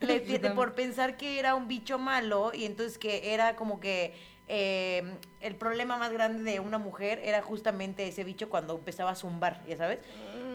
por 0.54 0.74
pensar 0.74 1.16
que 1.16 1.38
era 1.38 1.54
un 1.54 1.66
bicho 1.66 1.98
malo 1.98 2.52
y 2.52 2.66
entonces 2.66 2.98
que 2.98 3.32
era 3.32 3.56
como 3.56 3.80
que 3.80 4.14
eh, 4.48 5.02
el 5.40 5.54
problema 5.56 5.98
más 5.98 6.10
grande 6.10 6.50
de 6.50 6.58
una 6.58 6.78
mujer 6.78 7.20
era 7.22 7.42
justamente 7.42 8.08
ese 8.08 8.24
bicho 8.24 8.48
cuando 8.48 8.74
empezaba 8.76 9.10
a 9.10 9.14
zumbar, 9.14 9.62
ya 9.66 9.76
sabes. 9.76 10.00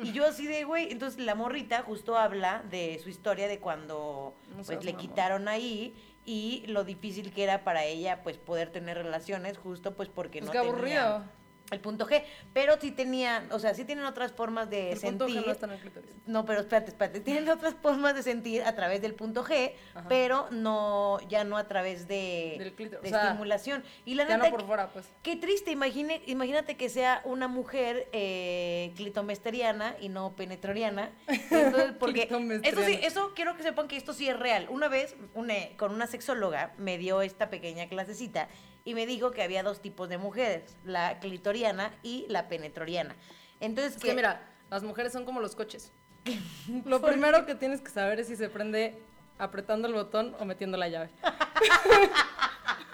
Y 0.02 0.12
yo 0.12 0.26
así 0.26 0.48
de, 0.48 0.64
güey, 0.64 0.92
entonces 0.92 1.24
la 1.24 1.36
morrita 1.36 1.84
justo 1.84 2.18
habla 2.18 2.64
de 2.70 3.00
su 3.02 3.10
historia 3.10 3.48
de 3.48 3.60
cuando 3.60 4.34
No 4.58 4.64
pues 4.64 4.84
le 4.84 4.94
quitaron 4.96 5.48
ahí 5.48 5.94
y 6.26 6.64
lo 6.68 6.84
difícil 6.84 7.32
que 7.32 7.44
era 7.44 7.64
para 7.64 7.86
ella 7.86 8.24
pues 8.24 8.38
poder 8.38 8.72
tener 8.72 8.98
relaciones 8.98 9.58
justo 9.58 9.94
pues 9.94 10.10
porque 10.10 10.40
Pues 10.40 10.48
no 10.48 10.52
qué 10.52 10.60
tenía 10.60 10.74
aburrido. 10.74 11.43
El 11.74 11.80
punto 11.80 12.08
G, 12.08 12.24
pero 12.54 12.80
sí 12.80 12.92
tenían, 12.92 13.52
o 13.52 13.60
sea, 13.60 13.74
sí 13.74 13.84
tienen 13.86 14.06
otras 14.06 14.32
formas 14.32 14.70
de 14.70 14.92
El 14.94 15.00
punto 15.00 15.26
sentir. 15.26 15.42
que 15.42 15.48
no 15.48 15.52
está 15.54 15.66
en 15.66 15.72
el 15.74 15.80
clítoris. 15.80 16.12
No, 16.26 16.46
pero 16.46 16.62
espérate, 16.62 16.90
espérate. 16.92 17.20
Tienen 17.20 17.50
otras 17.50 17.76
formas 17.82 18.16
de 18.16 18.24
sentir 18.24 18.64
a 18.64 18.76
través 18.76 19.02
del 19.02 19.14
punto 19.16 19.44
G, 19.44 19.74
Ajá. 19.96 20.08
pero 20.10 20.48
no, 20.52 21.20
ya 21.30 21.44
no 21.44 21.58
a 21.58 21.68
través 21.68 22.08
de, 22.08 22.56
Del 22.60 22.74
clítoris, 22.74 23.02
de 23.04 23.08
o 23.10 23.12
sea, 23.20 23.26
estimulación. 23.30 23.84
Y 24.06 24.16
la 24.16 24.28
Ya 24.28 24.38
neta, 24.38 24.50
no 24.50 24.56
por 24.58 24.66
fuera, 24.68 24.90
pues. 24.94 25.06
qué 25.24 25.36
triste, 25.36 25.72
imagine, 25.72 26.22
imagínate 26.28 26.78
que 26.78 26.90
sea 26.90 27.22
una 27.26 27.48
mujer 27.48 28.08
eh, 28.14 28.94
clitomesteriana 28.96 29.96
y 30.00 30.10
no 30.10 30.36
penetroriana. 30.36 31.12
Entonces, 31.28 31.94
porque 32.00 32.30
eso 32.64 32.84
sí, 32.84 33.00
eso 33.02 33.34
quiero 33.36 33.56
que 33.56 33.64
sepan 33.64 33.88
que 33.88 33.98
esto 33.98 34.14
sí 34.14 34.28
es 34.28 34.38
real. 34.38 34.68
Una 34.70 34.88
vez, 34.88 35.16
una- 35.34 35.54
con 35.78 35.94
una 35.94 36.08
sexóloga, 36.08 36.74
me 36.78 36.98
dio 36.98 37.22
esta 37.22 37.50
pequeña 37.50 37.88
clasecita 37.88 38.48
y 38.86 38.94
me 38.94 39.06
dijo 39.06 39.32
que 39.32 39.42
había 39.44 39.64
dos 39.64 39.82
tipos 39.82 40.10
de 40.10 40.18
mujeres, 40.18 40.76
la 40.84 41.20
clitoriana 41.20 41.94
y 42.04 42.26
la 42.30 42.48
penetroriana. 42.48 43.16
Entonces, 43.60 43.96
Es 43.96 44.02
que 44.04 44.14
mira, 44.14 44.42
las 44.70 44.84
mujeres 44.84 45.14
son 45.14 45.26
como 45.26 45.40
los 45.40 45.56
coches. 45.56 45.92
Lo 46.86 47.02
primero 47.02 47.46
que 47.46 47.56
tienes 47.56 47.82
que 47.82 47.90
saber 47.90 48.20
es 48.20 48.28
si 48.28 48.36
se 48.36 48.50
prende 48.50 49.02
apretando 49.38 49.88
el 49.88 49.94
botón 49.94 50.36
o 50.40 50.46
metiendo 50.46 50.78
la 50.78 50.88
llave. 50.88 51.10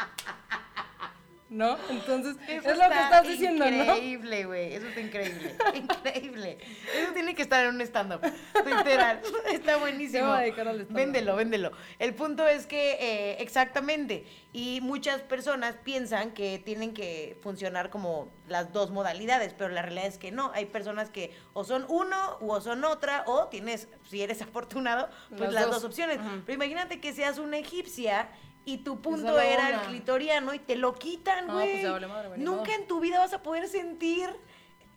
¿No? 1.50 1.78
Entonces, 1.90 2.36
Eso 2.48 2.70
es 2.70 2.78
lo 2.78 2.84
que 2.84 2.90
está 2.90 3.04
estás 3.06 3.28
diciendo, 3.28 3.66
¿no? 3.66 3.84
Increíble, 3.84 4.46
güey. 4.46 4.74
Eso 4.74 4.88
está 4.88 5.02
increíble. 5.02 5.56
increíble. 5.74 6.58
Eso 6.96 7.12
tiene 7.14 7.34
que 7.34 7.42
estar 7.42 7.66
en 7.66 7.74
un 7.76 7.82
stand-up. 7.82 8.22
Literal. 8.66 9.20
Está 9.52 9.78
buenísimo. 9.78 10.36
Stand-up. 10.36 10.88
Véndelo, 10.90 11.36
véndelo. 11.36 11.72
El 11.98 12.14
punto 12.14 12.48
es 12.48 12.68
que, 12.68 12.98
eh, 13.00 13.38
exactamente. 13.40 14.26
Y 14.54 14.80
muchas 14.82 15.22
personas 15.22 15.76
piensan 15.84 16.32
que 16.32 16.60
tienen 16.60 16.94
que 16.94 17.36
funcionar 17.42 17.90
como 17.90 18.32
las 18.48 18.72
dos 18.72 18.92
modalidades, 18.92 19.54
pero 19.58 19.70
la 19.70 19.82
realidad 19.82 20.06
es 20.06 20.20
que 20.20 20.32
no. 20.32 20.52
Hay 20.54 20.66
personas 20.68 21.10
que 21.10 21.36
o 21.54 21.64
son 21.64 21.86
uno 21.90 22.38
o 22.42 22.62
son 22.62 22.84
otra, 22.84 23.24
o 23.26 23.48
tienes, 23.48 23.88
si 24.08 24.22
eres 24.22 24.42
afortunado, 24.44 25.10
pues 25.30 25.42
Las 25.42 25.54
las, 25.54 25.66
dos. 25.66 25.76
dos. 25.76 25.84
opciones. 25.86 26.20
Ajá. 26.20 26.42
Pero 26.46 26.56
imagínate 26.56 27.00
que 27.00 27.12
seas 27.14 27.40
una 27.40 27.58
egipcia 27.58 28.30
y 28.74 28.78
tu 28.80 29.02
punto 29.02 29.40
era 29.40 29.70
el 29.70 29.80
clitoriano 29.82 30.54
y 30.54 30.60
te 30.60 30.76
lo 30.76 30.94
quitan, 30.96 31.48
No, 31.48 31.54
güey. 31.56 31.72
pues 31.72 31.84
ya 31.84 31.92
vale 31.92 32.08
madre, 32.08 32.28
güey, 32.30 32.40
ni 32.40 32.46
Nunca 32.46 32.74
en 32.76 32.88
tu 32.88 33.00
vida 33.00 33.20
vas 33.20 33.34
a 33.34 33.42
poder 33.44 33.68
sentir 33.68 34.30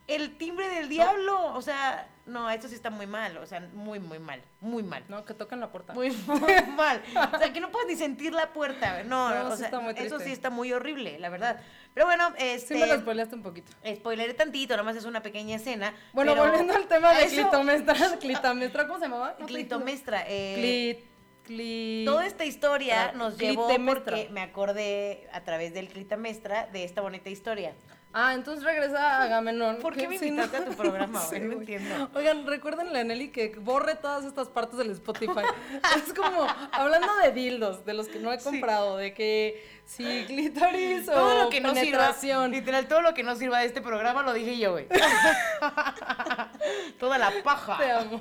el 0.09 0.37
timbre 0.37 0.69
del 0.69 0.89
diablo. 0.89 1.55
O 1.55 1.63
sea, 1.63 2.09
no, 2.27 2.51
esto 2.51 2.69
sí 2.69 2.75
está 2.75 2.91
muy 2.91 3.07
mal. 3.07 3.37
O 3.39 3.47
sea, 3.47 3.61
muy, 3.73 3.99
muy 4.01 4.19
mal. 4.19 4.43
Muy 4.61 4.83
mal. 4.83 5.05
No, 5.09 5.25
que 5.25 5.33
toquen 5.33 5.61
la 5.61 5.71
puerta. 5.71 5.93
Muy, 5.95 6.11
muy 6.27 6.53
mal. 6.77 7.01
O 7.33 7.39
sea, 7.39 7.53
que 7.53 7.61
no 7.61 7.71
puedes 7.71 7.89
ni 7.89 7.97
sentir 7.97 8.33
la 8.33 8.53
puerta. 8.53 8.93
güey. 8.95 9.05
No, 9.07 9.31
No, 9.31 9.49
o 9.51 9.57
sea, 9.57 9.71
eso 9.97 10.19
sí 10.21 10.33
está 10.33 10.51
muy 10.51 10.73
horrible, 10.73 11.19
la 11.19 11.29
verdad. 11.31 11.61
Pero 11.95 12.07
bueno, 12.07 12.33
este... 12.39 12.75
Sí 12.75 12.81
me 12.81 12.87
lo 12.87 12.99
spoileaste 12.99 13.35
un 13.37 13.43
poquito. 13.43 13.73
Spoileré 13.95 14.35
tantito, 14.35 14.77
nomás 14.77 14.97
es 14.97 15.05
una 15.05 15.23
pequeña 15.23 15.57
escena. 15.57 15.95
Bueno, 16.13 16.33
pero 16.33 16.47
volviendo 16.47 16.75
al 16.75 16.87
tema 16.87 17.13
de 17.15 17.25
eso- 17.25 17.37
clitomestra, 17.49 17.95
clitomestra, 18.21 18.87
¿cómo 18.87 18.99
se 18.99 19.05
llamaba? 19.07 19.37
No. 19.39 19.47
Clitomestra. 19.47 20.25
eh, 20.27 20.97
Clit, 20.99 21.12
cli- 21.47 22.05
Toda 22.05 22.27
esta 22.27 22.45
historia 22.45 23.13
nos 23.13 23.37
llevó 23.39 23.69
porque 24.15 24.29
me 24.33 24.41
acordé 24.43 25.29
a 25.33 25.43
través 25.43 25.75
del 25.75 25.89
clitamestra 25.89 26.67
de 26.73 26.85
esta 26.85 27.01
bonita 27.01 27.31
historia. 27.31 27.75
Ah, 28.15 28.35
entonces 28.35 28.65
regresa 28.65 29.23
Agamenón. 29.23 29.77
¿Por 29.77 29.95
qué 29.95 30.07
me 30.07 30.19
sí, 30.19 30.27
invitaste 30.27 30.59
a 30.59 30.65
tu 30.67 30.75
programa, 30.75 31.21
sé? 31.21 31.41
No 31.41 31.55
güey. 31.55 31.59
entiendo. 31.61 32.11
Oigan, 32.15 32.47
recuérdenle 32.47 33.01
a 33.01 33.05
Nelly 33.05 33.31
que 33.31 33.55
borre 33.59 33.95
todas 33.95 34.25
estas 34.25 34.49
partes 34.49 34.79
del 34.79 34.91
Spotify. 34.91 35.41
es 35.97 36.13
como, 36.13 36.47
hablando 36.73 37.15
de 37.17 37.33
dildos, 37.33 37.87
de 37.87 37.95
los 37.95 38.09
que 38.09 38.19
no 38.19 38.33
he 38.33 38.39
comprado, 38.39 38.99
de 38.99 39.15
que 39.15 39.65
si 39.85 40.25
clítoris 40.27 41.09
o 41.09 41.13
Todo 41.13 41.45
lo 41.45 41.51
que 41.51 41.61
no 41.61 41.75
sirva, 41.75 42.15
literal, 42.49 42.87
todo 42.87 43.03
lo 43.03 43.15
que 43.15 43.23
no 43.23 43.35
sirva 43.35 43.61
de 43.61 43.67
este 43.67 43.81
programa 43.81 44.23
lo 44.23 44.33
dije 44.33 44.59
yo, 44.59 44.73
güey. 44.73 44.87
Toda 46.99 47.19
la 47.19 47.33
paja. 47.43 47.79
Te 47.79 47.91
amo. 47.91 48.21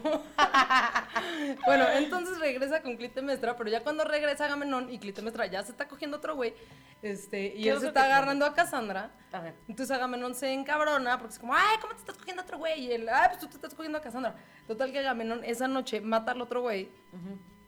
bueno, 1.65 1.85
entonces 1.95 2.39
regresa 2.39 2.81
con 2.81 2.97
Clitemestra, 2.97 3.55
pero 3.55 3.69
ya 3.69 3.83
cuando 3.83 4.03
regresa 4.03 4.45
Agamenón 4.45 4.91
y 4.91 4.99
Clitemestra 4.99 5.45
ya 5.45 5.63
se 5.63 5.71
está 5.71 5.87
cogiendo 5.87 6.17
otro 6.17 6.35
güey, 6.35 6.53
este, 7.01 7.53
y 7.55 7.63
¿Qué 7.63 7.69
él 7.69 7.79
se 7.79 7.87
está 7.87 8.05
agarrando 8.05 8.45
a 8.45 8.53
Cassandra. 8.53 9.11
A 9.31 9.39
ver. 9.39 9.53
Entonces 9.67 9.80
Agamenón 9.89 10.35
se 10.35 10.51
encabrona 10.53 11.17
porque 11.17 11.33
es 11.33 11.39
como, 11.39 11.55
ay, 11.55 11.77
¿cómo 11.81 11.93
te 11.93 12.01
estás 12.01 12.17
cogiendo 12.17 12.41
a 12.41 12.45
otro 12.45 12.57
güey? 12.59 12.81
Y 12.81 12.91
él, 12.91 13.07
ay, 13.09 13.29
pues 13.29 13.39
tú 13.39 13.47
te 13.47 13.55
estás 13.55 13.73
cogiendo 13.73 13.97
a 13.97 14.01
Cassandra. 14.01 14.35
Total 14.67 14.91
que 14.91 14.99
Agamenón 14.99 15.43
esa 15.43 15.67
noche 15.67 16.01
mata 16.01 16.33
al 16.33 16.41
otro 16.41 16.61
güey 16.61 16.89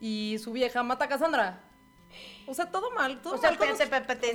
y 0.00 0.36
su 0.42 0.52
vieja 0.52 0.82
mata 0.82 1.06
a 1.06 1.08
Cassandra. 1.08 1.60
O 2.46 2.54
sea, 2.54 2.66
todo 2.70 2.90
mal, 2.92 3.20
todo 3.22 3.34
O 3.34 3.38
sea, 3.38 3.50
mal 3.50 3.54
espérate, 3.54 3.82
espérate, 3.82 4.26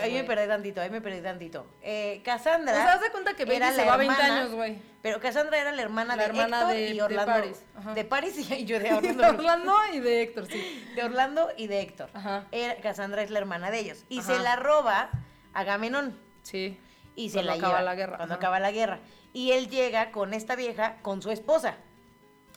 ahí, 0.00 0.12
me, 0.12 0.22
perdí 0.24 0.46
tantito, 0.46 0.80
ahí 0.80 0.90
me 0.90 1.00
perdí 1.00 1.20
tantito. 1.22 1.66
Eh, 1.82 2.20
Cassandra. 2.24 2.72
O 2.72 2.76
sea, 2.76 2.92
haz 2.92 3.00
de 3.00 3.10
cuenta 3.10 3.34
que 3.34 3.42
era 3.42 3.72
se 3.72 3.78
la 3.78 3.84
va 3.86 3.94
a 3.94 3.96
20 3.96 4.14
hermana- 4.14 4.40
años, 4.42 4.52
güey. 4.54 4.78
Pero 5.02 5.18
Cassandra 5.20 5.58
era 5.58 5.72
la 5.72 5.82
hermana 5.82 6.14
La 6.14 6.22
de 6.22 6.28
hermana 6.28 6.58
Héctor 6.60 6.74
de- 6.76 6.88
y 6.90 6.94
de 6.96 7.02
Orlando. 7.02 7.32
Paris, 7.32 7.62
ajá. 7.76 7.94
De 7.94 8.04
Paris 8.04 8.50
y 8.50 8.64
yo 8.64 8.78
de 8.78 8.84
De 8.90 8.94
Orlando. 8.94 9.26
Orlando 9.28 9.76
y 9.94 9.98
de 10.00 10.22
Héctor, 10.22 10.46
sí. 10.46 10.84
de 10.94 11.02
Orlando 11.02 11.48
y 11.56 11.66
de 11.66 11.80
Héctor. 11.80 12.10
Ajá. 12.14 12.44
Era- 12.52 12.76
Cassandra 12.76 13.22
es 13.22 13.30
la 13.30 13.38
hermana 13.40 13.70
de 13.72 13.80
ellos. 13.80 14.04
Y 14.08 14.20
Ajá. 14.20 14.36
se 14.36 14.38
la 14.42 14.54
roba 14.56 15.10
Agamenón. 15.52 16.16
Sí. 16.42 16.78
Y 17.16 17.30
se 17.30 17.36
Cuando 17.38 17.50
la 17.50 17.56
acaba 17.56 17.68
lleva 17.72 17.82
la 17.82 17.94
guerra, 17.96 18.16
Cuando 18.18 18.34
ajá. 18.34 18.38
acaba 18.40 18.60
la 18.60 18.70
guerra. 18.70 19.00
Y 19.32 19.50
él 19.52 19.68
llega 19.68 20.12
con 20.12 20.32
esta 20.34 20.54
vieja, 20.54 20.98
con 21.02 21.20
su 21.22 21.30
esposa. 21.32 21.76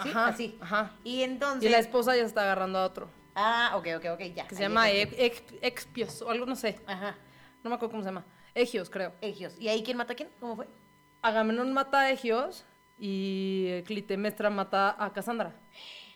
¿Sí? 0.04 0.10
Ajá, 0.10 0.28
Así. 0.28 0.58
ajá. 0.62 0.92
Y 1.04 1.24
entonces. 1.24 1.68
Y 1.68 1.72
la 1.72 1.80
esposa 1.80 2.16
ya 2.16 2.24
está 2.24 2.42
agarrando 2.44 2.78
a 2.80 2.86
otro. 2.86 3.10
Ah, 3.36 3.72
ok, 3.76 3.88
ok, 3.98 4.06
ok, 4.14 4.22
ya. 4.36 4.48
Que 4.48 4.56
se 4.56 4.62
llama. 4.62 4.90
Ex- 4.92 5.44
Expios 5.62 6.22
o 6.22 6.30
algo, 6.30 6.46
no 6.46 6.56
sé. 6.56 6.80
Ajá. 6.86 7.16
No 7.64 7.70
me 7.70 7.76
acuerdo 7.76 7.92
cómo 7.92 8.04
se 8.04 8.10
llama. 8.10 8.26
Egios, 8.54 8.90
creo. 8.90 9.14
Egios. 9.22 9.56
¿Y 9.60 9.68
ahí 9.70 9.82
quién 9.84 9.98
mata 9.98 10.14
a 10.14 10.16
quién? 10.16 10.30
¿Cómo 10.40 10.56
fue? 10.56 10.68
Agamenón 11.22 11.72
mata 11.74 12.02
a 12.02 12.12
Egios 12.12 12.66
y 12.98 13.82
Clitemestra 13.84 14.50
mata 14.50 14.96
a 14.98 15.12
Cassandra. 15.14 15.54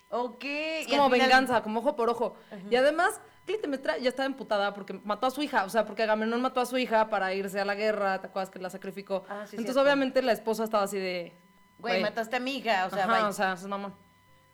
Ok. 0.10 0.44
Es 0.44 0.88
como 0.88 1.10
final- 1.10 1.28
venganza, 1.28 1.62
como 1.64 1.80
ojo 1.80 1.96
por 1.96 2.10
ojo. 2.10 2.36
Y 2.70 2.76
además, 2.76 3.20
Clitemestra 3.46 3.98
ya 3.98 4.10
estaba 4.10 4.26
emputada 4.26 4.74
porque 4.74 4.94
mató 5.04 5.28
a 5.28 5.32
su 5.32 5.42
hija. 5.42 5.66
O 5.66 5.70
sea, 5.70 5.86
porque 5.86 6.04
Agamenón 6.04 6.42
mató 6.42 6.62
a 6.62 6.66
su 6.66 6.78
hija 6.78 7.10
para 7.10 7.34
irse 7.34 7.60
a 7.60 7.66
la 7.66 7.76
guerra. 7.76 8.20
¿Te 8.22 8.28
acuerdas 8.28 8.50
que 8.50 8.60
la 8.60 8.70
sacrificó? 8.70 9.26
Ah, 9.28 9.44
sí, 9.46 9.56
Entonces, 9.58 9.66
cierto. 9.74 9.82
obviamente, 9.82 10.22
la 10.22 10.32
esposa 10.32 10.64
estaba 10.64 10.84
así 10.84 10.98
de. 10.98 11.34
Güey, 11.80 12.02
mataste 12.02 12.38
a 12.38 12.40
mi 12.40 12.58
hija, 12.58 12.86
o 12.86 12.90
sea, 12.90 13.04
Ajá, 13.04 13.12
vaya. 13.12 13.28
o 13.28 13.34
sea, 13.34 13.54
es 13.54 13.66
mamón. 13.66 13.94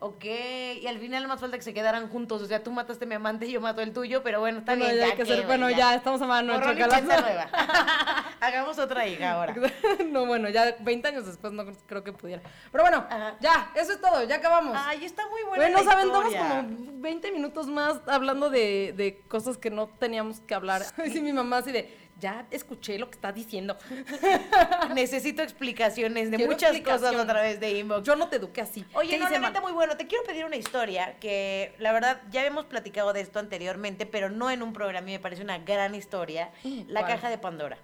Ok, 0.02 0.24
y 0.24 0.88
al 0.88 0.98
final 0.98 1.28
más 1.28 1.42
falta 1.42 1.58
que 1.58 1.64
se 1.64 1.74
quedaran 1.74 2.08
juntos, 2.08 2.42
o 2.42 2.46
sea, 2.46 2.64
tú 2.64 2.72
mataste 2.72 3.04
a 3.04 3.08
mi 3.10 3.16
amante 3.16 3.48
y 3.48 3.52
yo 3.52 3.60
mato 3.60 3.82
el 3.82 3.92
tuyo, 3.92 4.24
pero 4.24 4.40
bueno, 4.40 4.60
está 4.60 4.72
Bueno, 4.72 4.86
bien, 4.94 4.98
ya 4.98 5.08
ya 5.10 5.16
que 5.18 5.26
ser- 5.26 5.46
bueno, 5.46 5.70
ya 5.70 5.94
estamos 5.94 6.22
a 6.22 6.26
mano, 6.26 6.58
nueva. 6.58 7.50
Hagamos 8.40 8.80
otra 8.80 9.06
hija 9.06 9.34
ahora. 9.34 9.54
no, 10.08 10.26
bueno, 10.26 10.48
ya 10.48 10.74
20 10.80 11.06
años 11.10 11.26
después 11.26 11.52
no 11.52 11.66
creo 11.86 12.02
que 12.06 12.14
pudiera. 12.14 12.42
Pero 12.72 12.82
bueno, 12.86 13.06
Ajá. 13.10 13.36
ya, 13.42 13.72
eso 13.76 13.92
es 13.92 14.00
todo, 14.00 14.24
ya 14.24 14.36
acabamos. 14.36 14.78
Ay, 14.80 15.04
está 15.04 15.28
muy 15.28 15.44
buena 15.44 15.68
nos 15.68 15.86
la 15.86 15.92
aventamos 15.92 16.32
historia. 16.32 16.50
como 16.62 17.02
20 17.02 17.32
minutos 17.34 17.68
más 17.68 18.00
hablando 18.08 18.50
de, 18.50 18.94
de 18.96 19.22
cosas 19.28 19.58
que 19.58 19.70
no 19.70 19.88
teníamos 19.88 20.40
que 20.40 20.56
hablar. 20.56 20.82
Y 21.14 21.20
mi 21.20 21.34
mamá 21.34 21.58
así 21.58 21.74
de, 21.74 21.94
ya 22.20 22.46
escuché 22.52 22.98
lo 23.00 23.10
que 23.10 23.16
está 23.16 23.32
diciendo. 23.32 23.78
Necesito 24.94 25.42
explicaciones 25.42 26.32
de 26.32 26.38
Quiero 26.38 26.52
muchas 26.52 26.80
cosas 26.82 27.16
a 27.16 27.26
través 27.26 27.60
de 27.60 27.80
inbox. 27.80 28.04
Yo 28.04 28.16
no 28.16 28.28
te 28.28 28.38
eduqué 28.38 28.62
así. 28.62 28.86
Oye, 28.94 29.12
¿Qué 29.12 29.20
no, 29.20 29.30
la 29.30 29.40
neta 29.40 29.62
muy 29.62 29.72
bueno. 29.72 29.98
Te 29.98 30.08
quiero 30.08 30.24
pedir 30.24 30.46
una 30.46 30.56
historia 30.56 31.18
que 31.20 31.74
la 31.80 31.92
verdad 31.92 32.22
ya 32.32 32.46
hemos 32.46 32.66
platicado 32.66 33.14
de 33.14 33.22
esto 33.22 33.40
anteriormente, 33.40 34.06
pero 34.06 34.30
no 34.30 34.50
en 34.52 34.62
un 34.62 34.74
programa 34.74 35.10
y 35.10 35.14
me 35.14 35.20
parece 35.20 35.42
una 35.42 35.60
gran 35.60 35.96
historia. 35.96 36.52
La 36.88 37.02
¿Cuál? 37.02 37.14
caja 37.14 37.30
de 37.30 37.38
Pandora. 37.38 37.78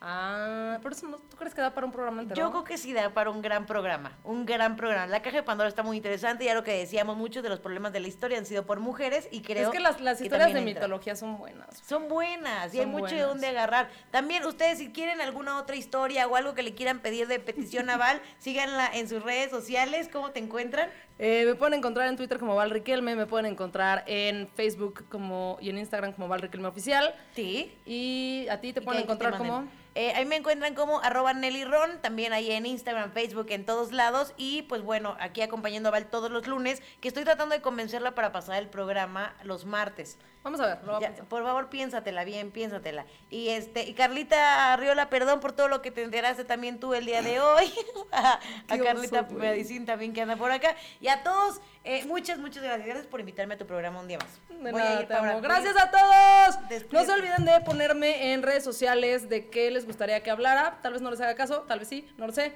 Ah, 0.00 0.78
por 0.80 0.92
eso 0.92 1.08
no, 1.08 1.16
¿tú 1.18 1.36
crees 1.36 1.54
que 1.54 1.60
da 1.60 1.74
para 1.74 1.84
un 1.84 1.92
programa 1.92 2.22
entero? 2.22 2.40
Yo 2.40 2.50
creo 2.50 2.64
que 2.64 2.78
sí 2.78 2.92
da 2.92 3.12
para 3.12 3.30
un 3.30 3.42
gran 3.42 3.66
programa, 3.66 4.16
un 4.22 4.46
gran 4.46 4.76
programa. 4.76 5.06
La 5.06 5.22
caja 5.22 5.38
de 5.38 5.42
Pandora 5.42 5.68
está 5.68 5.82
muy 5.82 5.96
interesante, 5.96 6.44
ya 6.44 6.54
lo 6.54 6.62
que 6.62 6.72
decíamos, 6.72 7.16
muchos 7.16 7.42
de 7.42 7.48
los 7.48 7.58
problemas 7.58 7.92
de 7.92 7.98
la 7.98 8.06
historia 8.06 8.38
han 8.38 8.46
sido 8.46 8.64
por 8.64 8.78
mujeres 8.78 9.28
y 9.32 9.42
creo 9.42 9.64
es 9.64 9.68
que 9.70 9.80
las, 9.80 10.00
las 10.00 10.18
que 10.18 10.24
historias 10.24 10.52
de 10.52 10.60
entra. 10.60 10.74
mitología 10.74 11.16
son 11.16 11.36
buenas. 11.36 11.82
Son 11.84 12.06
buenas 12.06 12.72
y 12.74 12.80
hay 12.80 12.86
mucho 12.86 13.14
de 13.14 13.22
dónde 13.22 13.48
agarrar. 13.48 13.90
También 14.12 14.44
ustedes 14.46 14.78
si 14.78 14.92
quieren 14.92 15.20
alguna 15.20 15.58
otra 15.58 15.74
historia 15.74 16.28
o 16.28 16.36
algo 16.36 16.54
que 16.54 16.62
le 16.62 16.74
quieran 16.74 17.00
pedir 17.00 17.26
de 17.26 17.40
petición 17.40 17.86
naval, 17.86 18.22
síganla 18.38 18.88
en 18.94 19.08
sus 19.08 19.22
redes 19.22 19.50
sociales. 19.50 20.08
¿Cómo 20.12 20.30
te 20.30 20.38
encuentran? 20.38 20.90
Eh, 21.18 21.44
me 21.46 21.54
pueden 21.56 21.74
encontrar 21.74 22.08
en 22.08 22.16
Twitter 22.16 22.38
como 22.38 22.54
Val 22.54 22.70
Riquelme, 22.70 23.16
me 23.16 23.26
pueden 23.26 23.46
encontrar 23.46 24.04
en 24.06 24.48
Facebook 24.54 25.04
como 25.08 25.58
y 25.60 25.70
en 25.70 25.78
Instagram 25.78 26.12
como 26.12 26.28
Val 26.28 26.40
Riquelme 26.40 26.68
Oficial. 26.68 27.14
Sí. 27.34 27.76
Y 27.84 28.46
a 28.50 28.60
ti 28.60 28.72
te 28.72 28.80
¿Y 28.80 28.84
pueden 28.84 29.02
que 29.02 29.06
te 29.06 29.12
encontrar 29.12 29.38
como... 29.38 29.68
Eh, 29.94 30.12
ahí 30.14 30.24
me 30.26 30.36
encuentran 30.36 30.76
como 30.76 31.00
arroba 31.00 31.32
Nelly 31.32 31.64
Ron, 31.64 32.00
también 32.00 32.32
ahí 32.32 32.52
en 32.52 32.66
Instagram, 32.66 33.10
Facebook, 33.10 33.46
en 33.50 33.66
todos 33.66 33.90
lados. 33.90 34.32
Y 34.36 34.62
pues 34.62 34.82
bueno, 34.82 35.16
aquí 35.18 35.42
acompañando 35.42 35.88
a 35.88 35.92
Val 35.92 36.06
todos 36.06 36.30
los 36.30 36.46
lunes, 36.46 36.82
que 37.00 37.08
estoy 37.08 37.24
tratando 37.24 37.56
de 37.56 37.62
convencerla 37.62 38.14
para 38.14 38.30
pasar 38.30 38.62
el 38.62 38.68
programa 38.68 39.34
los 39.42 39.64
martes. 39.64 40.16
Vamos 40.44 40.60
a 40.60 40.66
ver, 40.66 40.84
lo 40.84 40.96
a 40.96 41.00
Ya, 41.00 41.12
por 41.28 41.42
favor, 41.42 41.68
piénsatela 41.68 42.24
bien, 42.24 42.50
piénsatela. 42.50 43.06
Y 43.28 43.48
este, 43.48 43.82
y 43.88 43.92
Carlita 43.92 44.72
Arriola, 44.72 45.10
perdón 45.10 45.40
por 45.40 45.52
todo 45.52 45.68
lo 45.68 45.82
que 45.82 45.90
te 45.90 46.02
enteraste 46.02 46.44
también 46.44 46.78
tú 46.78 46.94
el 46.94 47.04
día 47.04 47.20
de 47.22 47.40
hoy. 47.40 47.70
a 48.12 48.38
Carlita. 48.68 49.22
Medicín 49.30 49.84
también 49.84 50.12
que 50.12 50.22
anda 50.22 50.36
por 50.36 50.50
acá. 50.50 50.76
Y 51.00 51.07
a 51.08 51.22
todos, 51.22 51.60
eh, 51.84 52.04
muchas, 52.06 52.38
muchas 52.38 52.62
gracias. 52.62 52.86
Gracias 52.86 53.06
por 53.06 53.20
invitarme 53.20 53.54
a 53.54 53.58
tu 53.58 53.66
programa 53.66 54.00
un 54.00 54.08
día 54.08 54.18
más. 54.18 54.28
De 54.62 54.72
Voy 54.72 54.80
nada, 54.80 54.94
ir 54.94 54.98
te 55.00 55.06
para- 55.14 55.20
amo. 55.20 55.32
voy- 55.34 55.42
Gracias 55.42 55.76
a 55.76 55.90
todos. 55.90 56.68
Despídete. 56.68 56.96
No 56.96 57.04
se 57.04 57.12
olviden 57.12 57.44
de 57.44 57.60
ponerme 57.60 58.32
en 58.32 58.42
redes 58.42 58.64
sociales 58.64 59.28
de 59.28 59.48
qué 59.48 59.70
les 59.70 59.86
gustaría 59.86 60.22
que 60.22 60.30
hablara. 60.30 60.78
Tal 60.82 60.92
vez 60.92 61.02
no 61.02 61.10
les 61.10 61.20
haga 61.20 61.34
caso, 61.34 61.62
tal 61.62 61.78
vez 61.80 61.88
sí, 61.88 62.08
no 62.16 62.26
lo 62.26 62.32
sé. 62.32 62.52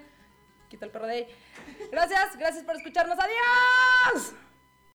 Quita 0.68 0.84
el 0.86 0.90
perro 0.90 1.06
de 1.06 1.12
ahí. 1.14 1.26
Gracias, 1.90 2.36
gracias 2.36 2.64
por 2.64 2.76
escucharnos. 2.76 3.18
Adiós. 3.18 4.32